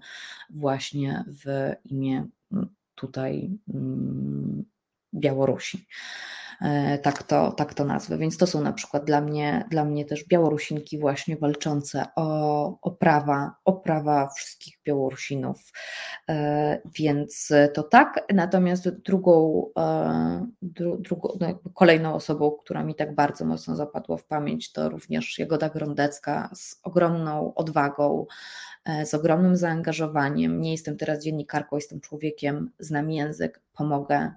właśnie 0.49 1.25
w 1.27 1.73
imię 1.85 2.27
tutaj 2.95 3.49
Białorusi. 5.13 5.87
E, 6.61 6.97
tak 6.97 7.23
to, 7.23 7.51
tak 7.51 7.73
to 7.73 7.85
nazwę. 7.85 8.17
Więc 8.17 8.37
to 8.37 8.47
są 8.47 8.61
na 8.61 8.73
przykład 8.73 9.05
dla 9.05 9.21
mnie, 9.21 9.65
dla 9.69 9.85
mnie 9.85 10.05
też 10.05 10.23
Białorusinki 10.27 10.99
właśnie 10.99 11.37
walczące 11.37 12.05
o, 12.15 12.79
o, 12.81 12.91
prawa, 12.91 13.55
o 13.65 13.73
prawa 13.73 14.29
wszystkich 14.35 14.79
Białorusinów. 14.85 15.71
E, 16.29 16.81
więc 16.99 17.53
to 17.73 17.83
tak. 17.83 18.25
Natomiast 18.33 18.89
drugą, 18.89 19.65
e, 19.77 20.47
dru, 20.61 20.97
drugą 20.97 21.37
no 21.39 21.59
kolejną 21.73 22.13
osobą, 22.13 22.51
która 22.51 22.83
mi 22.83 22.95
tak 22.95 23.15
bardzo 23.15 23.45
mocno 23.45 23.75
zapadła 23.75 24.17
w 24.17 24.25
pamięć, 24.25 24.71
to 24.71 24.89
również 24.89 25.39
Jagoda 25.39 25.69
Grondecka 25.69 26.49
z 26.53 26.79
ogromną 26.83 27.53
odwagą, 27.55 28.25
z 29.05 29.13
ogromnym 29.13 29.55
zaangażowaniem. 29.55 30.61
Nie 30.61 30.71
jestem 30.71 30.97
teraz 30.97 31.23
dziennikarką, 31.23 31.75
jestem 31.75 31.99
człowiekiem, 32.01 32.71
znam 32.79 33.11
język, 33.11 33.61
pomogę 33.73 34.31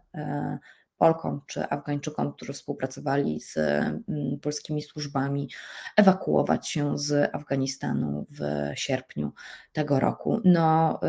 Polkom 1.01 1.41
czy 1.47 1.69
Afgańczykom, 1.69 2.33
którzy 2.33 2.53
współpracowali 2.53 3.41
z 3.41 3.57
mm, 3.57 4.39
polskimi 4.43 4.83
służbami, 4.83 5.49
ewakuować 5.97 6.69
się 6.69 6.99
z 6.99 7.35
Afganistanu 7.35 8.27
w 8.31 8.43
sierpniu 8.75 9.33
tego 9.73 10.01
roku. 10.01 10.41
No, 10.45 11.01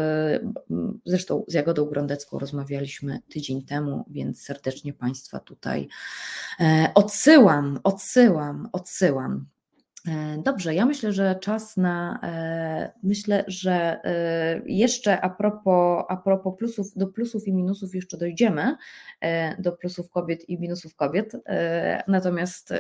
y, 0.72 1.00
zresztą 1.06 1.44
z 1.48 1.54
Jagodą 1.54 1.86
Grondecką 1.86 2.40
rozmawialiśmy 2.40 3.20
tydzień 3.30 3.66
temu, 3.66 4.06
więc 4.10 4.42
serdecznie 4.42 4.94
Państwa 4.94 5.40
tutaj 5.40 5.88
e, 6.60 6.92
odsyłam, 6.96 7.80
odsyłam, 7.84 8.70
odsyłam. 8.72 9.46
E, 10.08 10.38
dobrze, 10.44 10.76
ja 10.76 10.86
myślę, 10.86 11.14
że 11.14 11.36
czas 11.36 11.78
na. 11.78 12.20
E, 12.24 12.94
myślę, 13.04 13.44
że 13.48 14.02
e, 14.04 14.62
jeszcze 14.66 15.22
a 15.22 15.30
propos, 15.30 16.06
a 16.10 16.18
propos 16.18 16.54
plusów, 16.58 16.88
do 16.96 17.08
plusów 17.08 17.48
i 17.48 17.54
minusów 17.54 17.96
jeszcze 17.96 18.18
dojdziemy, 18.18 18.76
do 19.60 19.72
plusów 19.72 20.10
kobiet 20.10 20.50
i 20.50 20.60
minusów 20.60 20.96
kobiet. 20.96 21.34
Natomiast 22.08 22.74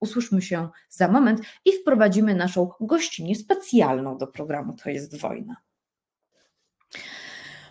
usłyszmy 0.00 0.42
się 0.42 0.68
za 0.88 1.08
moment 1.08 1.40
i 1.64 1.72
wprowadzimy 1.72 2.34
naszą 2.34 2.70
gościnę 2.80 3.34
specjalną 3.34 4.18
do 4.18 4.26
programu 4.26 4.76
To 4.76 4.90
jest 4.90 5.20
wojna. 5.20 5.56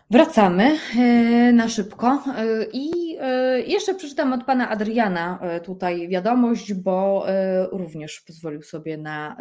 Wracamy 0.10 0.80
e, 1.00 1.52
na 1.54 1.70
szybko. 1.70 2.24
E, 2.38 2.46
i 2.74 3.18
e, 3.20 3.62
jeszcze 3.62 3.96
przeczytam 3.96 4.34
od 4.34 4.44
pana 4.44 4.70
Adriana 4.70 5.40
tutaj 5.64 6.08
wiadomość, 6.08 6.74
bo 6.74 7.26
również 7.72 8.22
pozwolił 8.22 8.62
sobie 8.62 8.98
na 8.98 9.38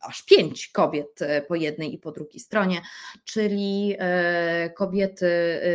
aż 0.00 0.22
pięć 0.22 0.68
kobiet 0.68 1.20
po 1.48 1.54
jednej 1.54 1.94
i 1.94 1.98
po 1.98 2.12
drugiej 2.12 2.40
stronie, 2.40 2.80
czyli 3.24 3.96
kobiety 4.76 5.28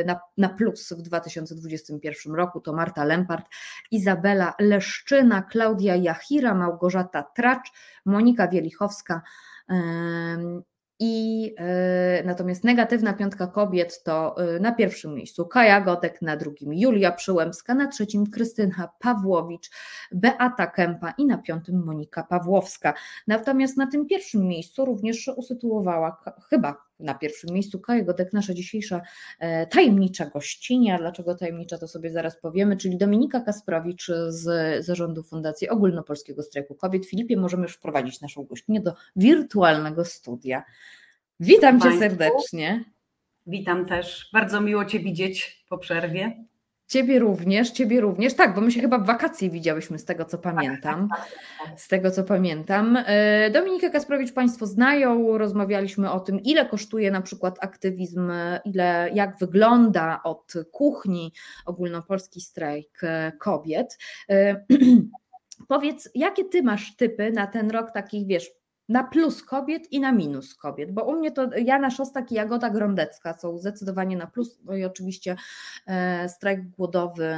na, 0.05 0.19
na 0.37 0.49
plus 0.49 0.93
w 0.93 1.01
2021 1.01 2.35
roku 2.35 2.61
to 2.61 2.73
Marta 2.73 3.03
Lempart, 3.03 3.45
Izabela 3.91 4.53
Leszczyna, 4.59 5.41
Klaudia 5.41 5.95
Jachira, 5.95 6.53
Małgorzata 6.53 7.23
Tracz, 7.35 7.71
Monika 8.05 8.47
Wielichowska, 8.47 9.21
I 10.99 11.45
y, 12.21 12.26
natomiast 12.26 12.63
negatywna 12.63 13.13
piątka 13.13 13.47
kobiet 13.47 14.03
to 14.03 14.35
y, 14.55 14.59
na 14.59 14.71
pierwszym 14.71 15.13
miejscu 15.13 15.45
Kaja 15.45 15.81
Godek, 15.81 16.21
na 16.21 16.38
drugim 16.38 16.73
Julia 16.73 17.11
Przyłębska, 17.11 17.76
na 17.76 17.88
trzecim 17.88 18.27
Krystyna 18.27 18.89
Pawłowicz, 18.99 19.69
Beata 20.11 20.67
Kępa 20.67 21.13
i 21.17 21.26
na 21.26 21.38
piątym 21.38 21.85
Monika 21.85 22.23
Pawłowska. 22.23 22.93
Natomiast 23.27 23.77
na 23.77 23.88
tym 23.88 24.05
pierwszym 24.05 24.47
miejscu 24.47 24.85
również 24.85 25.31
usytuowała 25.35 26.17
chyba 26.49 26.88
na 26.99 27.13
pierwszym 27.13 27.53
miejscu 27.53 27.80
Kaja 27.80 28.03
Godek, 28.03 28.34
nasza 28.34 28.53
dzisiejsza 28.53 29.01
e, 29.39 29.67
tajemnicza 29.67 30.26
gościnia. 30.26 30.97
Dlaczego 30.97 31.35
tajemnicza, 31.35 31.77
to 31.77 31.88
sobie 31.88 32.11
zaraz 32.11 32.41
powiemy, 32.41 32.77
czyli 32.77 32.97
Dominika 32.97 33.41
Kasprowicz 33.41 34.07
z 34.27 34.85
zarządu 34.85 35.23
Fundacji 35.23 35.69
Ogólnopolskiego 35.69 36.43
Strajku 36.43 36.76
Kobiet. 36.76 37.05
Filipie, 37.05 37.38
możemy 37.38 37.63
już 37.63 37.73
wprowadzić 37.73 38.21
naszą 38.21 38.43
gościnę 38.43 38.80
do 38.81 38.93
wirtualnego 39.15 40.05
studia. 40.05 40.63
Witam 41.39 41.81
Cię 41.81 41.99
serdecznie. 41.99 42.85
Witam 43.47 43.85
też. 43.85 44.30
Bardzo 44.34 44.61
miło 44.61 44.85
Cię 44.85 44.99
widzieć 44.99 45.65
po 45.69 45.77
przerwie. 45.77 46.45
Ciebie 46.89 47.19
również, 47.19 47.71
ciebie 47.71 48.01
również. 48.01 48.33
Tak, 48.33 48.55
bo 48.55 48.61
my 48.61 48.71
się 48.71 48.81
chyba 48.81 48.99
w 48.99 49.05
wakacje 49.05 49.49
widziałyśmy 49.49 49.99
z 49.99 50.05
tego, 50.05 50.25
co 50.25 50.37
pamiętam. 50.37 51.09
Tak, 51.09 51.19
tak, 51.19 51.29
tak, 51.67 51.81
z 51.81 51.87
tego, 51.87 52.11
co 52.11 52.23
pamiętam. 52.23 52.97
E, 53.05 53.49
Dominikę 53.49 53.89
Kasprowicz 53.89 54.33
Państwo 54.33 54.65
znają, 54.65 55.37
rozmawialiśmy 55.37 56.11
o 56.11 56.19
tym, 56.19 56.39
ile 56.39 56.65
kosztuje 56.65 57.11
na 57.11 57.21
przykład 57.21 57.57
aktywizm, 57.61 58.31
ile, 58.65 59.09
jak 59.13 59.37
wygląda 59.37 60.19
od 60.23 60.53
kuchni 60.71 61.33
ogólnopolski 61.65 62.41
strajk 62.41 62.99
e, 63.03 63.31
kobiet. 63.39 63.97
E, 64.29 64.65
powiedz, 65.67 66.09
jakie 66.15 66.45
ty 66.45 66.63
masz 66.63 66.95
typy 66.95 67.31
na 67.31 67.47
ten 67.47 67.71
rok 67.71 67.91
takich, 67.91 68.27
wiesz, 68.27 68.51
na 68.89 69.03
plus 69.03 69.43
kobiet 69.43 69.91
i 69.91 69.99
na 69.99 70.11
minus 70.11 70.55
kobiet, 70.55 70.91
bo 70.91 71.03
u 71.03 71.15
mnie 71.15 71.31
to 71.31 71.49
Jana 71.57 71.89
Szostak 71.89 72.31
i 72.31 72.35
Jagoda 72.35 72.69
Grądecka 72.69 73.37
są 73.37 73.57
zdecydowanie 73.57 74.17
na 74.17 74.27
plus, 74.27 74.59
no 74.63 74.75
i 74.75 74.85
oczywiście 74.85 75.35
e, 75.87 76.29
strajk 76.29 76.69
głodowy 76.69 77.35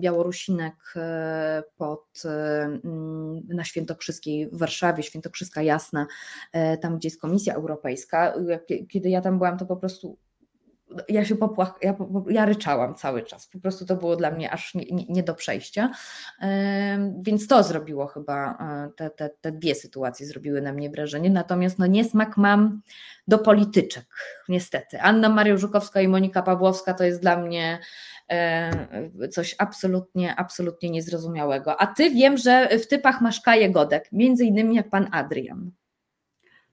Białorusinek 0.00 0.74
e, 0.96 1.62
pod, 1.76 2.22
e, 2.24 2.78
na 3.48 3.64
Świętokrzyskiej 3.64 4.48
w 4.50 4.58
Warszawie, 4.58 5.02
Świętokrzyska 5.02 5.62
Jasna, 5.62 6.06
tam 6.80 6.98
gdzie 6.98 7.08
jest 7.08 7.20
Komisja 7.20 7.54
Europejska. 7.54 8.34
Kiedy 8.88 9.08
ja 9.08 9.20
tam 9.20 9.38
byłam, 9.38 9.58
to 9.58 9.66
po 9.66 9.76
prostu 9.76 10.18
ja 11.08 11.24
się 11.24 11.36
popłach, 11.36 11.74
ja, 11.82 11.96
ja 12.28 12.44
ryczałam 12.44 12.94
cały 12.94 13.22
czas. 13.22 13.46
Po 13.46 13.58
prostu 13.58 13.86
to 13.86 13.96
było 13.96 14.16
dla 14.16 14.30
mnie 14.30 14.50
aż 14.50 14.74
nie, 14.74 14.84
nie, 14.84 15.04
nie 15.08 15.22
do 15.22 15.34
przejścia. 15.34 15.90
Więc 17.22 17.46
to 17.46 17.62
zrobiło 17.62 18.06
chyba, 18.06 18.58
e, 18.60 18.90
te, 18.96 19.10
te, 19.10 19.30
te 19.40 19.52
dwie 19.52 19.74
sytuacje 19.74 20.26
zrobiły 20.26 20.62
na 20.62 20.72
mnie 20.72 20.90
wrażenie. 20.90 21.30
Natomiast 21.30 21.78
no 21.78 21.86
niesmak 21.86 22.36
mam 22.36 22.82
do 23.28 23.38
polityczek, 23.38 24.06
niestety. 24.48 25.00
Anna 25.00 25.28
Maria 25.28 25.56
Żukowska 25.56 26.00
i 26.00 26.08
Monika 26.08 26.42
Pawłowska 26.42 26.94
to 26.94 27.04
jest 27.04 27.20
dla 27.20 27.36
mnie 27.36 27.78
e, 28.30 29.28
coś 29.28 29.54
absolutnie, 29.58 30.36
absolutnie 30.36 30.90
niezrozumiałego. 30.90 31.80
A 31.80 31.86
ty 31.86 32.10
wiem, 32.10 32.36
że 32.36 32.78
w 32.78 32.86
typach 32.86 33.20
masz 33.20 33.40
Kaję 33.40 33.70
Godek, 33.70 34.08
między 34.12 34.44
innymi 34.44 34.76
jak 34.76 34.90
pan 34.90 35.08
Adrian. 35.12 35.70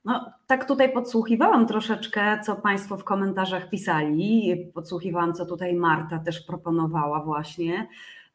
No, 0.06 0.34
tak 0.48 0.66
tutaj 0.66 0.94
podsłuchiwałam 0.94 1.68
troszeczkę, 1.68 2.40
co 2.46 2.56
Państwo 2.56 2.98
w 2.98 3.04
komentarzach 3.04 3.70
pisali. 3.70 4.56
Podsłuchiwałam, 4.74 5.34
co 5.34 5.46
tutaj 5.46 5.74
Marta 5.74 6.20
też 6.20 6.42
proponowała, 6.42 7.24
właśnie. 7.24 7.88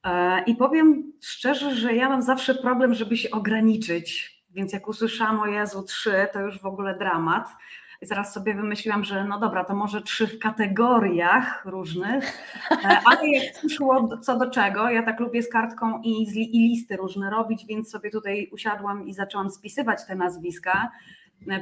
E, 0.05 0.43
I 0.45 0.57
powiem 0.57 1.13
szczerze, 1.23 1.75
że 1.75 1.95
ja 1.95 2.09
mam 2.09 2.23
zawsze 2.23 2.55
problem, 2.55 2.95
żeby 2.95 3.17
się 3.17 3.31
ograniczyć. 3.31 4.37
Więc 4.51 4.73
jak 4.73 4.89
usłyszałam 4.89 5.41
o 5.41 5.47
Jezu 5.47 5.83
trzy, 5.83 6.29
to 6.33 6.41
już 6.41 6.61
w 6.61 6.67
ogóle 6.67 6.99
dramat. 6.99 7.49
I 8.03 8.07
zaraz 8.07 8.35
sobie 8.35 8.55
wymyśliłam, 8.55 9.05
że 9.05 9.25
no 9.25 9.39
dobra, 9.41 9.65
to 9.65 9.75
może 9.75 10.03
trzy 10.03 10.27
w 10.27 10.39
kategoriach 10.39 11.65
różnych, 11.65 12.25
e, 12.71 13.01
ale 13.05 13.29
jak 13.29 13.55
przyszło 13.59 14.19
co 14.19 14.39
do 14.39 14.51
czego, 14.51 14.91
ja 14.91 15.03
tak 15.03 15.21
lubię 15.21 15.43
z 15.43 15.49
kartką 15.49 16.01
i, 16.03 16.23
i 16.57 16.69
listy 16.69 16.97
różne 16.97 17.31
robić, 17.31 17.67
więc 17.67 17.91
sobie 17.91 18.11
tutaj 18.11 18.49
usiadłam 18.53 19.07
i 19.07 19.13
zaczęłam 19.13 19.51
spisywać 19.51 20.07
te 20.07 20.15
nazwiska. 20.15 20.91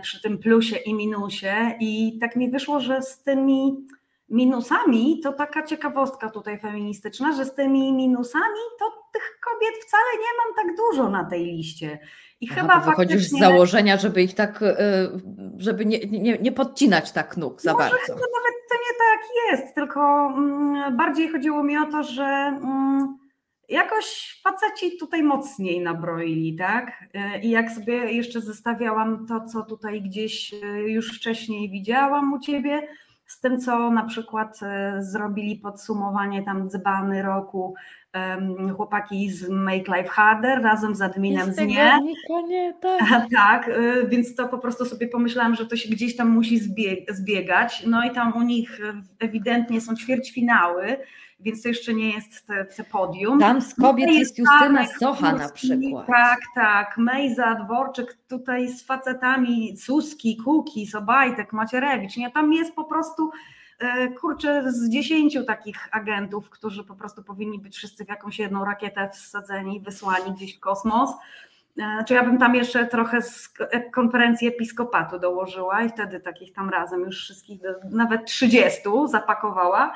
Przy 0.02 0.22
tym 0.22 0.38
plusie 0.38 0.76
i 0.76 0.94
minusie. 0.94 1.76
I 1.80 2.18
tak 2.20 2.36
mi 2.36 2.50
wyszło, 2.50 2.80
że 2.80 3.02
z 3.02 3.22
tymi 3.22 3.86
minusami 4.28 5.20
to 5.20 5.32
taka 5.32 5.62
ciekawostka 5.62 6.30
tutaj 6.30 6.58
feministyczna, 6.58 7.32
że 7.32 7.44
z 7.44 7.54
tymi 7.54 7.92
minusami 7.92 8.60
to 8.78 8.84
tych 9.12 9.38
kobiet 9.44 9.74
wcale 9.86 10.04
nie 10.14 10.28
mam 10.38 10.66
tak 10.66 10.76
dużo 10.76 11.10
na 11.10 11.24
tej 11.24 11.44
liście. 11.44 11.98
I 12.40 12.48
Aha, 12.50 12.60
chyba 12.60 12.80
wychodzisz 12.80 13.16
faktycznie... 13.16 13.38
z 13.38 13.40
założenia, 13.40 13.96
żeby 13.96 14.22
ich 14.22 14.34
tak, 14.34 14.62
e, 14.62 15.08
żeby 15.56 15.86
nie, 15.86 15.98
nie, 15.98 16.38
nie 16.38 16.52
podcinać 16.52 17.12
tak 17.12 17.36
nóg 17.36 17.60
za 17.60 17.72
Może 17.72 17.90
bardzo. 17.90 18.06
To 18.06 18.12
nawet 18.12 18.54
to 18.68 18.74
nie 18.74 18.98
tak 18.98 19.20
jest, 19.50 19.74
tylko 19.74 20.00
mm, 20.36 20.96
bardziej 20.96 21.28
chodziło 21.28 21.62
mi 21.62 21.78
o 21.78 21.86
to, 21.86 22.02
że 22.02 22.24
mm, 22.24 23.18
jakoś 23.68 24.40
faceci 24.42 24.96
tutaj 24.98 25.22
mocniej 25.22 25.80
nabroili, 25.80 26.56
tak? 26.56 27.04
I 27.42 27.50
jak 27.50 27.70
sobie 27.70 27.94
jeszcze 27.94 28.40
zestawiałam 28.40 29.26
to, 29.26 29.44
co 29.44 29.62
tutaj 29.62 30.02
gdzieś 30.02 30.54
e, 30.54 30.56
już 30.80 31.16
wcześniej 31.16 31.70
widziałam 31.70 32.32
u 32.32 32.38
ciebie, 32.38 32.88
z 33.26 33.40
tym, 33.40 33.60
co 33.60 33.90
na 33.90 34.04
przykład 34.04 34.60
e, 34.62 35.02
zrobili 35.02 35.56
podsumowanie 35.56 36.42
tam 36.42 36.68
dzbany 36.68 37.22
roku 37.22 37.74
chłopaki 38.76 39.30
z 39.30 39.48
Make 39.48 39.88
Life 39.88 40.08
Harder 40.08 40.62
razem 40.62 40.94
z 40.94 41.02
adminem 41.02 41.52
z 41.52 41.58
Nie. 41.58 41.98
nie 42.48 42.74
tak. 42.80 43.26
tak, 43.36 43.68
e, 43.68 44.06
więc 44.06 44.34
to 44.34 44.48
po 44.48 44.58
prostu 44.58 44.84
sobie 44.84 45.08
pomyślałam, 45.08 45.54
że 45.54 45.66
to 45.66 45.76
się 45.76 45.88
gdzieś 45.88 46.16
tam 46.16 46.28
musi 46.28 46.58
zbiegać. 47.08 47.86
No 47.86 48.04
i 48.04 48.10
tam 48.10 48.36
u 48.36 48.42
nich 48.42 48.80
ewidentnie 49.18 49.80
są 49.80 49.96
ćwierćfinały, 49.96 50.96
więc 51.44 51.62
to 51.62 51.68
jeszcze 51.68 51.94
nie 51.94 52.10
jest 52.10 52.46
te, 52.46 52.64
te 52.64 52.84
podium. 52.84 53.40
Tam 53.40 53.60
z 53.60 53.74
kobiet 53.74 54.08
jest, 54.08 54.18
jest 54.18 54.38
Justyna 54.38 54.86
Socha 54.86 55.32
na 55.32 55.48
przykład. 55.48 56.06
Tak, 56.06 56.40
tak. 56.54 56.98
Mejza, 56.98 57.54
Dworczyk 57.54 58.18
tutaj 58.28 58.68
z 58.68 58.86
facetami, 58.86 59.76
Suski, 59.76 60.36
Kuki, 60.36 60.86
Sobajtek, 60.86 61.52
Macierewicz. 61.52 62.16
Nie, 62.16 62.30
tam 62.30 62.52
jest 62.52 62.74
po 62.74 62.84
prostu 62.84 63.30
e, 63.78 64.08
kurczę, 64.08 64.72
z 64.72 64.88
dziesięciu 64.88 65.44
takich 65.44 65.88
agentów, 65.92 66.50
którzy 66.50 66.84
po 66.84 66.94
prostu 66.94 67.22
powinni 67.22 67.58
być 67.58 67.76
wszyscy 67.76 68.04
w 68.04 68.08
jakąś 68.08 68.38
jedną 68.38 68.64
rakietę 68.64 69.08
wsadzeni, 69.08 69.80
wysłani 69.80 70.32
gdzieś 70.32 70.56
w 70.56 70.60
kosmos. 70.60 71.10
E, 71.78 72.04
czy 72.08 72.14
ja 72.14 72.24
bym 72.24 72.38
tam 72.38 72.54
jeszcze 72.54 72.86
trochę 72.86 73.22
z 73.22 73.54
konferencji 73.92 74.48
episkopatu 74.48 75.18
dołożyła 75.18 75.82
i 75.82 75.88
wtedy 75.88 76.20
takich 76.20 76.52
tam 76.52 76.70
razem 76.70 77.00
już 77.00 77.24
wszystkich, 77.24 77.60
nawet 77.90 78.26
30 78.26 78.80
zapakowała 79.06 79.94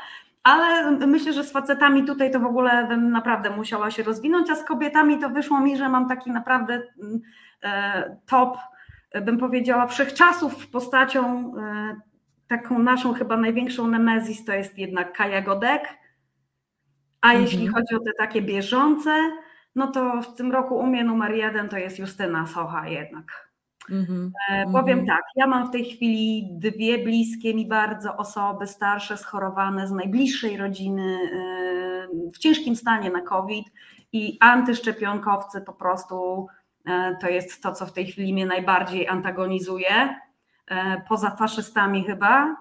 ale 0.49 0.91
myślę, 1.07 1.33
że 1.33 1.45
z 1.45 1.53
facetami 1.53 2.05
tutaj 2.05 2.31
to 2.31 2.41
w 2.41 2.47
ogóle 2.47 2.87
bym 2.87 3.11
naprawdę 3.11 3.51
musiała 3.51 3.91
się 3.91 4.03
rozwinąć, 4.03 4.51
a 4.51 4.55
z 4.55 4.65
kobietami 4.65 5.19
to 5.19 5.31
wyszło 5.31 5.61
mi, 5.61 5.77
że 5.77 5.89
mam 5.89 6.09
taki 6.09 6.31
naprawdę 6.31 6.83
mm, 7.03 7.21
e, 7.63 8.17
top, 8.27 8.59
bym 9.23 9.39
powiedziała, 9.39 9.87
wszechczasów 9.87 10.69
postacią, 10.69 11.53
e, 11.57 11.97
taką 12.49 12.79
naszą 12.79 13.15
chyba 13.15 13.37
największą 13.37 13.89
nemezis 13.89 14.45
to 14.45 14.53
jest 14.53 14.79
jednak 14.79 15.13
Kaja 15.13 15.43
Godek, 15.43 15.99
a 17.21 17.27
mhm. 17.27 17.45
jeśli 17.45 17.69
chodzi 17.69 17.95
o 17.95 17.99
te 17.99 18.11
takie 18.19 18.43
bieżące, 18.43 19.11
no 19.75 19.87
to 19.87 20.23
w 20.23 20.35
tym 20.35 20.53
roku 20.53 20.79
u 20.79 20.87
mnie 20.87 21.05
numer 21.05 21.35
jeden 21.35 21.69
to 21.69 21.77
jest 21.77 21.99
Justyna 21.99 22.47
Socha 22.47 22.89
jednak. 22.89 23.48
Mm-hmm. 23.91 24.31
Powiem 24.73 25.01
mm-hmm. 25.01 25.07
tak, 25.07 25.23
ja 25.37 25.47
mam 25.47 25.69
w 25.69 25.71
tej 25.71 25.85
chwili 25.85 26.49
dwie 26.53 27.05
bliskie 27.05 27.55
mi 27.55 27.67
bardzo 27.67 28.17
osoby 28.17 28.67
starsze, 28.67 29.17
schorowane 29.17 29.87
z 29.87 29.91
najbliższej 29.93 30.57
rodziny 30.57 31.19
e, 31.33 32.31
w 32.35 32.39
ciężkim 32.39 32.77
stanie 32.77 33.11
na 33.11 33.21
COVID 33.21 33.67
i 34.13 34.39
antyszczepionkowcy 34.41 35.61
po 35.61 35.73
prostu 35.73 36.47
e, 36.87 37.17
to 37.21 37.29
jest 37.29 37.63
to, 37.63 37.73
co 37.73 37.87
w 37.87 37.93
tej 37.93 38.07
chwili 38.07 38.33
mnie 38.33 38.47
najbardziej 38.47 39.09
antagonizuje, 39.09 40.19
poza 41.09 41.31
faszystami 41.31 42.05
chyba, 42.05 42.57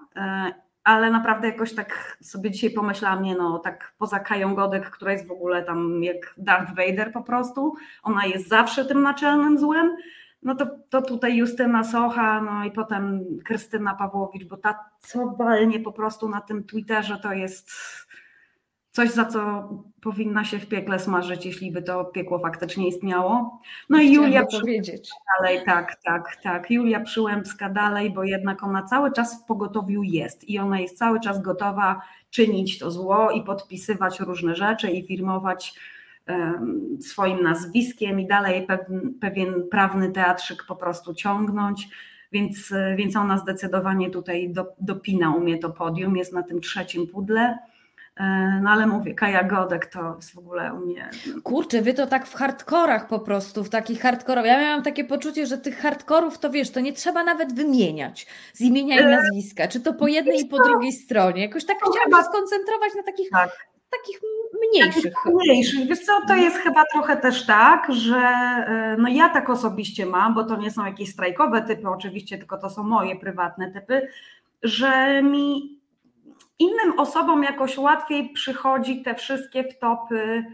ale 0.84 1.10
naprawdę 1.10 1.48
jakoś 1.48 1.74
tak 1.74 2.18
sobie 2.20 2.50
dzisiaj 2.50 2.70
pomyślałam, 2.70 3.22
nie 3.22 3.34
no, 3.34 3.58
tak 3.58 3.94
poza 3.98 4.18
Kają 4.18 4.54
Godek, 4.54 4.90
która 4.90 5.12
jest 5.12 5.28
w 5.28 5.30
ogóle 5.30 5.62
tam 5.62 6.02
jak 6.02 6.34
Darth 6.38 6.74
Vader 6.74 7.12
po 7.12 7.22
prostu, 7.22 7.74
ona 8.02 8.26
jest 8.26 8.48
zawsze 8.48 8.84
tym 8.84 9.02
naczelnym 9.02 9.58
złem, 9.58 9.96
no 10.42 10.54
to, 10.54 10.66
to 10.88 11.02
tutaj 11.02 11.36
Justyna 11.36 11.84
Socha, 11.84 12.42
no 12.42 12.64
i 12.64 12.70
potem 12.70 13.24
Krystyna 13.44 13.94
Pawłowicz, 13.94 14.44
bo 14.44 14.56
ta 14.56 14.78
co 15.00 15.26
walnie 15.26 15.80
po 15.80 15.92
prostu 15.92 16.28
na 16.28 16.40
tym 16.40 16.64
Twitterze 16.64 17.18
to 17.18 17.32
jest 17.32 17.70
coś, 18.90 19.10
za 19.10 19.24
co 19.24 19.68
powinna 20.02 20.44
się 20.44 20.58
w 20.58 20.66
piekle 20.66 20.98
smażyć, 20.98 21.46
jeśli 21.46 21.72
by 21.72 21.82
to 21.82 22.04
piekło 22.04 22.38
faktycznie 22.38 22.88
istniało. 22.88 23.60
No 23.90 24.00
i 24.00 24.12
Julia 24.12 24.46
powiedzieć. 24.46 25.10
dalej, 25.38 25.60
tak, 25.66 25.96
tak, 26.04 26.36
tak. 26.42 26.70
Julia 26.70 27.00
Przyłębska 27.00 27.68
dalej, 27.68 28.10
bo 28.10 28.24
jednak 28.24 28.62
ona 28.62 28.82
cały 28.82 29.12
czas 29.12 29.42
w 29.42 29.46
pogotowiu 29.46 30.02
jest 30.02 30.48
i 30.48 30.58
ona 30.58 30.80
jest 30.80 30.98
cały 30.98 31.20
czas 31.20 31.42
gotowa 31.42 32.02
czynić 32.30 32.78
to 32.78 32.90
zło 32.90 33.30
i 33.30 33.42
podpisywać 33.42 34.20
różne 34.20 34.56
rzeczy 34.56 34.90
i 34.90 35.06
firmować 35.06 35.74
swoim 37.00 37.42
nazwiskiem 37.42 38.20
i 38.20 38.26
dalej 38.26 38.66
pewien, 38.66 39.14
pewien 39.20 39.68
prawny 39.70 40.10
teatrzyk 40.10 40.64
po 40.68 40.76
prostu 40.76 41.14
ciągnąć. 41.14 41.88
więc, 42.32 42.72
więc 42.96 43.16
ona 43.16 43.38
zdecydowanie 43.38 44.10
tutaj 44.10 44.50
do, 44.50 44.66
dopina 44.80 45.34
u 45.34 45.40
mnie 45.40 45.58
to 45.58 45.70
podium, 45.70 46.16
jest 46.16 46.32
na 46.32 46.42
tym 46.42 46.60
trzecim 46.60 47.06
pudle. 47.06 47.58
E, 48.18 48.60
no 48.62 48.70
ale 48.70 48.86
mówię, 48.86 49.14
Kaja 49.14 49.44
Godek 49.44 49.86
to 49.86 50.16
jest 50.16 50.34
w 50.34 50.38
ogóle 50.38 50.74
u 50.74 50.78
mnie. 50.78 51.10
Kurczę, 51.42 51.82
wy 51.82 51.94
to 51.94 52.06
tak 52.06 52.26
w 52.26 52.34
hardkorach 52.34 53.08
po 53.08 53.18
prostu, 53.18 53.64
w 53.64 53.68
takich 53.70 54.00
hardkorach. 54.00 54.46
Ja 54.46 54.60
miałam 54.60 54.82
takie 54.82 55.04
poczucie, 55.04 55.46
że 55.46 55.58
tych 55.58 55.78
hardkorów 55.78 56.38
to 56.38 56.50
wiesz, 56.50 56.70
to 56.70 56.80
nie 56.80 56.92
trzeba 56.92 57.24
nawet 57.24 57.54
wymieniać 57.54 58.26
z 58.52 58.60
imienia 58.60 59.00
i 59.00 59.04
e, 59.04 59.10
nazwiska, 59.10 59.68
czy 59.68 59.80
to 59.80 59.94
po 59.94 60.08
jednej 60.08 60.40
i 60.40 60.46
po 60.46 60.62
drugiej 60.62 60.92
stronie. 60.92 61.42
Jakoś 61.42 61.64
tak 61.64 61.76
chciałam 61.76 62.22
się 62.22 62.28
skoncentrować 62.30 62.94
na 62.96 63.02
takich, 63.02 63.30
tak. 63.30 63.68
Takich 63.90 64.20
mniejszych. 64.68 65.14
Takich 65.14 65.34
mniejszych. 65.34 65.88
Wiesz 65.88 66.00
co, 66.00 66.12
to 66.28 66.34
jest 66.34 66.56
chyba 66.56 66.84
trochę 66.92 67.16
też 67.16 67.46
tak, 67.46 67.86
że 67.92 68.16
e, 68.16 68.96
no 68.98 69.08
ja 69.08 69.28
tak 69.28 69.50
osobiście 69.50 70.06
mam, 70.06 70.34
bo 70.34 70.44
to 70.44 70.56
nie 70.56 70.70
są 70.70 70.86
jakieś 70.86 71.08
strajkowe 71.10 71.62
typy 71.62 71.88
oczywiście, 71.88 72.38
tylko 72.38 72.58
to 72.58 72.70
są 72.70 72.82
moje 72.82 73.16
prywatne 73.16 73.70
typy, 73.70 74.08
że 74.62 75.22
mi 75.22 75.78
innym 76.58 76.98
osobom 76.98 77.42
jakoś 77.42 77.78
łatwiej 77.78 78.30
przychodzi 78.32 79.02
te 79.02 79.14
wszystkie 79.14 79.64
wtopy 79.64 80.44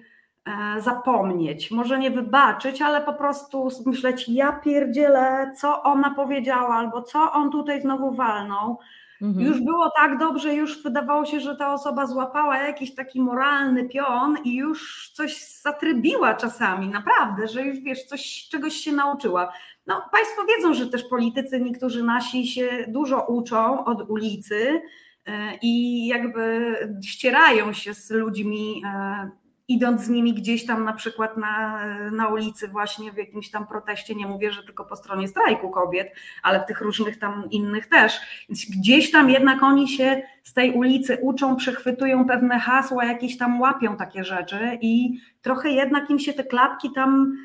e, 0.45 0.81
zapomnieć, 0.81 1.71
może 1.71 1.99
nie 1.99 2.11
wybaczyć, 2.11 2.83
ale 2.83 3.01
po 3.01 3.15
prostu 3.15 3.69
myśleć, 3.87 4.29
ja 4.29 4.53
pierdzielę, 4.53 5.53
co 5.57 5.83
ona 5.83 6.15
powiedziała, 6.15 6.75
albo 6.75 7.03
co 7.03 7.33
on 7.33 7.51
tutaj 7.51 7.83
znowu 7.83 8.13
walnął. 8.13 8.79
Mhm. 9.25 9.47
Już 9.47 9.61
było 9.61 9.91
tak 9.97 10.19
dobrze, 10.19 10.55
już 10.55 10.83
wydawało 10.83 11.25
się, 11.25 11.41
że 11.41 11.57
ta 11.57 11.73
osoba 11.75 12.07
złapała 12.07 12.59
jakiś 12.59 12.95
taki 12.95 13.21
moralny 13.21 13.89
pion 13.89 14.37
i 14.45 14.57
już 14.57 15.11
coś 15.15 15.45
zatrybiła 15.63 16.35
czasami, 16.35 16.89
naprawdę, 16.89 17.49
że 17.49 17.63
już 17.63 17.81
wiesz, 17.81 18.05
coś, 18.05 18.49
czegoś 18.51 18.75
się 18.75 18.93
nauczyła. 18.93 19.53
No, 19.87 20.03
Państwo 20.13 20.43
wiedzą, 20.45 20.75
że 20.75 20.87
też 20.87 21.05
politycy, 21.05 21.61
niektórzy 21.61 22.03
nasi 22.03 22.47
się 22.47 22.85
dużo 22.89 23.27
uczą 23.27 23.85
od 23.85 24.11
ulicy, 24.11 24.81
E, 25.27 25.59
i 25.63 26.07
jakby 26.07 26.75
ścierają 27.05 27.73
się 27.73 27.95
z 27.95 28.11
ludźmi, 28.11 28.83
e, 28.87 29.31
idąc 29.69 30.03
z 30.03 30.09
nimi 30.09 30.35
gdzieś 30.35 30.67
tam 30.67 30.85
na 30.85 30.93
przykład 30.93 31.37
na, 31.37 31.85
na 32.11 32.29
ulicy 32.29 32.69
właśnie 32.69 33.13
w 33.13 33.17
jakimś 33.17 33.51
tam 33.51 33.67
proteście, 33.67 34.15
nie 34.15 34.27
mówię, 34.27 34.53
że 34.53 34.63
tylko 34.63 34.85
po 34.85 34.97
stronie 34.97 35.29
strajku 35.29 35.71
kobiet, 35.71 36.13
ale 36.43 36.61
w 36.61 36.67
tych 36.67 36.81
różnych 36.81 37.19
tam 37.19 37.51
innych 37.51 37.87
też. 37.87 38.21
Więc 38.49 38.65
gdzieś 38.65 39.11
tam 39.11 39.31
jednak 39.31 39.63
oni 39.63 39.89
się 39.89 40.23
z 40.43 40.53
tej 40.53 40.73
ulicy 40.73 41.19
uczą, 41.23 41.57
przechwytują 41.57 42.27
pewne 42.27 42.59
hasła, 42.59 43.05
jakieś 43.05 43.39
tam 43.39 43.61
łapią 43.61 43.97
takie 43.97 44.25
rzeczy 44.25 44.79
i 44.81 45.21
trochę 45.43 45.71
jednak 45.71 46.11
im 46.11 46.19
się 46.19 46.33
te 46.33 46.45
klapki 46.45 46.93
tam 46.93 47.37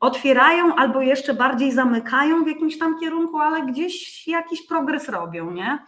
otwierają 0.00 0.74
albo 0.74 1.02
jeszcze 1.02 1.34
bardziej 1.34 1.72
zamykają 1.72 2.44
w 2.44 2.48
jakimś 2.48 2.78
tam 2.78 3.00
kierunku, 3.00 3.38
ale 3.38 3.66
gdzieś 3.66 4.28
jakiś 4.28 4.66
progres 4.66 5.08
robią, 5.08 5.50
nie? 5.50 5.78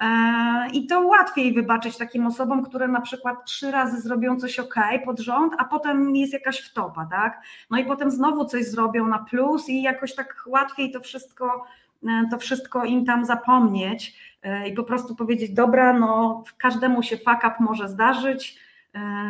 E, 0.00 0.68
I 0.72 0.86
to 0.86 1.00
łatwiej 1.00 1.52
wybaczyć 1.52 1.96
takim 1.96 2.26
osobom, 2.26 2.64
które 2.64 2.88
na 2.88 3.00
przykład 3.00 3.44
trzy 3.44 3.70
razy 3.70 4.00
zrobią 4.00 4.36
coś 4.36 4.58
ok 4.58 4.74
pod 5.04 5.20
rząd, 5.20 5.54
a 5.58 5.64
potem 5.64 6.16
jest 6.16 6.32
jakaś 6.32 6.60
wtopa, 6.60 7.06
tak? 7.10 7.42
No 7.70 7.78
i 7.78 7.84
potem 7.84 8.10
znowu 8.10 8.44
coś 8.44 8.66
zrobią 8.66 9.06
na 9.06 9.18
plus 9.18 9.68
i 9.68 9.82
jakoś 9.82 10.14
tak 10.14 10.44
łatwiej 10.46 10.92
to 10.92 11.00
wszystko, 11.00 11.64
e, 12.08 12.28
to 12.30 12.38
wszystko 12.38 12.84
im 12.84 13.04
tam 13.04 13.24
zapomnieć 13.24 14.16
e, 14.42 14.68
i 14.68 14.72
po 14.72 14.84
prostu 14.84 15.16
powiedzieć, 15.16 15.50
dobra, 15.52 15.92
no 15.92 16.44
każdemu 16.58 17.02
się 17.02 17.16
fuck 17.16 17.38
up 17.38 17.54
może 17.60 17.88
zdarzyć, 17.88 18.58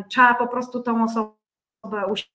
trzeba 0.09 0.34
po 0.34 0.47
prostu 0.47 0.82
tą 0.82 1.05
osobę 1.05 2.06
uświadomić, 2.06 2.31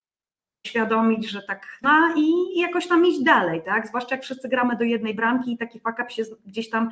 że 1.28 1.42
tak 1.42 1.68
ma 1.82 2.14
i 2.16 2.60
jakoś 2.60 2.88
tam 2.88 3.06
iść 3.06 3.24
dalej, 3.24 3.62
tak? 3.66 3.88
Zwłaszcza 3.88 4.16
jak 4.16 4.24
wszyscy 4.24 4.50
gramy 4.50 4.76
do 4.76 4.84
jednej 4.84 5.16
bramki 5.16 5.54
i 5.54 5.58
taki 5.58 5.80
fuck 5.80 6.00
up 6.00 6.10
się 6.10 6.24
gdzieś 6.46 6.70
tam 6.70 6.90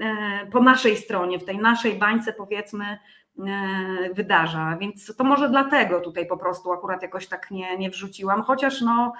e, 0.00 0.46
po 0.46 0.60
naszej 0.60 0.96
stronie, 0.96 1.38
w 1.38 1.44
tej 1.44 1.58
naszej 1.58 1.98
bańce 1.98 2.32
powiedzmy 2.32 2.84
e, 2.84 2.98
wydarza, 4.14 4.76
więc 4.80 5.16
to 5.16 5.24
może 5.24 5.48
dlatego 5.48 6.00
tutaj 6.00 6.26
po 6.26 6.36
prostu 6.36 6.72
akurat 6.72 7.02
jakoś 7.02 7.26
tak 7.26 7.50
nie, 7.50 7.78
nie 7.78 7.90
wrzuciłam, 7.90 8.42
chociaż 8.42 8.80
no 8.80 9.12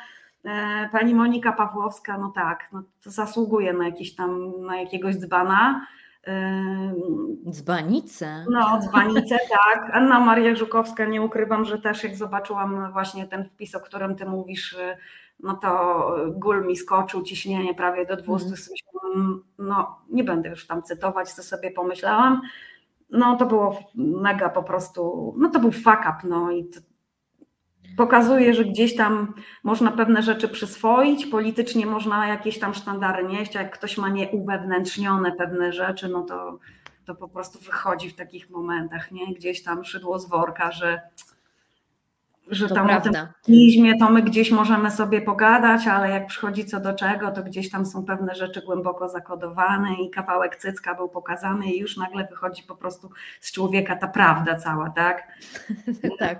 e, 0.45 0.89
pani 0.93 1.15
Monika 1.15 1.53
Pawłowska, 1.53 2.19
no 2.19 2.33
tak, 2.35 2.69
no 2.73 2.83
to 3.05 3.11
zasługuje 3.11 3.73
na 3.73 3.85
jakiś 3.85 4.15
tam, 4.15 4.53
na 4.61 4.77
jakiegoś 4.81 5.17
dzbana, 5.17 5.87
Dzbanice. 7.51 8.45
No, 8.51 8.81
dzbanice, 8.81 9.39
tak. 9.51 9.91
Anna 9.93 10.21
Maria 10.21 10.55
Żukowska, 10.55 11.05
nie 11.05 11.23
ukrywam, 11.23 11.65
że 11.65 11.79
też 11.79 12.05
jak 12.05 12.17
zobaczyłam 12.17 12.93
właśnie 12.93 13.27
ten 13.27 13.45
wpis, 13.45 13.75
o 13.75 13.81
którym 13.81 14.17
ty 14.17 14.27
mówisz, 14.27 14.73
y, 14.73 14.97
no 15.41 15.55
to 15.55 16.17
gul 16.35 16.67
mi 16.67 16.77
skoczył, 16.77 17.23
ciśnienie 17.23 17.75
prawie 17.75 18.07
do 18.07 18.17
200. 18.17 18.49
Mm. 19.15 19.43
No, 19.59 19.99
nie 20.11 20.25
będę 20.25 20.49
już 20.49 20.67
tam 20.67 20.83
cytować, 20.83 21.33
co 21.33 21.43
sobie 21.43 21.71
pomyślałam. 21.71 22.41
No, 23.11 23.37
to 23.37 23.47
było 23.47 23.79
mega 23.95 24.49
po 24.49 24.63
prostu, 24.63 25.35
no 25.39 25.51
to 25.51 25.61
był 25.61 25.73
fuck 25.73 26.01
up, 26.01 26.19
no 26.25 26.51
i 26.51 26.65
to, 26.65 26.81
pokazuje, 27.97 28.55
że 28.55 28.65
gdzieś 28.65 28.97
tam 28.97 29.35
można 29.63 29.91
pewne 29.91 30.23
rzeczy 30.23 30.49
przyswoić, 30.49 31.27
politycznie 31.27 31.87
można 31.87 32.27
jakieś 32.29 32.59
tam 32.59 32.75
sztandary 32.75 33.25
nieść, 33.25 33.57
a 33.57 33.63
jak 33.63 33.79
ktoś 33.79 33.99
ma 33.99 34.09
nieuwewnętrznione 34.09 35.33
pewne 35.33 35.73
rzeczy, 35.73 36.09
no 36.09 36.23
to, 36.23 36.59
to 37.05 37.15
po 37.15 37.29
prostu 37.29 37.59
wychodzi 37.59 38.11
w 38.11 38.17
takich 38.17 38.51
momentach, 38.51 39.13
nie? 39.13 39.35
Gdzieś 39.35 39.63
tam 39.63 39.85
szydło 39.85 40.19
z 40.19 40.29
worka, 40.29 40.73
że 40.73 41.01
że 42.51 42.69
to 42.69 42.75
tam 42.75 42.87
prawda. 42.87 43.11
o 43.11 43.13
tym 43.13 43.23
optymizmie 43.23 43.99
to 43.99 44.11
my 44.11 44.23
gdzieś 44.23 44.51
możemy 44.51 44.91
sobie 44.91 45.23
pogadać, 45.23 45.87
ale 45.87 46.11
jak 46.11 46.27
przychodzi 46.27 46.65
co 46.65 46.81
do 46.81 46.93
czego, 46.93 47.31
to 47.31 47.43
gdzieś 47.43 47.71
tam 47.71 47.87
są 47.87 48.05
pewne 48.05 48.35
rzeczy 48.35 48.63
głęboko 48.63 49.09
zakodowane 49.09 49.95
i 49.95 50.11
kawałek 50.11 50.57
cycka 50.57 50.95
był 50.95 51.09
pokazany 51.09 51.67
i 51.67 51.79
już 51.79 51.97
nagle 51.97 52.27
wychodzi 52.31 52.63
po 52.63 52.77
prostu 52.77 53.11
z 53.41 53.53
człowieka 53.53 53.97
ta 53.97 54.09
prawda 54.09 54.55
cała, 54.57 54.91
tak? 54.91 55.29
tak, 56.19 56.39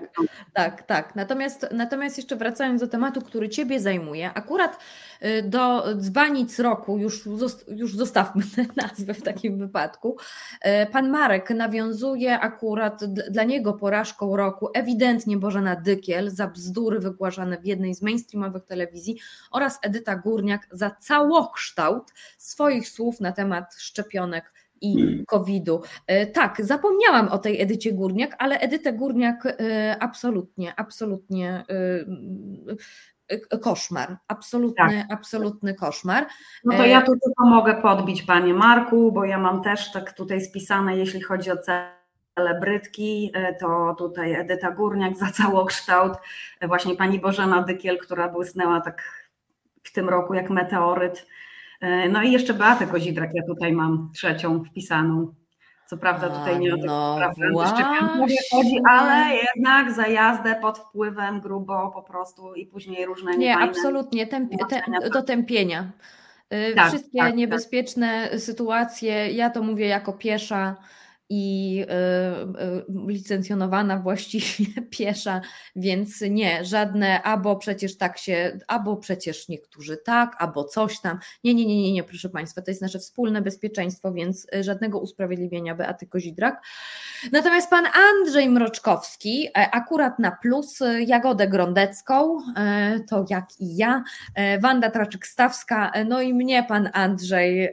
tak, 0.53 0.83
tak. 0.83 1.15
Natomiast, 1.15 1.67
natomiast 1.71 2.17
jeszcze 2.17 2.35
wracając 2.35 2.81
do 2.81 2.87
tematu, 2.87 3.21
który 3.21 3.49
Ciebie 3.49 3.79
zajmuje, 3.79 4.33
akurat 4.33 4.79
y, 5.23 5.43
do 5.43 5.85
dzbanic 5.95 6.59
roku, 6.59 6.97
już, 6.97 7.27
już 7.67 7.95
zostawmy 7.95 8.43
tę 8.55 8.65
nazwę 8.75 9.13
w 9.13 9.21
takim 9.21 9.57
wypadku, 9.57 10.17
y, 10.65 10.91
pan 10.91 11.09
Marek 11.09 11.49
nawiązuje 11.49 12.39
akurat 12.39 13.05
dla 13.05 13.43
niego 13.43 13.73
porażką 13.73 14.37
roku 14.37 14.69
ewidentnie 14.73 15.37
Bożena 15.37 15.75
Dyk 15.75 15.98
Nykiel 15.99 16.29
za 16.29 16.47
bzdury 16.47 16.99
wygłaszane 16.99 17.57
w 17.61 17.65
jednej 17.65 17.95
z 17.95 18.01
mainstreamowych 18.01 18.65
telewizji 18.65 19.19
oraz 19.51 19.79
Edyta 19.81 20.15
Górniak 20.15 20.67
za 20.71 20.91
całokształt 20.91 22.13
swoich 22.37 22.89
słów 22.89 23.19
na 23.19 23.31
temat 23.31 23.75
szczepionek 23.77 24.53
i 24.81 25.23
COVID-u. 25.27 25.81
E, 26.07 26.27
tak, 26.27 26.65
zapomniałam 26.65 27.27
o 27.27 27.37
tej 27.37 27.61
Edycie 27.61 27.93
Górniak, 27.93 28.35
ale 28.37 28.59
Edytę 28.59 28.93
Górniak 28.93 29.45
e, 29.45 29.97
absolutnie, 29.99 30.73
absolutnie 30.75 31.63
e, 33.29 33.57
koszmar, 33.57 34.17
absolutny, 34.27 34.75
tak. 34.77 35.11
absolutny 35.11 35.73
koszmar. 35.73 36.27
No 36.65 36.77
to 36.77 36.85
ja 36.85 37.01
tu 37.01 37.11
tylko 37.11 37.45
mogę 37.45 37.81
podbić 37.81 38.23
Panie 38.23 38.53
Marku, 38.53 39.11
bo 39.11 39.25
ja 39.25 39.37
mam 39.37 39.63
też 39.63 39.91
tak 39.91 40.13
tutaj 40.13 40.41
spisane, 40.41 40.97
jeśli 40.97 41.21
chodzi 41.21 41.51
o 41.51 41.57
cel 41.57 41.98
celebrytki, 42.39 43.31
e, 43.33 43.53
to 43.53 43.95
tutaj 43.97 44.33
Edyta 44.33 44.71
Górniak 44.71 45.17
za 45.17 45.31
całokształt, 45.31 46.13
e, 46.59 46.67
właśnie 46.67 46.95
pani 46.95 47.19
Bożena 47.19 47.61
Dykiel, 47.61 47.97
która 47.97 48.29
błysnęła 48.29 48.81
tak 48.81 49.29
w 49.83 49.91
tym 49.91 50.09
roku 50.09 50.33
jak 50.33 50.49
meteoryt. 50.49 51.27
E, 51.81 52.09
no 52.09 52.21
i 52.21 52.31
jeszcze 52.31 52.53
Beatę 52.53 52.87
Kozidrak, 52.87 53.29
ja 53.33 53.43
tutaj 53.47 53.73
mam 53.73 54.09
trzecią 54.13 54.63
wpisaną. 54.63 55.33
Co 55.85 55.97
prawda 55.97 56.29
tutaj 56.29 56.59
nie 56.59 56.73
o 56.73 56.77
no 56.77 57.15
sprawę 57.15 57.49
chodzi, 58.51 58.79
ale 58.89 59.35
jednak 59.35 59.91
za 59.91 60.07
jazdę 60.07 60.55
pod 60.55 60.79
wpływem 60.79 61.41
grubo 61.41 61.91
po 61.95 62.03
prostu 62.03 62.55
i 62.55 62.65
później 62.65 63.05
różne 63.05 63.37
Nie, 63.37 63.57
absolutnie, 63.57 64.27
te, 64.27 64.47
do 65.13 65.21
tępienia. 65.23 65.91
Tak, 66.75 66.87
Wszystkie 66.87 67.19
tak, 67.19 67.27
tak. 67.27 67.35
niebezpieczne 67.35 68.27
tak. 68.31 68.39
sytuacje, 68.39 69.31
ja 69.31 69.49
to 69.49 69.63
mówię 69.63 69.87
jako 69.87 70.13
piesza, 70.13 70.75
i 71.29 71.79
y, 71.81 72.63
y, 72.63 72.85
licencjonowana 73.07 73.99
właściwie 73.99 74.81
piesza, 74.97 75.41
więc 75.75 76.21
nie, 76.21 76.65
żadne 76.65 77.21
albo 77.21 77.55
przecież 77.55 77.97
tak 77.97 78.17
się, 78.17 78.59
albo 78.67 78.97
przecież 78.97 79.47
niektórzy 79.47 79.97
tak, 79.97 80.35
albo 80.39 80.63
coś 80.63 81.01
tam. 81.01 81.19
Nie, 81.43 81.53
nie, 81.53 81.65
nie, 81.65 81.81
nie, 81.81 81.93
nie, 81.93 82.03
proszę 82.03 82.29
Państwa, 82.29 82.61
to 82.61 82.71
jest 82.71 82.81
nasze 82.81 82.99
wspólne 82.99 83.41
bezpieczeństwo, 83.41 84.13
więc 84.13 84.47
y, 84.55 84.63
żadnego 84.63 84.99
usprawiedliwienia 84.99 85.75
Beaty 85.75 86.07
Kozidrak. 86.07 86.61
Natomiast 87.31 87.69
pan 87.69 87.85
Andrzej 87.85 88.49
Mroczkowski, 88.49 89.47
e, 89.47 89.71
akurat 89.71 90.19
na 90.19 90.31
plus, 90.31 90.79
Jagodę 91.07 91.47
Grondecką, 91.47 92.37
e, 92.57 92.99
to 93.09 93.25
jak 93.29 93.45
i 93.59 93.77
ja, 93.77 94.03
e, 94.35 94.59
Wanda 94.59 94.89
Traczyk-Stawska, 94.89 96.05
no 96.05 96.21
i 96.21 96.33
mnie 96.33 96.63
pan 96.63 96.89
Andrzej 96.93 97.69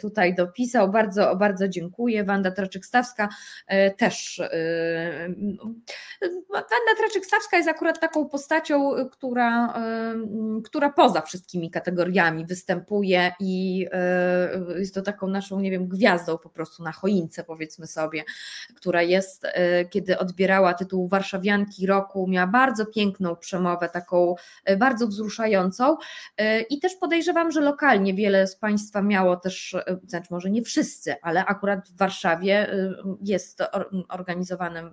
tutaj 0.00 0.34
dopisał, 0.34 0.90
bardzo, 0.90 1.36
bardzo 1.36 1.68
dziękuję, 1.68 2.24
Wanda 2.24 2.50
Traczyk 2.50 2.86
Stawska 2.92 3.28
też 3.96 4.42
Wanda 6.50 6.92
Traczyk-Stawska 7.00 7.56
jest 7.56 7.68
akurat 7.68 8.00
taką 8.00 8.28
postacią, 8.28 8.92
która, 9.12 9.74
która 10.64 10.90
poza 10.90 11.20
wszystkimi 11.20 11.70
kategoriami 11.70 12.46
występuje 12.46 13.32
i 13.40 13.86
jest 14.76 14.94
to 14.94 15.02
taką 15.02 15.26
naszą, 15.26 15.60
nie 15.60 15.70
wiem, 15.70 15.88
gwiazdą 15.88 16.38
po 16.38 16.48
prostu 16.48 16.82
na 16.82 16.92
choince, 16.92 17.44
powiedzmy 17.44 17.86
sobie, 17.86 18.24
która 18.76 19.02
jest, 19.02 19.46
kiedy 19.90 20.18
odbierała 20.18 20.74
tytuł 20.74 21.08
Warszawianki 21.08 21.86
Roku, 21.86 22.26
miała 22.28 22.46
bardzo 22.46 22.86
piękną 22.86 23.36
przemowę, 23.36 23.88
taką 23.88 24.34
bardzo 24.78 25.06
wzruszającą 25.06 25.96
i 26.70 26.80
też 26.80 26.94
podejrzewam, 26.94 27.52
że 27.52 27.60
lokalnie 27.60 28.14
wiele 28.14 28.46
z 28.46 28.56
Państwa 28.56 29.02
miało 29.02 29.36
też, 29.36 29.76
znaczy 30.06 30.26
może 30.30 30.50
nie 30.50 30.62
wszyscy, 30.62 31.14
ale 31.22 31.44
akurat 31.44 31.88
w 31.88 31.96
Warszawie 31.96 32.68
jest 33.22 33.62
organizowany 34.08 34.90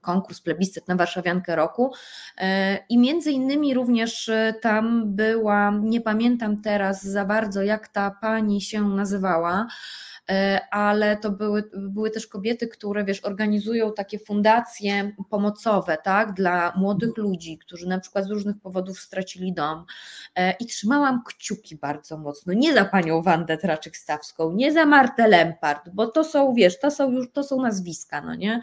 konkurs, 0.00 0.40
plebiscyt 0.40 0.88
na 0.88 0.96
Warszawiankę 0.96 1.56
Roku. 1.56 1.92
E, 2.38 2.78
i 2.88 2.98
między 2.98 3.32
innymi 3.32 3.74
również 3.74 4.28
e, 4.28 4.54
tam 4.62 5.14
była, 5.14 5.70
nie 5.82 6.00
pamiętam 6.00 6.62
teraz 6.62 7.02
za 7.02 7.24
bardzo 7.24 7.62
jak 7.62 7.88
ta 7.88 8.10
pani 8.20 8.60
się 8.60 8.88
nazywała, 8.88 9.66
ale 10.70 11.16
to 11.16 11.30
były, 11.30 11.70
były 11.74 12.10
też 12.10 12.26
kobiety, 12.26 12.68
które 12.68 13.04
wiesz, 13.04 13.24
organizują 13.24 13.92
takie 13.92 14.18
fundacje 14.18 15.12
pomocowe 15.30 15.98
tak, 16.04 16.32
dla 16.32 16.72
młodych 16.76 17.16
ludzi, 17.16 17.58
którzy 17.58 17.88
na 17.88 18.00
przykład 18.00 18.24
z 18.24 18.30
różnych 18.30 18.60
powodów 18.60 19.00
stracili 19.00 19.52
dom. 19.52 19.84
E, 20.34 20.54
I 20.60 20.66
trzymałam 20.66 21.22
kciuki 21.26 21.76
bardzo 21.76 22.18
mocno, 22.18 22.52
nie 22.52 22.74
za 22.74 22.84
panią 22.84 23.22
Wandę 23.22 23.56
Traczyk-Stawską, 23.56 24.54
nie 24.54 24.72
za 24.72 24.86
Martę 24.86 25.28
Lempart, 25.28 25.88
bo 25.92 26.06
to 26.06 26.24
są, 26.24 26.54
wiesz, 26.54 26.78
to 26.78 26.90
są 26.90 27.10
już 27.12 27.32
to 27.32 27.44
są 27.44 27.62
nazwiska, 27.62 28.20
no 28.20 28.34
nie? 28.34 28.62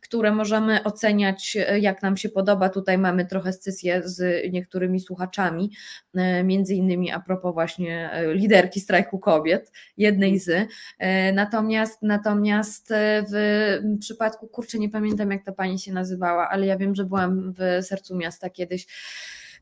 które 0.00 0.32
możemy 0.32 0.84
oceniać, 0.84 1.56
e, 1.56 1.80
jak 1.80 2.02
nam 2.02 2.16
się 2.16 2.28
podoba. 2.28 2.68
Tutaj 2.68 2.98
mamy 2.98 3.26
trochę 3.26 3.52
scysję 3.52 4.02
z 4.04 4.52
niektórymi 4.52 5.00
słuchaczami, 5.00 5.70
między 6.44 6.74
innymi 6.74 7.10
a 7.12 7.20
propos 7.20 7.54
właśnie 7.54 8.10
liderki 8.28 8.80
strajku 8.80 9.18
kobiet, 9.18 9.72
jednej 9.96 10.38
z. 10.38 10.68
E, 11.06 11.32
natomiast, 11.32 12.02
natomiast 12.02 12.90
e, 12.90 13.24
w 13.30 13.98
przypadku, 14.00 14.48
kurczę, 14.48 14.78
nie 14.78 14.88
pamiętam 14.88 15.30
jak 15.30 15.44
ta 15.44 15.52
pani 15.52 15.78
się 15.78 15.92
nazywała, 15.92 16.48
ale 16.48 16.66
ja 16.66 16.76
wiem, 16.76 16.94
że 16.94 17.04
byłam 17.04 17.52
w 17.52 17.84
sercu 17.86 18.16
miasta 18.16 18.50
kiedyś. 18.50 18.86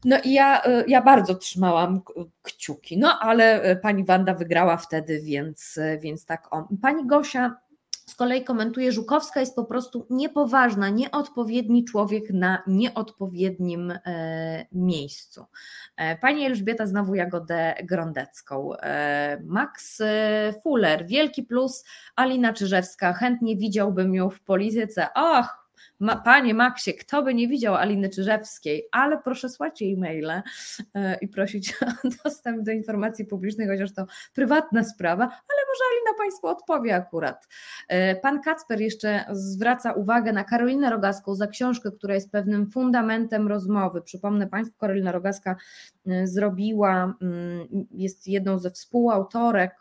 No 0.05 0.17
i 0.25 0.33
ja, 0.33 0.65
e, 0.65 0.85
ja 0.89 1.03
bardzo 1.03 1.35
trzymałam 1.35 2.01
kciuki, 2.43 2.99
no 2.99 3.19
ale 3.21 3.77
pani 3.83 4.05
Wanda 4.05 4.35
wygrała 4.35 4.77
wtedy, 4.77 5.21
więc, 5.21 5.79
więc 6.01 6.27
tak 6.27 6.55
o. 6.55 6.69
Pani 6.83 7.07
Gosia 7.07 7.57
z 8.07 8.15
kolei 8.15 8.45
komentuje, 8.45 8.93
Żukowska 8.93 9.41
jest 9.41 9.57
po 9.57 9.65
prostu 9.65 10.07
niepoważna, 10.11 10.89
nieodpowiedni 10.89 11.85
człowiek 11.85 12.31
na 12.31 12.63
nieodpowiednim 12.67 13.91
e, 13.91 14.67
miejscu. 14.73 15.47
E, 15.97 16.19
pani 16.19 16.47
Elżbieta 16.47 16.87
znowu 16.87 17.15
Jagodę 17.15 17.75
Grondecką. 17.85 18.77
E, 18.77 19.41
Max 19.45 20.03
Fuller, 20.63 21.07
wielki 21.07 21.43
plus, 21.43 21.85
Alina 22.17 22.53
Czyżewska, 22.53 23.13
chętnie 23.13 23.57
widziałbym 23.57 24.15
ją 24.15 24.31
w 24.31 24.41
polityce. 24.41 25.09
Ach, 25.15 25.65
ma, 26.01 26.17
panie 26.17 26.55
Maksie, 26.55 26.95
kto 26.95 27.23
by 27.23 27.35
nie 27.35 27.49
widział 27.49 27.75
Aliny 27.75 28.11
Czyżewskiej, 28.11 28.89
ale 28.93 29.19
proszę 29.19 29.49
słać 29.49 29.81
jej 29.81 29.97
maile 29.97 30.43
e, 30.95 31.19
i 31.21 31.29
prosić 31.29 31.75
o 31.83 32.09
dostęp 32.25 32.63
do 32.63 32.73
informacji 32.73 33.25
publicznej, 33.25 33.69
chociaż 33.69 33.95
to 33.95 34.07
prywatna 34.35 34.85
sprawa, 34.85 35.25
ale 35.25 35.64
może 35.75 35.85
Alina 35.93 36.19
Państwu 36.19 36.47
odpowie 36.47 36.95
akurat. 36.95 37.49
E, 37.89 38.17
pan 38.17 38.43
Kacper 38.43 38.81
jeszcze 38.81 39.25
zwraca 39.33 39.93
uwagę 39.93 40.33
na 40.33 40.45
Karolinę 40.45 40.91
Rogaską 40.91 41.35
za 41.35 41.47
książkę, 41.47 41.91
która 41.93 42.15
jest 42.15 42.31
pewnym 42.31 42.71
fundamentem 42.71 43.49
rozmowy. 43.49 44.03
Przypomnę 44.03 44.47
Państwu, 44.47 44.79
Karolina 44.79 45.13
Rogaska 45.13 45.57
e, 46.07 46.27
zrobiła, 46.27 47.15
mm, 47.23 47.69
jest 47.91 48.29
jedną 48.29 48.59
ze 48.59 48.71
współautorek, 48.71 49.75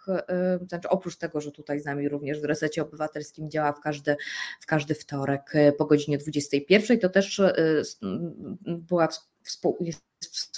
znaczy 0.67 0.89
oprócz 0.89 1.17
tego, 1.17 1.41
że 1.41 1.51
tutaj 1.51 1.79
z 1.79 1.85
nami 1.85 2.09
również 2.09 2.41
w 2.41 2.45
Resecie 2.45 2.81
Obywatelskim 2.81 3.49
działa 3.49 3.73
w 3.73 3.79
każdy, 3.79 4.15
w 4.61 4.65
każdy 4.65 4.95
wtorek 4.95 5.53
po 5.77 5.85
godzinie 5.85 6.03
godzinie 6.03 6.17
21, 6.17 6.99
to 6.99 7.09
też 7.09 7.41
była 8.65 9.07
współ, 9.43 9.77
jest 9.79 10.03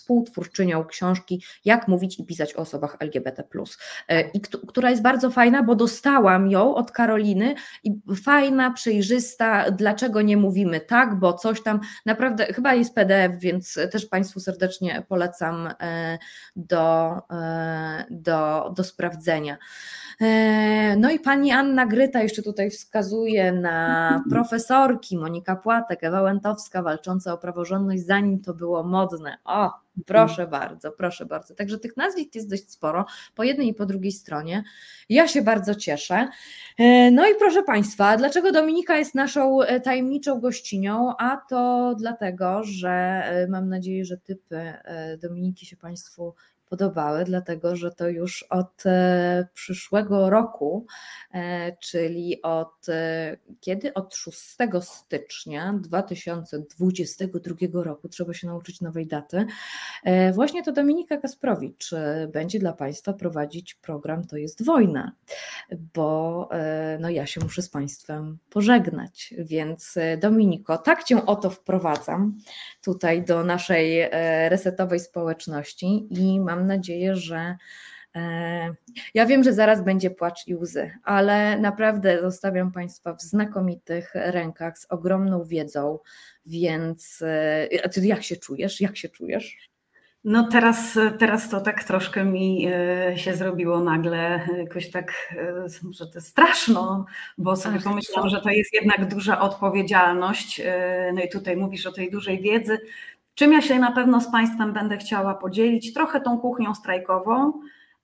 współtwórczynią 0.06 0.86
książki 0.86 1.44
Jak 1.66 1.88
mówić 1.88 2.20
i 2.20 2.26
pisać 2.26 2.56
o 2.56 2.58
osobach 2.58 2.98
LGBT, 3.00 3.44
e, 4.08 4.22
i 4.30 4.42
która 4.42 4.90
jest 4.90 5.02
bardzo 5.02 5.30
fajna, 5.30 5.64
bo 5.64 5.76
dostałam 5.76 6.52
ją 6.52 6.76
od 6.76 6.92
Karoliny 6.92 7.56
i 7.84 7.92
fajna, 8.24 8.72
przejrzysta, 8.72 9.72
dlaczego 9.72 10.22
nie 10.22 10.38
mówimy 10.38 10.80
tak, 10.80 11.16
bo 11.20 11.34
coś 11.34 11.64
tam 11.64 11.80
naprawdę 12.06 12.46
chyba 12.46 12.74
jest 12.74 12.96
PDF, 12.96 13.40
więc 13.40 13.80
też 13.92 14.06
Państwu 14.06 14.40
serdecznie 14.40 15.04
polecam 15.08 15.70
e, 15.80 16.18
do, 16.56 17.18
e, 17.32 18.06
do, 18.10 18.72
do 18.76 18.84
sprawdzenia. 18.84 19.58
No 20.98 21.12
i 21.12 21.20
pani 21.20 21.52
Anna 21.52 21.86
Gryta 21.86 22.24
jeszcze 22.24 22.42
tutaj 22.42 22.70
wskazuje 22.70 23.52
na 23.52 24.10
profesorki 24.32 25.18
Monika 25.18 25.56
Płatek, 25.56 26.04
Ewa 26.04 26.22
Łętowska 26.22 26.82
walczące 26.82 27.34
o 27.34 27.38
praworządność, 27.38 28.06
zanim 28.06 28.42
to 28.42 28.54
było 28.54 28.84
modne. 28.84 29.38
O, 29.46 29.72
proszę 30.06 30.48
bardzo, 30.48 30.92
proszę 30.92 31.26
bardzo. 31.26 31.56
Także 31.56 31.80
tych 31.80 31.98
nazwisk 31.98 32.36
jest 32.36 32.50
dość 32.50 32.72
sporo, 32.72 33.06
po 33.36 33.44
jednej 33.44 33.68
i 33.68 33.74
po 33.74 33.86
drugiej 33.86 34.12
stronie. 34.12 34.64
Ja 35.10 35.28
się 35.28 35.42
bardzo 35.42 35.76
cieszę. 35.76 36.28
E, 36.78 37.12
no 37.12 37.28
i 37.28 37.36
proszę 37.40 37.64
Państwa, 37.64 38.18
dlaczego 38.18 38.52
Dominika 38.52 38.98
jest 38.98 39.16
naszą 39.16 39.62
e, 39.62 39.80
tajemniczą 39.80 40.40
gościnią? 40.40 41.14
A 41.18 41.38
to 41.50 41.94
dlatego, 42.00 42.62
że 42.64 42.90
e, 42.90 43.48
mam 43.48 43.70
nadzieję, 43.70 44.06
że 44.06 44.18
typy 44.18 44.74
Dominiki 45.22 45.66
się 45.66 45.78
Państwu 45.78 46.34
podobały, 46.76 47.24
dlatego 47.24 47.76
że 47.76 47.92
to 47.92 48.10
już 48.10 48.44
od 48.44 48.86
e, 48.86 49.48
przyszłego 49.54 50.30
roku, 50.30 50.86
e, 51.34 51.78
czyli 51.78 52.42
od 52.42 52.90
e, 52.90 53.38
kiedy? 53.60 53.94
Od 53.94 54.16
6 54.16 54.58
stycznia 54.82 55.74
2022 55.74 57.84
roku, 57.84 58.10
trzeba 58.10 58.34
się 58.34 58.48
nauczyć 58.48 58.82
nowej 58.82 59.08
daty. 59.08 59.46
Właśnie 60.34 60.64
to 60.64 60.72
Dominika 60.72 61.18
Kasprowicz 61.18 61.92
będzie 62.34 62.60
dla 62.60 62.74
Państwa 62.74 63.14
prowadzić 63.14 63.74
program 63.74 64.28
To 64.28 64.38
jest 64.38 64.66
wojna, 64.66 65.12
bo 65.94 66.50
no 67.00 67.10
ja 67.10 67.26
się 67.26 67.42
muszę 67.42 67.62
z 67.62 67.70
Państwem 67.70 68.38
pożegnać, 68.50 69.34
więc 69.38 69.96
Dominiko, 70.18 70.78
tak 70.78 71.04
Cię 71.04 71.26
oto 71.26 71.50
wprowadzam 71.50 72.38
tutaj 72.84 73.26
do 73.26 73.44
naszej 73.44 74.10
resetowej 74.50 75.00
społeczności 75.00 76.08
i 76.10 76.40
mam 76.40 76.65
mam 76.66 76.78
nadzieję, 76.78 77.16
że 77.16 77.58
e, 78.16 78.74
ja 79.14 79.26
wiem, 79.26 79.44
że 79.44 79.54
zaraz 79.54 79.84
będzie 79.84 80.10
płacz 80.10 80.48
i 80.48 80.56
łzy, 80.56 80.92
ale 81.04 81.60
naprawdę 81.60 82.22
zostawiam 82.22 82.72
Państwa 82.72 83.14
w 83.14 83.22
znakomitych 83.22 84.12
rękach 84.14 84.78
z 84.80 84.86
ogromną 84.90 85.44
wiedzą, 85.44 86.00
więc 86.46 87.22
e, 87.22 87.68
a 87.84 87.90
ty 87.90 88.02
jak 88.02 88.24
się 88.24 88.36
czujesz? 88.36 88.82
Jak 88.82 88.98
się 88.98 89.10
czujesz? 89.10 89.70
No 90.24 90.48
teraz, 90.52 91.00
teraz 91.20 91.50
to 91.50 91.62
tak 91.62 91.84
troszkę 91.84 92.26
mi 92.26 92.68
e, 92.68 93.18
się 93.18 93.36
zrobiło 93.36 93.80
nagle 93.80 94.48
jakoś 94.58 94.92
tak, 94.92 95.36
że 95.92 96.08
to 96.08 96.22
straszno, 96.22 97.06
bo 97.38 97.56
sobie 97.56 97.76
Ach, 97.78 97.84
pomyślałam, 97.84 98.30
że 98.30 98.42
to 98.42 98.50
jest 98.50 98.74
jednak 98.74 99.08
duża 99.08 99.40
odpowiedzialność. 99.40 100.62
No 101.14 101.22
i 101.22 101.30
tutaj 101.30 101.58
mówisz 101.58 101.86
o 101.86 101.92
tej 101.92 102.12
dużej 102.12 102.40
wiedzy. 102.40 102.80
Czym 103.36 103.54
ja 103.54 103.62
się 103.62 103.80
na 103.80 103.92
pewno 103.92 104.22
z 104.22 104.32
Państwem 104.32 104.74
będę 104.74 104.98
chciała 104.98 105.34
podzielić? 105.34 105.94
Trochę 105.94 106.22
tą 106.22 106.38
kuchnią 106.38 106.76
strajkową, 106.76 107.54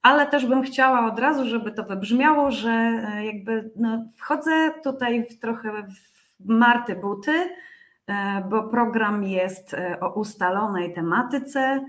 ale 0.01 0.27
też 0.27 0.45
bym 0.45 0.63
chciała 0.63 1.13
od 1.13 1.19
razu, 1.19 1.49
żeby 1.49 1.71
to 1.71 1.83
wybrzmiało, 1.83 2.51
że 2.51 2.69
e, 2.69 3.25
jakby 3.25 3.71
no, 3.75 4.05
wchodzę 4.17 4.71
tutaj 4.83 5.25
w 5.25 5.39
trochę 5.39 5.83
w 6.39 6.45
Marty 6.45 6.95
buty, 6.95 7.49
e, 8.07 8.43
bo 8.49 8.63
program 8.63 9.23
jest 9.23 9.73
e, 9.73 9.99
o 9.99 10.13
ustalonej 10.13 10.93
tematyce, 10.93 11.85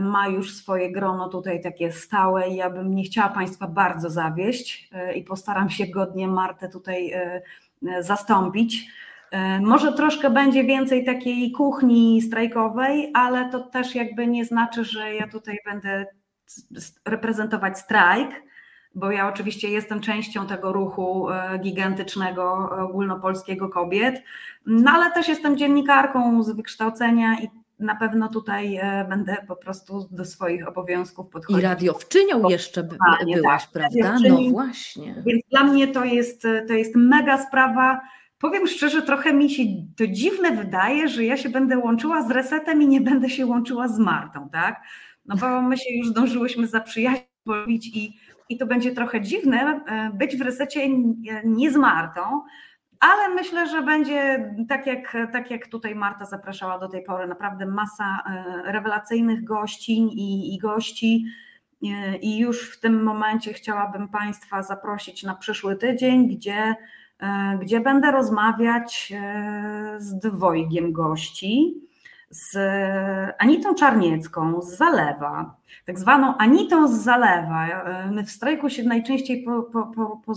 ma 0.00 0.28
już 0.28 0.54
swoje 0.54 0.92
grono 0.92 1.28
tutaj 1.28 1.62
takie 1.62 1.92
stałe 1.92 2.48
i 2.48 2.56
ja 2.56 2.70
bym 2.70 2.94
nie 2.94 3.04
chciała 3.04 3.28
Państwa 3.28 3.68
bardzo 3.68 4.10
zawieść 4.10 4.90
i 5.14 5.22
postaram 5.22 5.70
się 5.70 5.86
godnie 5.86 6.28
Martę 6.28 6.68
tutaj 6.68 7.14
zastąpić. 8.00 8.90
E, 9.30 9.60
może 9.60 9.92
troszkę 9.92 10.30
będzie 10.30 10.64
więcej 10.64 11.04
takiej 11.04 11.52
kuchni 11.52 12.22
strajkowej, 12.22 13.10
ale 13.14 13.50
to 13.50 13.60
też 13.60 13.94
jakby 13.94 14.26
nie 14.26 14.44
znaczy, 14.44 14.84
że 14.84 15.14
ja 15.14 15.28
tutaj 15.28 15.58
będę 15.64 16.06
reprezentować 17.04 17.78
strajk, 17.78 18.30
bo 18.94 19.10
ja 19.10 19.28
oczywiście 19.28 19.70
jestem 19.70 20.00
częścią 20.00 20.46
tego 20.46 20.72
ruchu 20.72 21.30
e, 21.30 21.58
gigantycznego 21.58 22.70
ogólnopolskiego 22.70 23.68
kobiet, 23.68 24.22
no 24.66 24.90
ale 24.90 25.10
też 25.12 25.28
jestem 25.28 25.56
dziennikarką 25.56 26.42
z 26.42 26.50
wykształcenia 26.50 27.40
i 27.40 27.48
na 27.78 27.96
pewno 27.96 28.28
tutaj 28.28 28.76
e, 28.76 29.06
będę 29.08 29.36
po 29.48 29.56
prostu 29.56 30.08
do 30.10 30.24
swoich 30.24 30.68
obowiązków 30.68 31.28
podchodzić. 31.28 31.62
I 31.62 31.66
radiowczynią 31.66 32.48
jeszcze 32.48 32.82
byłaś, 32.82 33.62
tak, 33.62 33.72
prawda? 33.72 34.16
No 34.28 34.38
właśnie. 34.50 35.22
Więc 35.26 35.42
dla 35.50 35.64
mnie 35.64 35.88
to 35.88 36.04
jest, 36.04 36.42
to 36.68 36.74
jest 36.74 36.96
mega 36.96 37.38
sprawa 37.38 38.00
powiem 38.38 38.66
szczerze, 38.66 39.02
trochę 39.02 39.32
mi 39.32 39.50
się 39.50 39.62
to 39.96 40.06
dziwne 40.06 40.52
wydaje, 40.52 41.08
że 41.08 41.24
ja 41.24 41.36
się 41.36 41.48
będę 41.48 41.78
łączyła 41.78 42.22
z 42.22 42.30
resetem 42.30 42.82
i 42.82 42.86
nie 42.86 43.00
będę 43.00 43.30
się 43.30 43.46
łączyła 43.46 43.88
z 43.88 43.98
Martą, 43.98 44.48
tak? 44.52 44.82
No 45.26 45.36
bo 45.36 45.62
my 45.62 45.76
się 45.76 45.94
już 45.94 46.08
zdążyłyśmy 46.08 46.66
zaprzyjaźnić 46.66 47.96
i, 47.96 48.18
i 48.48 48.58
to 48.58 48.66
będzie 48.66 48.92
trochę 48.92 49.20
dziwne 49.20 49.80
e, 49.86 50.10
być 50.14 50.36
w 50.36 50.40
resecie 50.40 50.88
nie 51.44 51.70
z 51.70 51.76
Martą, 51.76 52.42
ale 53.00 53.34
myślę, 53.34 53.66
że 53.66 53.82
będzie 53.82 54.52
tak 54.68 54.86
jak, 54.86 55.16
tak 55.32 55.50
jak 55.50 55.66
tutaj 55.66 55.94
Marta 55.94 56.24
zapraszała 56.24 56.78
do 56.78 56.88
tej 56.88 57.02
pory, 57.02 57.26
naprawdę 57.26 57.66
masa 57.66 58.04
e, 58.26 58.72
rewelacyjnych 58.72 59.44
gościń 59.44 60.08
i, 60.08 60.54
i 60.54 60.58
gości. 60.58 61.24
E, 61.84 62.16
I 62.16 62.38
już 62.38 62.70
w 62.70 62.80
tym 62.80 63.02
momencie 63.02 63.52
chciałabym 63.52 64.08
Państwa 64.08 64.62
zaprosić 64.62 65.22
na 65.22 65.34
przyszły 65.34 65.76
tydzień, 65.76 66.28
gdzie, 66.28 66.54
e, 66.54 66.76
gdzie 67.60 67.80
będę 67.80 68.10
rozmawiać 68.10 69.12
z 69.98 70.18
dwojgiem 70.18 70.92
gości 70.92 71.74
z 72.30 72.56
Anitą 73.38 73.74
Czarniecką 73.74 74.62
z 74.62 74.76
Zalewa, 74.76 75.56
tak 75.86 75.98
zwaną 75.98 76.36
Anitą 76.36 76.88
z 76.88 76.92
Zalewa. 76.92 77.66
My 78.10 78.24
w 78.24 78.30
strajku 78.30 78.70
się 78.70 78.82
najczęściej 78.82 79.42
po, 79.42 79.62
po, 79.62 79.86
po, 80.26 80.34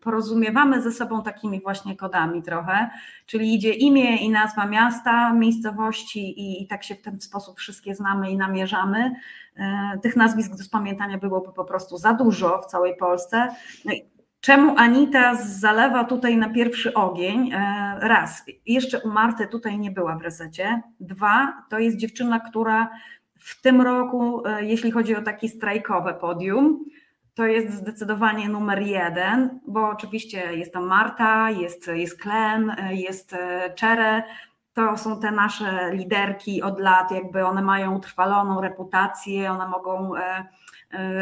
porozumiewamy 0.00 0.82
ze 0.82 0.92
sobą 0.92 1.22
takimi 1.22 1.60
właśnie 1.60 1.96
kodami 1.96 2.42
trochę, 2.42 2.90
czyli 3.26 3.54
idzie 3.54 3.72
imię 3.72 4.16
i 4.16 4.30
nazwa 4.30 4.66
miasta, 4.66 5.32
miejscowości 5.32 6.40
i, 6.40 6.62
i 6.62 6.66
tak 6.66 6.84
się 6.84 6.94
w 6.94 7.02
ten 7.02 7.20
sposób 7.20 7.58
wszystkie 7.58 7.94
znamy 7.94 8.30
i 8.30 8.36
namierzamy. 8.36 9.14
E, 9.56 9.98
tych 10.02 10.16
nazwisk 10.16 10.56
do 10.56 10.64
spamiętania 10.64 11.18
byłoby 11.18 11.52
po 11.52 11.64
prostu 11.64 11.96
za 11.96 12.12
dużo 12.12 12.58
w 12.58 12.66
całej 12.66 12.96
Polsce. 12.96 13.48
No 13.84 13.92
Czemu 14.42 14.74
Anita 14.76 15.34
zalewa 15.34 16.04
tutaj 16.04 16.36
na 16.36 16.48
pierwszy 16.48 16.94
ogień? 16.94 17.52
E, 17.52 17.96
raz, 18.00 18.44
jeszcze 18.66 19.00
u 19.00 19.08
Marty 19.08 19.46
tutaj 19.46 19.78
nie 19.78 19.90
była 19.90 20.16
w 20.16 20.22
resecie. 20.22 20.82
Dwa, 21.00 21.62
to 21.70 21.78
jest 21.78 21.96
dziewczyna, 21.96 22.40
która 22.40 22.90
w 23.40 23.60
tym 23.60 23.82
roku, 23.82 24.46
e, 24.46 24.64
jeśli 24.64 24.90
chodzi 24.90 25.16
o 25.16 25.22
takie 25.22 25.48
strajkowe 25.48 26.14
podium, 26.14 26.84
to 27.34 27.46
jest 27.46 27.74
zdecydowanie 27.74 28.48
numer 28.48 28.82
jeden, 28.82 29.60
bo 29.66 29.88
oczywiście 29.88 30.56
jest 30.56 30.72
tam 30.72 30.86
Marta, 30.86 31.50
jest, 31.50 31.86
jest 31.94 32.22
Klen, 32.22 32.70
e, 32.70 32.94
jest 32.94 33.36
Czere, 33.74 34.22
to 34.74 34.96
są 34.96 35.20
te 35.20 35.30
nasze 35.30 35.90
liderki 35.92 36.62
od 36.62 36.80
lat, 36.80 37.10
jakby 37.10 37.44
one 37.44 37.62
mają 37.62 37.96
utrwaloną 37.96 38.60
reputację, 38.60 39.52
one 39.52 39.68
mogą 39.68 40.12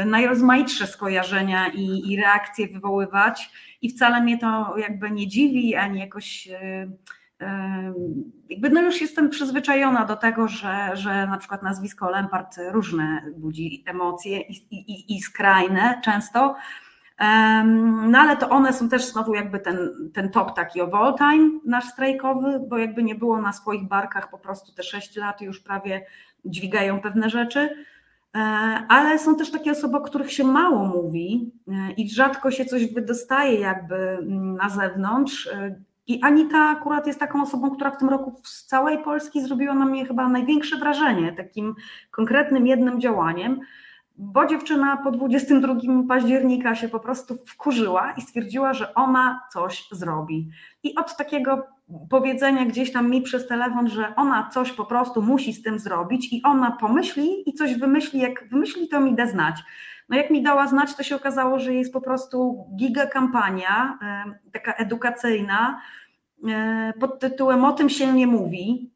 najrozmaitsze 0.06 0.86
skojarzenia 0.86 1.68
i, 1.68 2.12
i 2.12 2.16
reakcje 2.16 2.68
wywoływać 2.68 3.50
i 3.82 3.90
wcale 3.90 4.20
mnie 4.20 4.38
to 4.38 4.74
jakby 4.78 5.10
nie 5.10 5.28
dziwi, 5.28 5.76
ani 5.76 6.00
jakoś 6.00 6.48
e, 6.48 6.90
e, 7.40 7.92
jakby 8.48 8.70
no 8.70 8.82
już 8.82 9.00
jestem 9.00 9.30
przyzwyczajona 9.30 10.04
do 10.04 10.16
tego, 10.16 10.48
że, 10.48 10.90
że 10.92 11.26
na 11.26 11.38
przykład 11.38 11.62
nazwisko 11.62 12.10
Lempart 12.10 12.56
różne 12.70 13.22
budzi 13.36 13.84
emocje 13.86 14.40
i, 14.40 14.54
i, 14.70 15.16
i 15.16 15.20
skrajne 15.20 16.00
często, 16.04 16.56
no 18.08 18.18
ale 18.18 18.36
to 18.36 18.48
one 18.48 18.72
są 18.72 18.88
też 18.88 19.04
znowu 19.04 19.34
jakby 19.34 19.60
ten, 19.60 20.10
ten 20.14 20.30
top 20.30 20.56
taki 20.56 20.80
of 20.80 20.94
all 20.94 21.14
time 21.18 21.60
nasz 21.66 21.84
strajkowy, 21.84 22.60
bo 22.68 22.78
jakby 22.78 23.02
nie 23.02 23.14
było 23.14 23.40
na 23.40 23.52
swoich 23.52 23.88
barkach 23.88 24.30
po 24.30 24.38
prostu 24.38 24.72
te 24.72 24.82
6 24.82 25.16
lat 25.16 25.40
już 25.40 25.60
prawie 25.60 26.06
dźwigają 26.44 27.00
pewne 27.00 27.30
rzeczy. 27.30 27.84
E, 28.36 28.38
ale 28.88 29.18
są 29.18 29.36
też 29.36 29.50
takie 29.50 29.72
osoby, 29.72 29.96
o 29.96 30.00
których 30.00 30.32
się 30.32 30.44
mało 30.44 30.84
mówi 30.84 31.52
e, 31.68 31.92
i 31.92 32.10
rzadko 32.10 32.50
się 32.50 32.64
coś 32.64 32.94
wydostaje 32.94 33.60
jakby 33.60 33.96
mm, 33.96 34.56
na 34.56 34.68
zewnątrz. 34.68 35.46
E, 35.46 35.80
I 36.06 36.22
Anita 36.22 36.58
akurat 36.58 37.06
jest 37.06 37.20
taką 37.20 37.42
osobą, 37.42 37.70
która 37.70 37.90
w 37.90 37.98
tym 37.98 38.08
roku 38.08 38.40
z 38.44 38.64
całej 38.64 38.98
Polski 38.98 39.42
zrobiła 39.42 39.74
na 39.74 39.84
mnie 39.84 40.06
chyba 40.06 40.28
największe 40.28 40.76
wrażenie 40.76 41.32
takim 41.32 41.74
konkretnym 42.10 42.66
jednym 42.66 43.00
działaniem, 43.00 43.60
bo 44.22 44.46
dziewczyna 44.46 44.96
po 44.96 45.10
22 45.10 45.74
października 46.08 46.74
się 46.74 46.88
po 46.88 47.00
prostu 47.00 47.38
wkurzyła 47.46 48.12
i 48.12 48.20
stwierdziła, 48.20 48.74
że 48.74 48.94
ona 48.94 49.40
coś 49.52 49.88
zrobi. 49.90 50.50
I 50.82 50.94
od 50.94 51.16
takiego 51.16 51.66
powiedzenia 52.10 52.64
gdzieś 52.64 52.92
tam 52.92 53.10
mi 53.10 53.22
przez 53.22 53.46
telefon, 53.46 53.88
że 53.88 54.16
ona 54.16 54.50
coś 54.52 54.72
po 54.72 54.84
prostu 54.84 55.22
musi 55.22 55.52
z 55.52 55.62
tym 55.62 55.78
zrobić 55.78 56.32
i 56.32 56.42
ona 56.42 56.70
pomyśli 56.70 57.50
i 57.50 57.52
coś 57.52 57.74
wymyśli, 57.74 58.20
jak 58.20 58.48
wymyśli, 58.48 58.88
to 58.88 59.00
mi 59.00 59.14
da 59.14 59.26
znać. 59.26 59.62
No 60.08 60.16
jak 60.16 60.30
mi 60.30 60.42
dała 60.42 60.66
znać, 60.66 60.94
to 60.94 61.02
się 61.02 61.16
okazało, 61.16 61.58
że 61.58 61.74
jest 61.74 61.92
po 61.92 62.00
prostu 62.00 62.66
giga 62.76 63.06
kampania, 63.06 63.98
taka 64.52 64.72
edukacyjna 64.72 65.80
e, 66.48 66.92
pod 67.00 67.20
tytułem 67.20 67.64
O 67.64 67.72
tym 67.72 67.88
się 67.88 68.12
nie 68.12 68.26
mówi. 68.26 68.90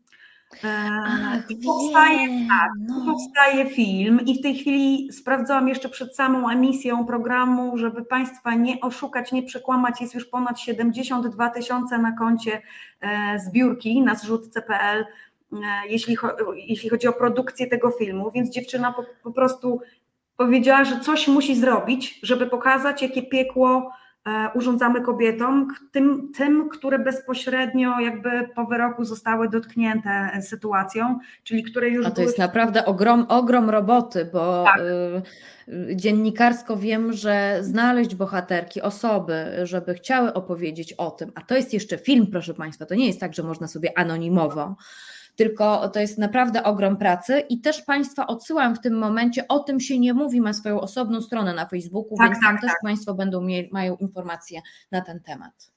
A, 0.63 1.37
powstaje, 1.65 2.29
tak, 2.49 2.71
no. 2.89 3.05
powstaje 3.07 3.71
film 3.71 4.21
i 4.27 4.39
w 4.39 4.43
tej 4.43 4.55
chwili 4.55 5.13
sprawdzałam 5.13 5.69
jeszcze 5.69 5.89
przed 5.89 6.17
samą 6.17 6.51
emisją 6.51 7.07
programu, 7.07 7.79
żeby 7.79 8.05
Państwa 8.05 8.55
nie 8.55 8.81
oszukać, 8.81 9.33
nie 9.33 9.43
przekłamać, 9.43 10.01
jest 10.01 10.15
już 10.15 10.25
ponad 10.25 10.61
72 10.61 11.51
tysiące 11.51 11.99
na 11.99 12.13
koncie 12.13 12.63
e, 13.01 13.39
zbiórki 13.39 14.03
na 14.03 14.15
zrzutce.pl, 14.15 15.07
e, 15.53 15.57
jeśli, 15.89 16.17
jeśli 16.57 16.91
chodzi 16.91 17.09
o 17.09 17.13
produkcję 17.13 17.67
tego 17.67 17.91
filmu, 17.91 18.31
więc 18.31 18.51
dziewczyna 18.51 18.93
po, 18.93 19.05
po 19.23 19.33
prostu 19.33 19.81
powiedziała, 20.37 20.85
że 20.85 21.01
coś 21.01 21.29
musi 21.29 21.57
zrobić, 21.57 22.21
żeby 22.23 22.47
pokazać, 22.47 23.03
jakie 23.03 23.23
piekło 23.23 23.93
urządzamy 24.55 25.01
kobietom, 25.01 25.69
tym, 25.93 26.33
tym, 26.37 26.69
które 26.69 26.99
bezpośrednio 26.99 28.01
jakby 28.01 28.49
po 28.55 28.65
wyroku 28.65 29.05
zostały 29.05 29.49
dotknięte 29.49 30.39
sytuacją, 30.43 31.19
czyli 31.43 31.63
które 31.63 31.89
już. 31.89 32.07
A 32.07 32.11
to 32.11 32.23
jest 32.23 32.39
naprawdę 32.39 32.85
ogrom, 32.85 33.27
ogrom 33.29 33.71
roboty, 33.71 34.31
bo 34.33 34.65
tak. 34.65 34.81
Y, 35.69 35.97
dziennikarsko 35.97 36.77
wiem, 36.77 37.13
że 37.13 37.59
znaleźć 37.61 38.15
bohaterki, 38.15 38.83
osoby, 38.83 39.47
żeby 39.63 39.95
chciały 39.95 40.35
opowiedzieć 40.35 40.93
o 40.93 41.11
tym, 41.11 41.33
a 41.35 41.41
to 41.41 41.57
jest 41.57 41.73
jeszcze 41.73 41.99
film, 41.99 42.27
proszę 42.27 42.55
Państwa, 42.55 42.87
to 42.87 42.95
nie 42.95 43.07
jest 43.07 43.21
tak, 43.21 43.35
że 43.35 43.43
można 43.43 43.69
sobie 43.69 43.99
anonimowo 43.99 44.77
tylko 45.37 45.89
to 45.89 46.01
jest 46.01 46.19
naprawdę 46.19 46.63
ogrom 46.63 46.97
pracy 46.97 47.41
i 47.49 47.61
też 47.61 47.83
Państwa 47.83 48.27
odsyłam 48.27 48.75
w 48.75 48.81
tym 48.81 48.99
momencie, 48.99 49.49
o 49.49 49.59
tym 49.59 49.81
się 49.81 49.99
nie 49.99 50.15
mówi, 50.15 50.41
ma 50.41 50.53
swoją 50.53 50.81
osobną 50.81 51.21
stronę 51.21 51.55
na 51.55 51.67
Facebooku, 51.67 52.19
tak, 52.19 52.31
więc 52.31 52.45
tam 52.45 52.53
tak, 52.53 52.61
też 52.61 52.71
tak. 52.71 52.81
Państwo 52.83 53.15
będą 53.15 53.41
mieli, 53.41 53.69
mają 53.73 53.97
informacje 53.97 54.61
na 54.91 55.01
ten 55.01 55.21
temat. 55.21 55.75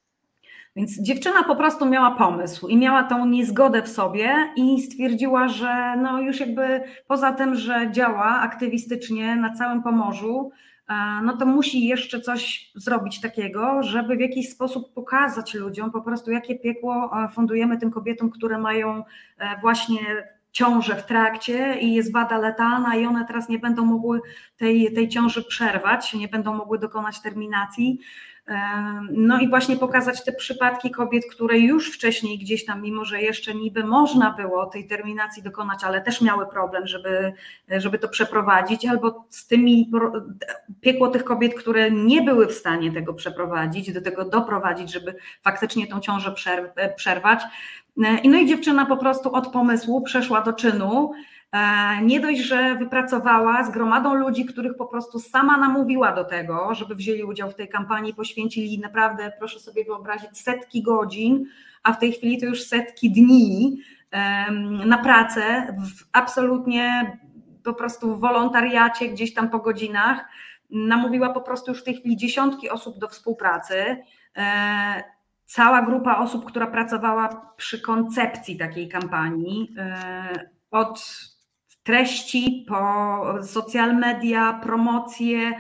Więc 0.76 1.02
dziewczyna 1.02 1.44
po 1.44 1.56
prostu 1.56 1.86
miała 1.86 2.12
pomysł 2.12 2.68
i 2.68 2.78
miała 2.78 3.04
tą 3.04 3.26
niezgodę 3.26 3.82
w 3.82 3.88
sobie 3.90 4.36
i 4.56 4.82
stwierdziła, 4.82 5.48
że 5.48 5.96
no 6.02 6.22
już 6.22 6.40
jakby 6.40 6.82
poza 7.08 7.32
tym, 7.32 7.56
że 7.56 7.92
działa 7.92 8.40
aktywistycznie 8.40 9.36
na 9.36 9.54
całym 9.54 9.84
Pomorzu, 9.84 10.52
no 11.24 11.38
to 11.38 11.46
musi 11.46 11.88
jeszcze 11.88 12.22
coś 12.22 12.72
zrobić 12.76 13.22
takiego, 13.22 13.84
żeby 13.84 14.16
w 14.16 14.20
jakiś 14.20 14.50
sposób 14.50 14.94
pokazać 14.94 15.54
ludziom 15.54 15.92
po 15.92 16.02
prostu, 16.02 16.32
jakie 16.32 16.60
piekło 16.60 17.12
fundujemy 17.34 17.78
tym 17.78 17.92
kobietom, 17.92 18.30
które 18.30 18.58
mają 18.58 19.04
e, 19.38 19.60
właśnie 19.62 20.00
ciążę 20.58 20.96
w 20.96 21.06
trakcie 21.06 21.80
i 21.80 21.94
jest 21.94 22.14
wada 22.14 22.38
letalna 22.38 22.96
i 22.96 23.06
one 23.06 23.26
teraz 23.26 23.50
nie 23.50 23.60
będą 23.60 23.86
mogły 23.86 24.22
tej, 24.58 24.94
tej 24.94 25.10
ciąży 25.10 25.44
przerwać, 25.44 26.14
nie 26.14 26.28
będą 26.28 26.54
mogły 26.54 26.80
dokonać 26.80 27.22
terminacji. 27.22 28.00
No 29.12 29.40
i 29.40 29.50
właśnie 29.50 29.78
pokazać 29.78 30.24
te 30.24 30.32
przypadki 30.32 30.92
kobiet, 30.92 31.24
które 31.32 31.60
już 31.60 31.92
wcześniej 31.92 32.40
gdzieś 32.40 32.66
tam, 32.66 32.82
mimo 32.82 33.06
że 33.06 33.22
jeszcze 33.22 33.54
niby 33.54 33.84
można 33.84 34.34
było 34.34 34.66
tej 34.66 34.88
terminacji 34.88 35.44
dokonać, 35.44 35.84
ale 35.84 36.02
też 36.02 36.22
miały 36.22 36.48
problem, 36.48 36.88
żeby, 36.88 37.34
żeby 37.70 38.00
to 38.00 38.10
przeprowadzić, 38.10 38.86
albo 38.86 39.26
z 39.30 39.48
tymi 39.48 39.92
piekło 40.82 41.08
tych 41.08 41.24
kobiet, 41.24 41.54
które 41.54 41.92
nie 41.92 42.22
były 42.22 42.48
w 42.48 42.54
stanie 42.54 42.92
tego 42.92 43.14
przeprowadzić, 43.14 43.94
do 43.94 44.02
tego 44.02 44.26
doprowadzić, 44.26 44.94
żeby 44.94 45.16
faktycznie 45.42 45.88
tą 45.88 46.00
ciążę 46.00 46.36
przerwać. 46.96 47.42
I 48.24 48.30
no 48.30 48.38
i 48.38 48.48
dziewczyna 48.48 48.86
po 48.86 48.98
prostu 48.98 49.34
od 49.34 49.48
pomysłu 49.48 50.02
przeszła 50.02 50.42
do 50.42 50.54
czynu. 50.54 51.12
E, 51.52 52.02
nie 52.02 52.20
dość, 52.20 52.40
że 52.40 52.76
wypracowała 52.76 53.64
z 53.64 53.72
gromadą 53.72 54.14
ludzi, 54.14 54.46
których 54.46 54.78
po 54.78 54.86
prostu 54.86 55.20
sama 55.20 55.58
namówiła 55.58 56.12
do 56.12 56.24
tego, 56.24 56.76
żeby 56.76 56.96
wzięli 56.96 57.24
udział 57.24 57.52
w 57.52 57.56
tej 57.56 57.70
kampanii, 57.70 58.14
poświęcili 58.14 58.80
naprawdę, 58.80 59.32
proszę 59.40 59.60
sobie 59.60 59.86
wyobrazić, 59.86 60.40
setki 60.40 60.84
godzin, 60.84 61.46
a 61.84 61.94
w 61.94 62.00
tej 62.00 62.12
chwili 62.12 62.40
to 62.40 62.46
już 62.46 62.64
setki 62.64 63.12
dni 63.12 63.78
na 64.86 64.98
pracę 64.98 65.76
w 65.78 66.04
absolutnie 66.12 67.18
po 67.64 67.74
prostu 67.74 68.16
w 68.16 68.20
wolontariacie, 68.20 69.10
gdzieś 69.10 69.34
tam 69.34 69.50
po 69.50 69.60
godzinach. 69.60 70.26
Namówiła 70.70 71.30
po 71.30 71.42
prostu 71.42 71.72
już 71.72 71.82
w 71.82 71.84
tej 71.84 71.96
chwili 71.96 72.18
dziesiątki 72.18 72.70
osób 72.70 73.00
do 73.00 73.08
współpracy. 73.08 73.98
Cała 75.48 75.82
grupa 75.82 76.18
osób, 76.18 76.46
która 76.46 76.68
pracowała 76.68 77.54
przy 77.58 77.82
koncepcji 77.82 78.58
takiej 78.58 78.90
kampanii, 78.90 79.70
e, 79.78 80.50
od 80.72 81.20
treści, 81.84 82.66
po 82.68 83.24
social 83.44 83.96
media, 83.96 84.60
promocje, 84.64 85.52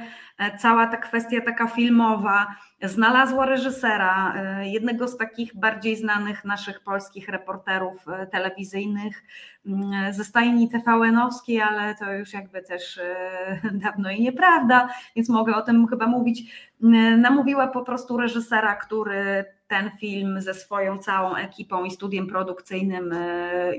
cała 0.59 0.88
ta 0.88 0.97
kwestia 0.97 1.41
taka 1.41 1.68
filmowa, 1.68 2.47
znalazła 2.84 3.45
reżysera, 3.45 4.34
jednego 4.61 5.07
z 5.07 5.18
takich 5.18 5.55
bardziej 5.55 5.95
znanych 5.95 6.45
naszych 6.45 6.84
polskich 6.84 7.30
reporterów 7.30 8.05
telewizyjnych 8.31 9.23
mm, 9.65 10.14
ze 10.14 10.23
stajni 10.23 10.69
TVN-owskiej, 10.69 11.61
ale 11.61 11.95
to 11.95 12.14
już 12.14 12.34
jakby 12.34 12.61
też 12.61 12.99
dawno 13.84 14.11
i 14.11 14.22
nieprawda, 14.22 14.89
więc 15.15 15.30
mogę 15.30 15.55
o 15.55 15.61
tym 15.61 15.88
chyba 15.88 16.07
mówić. 16.07 16.53
Namówiła 17.18 17.68
po 17.68 17.81
prostu 17.81 18.18
reżysera, 18.18 18.76
który 18.76 19.45
ten 19.68 19.91
film 19.99 20.41
ze 20.41 20.53
swoją 20.53 20.97
całą 20.97 21.35
ekipą 21.35 21.84
i 21.84 21.91
studiem 21.91 22.27
produkcyjnym 22.27 23.15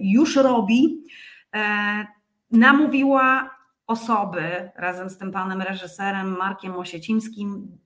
już 0.00 0.36
robi 0.36 1.02
namówiła 2.50 3.57
osoby 3.88 4.70
razem 4.76 5.10
z 5.10 5.18
tym 5.18 5.32
panem 5.32 5.62
reżyserem 5.62 6.36
Markiem 6.36 6.76
Osiecińskim, 6.76 7.78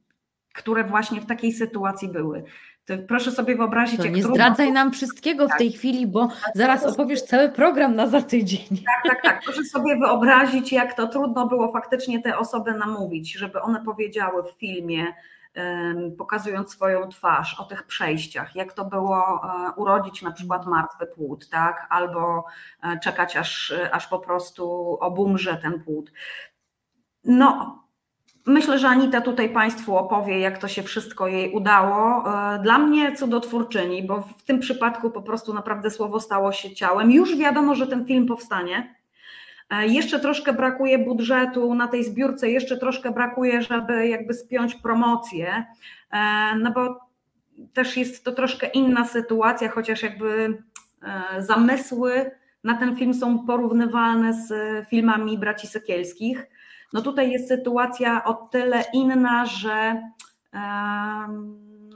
które 0.54 0.84
właśnie 0.84 1.20
w 1.20 1.26
takiej 1.26 1.52
sytuacji 1.52 2.08
były. 2.08 2.44
To 2.84 2.94
proszę 3.08 3.30
sobie 3.30 3.56
wyobrazić, 3.56 3.96
to 3.96 4.04
jak 4.04 4.14
nie 4.14 4.22
trudno... 4.22 4.36
zdradzaj 4.36 4.72
nam 4.72 4.92
wszystkiego 4.92 5.46
tak. 5.46 5.56
w 5.56 5.58
tej 5.58 5.72
chwili, 5.72 6.06
bo 6.06 6.28
zaraz 6.54 6.86
opowiesz 6.86 7.22
cały 7.22 7.48
program 7.48 7.94
na 7.94 8.06
za 8.06 8.22
tydzień. 8.22 8.68
Tak, 8.68 9.12
tak, 9.12 9.22
tak. 9.22 9.42
Proszę 9.44 9.64
sobie 9.64 9.96
wyobrazić, 9.96 10.72
jak 10.72 10.94
to 10.94 11.08
trudno 11.08 11.46
było 11.46 11.72
faktycznie 11.72 12.22
te 12.22 12.38
osoby 12.38 12.74
namówić, 12.74 13.32
żeby 13.32 13.60
one 13.60 13.84
powiedziały 13.84 14.42
w 14.42 14.58
filmie, 14.58 15.06
pokazując 16.18 16.70
swoją 16.70 17.08
twarz, 17.08 17.60
o 17.60 17.64
tych 17.64 17.82
przejściach, 17.82 18.56
jak 18.56 18.72
to 18.72 18.84
było 18.84 19.18
e, 19.18 19.72
urodzić 19.76 20.22
na 20.22 20.32
przykład 20.32 20.66
martwy 20.66 21.06
płód, 21.06 21.48
tak? 21.48 21.86
albo 21.90 22.44
e, 22.82 22.98
czekać 22.98 23.36
aż, 23.36 23.74
aż 23.92 24.06
po 24.06 24.18
prostu 24.18 24.96
obumrze 25.00 25.56
ten 25.56 25.82
płód. 25.82 26.12
No, 27.24 27.82
Myślę, 28.46 28.78
że 28.78 28.88
Anita 28.88 29.20
tutaj 29.20 29.48
Państwu 29.48 29.96
opowie, 29.96 30.38
jak 30.38 30.58
to 30.58 30.68
się 30.68 30.82
wszystko 30.82 31.26
jej 31.26 31.52
udało. 31.52 32.24
E, 32.54 32.58
dla 32.58 32.78
mnie 32.78 33.16
cudotwórczyni, 33.16 34.06
bo 34.06 34.20
w 34.20 34.42
tym 34.42 34.60
przypadku 34.60 35.10
po 35.10 35.22
prostu 35.22 35.54
naprawdę 35.54 35.90
słowo 35.90 36.20
stało 36.20 36.52
się 36.52 36.74
ciałem. 36.74 37.10
Już 37.10 37.36
wiadomo, 37.36 37.74
że 37.74 37.86
ten 37.86 38.06
film 38.06 38.26
powstanie. 38.26 39.01
E, 39.72 39.86
jeszcze 39.86 40.20
troszkę 40.20 40.52
brakuje 40.52 40.98
budżetu 40.98 41.74
na 41.74 41.88
tej 41.88 42.04
zbiórce, 42.04 42.50
jeszcze 42.50 42.76
troszkę 42.76 43.10
brakuje, 43.10 43.62
żeby 43.62 44.08
jakby 44.08 44.34
spiąć 44.34 44.74
promocję, 44.74 45.66
e, 46.10 46.56
no 46.56 46.72
bo 46.72 47.00
też 47.72 47.96
jest 47.96 48.24
to 48.24 48.32
troszkę 48.32 48.66
inna 48.66 49.04
sytuacja, 49.04 49.68
chociaż 49.68 50.02
jakby 50.02 50.58
e, 51.02 51.42
zamysły 51.42 52.30
na 52.64 52.76
ten 52.76 52.96
film 52.96 53.14
są 53.14 53.46
porównywalne 53.46 54.34
z 54.34 54.52
filmami 54.88 55.38
braci 55.38 55.66
Sekielskich. 55.66 56.46
No 56.92 57.02
tutaj 57.02 57.30
jest 57.30 57.48
sytuacja 57.48 58.24
o 58.24 58.34
tyle 58.34 58.84
inna, 58.94 59.46
że 59.46 60.02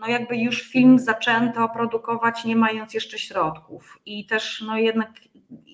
no 0.00 0.06
jakby 0.08 0.36
już 0.36 0.62
film 0.62 0.98
zaczęto 0.98 1.68
produkować 1.68 2.44
nie 2.44 2.56
mając 2.56 2.94
jeszcze 2.94 3.18
środków 3.18 3.98
i 4.06 4.26
też 4.26 4.64
no 4.66 4.76
jednak 4.76 5.10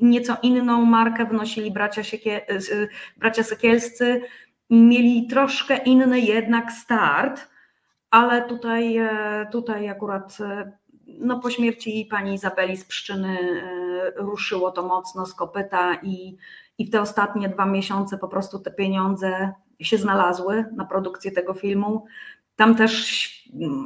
nieco 0.01 0.37
inną 0.43 0.85
markę 0.85 1.25
wnosili 1.25 1.71
bracia, 1.71 2.03
Siekie, 2.03 2.47
bracia 3.17 3.43
Sekielscy, 3.43 4.21
mieli 4.71 5.27
troszkę 5.27 5.77
inny 5.77 6.21
jednak 6.21 6.73
start, 6.73 7.49
ale 8.11 8.43
tutaj, 8.43 8.97
e, 8.97 9.47
tutaj 9.53 9.89
akurat 9.89 10.39
e, 10.41 10.73
no 11.07 11.41
po 11.41 11.51
śmierci 11.51 12.09
pani 12.11 12.35
Izabeli 12.35 12.77
z 12.77 12.85
Pszczyny 12.85 13.39
e, 13.39 14.11
ruszyło 14.17 14.71
to 14.71 14.83
mocno 14.83 15.27
z 15.27 15.35
kopyta 15.35 15.95
i, 16.03 16.37
i 16.79 16.87
w 16.87 16.91
te 16.91 17.01
ostatnie 17.01 17.49
dwa 17.49 17.67
miesiące 17.67 18.19
po 18.19 18.29
prostu 18.29 18.59
te 18.59 18.71
pieniądze 18.71 19.53
się 19.81 19.99
znalazły 19.99 20.65
na 20.77 20.85
produkcję 20.85 21.33
tego 21.33 21.55
filmu. 21.55 22.07
Tam 22.57 22.75
też 22.75 23.29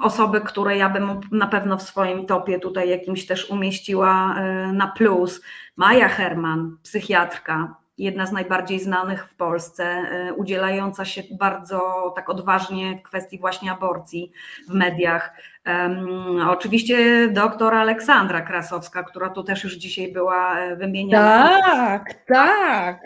osoby, 0.02 0.40
które 0.40 0.76
ja 0.76 0.88
bym 0.88 1.20
na 1.32 1.46
pewno 1.46 1.76
w 1.76 1.82
swoim 1.82 2.26
topie 2.26 2.58
tutaj 2.58 2.88
jakimś 2.88 3.26
też 3.26 3.50
umieściła 3.50 4.34
e, 4.38 4.72
na 4.72 4.86
plus. 4.86 5.42
Maja 5.76 6.08
Herman, 6.08 6.76
psychiatrka, 6.82 7.76
jedna 7.98 8.26
z 8.26 8.32
najbardziej 8.32 8.80
znanych 8.80 9.28
w 9.28 9.34
Polsce, 9.34 9.84
e, 9.84 10.32
udzielająca 10.32 11.04
się 11.04 11.22
bardzo 11.38 12.12
tak 12.16 12.30
odważnie 12.30 12.98
w 12.98 13.02
kwestii 13.02 13.38
właśnie 13.38 13.72
aborcji 13.72 14.32
w 14.68 14.74
mediach. 14.74 15.32
Um, 15.66 16.40
oczywiście 16.48 17.28
doktor 17.28 17.74
Aleksandra 17.74 18.40
Krasowska, 18.40 19.02
która 19.02 19.30
tu 19.30 19.42
też 19.42 19.64
już 19.64 19.74
dzisiaj 19.74 20.12
była 20.12 20.58
e, 20.58 20.76
wymieniana. 20.76 21.60
Tak, 21.62 22.14
tak. 22.26 23.00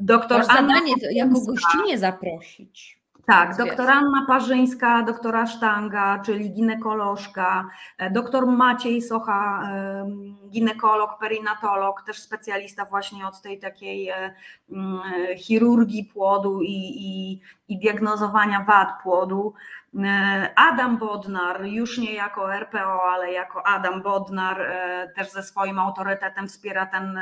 Doktor 0.00 0.38
Masz 0.38 0.48
Anna 0.48 0.74
zadanie 0.74 0.92
jako 1.10 1.40
gościnie 1.40 1.98
zaprosić. 1.98 2.97
Tak, 3.28 3.56
doktor 3.56 3.90
Anna 3.90 4.24
Parzyńska, 4.26 5.02
doktora 5.02 5.46
Sztanga, 5.46 6.22
czyli 6.24 6.52
ginekolożka, 6.52 7.68
e, 7.98 8.10
doktor 8.10 8.46
Maciej 8.46 9.02
Socha, 9.02 9.70
ginekolog, 10.50 11.18
perinatolog, 11.20 12.02
też 12.02 12.18
specjalista 12.18 12.84
właśnie 12.84 13.26
od 13.26 13.42
tej 13.42 13.58
takiej 13.58 14.08
e, 14.08 14.34
chirurgii 15.38 16.04
płodu 16.04 16.60
i, 16.62 16.94
i, 16.96 17.40
i 17.68 17.78
diagnozowania 17.78 18.64
wad 18.64 18.88
płodu. 19.02 19.54
E, 20.04 20.52
Adam 20.56 20.98
Bodnar, 20.98 21.64
już 21.64 21.98
nie 21.98 22.14
jako 22.14 22.54
RPO, 22.54 23.02
ale 23.12 23.32
jako 23.32 23.66
Adam 23.66 24.02
Bodnar, 24.02 24.72
też 25.16 25.30
ze 25.30 25.42
swoim 25.42 25.78
autorytetem 25.78 26.48
wspiera 26.48 26.86
ten, 26.86 27.20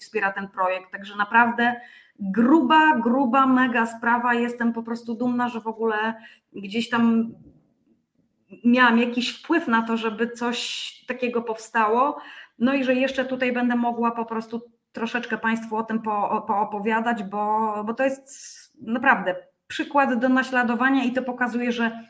wspiera 0.00 0.32
ten 0.32 0.48
projekt. 0.48 0.92
Także 0.92 1.16
naprawdę 1.16 1.80
gruba, 2.18 2.98
gruba, 2.98 3.46
mega 3.46 3.86
sprawa. 3.86 4.34
Jestem 4.34 4.72
po 4.72 4.82
prostu 4.82 5.14
dumna, 5.14 5.48
że 5.48 5.60
w 5.60 5.66
ogóle 5.66 6.14
gdzieś 6.52 6.88
tam 6.88 7.34
miałam 8.64 8.98
jakiś 8.98 9.38
wpływ 9.38 9.68
na 9.68 9.82
to, 9.82 9.96
żeby 9.96 10.30
coś 10.30 10.88
takiego 11.08 11.42
powstało. 11.42 12.18
No 12.58 12.74
i 12.74 12.84
że 12.84 12.94
jeszcze 12.94 13.24
tutaj 13.24 13.52
będę 13.52 13.76
mogła 13.76 14.10
po 14.10 14.24
prostu 14.24 14.62
troszeczkę 14.92 15.38
Państwu 15.38 15.76
o 15.76 15.82
tym 15.82 16.02
po, 16.02 16.44
poopowiadać, 16.46 17.22
bo, 17.22 17.74
bo 17.84 17.94
to 17.94 18.04
jest 18.04 18.28
naprawdę 18.82 19.36
przykład 19.66 20.18
do 20.18 20.28
naśladowania 20.28 21.04
i 21.04 21.12
to 21.12 21.22
pokazuje, 21.22 21.72
że 21.72 22.00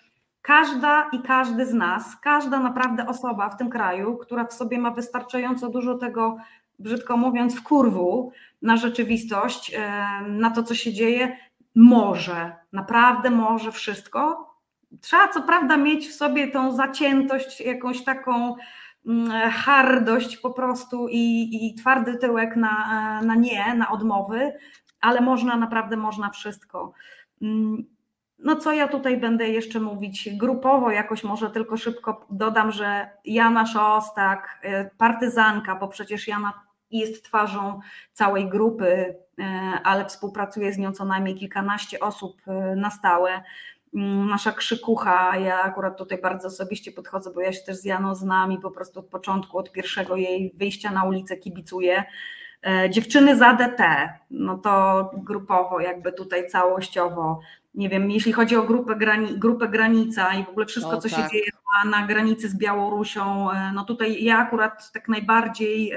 każda 0.43 1.09
i 1.13 1.23
każdy 1.23 1.67
z 1.67 1.75
nas, 1.75 2.17
każda 2.23 2.59
naprawdę 2.61 3.07
osoba 3.07 3.49
w 3.49 3.57
tym 3.57 3.71
kraju, 3.71 4.17
która 4.17 4.45
w 4.45 4.53
sobie 4.53 4.79
ma 4.79 4.91
wystarczająco 4.91 5.69
dużo 5.69 5.95
tego 5.95 6.37
brzydko 6.79 7.17
mówiąc, 7.17 7.57
w 7.57 7.63
kurwu 7.63 8.33
na 8.63 8.77
rzeczywistość, 8.77 9.75
e, 9.75 10.03
na 10.29 10.51
to, 10.51 10.63
co 10.63 10.75
się 10.75 10.93
dzieje, 10.93 11.37
może, 11.75 12.57
naprawdę 12.73 13.31
może 13.31 13.73
wszystko. 13.73 14.49
Trzeba 15.01 15.29
co 15.29 15.43
prawda 15.43 15.77
mieć 15.77 16.09
w 16.09 16.15
sobie 16.15 16.49
tą 16.49 16.77
zaciętość, 16.77 17.61
jakąś 17.61 18.05
taką 18.05 18.55
mm, 19.07 19.51
hardość 19.51 20.37
po 20.37 20.51
prostu 20.51 21.09
i, 21.11 21.49
i 21.67 21.75
twardy 21.75 22.17
tyłek 22.17 22.57
na, 22.57 22.71
e, 23.21 23.27
na 23.27 23.35
nie, 23.35 23.75
na 23.75 23.91
odmowy, 23.91 24.53
ale 25.01 25.21
można, 25.21 25.57
naprawdę 25.57 25.97
można 25.97 26.31
wszystko. 26.31 26.93
Mm, 27.43 27.85
no 28.39 28.57
co 28.57 28.73
ja 28.73 28.89
tutaj 28.89 29.17
będę 29.17 29.49
jeszcze 29.49 29.81
mówić 29.81 30.29
grupowo, 30.37 30.91
jakoś 30.91 31.25
może 31.25 31.51
tylko 31.51 31.77
szybko 31.77 32.27
dodam, 32.31 32.73
że 32.73 33.11
Jana 33.25 33.67
Szostak, 33.67 34.61
e, 34.63 34.91
partyzanka, 34.91 35.75
bo 35.77 35.89
przecież 35.89 36.29
Jana 36.29 36.68
jest 36.91 37.25
twarzą 37.25 37.81
całej 38.13 38.49
grupy, 38.49 39.17
e, 39.39 39.45
ale 39.85 40.05
współpracuje 40.05 40.73
z 40.73 40.79
nią 40.79 40.93
co 40.93 41.05
najmniej 41.05 41.35
kilkanaście 41.35 42.01
osób 42.01 42.43
e, 42.47 42.77
na 42.77 42.91
stałe. 42.91 43.43
Mm, 43.95 44.29
nasza 44.29 44.53
krzykucha, 44.53 45.37
ja 45.37 45.63
akurat 45.63 45.99
tutaj 45.99 46.21
bardzo 46.21 46.49
osobiście 46.49 46.93
podchodzę, 46.93 47.31
bo 47.35 47.41
ja 47.41 47.53
się 47.53 47.63
też 47.67 47.77
z 47.77 47.85
Janą 47.85 48.15
znam 48.15 48.53
i 48.53 48.59
po 48.59 48.71
prostu 48.71 49.01
od 49.01 49.07
początku, 49.07 49.59
od 49.59 49.73
pierwszego 49.73 50.17
jej 50.17 50.53
wyjścia 50.57 50.91
na 50.91 51.05
ulicę 51.05 51.37
kibicuję. 51.37 52.05
E, 52.67 52.91
dziewczyny 52.91 53.37
z 53.37 53.43
ADT, 53.43 53.81
no 54.31 54.59
to 54.59 55.11
grupowo, 55.15 55.81
jakby 55.81 56.13
tutaj 56.13 56.49
całościowo. 56.49 57.41
Nie 57.75 57.89
wiem, 57.89 58.11
jeśli 58.11 58.33
chodzi 58.33 58.57
o 58.57 58.63
grupę, 58.63 58.97
grani, 58.97 59.39
grupę 59.39 59.69
Granica 59.69 60.35
i 60.35 60.45
w 60.45 60.49
ogóle 60.49 60.67
wszystko, 60.67 60.97
o, 60.97 61.01
co 61.01 61.09
tak. 61.09 61.19
się 61.19 61.29
dzieje 61.33 61.51
na, 61.91 62.07
granicy 62.07 62.49
z 62.49 62.59
Białorusią, 62.59 63.49
no 63.75 63.85
tutaj 63.85 64.25
ja 64.25 64.39
akurat 64.39 64.93
tak 64.93 65.09
najbardziej 65.09 65.93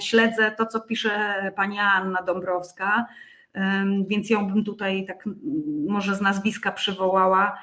śledzę 0.00 0.50
to, 0.50 0.66
co 0.66 0.80
pisze 0.80 1.52
pani 1.56 1.78
Anna 1.78 2.22
Dąbrowska, 2.22 3.06
więc 4.08 4.30
ją 4.30 4.48
bym 4.48 4.64
tutaj 4.64 5.06
tak 5.06 5.24
może 5.88 6.14
z 6.14 6.20
nazwiska 6.20 6.72
przywołała, 6.72 7.58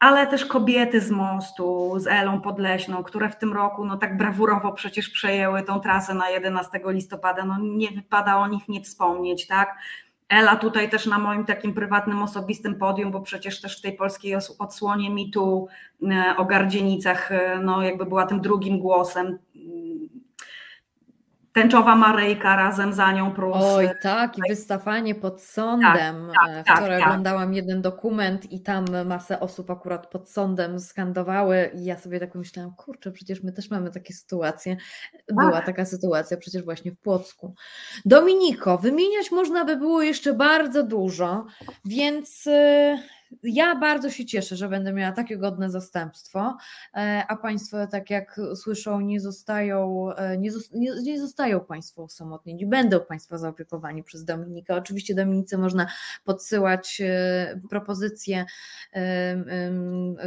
ale 0.00 0.26
też 0.26 0.44
kobiety 0.44 1.00
z 1.00 1.10
mostu, 1.10 1.94
z 1.98 2.06
Elą 2.06 2.40
Podleśną, 2.40 3.02
które 3.02 3.28
w 3.28 3.36
tym 3.36 3.52
roku 3.52 3.84
no 3.84 3.96
tak 3.96 4.16
brawurowo 4.16 4.72
przecież 4.72 5.08
przejęły 5.10 5.62
tą 5.62 5.80
trasę 5.80 6.14
na 6.14 6.30
11 6.30 6.80
listopada, 6.84 7.44
no 7.44 7.56
nie 7.60 7.90
wypada 7.90 8.36
o 8.36 8.48
nich 8.48 8.68
nie 8.68 8.80
wspomnieć, 8.82 9.46
tak? 9.46 9.78
Ela 10.28 10.56
tutaj 10.56 10.90
też 10.90 11.06
na 11.06 11.18
moim 11.18 11.44
takim 11.44 11.74
prywatnym, 11.74 12.22
osobistym 12.22 12.74
podium, 12.74 13.10
bo 13.10 13.20
przecież 13.20 13.60
też 13.60 13.78
w 13.78 13.82
tej 13.82 13.92
polskiej 13.92 14.34
odsłonie 14.58 15.10
mi 15.10 15.30
tu 15.30 15.68
e, 16.02 16.34
o 16.36 16.44
Gardzienicach, 16.44 17.32
e, 17.32 17.58
no 17.62 17.82
jakby 17.82 18.06
była 18.06 18.26
tym 18.26 18.40
drugim 18.40 18.78
głosem, 18.78 19.38
Tęczowa 21.52 21.96
Maryjka 21.96 22.56
razem 22.56 22.92
za 22.92 23.12
nią 23.12 23.32
plus. 23.32 23.56
Oj, 23.60 23.88
tak, 24.02 24.38
i 24.38 24.40
wystawanie 24.48 25.14
pod 25.14 25.42
sądem. 25.42 26.30
Tak, 26.34 26.54
tak, 26.54 26.66
tak 26.66 26.76
Wczoraj 26.76 26.98
tak, 26.98 27.08
oglądałam 27.08 27.54
jeden 27.54 27.82
dokument 27.82 28.52
i 28.52 28.60
tam 28.60 28.84
masę 29.06 29.40
osób 29.40 29.70
akurat 29.70 30.06
pod 30.06 30.30
sądem 30.30 30.80
skandowały 30.80 31.70
i 31.74 31.84
ja 31.84 31.98
sobie 31.98 32.20
tak 32.20 32.34
myślałam, 32.34 32.74
kurczę, 32.74 33.12
przecież 33.12 33.42
my 33.42 33.52
też 33.52 33.70
mamy 33.70 33.90
takie 33.90 34.14
sytuacje. 34.14 34.76
Była 35.28 35.52
tak. 35.52 35.66
taka 35.66 35.84
sytuacja 35.84 36.36
przecież 36.36 36.64
właśnie 36.64 36.92
w 36.92 36.98
Płocku. 36.98 37.54
Dominiko, 38.04 38.78
wymieniać 38.78 39.30
można 39.30 39.64
by 39.64 39.76
było 39.76 40.02
jeszcze 40.02 40.34
bardzo 40.34 40.82
dużo, 40.82 41.46
więc 41.84 42.46
y, 42.46 42.98
ja 43.42 43.74
bardzo 43.74 44.10
się 44.10 44.24
cieszę, 44.24 44.56
że 44.56 44.68
będę 44.68 44.92
miała 44.92 45.12
takie 45.12 45.38
godne 45.38 45.70
zastępstwo, 45.70 46.56
e, 46.94 47.24
a 47.28 47.36
Państwo, 47.36 47.86
tak 47.86 48.10
jak 48.10 48.40
słyszą, 48.54 49.00
nie 49.00 49.20
zostają, 49.20 50.08
e, 50.12 50.38
nie, 50.38 50.50
nie, 51.02 51.20
zostają 51.20 51.60
Państwo 51.60 52.02
osamotnieni, 52.02 52.66
będą 52.66 53.00
Państwo 53.00 53.38
zaopiekowani 53.38 54.02
przez 54.02 54.24
Dominika. 54.24 54.76
Oczywiście 54.76 55.14
Dominice 55.14 55.58
można 55.58 55.86
podsyłać 56.24 57.00
e, 57.04 57.60
propozycje 57.70 58.44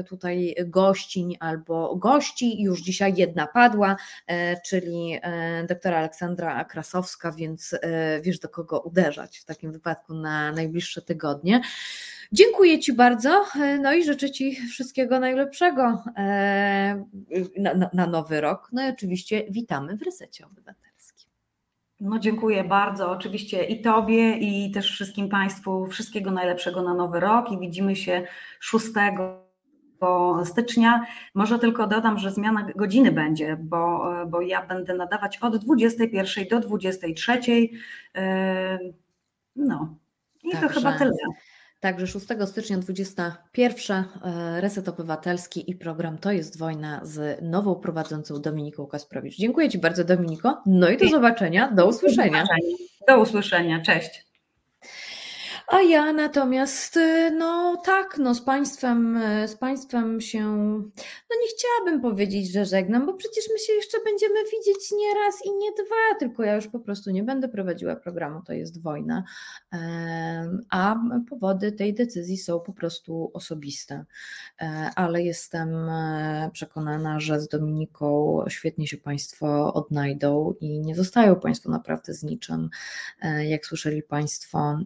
tutaj 0.10 0.56
gościń 0.66 1.38
albo 1.40 1.96
gości. 1.96 2.64
Już 2.64 2.82
dzisiaj 2.82 3.14
jedna 3.18 3.48
padła, 3.48 3.96
czyli 4.66 5.20
doktora 5.68 5.98
Aleksandra 5.98 6.66
Krasowska, 6.66 7.32
więc 7.32 7.76
wiesz 8.22 8.40
do 8.40 8.50
kogo 8.50 8.80
uderzać 8.80 9.38
w 9.40 9.46
takim 9.46 9.72
wypadku 9.72 10.14
na 10.14 10.52
najbliższe 10.52 11.02
tygodnie. 11.02 11.62
Dziękuję 12.34 12.80
Ci 12.80 12.94
bardzo, 12.94 13.46
no 13.82 13.94
i 13.94 14.04
życzę 14.04 14.32
Ci 14.32 14.56
wszystkiego 14.56 15.20
najlepszego 15.20 16.04
e, 16.18 17.06
na, 17.58 17.90
na, 17.94 18.08
nowy 18.08 18.42
rok. 18.42 18.70
No 18.72 18.88
i 18.88 18.90
oczywiście 18.90 19.44
witamy 19.50 19.98
w 19.98 20.02
Resecie 20.02 20.46
Obywatelskim. 20.46 21.32
No 22.00 22.20
dziękuję 22.20 22.64
bardzo, 22.64 23.12
oczywiście 23.12 23.64
i 23.64 23.82
Tobie 23.82 24.38
i 24.38 24.72
też 24.72 24.92
wszystkim 24.92 25.30
Państwu 25.30 25.88
wszystkiego 25.88 26.32
najlepszego 26.32 26.82
na 26.82 26.94
nowy 26.94 27.20
rok 27.20 27.52
i 27.52 27.60
widzimy 27.60 27.96
się 27.96 28.28
6 28.60 28.86
stycznia. 30.46 31.06
Może 31.34 31.60
tylko 31.60 31.88
dodam, 31.88 32.18
że 32.20 32.32
zmiana 32.32 32.68
godziny 32.76 33.12
będzie, 33.12 33.58
bo, 33.62 34.12
bo 34.28 34.42
ja 34.42 34.66
będę 34.66 34.94
nadawać 34.94 35.38
od 35.38 35.58
21 35.58 36.48
do 36.48 36.60
23. 36.60 37.40
E, 38.16 38.80
no 39.56 39.96
i 40.44 40.52
Także. 40.52 40.68
to 40.68 40.74
chyba 40.74 40.98
tyle. 40.98 41.12
Także 41.84 42.08
6 42.08 42.26
stycznia 42.46 42.78
21 42.78 44.04
e, 44.24 44.62
Reset 44.62 44.90
Obywatelski 44.90 45.72
i 45.72 45.76
program 45.76 46.18
To 46.18 46.32
jest 46.32 46.60
wojna 46.60 47.00
z 47.04 47.42
nową 47.42 47.76
prowadzącą 47.76 48.42
Dominiką 48.42 48.88
Kasprowicz. 48.88 49.38
Dziękuję 49.38 49.70
Ci 49.70 49.78
bardzo 49.78 50.04
Dominiko. 50.04 50.62
No 50.66 50.90
i 50.90 50.98
do 50.98 51.10
zobaczenia, 51.10 51.72
do 51.72 51.88
usłyszenia. 51.88 52.44
Do 53.08 53.22
usłyszenia, 53.22 53.82
cześć. 53.82 54.33
A 55.68 55.82
ja 55.82 56.14
natomiast, 56.14 56.98
y, 56.98 57.32
no 57.32 57.78
tak, 57.86 58.18
no 58.18 58.36
z 58.36 58.42
państwem, 58.42 59.18
y, 59.18 59.48
z 59.48 59.56
państwem 59.56 60.22
się, 60.22 60.44
no 61.30 61.36
nie 61.42 61.48
chciałabym 61.58 62.02
powiedzieć, 62.02 62.52
że 62.52 62.66
żegnam, 62.66 63.06
bo 63.06 63.14
przecież 63.14 63.46
my 63.54 63.60
się 63.60 63.74
jeszcze 63.74 63.98
będziemy 64.06 64.40
widzieć 64.44 64.92
nie 64.92 65.14
raz 65.14 65.46
i 65.46 65.52
nie 65.56 65.72
dwa, 65.72 66.20
tylko 66.20 66.44
ja 66.44 66.56
już 66.56 66.68
po 66.68 66.80
prostu 66.80 67.12
nie 67.12 67.24
będę 67.24 67.48
prowadziła 67.48 67.96
programu, 67.96 68.42
to 68.46 68.54
jest 68.54 68.82
wojna, 68.82 69.24
a 70.70 70.96
powody 71.30 71.72
tej 71.72 71.94
decyzji 71.94 72.38
są 72.38 72.60
po 72.60 72.74
prostu 72.74 73.32
osobiste, 73.34 74.06
e, 74.62 74.90
ale 74.96 75.24
jestem 75.24 75.90
e, 75.90 76.50
przekonana, 76.54 77.20
że 77.20 77.40
z 77.40 77.48
Dominiką 77.48 78.38
świetnie 78.48 78.88
się 78.88 78.98
Państwo 78.98 79.74
odnajdą 79.74 80.54
i 80.62 80.80
nie 80.80 80.96
zostają 80.96 81.36
Państwo 81.36 81.72
naprawdę 81.72 82.14
z 82.14 82.24
niczym, 82.24 82.70
e, 83.22 83.46
jak 83.46 83.66
słyszeli 83.66 84.04
Państwo, 84.04 84.80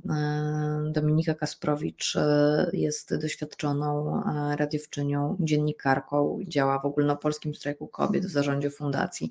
Dominika 0.91 1.33
Kasprowicz 1.35 2.15
e, 2.15 2.69
jest 2.73 3.15
doświadczoną 3.15 4.21
e, 4.23 4.55
radiowczynią, 4.55 5.37
dziennikarką, 5.39 6.39
działa 6.47 6.79
w 6.79 6.85
ogólnopolskim 6.85 7.55
strajku 7.55 7.87
kobiet 7.87 8.25
w 8.25 8.29
zarządzie 8.29 8.69
fundacji. 8.69 9.29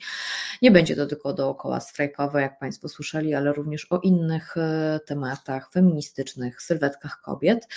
Nie 0.62 0.70
będzie 0.70 0.96
to 0.96 1.06
tylko 1.06 1.32
dookoła 1.32 1.80
strajkowe, 1.80 2.40
jak 2.40 2.58
Państwo 2.58 2.88
słyszeli, 2.88 3.34
ale 3.34 3.52
również 3.52 3.86
o 3.90 3.98
innych 3.98 4.56
e, 4.56 5.00
tematach 5.06 5.70
feministycznych, 5.72 6.62
sylwetkach 6.62 7.20
kobiet. 7.20 7.68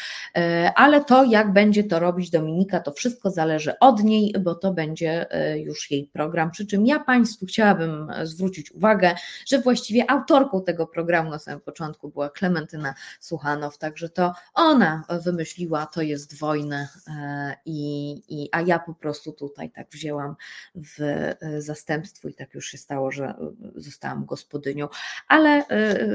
Ale 0.75 1.03
to, 1.03 1.23
jak 1.23 1.53
będzie 1.53 1.83
to 1.83 1.99
robić 1.99 2.29
Dominika, 2.29 2.79
to 2.79 2.91
wszystko 2.91 3.31
zależy 3.31 3.79
od 3.79 4.03
niej, 4.03 4.33
bo 4.39 4.55
to 4.55 4.73
będzie 4.73 5.25
już 5.55 5.91
jej 5.91 6.05
program. 6.13 6.51
Przy 6.51 6.67
czym 6.67 6.85
ja 6.85 6.99
Państwu 6.99 7.45
chciałabym 7.45 8.07
zwrócić 8.23 8.71
uwagę, 8.71 9.15
że 9.47 9.59
właściwie 9.59 10.11
autorką 10.11 10.63
tego 10.63 10.87
programu 10.87 11.29
na 11.29 11.39
samym 11.39 11.61
początku 11.61 12.09
była 12.09 12.29
Klementyna 12.29 12.93
Słuchana 13.19 13.48
Także 13.79 14.09
to 14.09 14.33
ona 14.53 15.03
wymyśliła, 15.23 15.85
to 15.85 16.01
jest 16.01 16.39
wojnę, 16.39 16.87
e, 17.07 17.55
i, 17.65 18.11
i, 18.27 18.49
a 18.51 18.61
ja 18.61 18.79
po 18.79 18.93
prostu 18.93 19.31
tutaj 19.31 19.71
tak 19.71 19.89
wzięłam 19.89 20.35
w 20.75 21.01
e, 21.01 21.61
zastępstwo 21.61 22.27
i 22.27 22.33
tak 22.33 22.53
już 22.53 22.67
się 22.67 22.77
stało, 22.77 23.11
że 23.11 23.25
e, 23.25 23.35
zostałam 23.75 24.25
gospodynią, 24.25 24.87
ale 25.27 25.63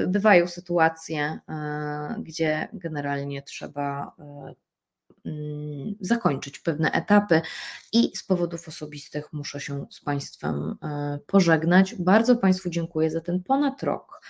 bywają 0.08 0.46
sytuacje, 0.46 1.38
gdzie 2.18 2.68
generalnie 2.72 3.42
trzeba 3.42 4.12
mm, 5.24 5.94
zakończyć 6.00 6.58
pewne 6.58 6.92
etapy 6.92 7.40
i 7.92 8.16
z 8.16 8.24
powodów 8.24 8.68
osobistych 8.68 9.32
muszę 9.32 9.60
się 9.60 9.86
z 9.90 10.00
Państwem 10.00 10.76
pożegnać. 11.26 11.94
Bardzo 11.94 12.36
Państwu 12.36 12.70
dziękuję 12.70 13.10
za 13.10 13.20
ten 13.20 13.42
ponad 13.42 13.82
rok 13.82 14.20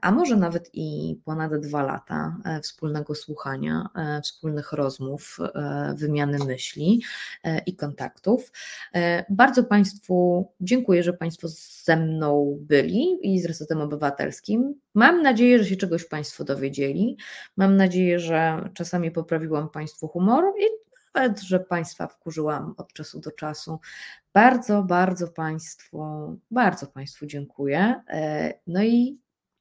a 0.00 0.12
może 0.12 0.36
nawet 0.36 0.70
i 0.72 1.20
ponad 1.24 1.60
dwa 1.60 1.82
lata 1.82 2.36
e, 2.44 2.60
wspólnego 2.60 3.14
słuchania, 3.14 3.88
e, 3.94 4.20
wspólnych 4.22 4.72
rozmów, 4.72 5.38
wymiany 5.94 6.38
myśli 6.38 7.02
i 7.66 7.76
kontaktów. 7.76 8.52
Bardzo 9.30 9.64
Państwu 9.64 10.46
dziękuję, 10.60 11.02
że 11.02 11.12
Państwo 11.12 11.48
ze 11.84 11.96
mną 11.96 12.58
byli 12.60 13.18
i 13.22 13.40
z 13.40 13.46
Resetem 13.46 13.80
Obywatelskim. 13.80 14.74
Mam 14.94 15.22
nadzieję, 15.22 15.58
że 15.58 15.64
się 15.64 15.76
czegoś 15.76 16.04
Państwo 16.04 16.44
dowiedzieli. 16.44 17.16
Mam 17.56 17.76
nadzieję, 17.76 18.18
że 18.18 18.68
czasami 18.74 19.10
poprawiłam 19.10 19.68
Państwu 19.68 20.08
humor 20.08 20.44
i 20.60 20.79
nawet, 21.14 21.40
że 21.40 21.60
Państwa 21.60 22.06
wkurzyłam 22.06 22.74
od 22.76 22.92
czasu 22.92 23.20
do 23.20 23.30
czasu. 23.30 23.80
Bardzo, 24.34 24.82
bardzo 24.82 25.28
Państwu, 25.28 26.00
bardzo 26.50 26.86
Państwu 26.86 27.26
dziękuję. 27.26 28.02
E, 28.08 28.54
no 28.66 28.82
i 28.84 29.20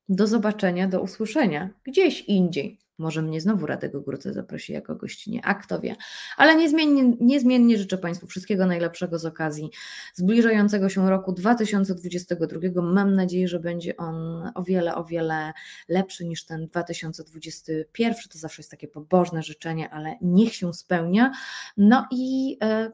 do 0.09 0.27
zobaczenia, 0.27 0.87
do 0.87 1.01
usłyszenia 1.01 1.69
gdzieś 1.83 2.21
indziej. 2.21 2.79
Może 2.99 3.21
mnie 3.21 3.41
znowu 3.41 3.65
Radego 3.65 4.01
Gruty 4.01 4.33
zaprosi 4.33 4.73
jako 4.73 4.95
gościnie, 4.95 5.41
a 5.45 5.53
kto 5.55 5.79
wie. 5.79 5.95
Ale 6.37 6.55
niezmiennie, 6.55 7.17
niezmiennie 7.19 7.77
życzę 7.77 7.97
Państwu 7.97 8.27
wszystkiego 8.27 8.65
najlepszego 8.65 9.19
z 9.19 9.25
okazji 9.25 9.69
zbliżającego 10.13 10.89
się 10.89 11.09
roku 11.09 11.33
2022. 11.33 12.81
Mam 12.81 13.15
nadzieję, 13.15 13.47
że 13.47 13.59
będzie 13.59 13.97
on 13.97 14.51
o 14.55 14.63
wiele, 14.63 14.95
o 14.95 15.03
wiele 15.03 15.53
lepszy 15.87 16.25
niż 16.25 16.45
ten 16.45 16.67
2021. 16.67 18.13
To 18.31 18.39
zawsze 18.39 18.61
jest 18.61 18.71
takie 18.71 18.87
pobożne 18.87 19.43
życzenie, 19.43 19.89
ale 19.89 20.15
niech 20.21 20.55
się 20.55 20.73
spełnia. 20.73 21.31
No 21.77 22.07
i 22.11 22.57
e, 22.63 22.91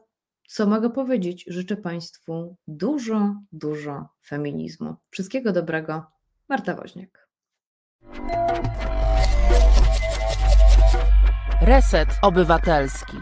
co 0.48 0.66
mogę 0.66 0.90
powiedzieć? 0.90 1.44
Życzę 1.48 1.76
Państwu 1.76 2.56
dużo, 2.68 3.34
dużo 3.52 4.08
feminizmu. 4.24 4.94
Wszystkiego 5.10 5.52
dobrego. 5.52 6.04
Marta 6.48 6.74
Woźniak. 6.74 7.28
Reset 11.60 12.08
Obywatelski. 12.22 13.16